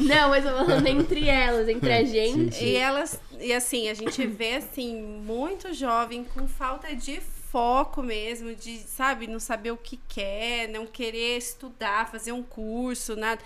Não, 0.00 0.28
mas 0.28 0.44
eu 0.44 0.52
falando 0.52 0.86
entre 0.86 1.26
elas, 1.26 1.68
entre 1.68 1.90
a 1.90 2.04
gente. 2.04 2.54
Sim, 2.54 2.60
sim. 2.60 2.64
E 2.66 2.76
elas, 2.76 3.18
e 3.40 3.52
assim, 3.52 3.88
a 3.88 3.94
gente 3.94 4.26
vê 4.26 4.56
assim, 4.56 5.00
muito 5.00 5.72
jovem 5.72 6.24
com 6.24 6.46
falta 6.46 6.94
de 6.94 7.18
foco 7.50 8.02
mesmo, 8.02 8.54
de, 8.54 8.76
sabe, 8.78 9.26
não 9.26 9.40
saber 9.40 9.70
o 9.70 9.76
que 9.76 9.98
quer, 10.06 10.68
não 10.68 10.86
querer 10.86 11.38
estudar, 11.38 12.10
fazer 12.10 12.32
um 12.32 12.42
curso, 12.42 13.16
nada 13.16 13.40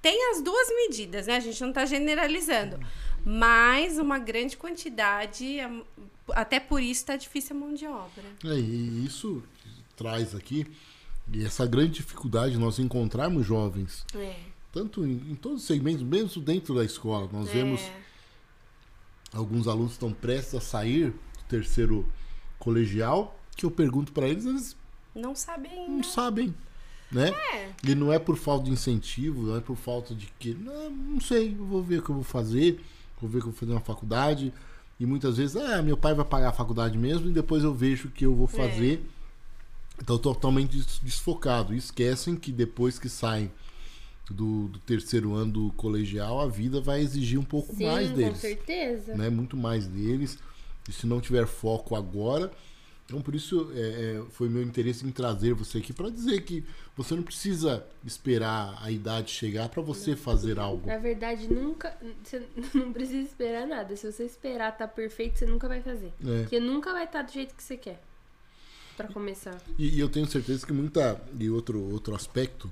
tem 0.00 0.32
as 0.32 0.42
duas 0.42 0.68
medidas, 0.68 1.28
né? 1.28 1.36
A 1.36 1.40
gente 1.40 1.60
não 1.60 1.68
está 1.68 1.86
generalizando. 1.86 2.80
Mas 3.24 3.96
uma 3.98 4.18
grande 4.18 4.56
quantidade, 4.56 5.58
até 6.30 6.58
por 6.58 6.82
isso 6.82 7.02
está 7.02 7.14
difícil 7.14 7.54
a 7.54 7.58
mão 7.60 7.72
de 7.72 7.86
obra. 7.86 8.24
É, 8.44 8.58
e 8.58 9.06
isso 9.06 9.44
traz 9.96 10.34
aqui 10.34 10.66
e 11.32 11.44
essa 11.44 11.66
grande 11.66 11.92
dificuldade 11.92 12.52
de 12.52 12.58
nós 12.58 12.78
encontrarmos 12.78 13.46
jovens. 13.46 14.04
É. 14.14 14.36
Tanto 14.72 15.04
em, 15.04 15.12
em, 15.30 15.34
todos 15.34 15.62
os 15.62 15.66
segmentos, 15.66 16.02
mesmo 16.02 16.42
dentro 16.42 16.74
da 16.74 16.84
escola. 16.84 17.28
Nós 17.32 17.48
é. 17.48 17.52
vemos 17.52 17.80
alguns 19.32 19.66
alunos 19.66 19.92
estão 19.92 20.12
prestes 20.12 20.54
a 20.54 20.60
sair 20.60 21.10
do 21.10 21.44
terceiro 21.48 22.06
colegial, 22.58 23.38
que 23.56 23.64
eu 23.64 23.70
pergunto 23.70 24.12
para 24.12 24.28
eles, 24.28 24.44
eles 24.44 24.76
não 25.14 25.34
sabem. 25.34 25.88
Não 25.88 26.02
sabem 26.02 26.54
né? 27.12 27.28
É. 27.28 27.70
E 27.84 27.94
não 27.94 28.12
é 28.12 28.18
por 28.18 28.36
falta 28.36 28.64
de 28.64 28.70
incentivo, 28.70 29.42
não 29.42 29.56
é 29.56 29.60
por 29.60 29.76
falta 29.76 30.14
de 30.14 30.26
que. 30.38 30.54
Não, 30.54 30.90
não 30.90 31.20
sei, 31.20 31.54
eu 31.58 31.66
vou 31.66 31.82
ver 31.82 31.98
o 31.98 32.02
que 32.02 32.10
eu 32.10 32.14
vou 32.14 32.24
fazer, 32.24 32.82
vou 33.20 33.28
ver 33.28 33.38
o 33.38 33.40
que 33.42 33.48
eu 33.48 33.52
vou 33.52 33.60
fazer 33.60 33.74
na 33.74 33.80
faculdade. 33.80 34.52
E 34.98 35.04
muitas 35.04 35.36
vezes, 35.36 35.56
ah, 35.56 35.82
meu 35.82 35.96
pai 35.96 36.14
vai 36.14 36.24
pagar 36.24 36.48
a 36.48 36.52
faculdade 36.52 36.96
mesmo 36.96 37.28
e 37.28 37.32
depois 37.32 37.62
eu 37.64 37.74
vejo 37.74 38.08
o 38.08 38.10
que 38.10 38.24
eu 38.24 38.34
vou 38.34 38.46
é. 38.46 38.56
fazer. 38.56 38.94
É. 38.94 39.21
Então 40.02 40.18
totalmente 40.18 40.76
desfocado. 41.00 41.72
E 41.72 41.78
esquecem 41.78 42.34
que 42.34 42.50
depois 42.50 42.98
que 42.98 43.08
saem 43.08 43.50
do, 44.28 44.68
do, 44.68 44.78
terceiro 44.80 45.32
ano 45.34 45.52
do 45.52 45.72
colegial, 45.72 46.40
a 46.40 46.48
vida 46.48 46.80
vai 46.80 47.00
exigir 47.00 47.38
um 47.38 47.44
pouco 47.44 47.74
Sim, 47.74 47.86
mais 47.86 48.10
deles. 48.10 48.34
Com 48.34 48.40
certeza. 48.40 49.14
Né? 49.14 49.30
Muito 49.30 49.56
mais 49.56 49.86
deles. 49.86 50.38
E 50.88 50.92
se 50.92 51.06
não 51.06 51.20
tiver 51.20 51.46
foco 51.46 51.94
agora, 51.94 52.50
então, 53.04 53.20
por 53.20 53.34
isso 53.34 53.70
é, 53.74 53.80
é, 53.80 54.22
foi 54.30 54.48
meu 54.48 54.62
interesse 54.62 55.06
em 55.06 55.10
trazer 55.10 55.52
você 55.52 55.78
aqui 55.78 55.92
para 55.92 56.08
dizer 56.08 56.40
que 56.42 56.64
você 56.96 57.14
não 57.14 57.22
precisa 57.22 57.84
esperar 58.04 58.78
a 58.82 58.90
idade 58.90 59.30
chegar 59.30 59.68
para 59.68 59.82
você 59.82 60.16
fazer 60.16 60.58
algo. 60.58 60.86
Na 60.86 60.98
verdade, 60.98 61.46
nunca. 61.46 61.96
Você 62.24 62.42
não 62.74 62.92
precisa 62.92 63.28
esperar 63.28 63.66
nada. 63.66 63.94
Se 63.96 64.10
você 64.10 64.24
esperar 64.24 64.76
tá 64.76 64.88
perfeito, 64.88 65.38
você 65.38 65.46
nunca 65.46 65.68
vai 65.68 65.82
fazer. 65.82 66.12
É. 66.26 66.40
Porque 66.40 66.58
nunca 66.58 66.92
vai 66.92 67.04
estar 67.04 67.20
tá 67.20 67.26
do 67.26 67.32
jeito 67.32 67.54
que 67.54 67.62
você 67.62 67.76
quer. 67.76 68.00
Para 68.96 69.08
começar. 69.08 69.56
E, 69.78 69.96
e, 69.96 70.00
eu 70.00 70.08
tenho 70.08 70.26
certeza 70.26 70.66
que 70.66 70.72
muita. 70.72 71.20
E 71.38 71.50
outro, 71.50 71.80
outro 71.92 72.14
aspecto, 72.14 72.70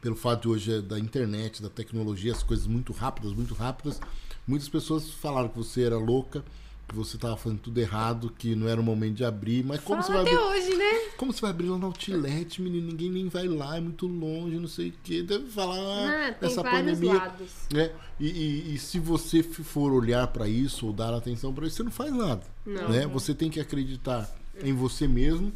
pelo 0.00 0.16
fato 0.16 0.42
de 0.42 0.48
hoje 0.48 0.74
é 0.74 0.80
da 0.80 0.98
internet, 0.98 1.62
da 1.62 1.70
tecnologia, 1.70 2.32
as 2.32 2.42
coisas 2.42 2.66
muito 2.66 2.92
rápidas, 2.92 3.32
muito 3.32 3.54
rápidas, 3.54 4.00
muitas 4.46 4.68
pessoas 4.68 5.10
falaram 5.10 5.48
que 5.48 5.56
você 5.56 5.82
era 5.82 5.98
louca 5.98 6.44
que 6.88 6.94
você 6.94 7.16
estava 7.16 7.36
fazendo 7.36 7.60
tudo 7.60 7.78
errado, 7.78 8.32
que 8.36 8.56
não 8.56 8.66
era 8.66 8.80
o 8.80 8.84
momento 8.84 9.16
de 9.16 9.24
abrir, 9.24 9.62
mas 9.62 9.80
como 9.82 10.02
Fala 10.02 10.24
você 10.24 10.24
vai 10.24 10.34
abrir, 10.34 10.46
hoje, 10.48 10.76
né? 10.76 11.10
Como 11.18 11.32
você 11.32 11.40
vai 11.42 11.50
abrir 11.50 11.68
lá 11.68 11.76
no 11.76 11.86
Outlet, 11.86 12.62
menino, 12.62 12.86
ninguém 12.86 13.10
nem 13.10 13.28
vai 13.28 13.46
lá, 13.46 13.76
é 13.76 13.80
muito 13.80 14.06
longe, 14.06 14.58
não 14.58 14.66
sei 14.66 14.88
o 14.88 14.94
quê. 15.04 15.22
Deve 15.22 15.50
falar 15.50 15.76
ah, 15.76 16.30
dessa 16.30 16.64
pandemia. 16.64 17.12
Lados. 17.12 17.50
Né? 17.70 17.92
E, 18.18 18.26
e, 18.26 18.74
e, 18.74 18.78
se 18.78 18.98
você 18.98 19.42
for 19.42 19.92
olhar 19.92 20.26
para 20.28 20.48
isso 20.48 20.86
ou 20.86 20.92
dar 20.92 21.12
atenção 21.12 21.52
para 21.52 21.66
isso, 21.66 21.76
você 21.76 21.82
não 21.82 21.90
faz 21.90 22.10
nada. 22.10 22.42
Não, 22.64 22.88
né? 22.88 23.02
Não. 23.02 23.10
Você 23.10 23.34
tem 23.34 23.50
que 23.50 23.60
acreditar 23.60 24.34
em 24.62 24.72
você 24.72 25.06
mesmo, 25.06 25.52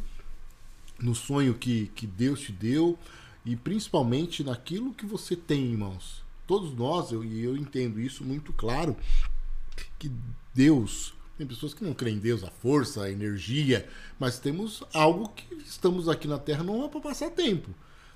no 0.99 1.13
sonho 1.13 1.53
que, 1.53 1.87
que 1.95 2.07
Deus 2.07 2.41
te 2.41 2.51
deu 2.51 2.97
e 3.45 3.55
principalmente 3.55 4.43
naquilo 4.43 4.93
que 4.93 5.05
você 5.05 5.35
tem 5.35 5.71
em 5.71 5.77
mãos. 5.77 6.23
Todos 6.47 6.73
nós, 6.73 7.11
eu, 7.11 7.23
e 7.23 7.43
eu 7.43 7.55
entendo 7.55 7.99
isso 7.99 8.23
muito 8.23 8.53
claro, 8.53 8.95
que 9.97 10.11
Deus 10.53 11.13
tem 11.37 11.47
pessoas 11.47 11.73
que 11.73 11.83
não 11.83 11.93
creem 11.93 12.17
em 12.17 12.19
Deus, 12.19 12.43
a 12.43 12.49
força, 12.49 13.03
a 13.03 13.11
energia, 13.11 13.87
mas 14.19 14.39
temos 14.39 14.83
algo 14.93 15.29
que 15.29 15.55
estamos 15.65 16.07
aqui 16.07 16.27
na 16.27 16.37
Terra 16.37 16.63
não 16.63 16.85
é 16.85 16.87
para 16.87 16.99
passar 16.99 17.31
tempo, 17.31 17.69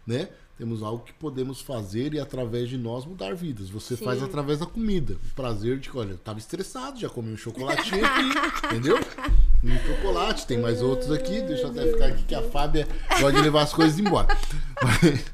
né? 0.05 0.29
Temos 0.57 0.81
algo 0.81 1.03
que 1.03 1.13
podemos 1.13 1.61
fazer 1.61 2.13
e 2.13 2.19
através 2.19 2.67
de 2.67 2.77
nós 2.77 3.05
mudar 3.05 3.35
vidas. 3.35 3.69
Você 3.69 3.95
Sim. 3.95 4.03
faz 4.03 4.23
através 4.23 4.59
da 4.59 4.65
comida. 4.65 5.13
O 5.13 5.35
prazer 5.35 5.79
de, 5.79 5.89
olha, 5.93 6.11
eu 6.11 6.17
tava 6.17 6.39
estressado, 6.39 6.99
já 6.99 7.09
comi 7.09 7.31
um 7.31 7.37
chocolatinho 7.37 8.03
aqui, 8.03 8.23
entendeu? 8.65 8.97
Um 9.67 9.77
chocolate, 9.85 10.47
tem 10.47 10.57
mais 10.57 10.81
outros 10.81 11.11
aqui. 11.11 11.41
Deixa 11.41 11.63
eu 11.63 11.71
até 11.71 11.85
ficar 11.87 12.05
aqui 12.07 12.23
que 12.23 12.35
a 12.35 12.41
Fábia 12.41 12.87
pode 13.19 13.39
levar 13.41 13.63
as 13.63 13.73
coisas 13.73 13.99
embora. 13.99 14.27
Mas, 14.81 15.25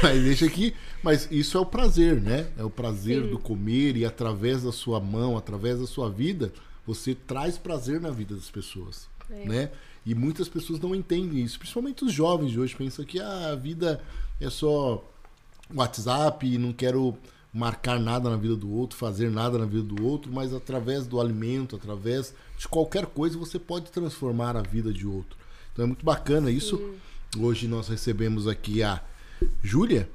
mas 0.00 0.22
deixa 0.22 0.46
aqui. 0.46 0.74
Mas 1.02 1.28
isso 1.30 1.58
é 1.58 1.60
o 1.60 1.66
prazer, 1.66 2.20
né? 2.20 2.46
É 2.56 2.62
o 2.62 2.70
prazer 2.70 3.22
Sim. 3.22 3.30
do 3.30 3.38
comer 3.38 3.96
e 3.96 4.04
através 4.04 4.62
da 4.62 4.70
sua 4.70 5.00
mão, 5.00 5.36
através 5.36 5.80
da 5.80 5.86
sua 5.86 6.08
vida, 6.08 6.52
você 6.86 7.14
traz 7.14 7.58
prazer 7.58 8.00
na 8.00 8.10
vida 8.10 8.34
das 8.34 8.48
pessoas, 8.48 9.08
é. 9.28 9.44
né? 9.44 9.70
E 10.06 10.14
muitas 10.14 10.48
pessoas 10.48 10.80
não 10.80 10.94
entendem 10.94 11.42
isso, 11.42 11.58
principalmente 11.58 12.04
os 12.04 12.12
jovens 12.12 12.50
de 12.50 12.60
hoje 12.60 12.74
pensam 12.74 13.04
que 13.04 13.20
ah, 13.20 13.50
a 13.52 13.56
vida 13.56 14.00
é 14.40 14.50
só 14.50 15.04
WhatsApp 15.74 16.46
e 16.46 16.58
não 16.58 16.72
quero 16.72 17.16
marcar 17.52 18.00
nada 18.00 18.30
na 18.30 18.36
vida 18.36 18.56
do 18.56 18.72
outro, 18.72 18.96
fazer 18.96 19.30
nada 19.30 19.58
na 19.58 19.66
vida 19.66 19.82
do 19.82 20.04
outro, 20.04 20.32
mas 20.32 20.54
através 20.54 21.06
do 21.06 21.20
alimento, 21.20 21.76
através 21.76 22.34
de 22.62 22.68
qualquer 22.68 23.06
coisa 23.06 23.36
você 23.36 23.58
pode 23.58 23.90
transformar 23.90 24.56
a 24.56 24.62
vida 24.62 24.92
de 24.92 25.04
outro. 25.04 25.36
Então 25.72 25.84
é 25.84 25.86
muito 25.88 26.04
bacana 26.04 26.48
isso. 26.48 26.76
Sim. 26.76 27.42
Hoje 27.42 27.66
nós 27.66 27.88
recebemos 27.88 28.46
aqui 28.46 28.84
a 28.84 29.02
Júlia, 29.60 30.08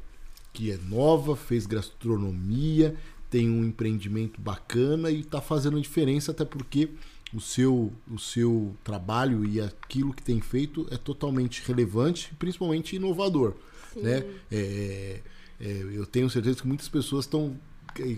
que 0.53 0.72
é 0.72 0.78
nova, 0.78 1.36
fez 1.36 1.65
gastronomia, 1.65 2.95
tem 3.30 3.49
um 3.49 3.65
empreendimento 3.65 4.40
bacana 4.40 5.11
e 5.11 5.19
está 5.19 5.41
fazendo 5.41 5.76
a 5.76 5.82
diferença, 5.82 6.32
até 6.32 6.45
porque 6.45 6.91
o 7.34 7.41
seu, 7.41 7.91
o 8.10 8.18
seu 8.18 8.74
trabalho 8.82 9.44
e 9.44 9.60
aquilo 9.60 10.14
que 10.14 10.24
tem 10.24 10.40
feito 10.40 10.88
é 10.90 10.95
totalmente 10.95 11.61
relevante, 11.68 12.34
principalmente 12.40 12.95
inovador. 12.95 13.56
Né? 13.94 14.24
É, 14.49 15.19
é, 15.60 15.68
eu 15.91 16.06
tenho 16.06 16.30
certeza 16.30 16.61
que 16.61 16.68
muitas 16.68 16.88
pessoas 16.88 17.26
estão 17.26 17.60
é, 17.99 18.18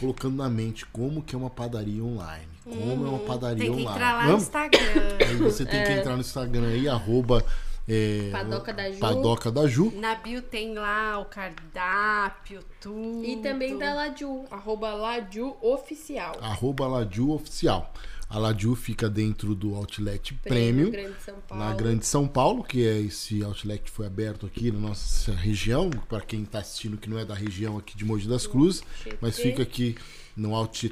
colocando 0.00 0.34
na 0.34 0.48
mente 0.48 0.84
como 0.86 1.22
que 1.22 1.36
é 1.36 1.38
uma 1.38 1.50
padaria 1.50 2.02
online. 2.02 2.57
Como 2.68 3.06
é 3.06 3.08
uma 3.08 3.18
padaria 3.20 3.72
online. 3.72 3.76
Tem 3.76 3.86
que 3.86 3.92
entrar 3.92 4.12
lá 4.12 4.26
no 4.26 4.36
Instagram. 4.36 5.18
Aí 5.28 5.36
você 5.36 5.64
tem 5.64 5.84
que 5.84 5.90
é. 5.90 5.98
entrar 5.98 6.14
no 6.14 6.20
Instagram 6.20 6.68
aí, 6.68 6.88
arroba 6.88 7.44
é, 7.88 8.28
Padoca 8.30 8.72
da 8.74 8.90
Ju. 8.90 8.98
Padoca 8.98 9.50
da 9.50 9.66
Ju. 9.66 9.92
Na 9.96 10.14
bio 10.16 10.42
tem 10.42 10.74
lá 10.74 11.18
o 11.18 11.24
cardápio, 11.24 12.62
tudo. 12.78 13.24
E 13.24 13.36
também 13.38 13.78
da 13.78 13.94
Laju, 13.94 14.44
arroba 14.50 14.92
Laju 14.92 15.56
Oficial. 15.62 16.36
Arroba 16.42 16.86
Laju 16.86 17.30
Oficial. 17.32 17.90
A 18.28 18.38
Laju 18.38 18.74
fica 18.74 19.08
dentro 19.08 19.54
do 19.54 19.74
Outlet 19.74 20.34
Premium, 20.34 20.90
Grande 20.90 21.16
na 21.50 21.72
Grande 21.72 22.04
São 22.04 22.28
Paulo, 22.28 22.62
que 22.62 22.86
é 22.86 23.00
esse 23.00 23.42
outlet 23.42 23.82
que 23.82 23.90
foi 23.90 24.06
aberto 24.06 24.44
aqui 24.44 24.70
na 24.70 24.78
nossa 24.78 25.32
região, 25.32 25.88
para 25.88 26.20
quem 26.20 26.42
está 26.42 26.58
assistindo 26.58 26.98
que 26.98 27.08
não 27.08 27.18
é 27.18 27.24
da 27.24 27.32
região 27.32 27.78
aqui 27.78 27.96
de 27.96 28.04
Mogi 28.04 28.28
das 28.28 28.46
Cruzes, 28.46 28.82
mas 29.18 29.38
fica 29.38 29.62
aqui 29.62 29.96
no 30.36 30.54
Alt 30.54 30.84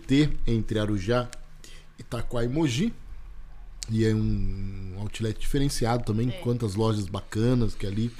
entre 0.46 0.78
Arujá, 0.78 1.28
Itaquá 1.98 2.44
e 2.44 2.48
Mogi. 2.48 2.92
E 3.90 4.04
é 4.04 4.12
um 4.14 4.94
outlet 4.98 5.38
diferenciado 5.38 6.04
também, 6.04 6.28
é. 6.28 6.32
quantas 6.32 6.74
lojas 6.74 7.06
bacanas 7.06 7.74
que 7.74 7.86
é 7.86 7.88
ali 7.88 8.10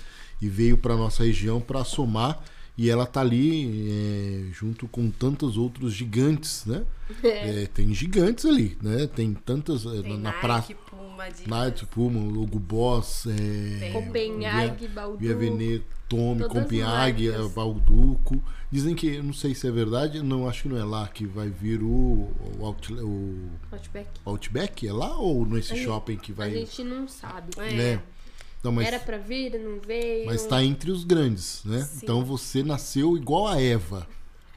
e 0.41 0.49
veio 0.49 0.77
para 0.77 0.95
nossa 0.97 1.25
região 1.25 1.61
para 1.61 1.83
somar 1.83 2.41
e 2.79 2.91
ela 2.91 3.07
tá 3.07 3.23
ali 3.23 3.91
é, 3.91 4.53
junto 4.53 4.87
com 4.87 5.11
tantos 5.11 5.57
outros 5.57 5.95
gigantes, 5.95 6.67
né? 6.67 6.85
É. 7.23 7.63
É, 7.63 7.67
tem 7.67 7.95
gigantes 7.95 8.45
ali, 8.45 8.77
né? 8.83 9.07
Tem 9.07 9.33
tantas 9.33 9.87
é, 9.87 10.03
tem 10.03 10.19
na 10.19 10.33
praça. 10.33 10.75
De 11.35 11.49
Nike, 11.49 11.87
Puma, 11.87 12.21
Hugo 12.21 12.59
Boss, 12.59 13.27
é, 13.27 13.91
Copenhague, 13.91 14.89
Balduco. 14.89 15.19
Via 15.19 15.35
Veneto, 15.35 15.85
Tome, 16.09 16.49
Copenhague, 16.49 17.31
Balduco. 17.55 18.43
Dizem 18.71 18.95
que, 18.95 19.23
não 19.23 19.33
sei 19.33 19.55
se 19.55 19.67
é 19.67 19.71
verdade, 19.71 20.23
não 20.23 20.49
acho 20.49 20.63
que 20.63 20.69
não 20.69 20.77
é 20.77 20.85
lá 20.85 21.07
que 21.09 21.25
vai 21.27 21.49
vir 21.49 21.83
o, 21.83 22.29
o, 22.59 22.65
out, 22.65 22.93
o 22.93 23.51
Outback. 23.73 24.09
Outback. 24.25 24.87
É 24.87 24.93
lá 24.93 25.17
ou 25.19 25.47
nesse 25.47 25.73
a 25.73 25.77
shopping 25.77 26.13
gente, 26.15 26.23
que 26.23 26.33
vai. 26.33 26.51
A 26.51 26.55
gente 26.55 26.85
não 26.85 27.09
sabe. 27.09 27.51
É. 27.59 27.73
Né? 27.73 28.03
Não, 28.63 28.73
mas, 28.73 28.87
Era 28.87 28.99
pra 28.99 29.19
vir, 29.19 29.59
não 29.59 29.79
veio. 29.81 30.27
Mas 30.27 30.45
tá 30.45 30.63
entre 30.63 30.91
os 30.91 31.05
grandes, 31.05 31.63
né? 31.65 31.83
Sim. 31.83 32.01
Então 32.03 32.25
você 32.25 32.63
nasceu 32.63 33.17
igual 33.17 33.47
a 33.47 33.61
Eva. 33.61 34.07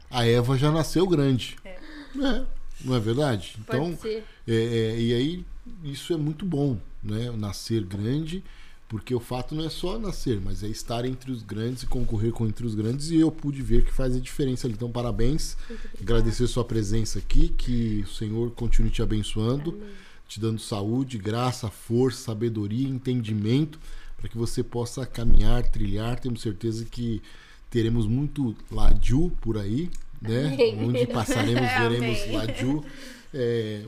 A 0.10 0.26
Eva 0.26 0.58
já 0.58 0.72
nasceu 0.72 1.08
grande. 1.08 1.56
É. 1.64 1.70
é 1.70 2.46
não 2.84 2.96
é 2.96 3.00
verdade? 3.00 3.58
Pode 3.66 3.78
então, 3.78 3.98
ser. 3.98 4.24
É, 4.48 4.54
é, 4.54 5.00
e 5.00 5.14
aí 5.14 5.46
isso 5.84 6.14
é 6.14 6.18
muito 6.18 6.46
bom, 6.46 6.78
né? 7.04 7.32
Nascer 7.32 7.84
grande, 7.84 8.44
porque 8.88 9.14
o 9.14 9.20
fato 9.20 9.54
não 9.54 9.66
é 9.66 9.70
só 9.70 10.00
nascer, 10.00 10.42
mas 10.42 10.64
é 10.64 10.68
estar 10.68 11.06
entre 11.06 11.32
os 11.32 11.44
grandes 11.44 11.84
e 11.84 11.86
concorrer 11.88 12.32
com 12.32 12.48
entre 12.48 12.66
os 12.66 12.74
grandes. 12.74 13.12
E 13.12 13.18
eu 13.18 13.32
pude 13.32 13.62
ver 13.62 13.86
que 13.86 13.94
faz 13.94 14.16
a 14.16 14.20
diferença 14.20 14.66
ali. 14.66 14.74
Então, 14.74 14.92
parabéns. 14.92 15.56
Agradecer 16.02 16.48
sua 16.48 16.66
presença 16.66 17.20
aqui, 17.20 17.50
que 17.50 18.04
o 18.06 18.10
Senhor 18.10 18.52
continue 18.52 18.90
te 18.90 19.02
abençoando, 19.02 19.72
Amém. 19.72 19.90
te 20.28 20.40
dando 20.40 20.60
saúde, 20.60 21.18
graça, 21.18 21.70
força, 21.70 22.24
sabedoria, 22.24 22.88
entendimento, 22.88 23.80
para 24.18 24.28
que 24.28 24.38
você 24.38 24.64
possa 24.64 25.06
caminhar, 25.06 25.64
trilhar. 25.70 26.20
Temos 26.20 26.42
certeza 26.42 26.84
que 26.84 27.22
teremos 27.70 28.08
muito 28.08 28.56
Ladiu 28.72 29.32
por 29.40 29.58
aí, 29.58 29.92
né? 30.20 30.48
Amém. 30.48 30.84
Onde 30.84 31.06
passaremos, 31.06 31.70
veremos 31.78 32.32
Ladiu. 32.32 32.84
É, 33.32 33.86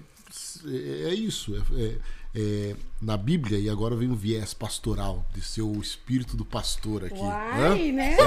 é 0.65 1.13
isso. 1.13 1.55
É, 1.55 1.83
é, 1.83 1.97
é, 2.33 2.75
na 3.01 3.17
Bíblia, 3.17 3.59
e 3.59 3.69
agora 3.69 3.95
vem 3.95 4.09
o 4.09 4.15
viés 4.15 4.53
pastoral, 4.53 5.25
de 5.33 5.41
ser 5.41 5.61
o 5.61 5.79
espírito 5.79 6.37
do 6.37 6.45
pastor 6.45 7.05
aqui. 7.05 7.19
Uai, 7.19 7.91
né? 7.91 8.15
né? 8.15 8.17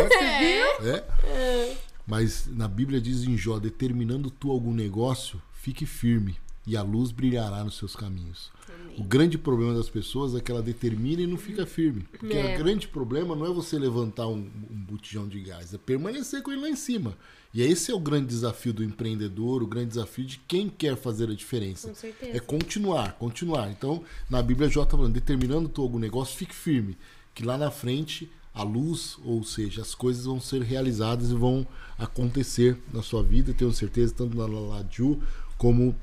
É. 0.83 1.05
é. 1.27 1.77
Mas 2.07 2.47
na 2.47 2.69
Bíblia 2.69 3.01
diz 3.01 3.25
em 3.25 3.37
Jó: 3.37 3.59
determinando 3.59 4.31
tu 4.31 4.51
algum 4.51 4.75
negócio, 4.75 5.41
fique 5.55 5.87
firme, 5.87 6.37
e 6.67 6.77
a 6.77 6.83
luz 6.83 7.11
brilhará 7.11 7.65
nos 7.65 7.79
seus 7.79 7.97
caminhos. 7.97 8.53
O 8.97 9.03
grande 9.03 9.37
problema 9.37 9.75
das 9.75 9.89
pessoas 9.89 10.37
é 10.37 10.41
que 10.41 10.53
ela 10.53 10.63
determina 10.63 11.23
e 11.23 11.27
não 11.27 11.37
fica 11.37 11.67
firme. 11.67 12.07
Porque 12.13 12.37
é. 12.37 12.55
o 12.55 12.59
grande 12.59 12.87
problema 12.87 13.35
não 13.35 13.47
é 13.47 13.53
você 13.53 13.77
levantar 13.77 14.29
um, 14.29 14.49
um 14.71 14.77
botijão 14.77 15.27
de 15.27 15.41
gás, 15.41 15.75
é 15.75 15.79
permanecer 15.79 16.43
com 16.43 16.53
ele 16.53 16.61
lá 16.61 16.69
em 16.69 16.77
cima. 16.77 17.17
E 17.55 17.63
esse 17.63 17.93
é 17.93 17.95
o 17.95 18.01
grande 18.01 18.27
desafio 18.27 18.73
do 18.73 18.83
empreendedor, 18.83 19.63
o 19.63 19.67
grande 19.67 19.91
desafio 19.91 20.25
de 20.25 20.39
quem 20.49 20.69
quer 20.69 20.97
fazer 20.97 21.31
a 21.31 21.35
diferença. 21.35 21.89
Com 21.89 21.95
certeza. 21.95 22.37
É 22.37 22.41
continuar, 22.41 23.13
continuar. 23.13 23.71
Então, 23.71 24.03
na 24.29 24.43
Bíblia, 24.43 24.69
Jó 24.69 24.83
está 24.83 24.97
falando, 24.97 25.15
determinando 25.15 25.71
algum 25.81 26.01
negócio, 26.01 26.37
fique 26.37 26.55
firme. 26.55 26.99
Que 27.33 27.45
lá 27.45 27.57
na 27.57 27.71
frente 27.71 28.29
a 28.53 28.65
luz, 28.65 29.19
ou 29.25 29.45
seja, 29.45 29.83
as 29.83 29.95
coisas 29.95 30.25
vão 30.25 30.41
ser 30.41 30.63
realizadas 30.63 31.31
e 31.31 31.35
vão 31.35 31.65
acontecer 31.97 32.77
na 32.93 33.03
sua 33.03 33.23
vida, 33.23 33.55
tenho 33.55 33.73
certeza, 33.73 34.15
tanto 34.17 34.37
na 34.37 34.47
Ladiu 34.47 35.23
como 35.57 35.95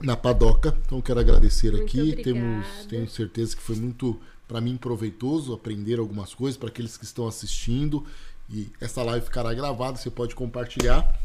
na 0.00 0.16
Padoca. 0.16 0.76
Então 0.84 1.00
quero 1.00 1.18
agradecer 1.18 1.72
muito 1.72 1.84
aqui. 1.84 2.00
Obrigada. 2.00 2.22
Temos, 2.22 2.66
tenho 2.88 3.08
certeza 3.08 3.56
que 3.56 3.62
foi 3.62 3.76
muito 3.76 4.20
para 4.46 4.60
mim 4.60 4.76
proveitoso 4.76 5.52
aprender 5.52 5.98
algumas 5.98 6.32
coisas 6.34 6.56
para 6.56 6.68
aqueles 6.68 6.96
que 6.96 7.04
estão 7.04 7.26
assistindo 7.26 8.04
e 8.48 8.70
essa 8.80 9.02
live 9.02 9.24
ficará 9.24 9.52
gravada, 9.52 9.96
você 9.96 10.10
pode 10.10 10.34
compartilhar. 10.34 11.18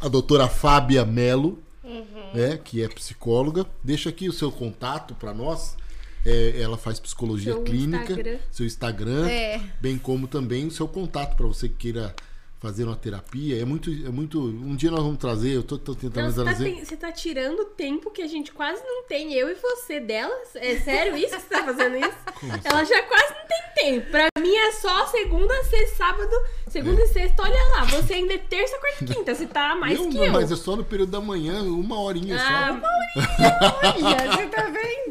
A 0.00 0.08
doutora 0.08 0.48
Fábia 0.48 1.04
Melo, 1.04 1.62
uhum. 1.82 2.32
né, 2.34 2.58
que 2.62 2.82
é 2.82 2.88
psicóloga, 2.88 3.66
deixa 3.82 4.08
aqui 4.10 4.28
o 4.28 4.32
seu 4.32 4.50
contato 4.50 5.14
para 5.14 5.32
nós. 5.32 5.76
É, 6.24 6.60
ela 6.60 6.78
faz 6.78 7.00
psicologia 7.00 7.52
seu 7.52 7.64
clínica, 7.64 8.12
Instagram. 8.12 8.38
seu 8.50 8.66
Instagram, 8.66 9.28
é. 9.28 9.60
bem 9.80 9.98
como 9.98 10.28
também 10.28 10.68
o 10.68 10.70
seu 10.70 10.86
contato 10.86 11.36
para 11.36 11.46
você 11.46 11.68
que 11.68 11.74
queira 11.74 12.14
fazer 12.62 12.84
uma 12.84 12.94
terapia. 12.94 13.60
É 13.60 13.64
muito, 13.64 13.90
é 13.90 14.08
muito. 14.08 14.40
Um 14.40 14.76
dia 14.76 14.88
nós 14.88 15.02
vamos 15.02 15.18
trazer, 15.18 15.50
eu 15.50 15.64
tô, 15.64 15.76
tô 15.76 15.96
tentando 15.96 16.28
não, 16.28 16.44
trazer. 16.44 16.76
Você 16.76 16.78
tá, 16.78 16.84
você 16.84 16.96
tá 16.96 17.12
tirando 17.12 17.64
tempo 17.64 18.08
que 18.12 18.22
a 18.22 18.28
gente 18.28 18.52
quase 18.52 18.80
não 18.84 19.02
tem, 19.02 19.34
eu 19.34 19.50
e 19.50 19.54
você 19.54 19.98
delas. 19.98 20.54
É 20.54 20.76
sério 20.76 21.16
isso 21.16 21.34
que 21.34 21.40
você 21.40 21.48
tá 21.48 21.64
fazendo 21.64 21.96
isso? 21.96 22.16
Assim? 22.54 22.60
Ela 22.64 22.84
já 22.84 23.02
quase 23.02 23.34
não 23.34 23.46
tem 23.48 23.84
tempo. 23.84 24.10
Pra 24.12 24.28
mim 24.40 24.54
é 24.54 24.72
só 24.72 25.06
segunda, 25.08 25.52
sexta, 25.64 25.96
sábado, 25.96 26.30
segunda 26.68 27.00
é. 27.00 27.04
e 27.04 27.08
sexta, 27.08 27.42
olha 27.42 27.68
lá. 27.74 27.84
Você 27.86 28.14
ainda 28.14 28.34
é 28.34 28.38
terça, 28.38 28.78
quarta 28.78 29.04
e 29.04 29.06
quinta. 29.08 29.34
Você 29.34 29.46
tá 29.46 29.74
mais 29.74 29.98
não, 29.98 30.08
que 30.08 30.18
não, 30.18 30.26
eu. 30.26 30.32
Mas 30.32 30.52
é 30.52 30.56
só 30.56 30.76
no 30.76 30.84
período 30.84 31.10
da 31.10 31.20
manhã, 31.20 31.62
uma 31.64 32.00
horinha 32.00 32.36
ah, 32.36 32.68
só. 32.68 32.74
Uma 32.74 32.88
horinha, 32.88 34.20
olha, 34.20 34.30
você 34.30 34.46
tá 34.46 34.62
vendo? 34.66 35.01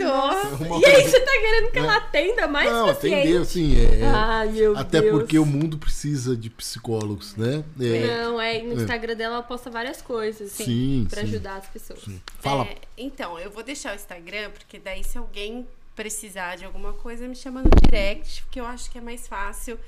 E 0.65 0.85
aí 0.85 1.03
você 1.03 1.19
tá 1.19 1.31
querendo 1.31 1.71
que 1.71 1.79
ela 1.79 1.97
atenda 1.97 2.47
mais 2.47 2.69
Não, 2.69 2.89
atendeu, 2.89 3.45
sim. 3.45 3.75
É, 3.79 4.05
Ai, 4.05 4.49
meu 4.49 4.77
até 4.77 5.01
Deus. 5.01 5.19
porque 5.19 5.38
o 5.39 5.45
mundo 5.45 5.77
precisa 5.77 6.35
de 6.35 6.49
psicólogos, 6.49 7.35
né? 7.35 7.63
É, 7.79 8.23
não, 8.23 8.39
é, 8.39 8.61
no 8.61 8.79
é. 8.79 8.83
Instagram 8.83 9.15
dela 9.15 9.35
ela 9.35 9.43
posta 9.43 9.69
várias 9.69 10.01
coisas. 10.01 10.51
Sim, 10.51 10.65
sim 10.65 11.07
pra 11.09 11.21
sim. 11.21 11.27
ajudar 11.27 11.55
as 11.57 11.67
pessoas. 11.67 12.01
Sim. 12.01 12.21
Fala. 12.39 12.65
É, 12.65 12.77
então, 12.97 13.39
eu 13.39 13.49
vou 13.49 13.63
deixar 13.63 13.93
o 13.93 13.95
Instagram, 13.95 14.51
porque 14.51 14.79
daí 14.79 15.03
se 15.03 15.17
alguém 15.17 15.67
precisar 15.95 16.55
de 16.55 16.65
alguma 16.65 16.93
coisa, 16.93 17.27
me 17.27 17.35
chama 17.35 17.61
no 17.61 17.69
direct, 17.83 18.41
porque 18.43 18.59
eu 18.59 18.65
acho 18.65 18.89
que 18.89 18.97
é 18.97 19.01
mais 19.01 19.27
fácil. 19.27 19.79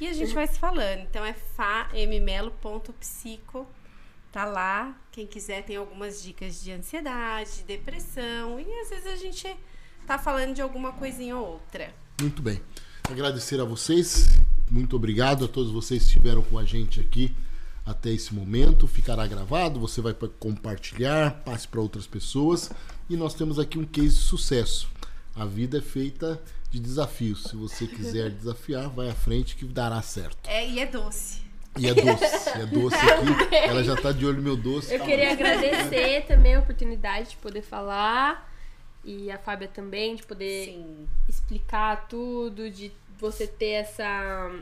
E 0.00 0.08
a 0.08 0.12
gente 0.12 0.34
vai 0.34 0.46
se 0.46 0.58
falando. 0.58 1.00
Então 1.00 1.24
é 1.24 1.32
famelo.psico. 1.56 2.76
Tá 4.32 4.44
lá. 4.44 4.94
Quem 5.12 5.26
quiser 5.26 5.62
tem 5.62 5.76
algumas 5.76 6.22
dicas 6.22 6.60
de 6.62 6.72
ansiedade, 6.72 7.58
de 7.58 7.62
depressão. 7.62 8.58
E 8.58 8.80
às 8.80 8.90
vezes 8.90 9.06
a 9.06 9.16
gente 9.16 9.56
tá 10.06 10.18
falando 10.18 10.54
de 10.54 10.62
alguma 10.62 10.92
coisinha 10.92 11.36
ou 11.36 11.46
outra. 11.52 11.92
Muito 12.20 12.42
bem. 12.42 12.60
Agradecer 13.10 13.60
a 13.60 13.64
vocês 13.64 14.28
muito 14.72 14.96
obrigado 14.96 15.44
a 15.44 15.48
todos 15.48 15.70
vocês 15.70 16.02
que 16.02 16.08
estiveram 16.08 16.40
com 16.40 16.58
a 16.58 16.64
gente 16.64 16.98
aqui 16.98 17.30
até 17.84 18.08
esse 18.08 18.34
momento. 18.34 18.86
Ficará 18.86 19.26
gravado, 19.26 19.78
você 19.78 20.00
vai 20.00 20.14
compartilhar, 20.40 21.42
passe 21.44 21.68
para 21.68 21.78
outras 21.78 22.06
pessoas. 22.06 22.70
E 23.06 23.14
nós 23.14 23.34
temos 23.34 23.58
aqui 23.58 23.78
um 23.78 23.84
case 23.84 24.16
de 24.16 24.22
sucesso. 24.22 24.88
A 25.36 25.44
vida 25.44 25.76
é 25.76 25.80
feita 25.82 26.40
de 26.70 26.80
desafios. 26.80 27.44
Se 27.44 27.54
você 27.54 27.86
quiser 27.86 28.30
desafiar, 28.32 28.88
vai 28.88 29.10
à 29.10 29.14
frente 29.14 29.56
que 29.56 29.66
dará 29.66 30.00
certo. 30.00 30.48
É, 30.48 30.66
e 30.66 30.80
é 30.80 30.86
doce. 30.86 31.42
E 31.78 31.86
é 31.86 31.92
doce, 31.92 32.48
é 32.48 32.64
doce 32.64 32.96
aqui. 32.96 33.54
Ela 33.54 33.84
já 33.84 33.92
está 33.92 34.10
de 34.10 34.24
olho 34.24 34.38
no 34.38 34.42
meu 34.42 34.56
doce. 34.56 34.94
Eu 34.94 35.04
queria 35.04 35.32
agradecer 35.32 36.24
também 36.26 36.54
a 36.54 36.60
oportunidade 36.60 37.30
de 37.30 37.36
poder 37.36 37.60
falar. 37.60 38.50
E 39.04 39.30
a 39.30 39.38
Fábia 39.38 39.68
também, 39.68 40.14
de 40.14 40.22
poder 40.22 40.66
Sim. 40.66 41.08
explicar 41.28 42.06
tudo, 42.08 42.70
de 42.70 42.92
você 43.18 43.46
ter 43.46 43.70
essa 43.70 44.04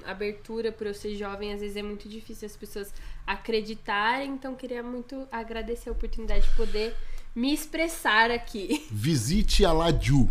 abertura 0.04 0.70
por 0.70 0.86
eu 0.86 0.94
ser 0.94 1.16
jovem, 1.16 1.52
às 1.52 1.60
vezes 1.60 1.76
é 1.76 1.82
muito 1.82 2.08
difícil 2.08 2.46
as 2.46 2.56
pessoas 2.56 2.92
acreditarem. 3.26 4.32
Então, 4.32 4.54
queria 4.54 4.82
muito 4.82 5.26
agradecer 5.32 5.88
a 5.88 5.92
oportunidade 5.92 6.48
de 6.48 6.56
poder 6.56 6.94
me 7.34 7.52
expressar 7.52 8.30
aqui. 8.30 8.86
Visite 8.90 9.64
a 9.64 9.72
Ladiu. 9.72 10.28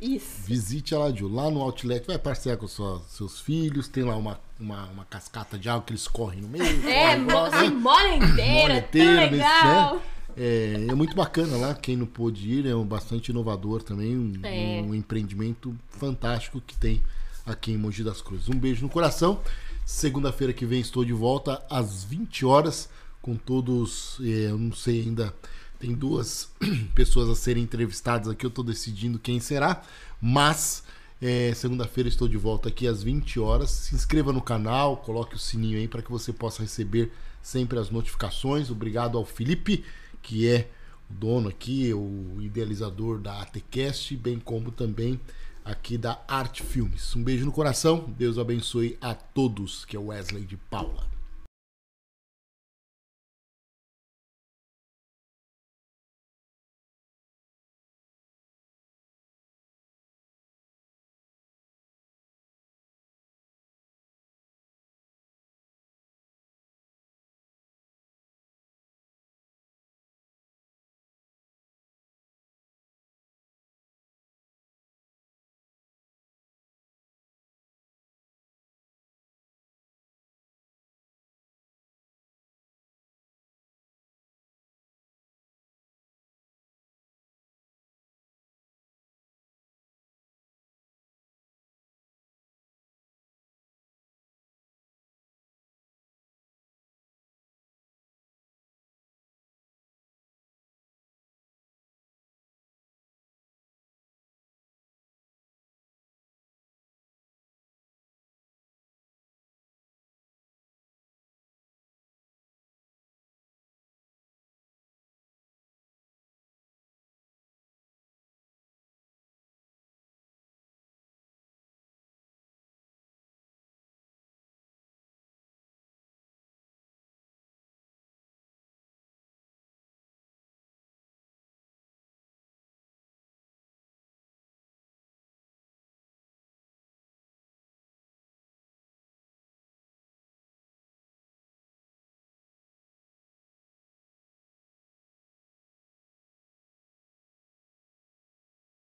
Isso. 0.00 0.42
Visite 0.46 0.94
a 0.94 0.98
Ladiu. 0.98 1.28
Lá 1.28 1.50
no 1.50 1.60
Outlet, 1.62 2.06
vai 2.06 2.18
passear 2.18 2.56
com 2.56 2.68
sua, 2.68 3.02
seus 3.08 3.40
filhos. 3.40 3.88
Tem 3.88 4.04
lá 4.04 4.16
uma, 4.16 4.38
uma, 4.60 4.84
uma, 4.88 5.04
cascata 5.06 5.58
de 5.58 5.68
água 5.68 5.82
que 5.82 5.92
eles 5.92 6.06
correm 6.06 6.42
no 6.42 6.48
meio. 6.48 6.64
É, 6.88 7.14
assim, 7.14 7.24
né? 7.24 7.68
mora 7.70 8.14
inteira. 8.14 8.52
Mora 8.52 8.78
inteira, 8.78 9.30
legal. 9.30 9.94
Nesse, 9.94 9.96
né? 9.96 10.15
É, 10.36 10.86
é, 10.88 10.94
muito 10.94 11.16
bacana 11.16 11.56
lá, 11.56 11.74
quem 11.74 11.96
não 11.96 12.04
pôde 12.06 12.48
ir, 12.50 12.66
é 12.66 12.74
um 12.74 12.84
bastante 12.84 13.30
inovador 13.30 13.82
também, 13.82 14.16
um, 14.16 14.32
é. 14.42 14.82
um 14.82 14.94
empreendimento 14.94 15.74
fantástico 15.88 16.60
que 16.60 16.76
tem 16.76 17.00
aqui 17.46 17.72
em 17.72 17.78
Mogi 17.78 18.04
das 18.04 18.20
Cruzes. 18.20 18.48
Um 18.48 18.58
beijo 18.58 18.82
no 18.82 18.90
coração. 18.90 19.40
Segunda-feira 19.84 20.52
que 20.52 20.66
vem 20.66 20.80
estou 20.80 21.04
de 21.04 21.12
volta 21.12 21.64
às 21.70 22.04
20 22.04 22.44
horas 22.44 22.88
com 23.22 23.34
todos, 23.34 24.18
é, 24.20 24.50
eu 24.50 24.58
não 24.58 24.72
sei 24.72 25.00
ainda, 25.00 25.34
tem 25.78 25.94
duas 25.94 26.50
pessoas 26.94 27.28
a 27.30 27.34
serem 27.34 27.62
entrevistadas 27.62 28.28
aqui, 28.28 28.44
eu 28.44 28.48
estou 28.48 28.64
decidindo 28.64 29.18
quem 29.18 29.40
será, 29.40 29.82
mas 30.20 30.84
é, 31.20 31.54
segunda-feira 31.54 32.08
estou 32.08 32.28
de 32.28 32.36
volta 32.36 32.68
aqui 32.68 32.86
às 32.86 33.02
20 33.02 33.40
horas. 33.40 33.70
Se 33.70 33.94
inscreva 33.94 34.32
no 34.32 34.42
canal, 34.42 34.98
coloque 34.98 35.34
o 35.34 35.38
sininho 35.38 35.78
aí 35.78 35.88
para 35.88 36.02
que 36.02 36.10
você 36.10 36.32
possa 36.32 36.62
receber 36.62 37.10
sempre 37.42 37.78
as 37.78 37.90
notificações. 37.90 38.70
Obrigado 38.70 39.16
ao 39.16 39.24
Felipe, 39.24 39.84
que 40.26 40.48
é 40.48 40.68
o 41.08 41.14
dono 41.14 41.48
aqui, 41.48 41.94
o 41.94 42.38
idealizador 42.40 43.20
da 43.20 43.40
ATCast, 43.42 44.16
bem 44.16 44.40
como 44.40 44.72
também 44.72 45.20
aqui 45.64 45.96
da 45.96 46.20
Arte 46.26 46.64
Filmes. 46.64 47.14
Um 47.14 47.22
beijo 47.22 47.46
no 47.46 47.52
coração, 47.52 48.12
Deus 48.18 48.36
abençoe 48.36 48.98
a 49.00 49.14
todos, 49.14 49.84
que 49.84 49.96
é 49.96 50.00
Wesley 50.00 50.44
de 50.44 50.56
Paula. 50.56 51.15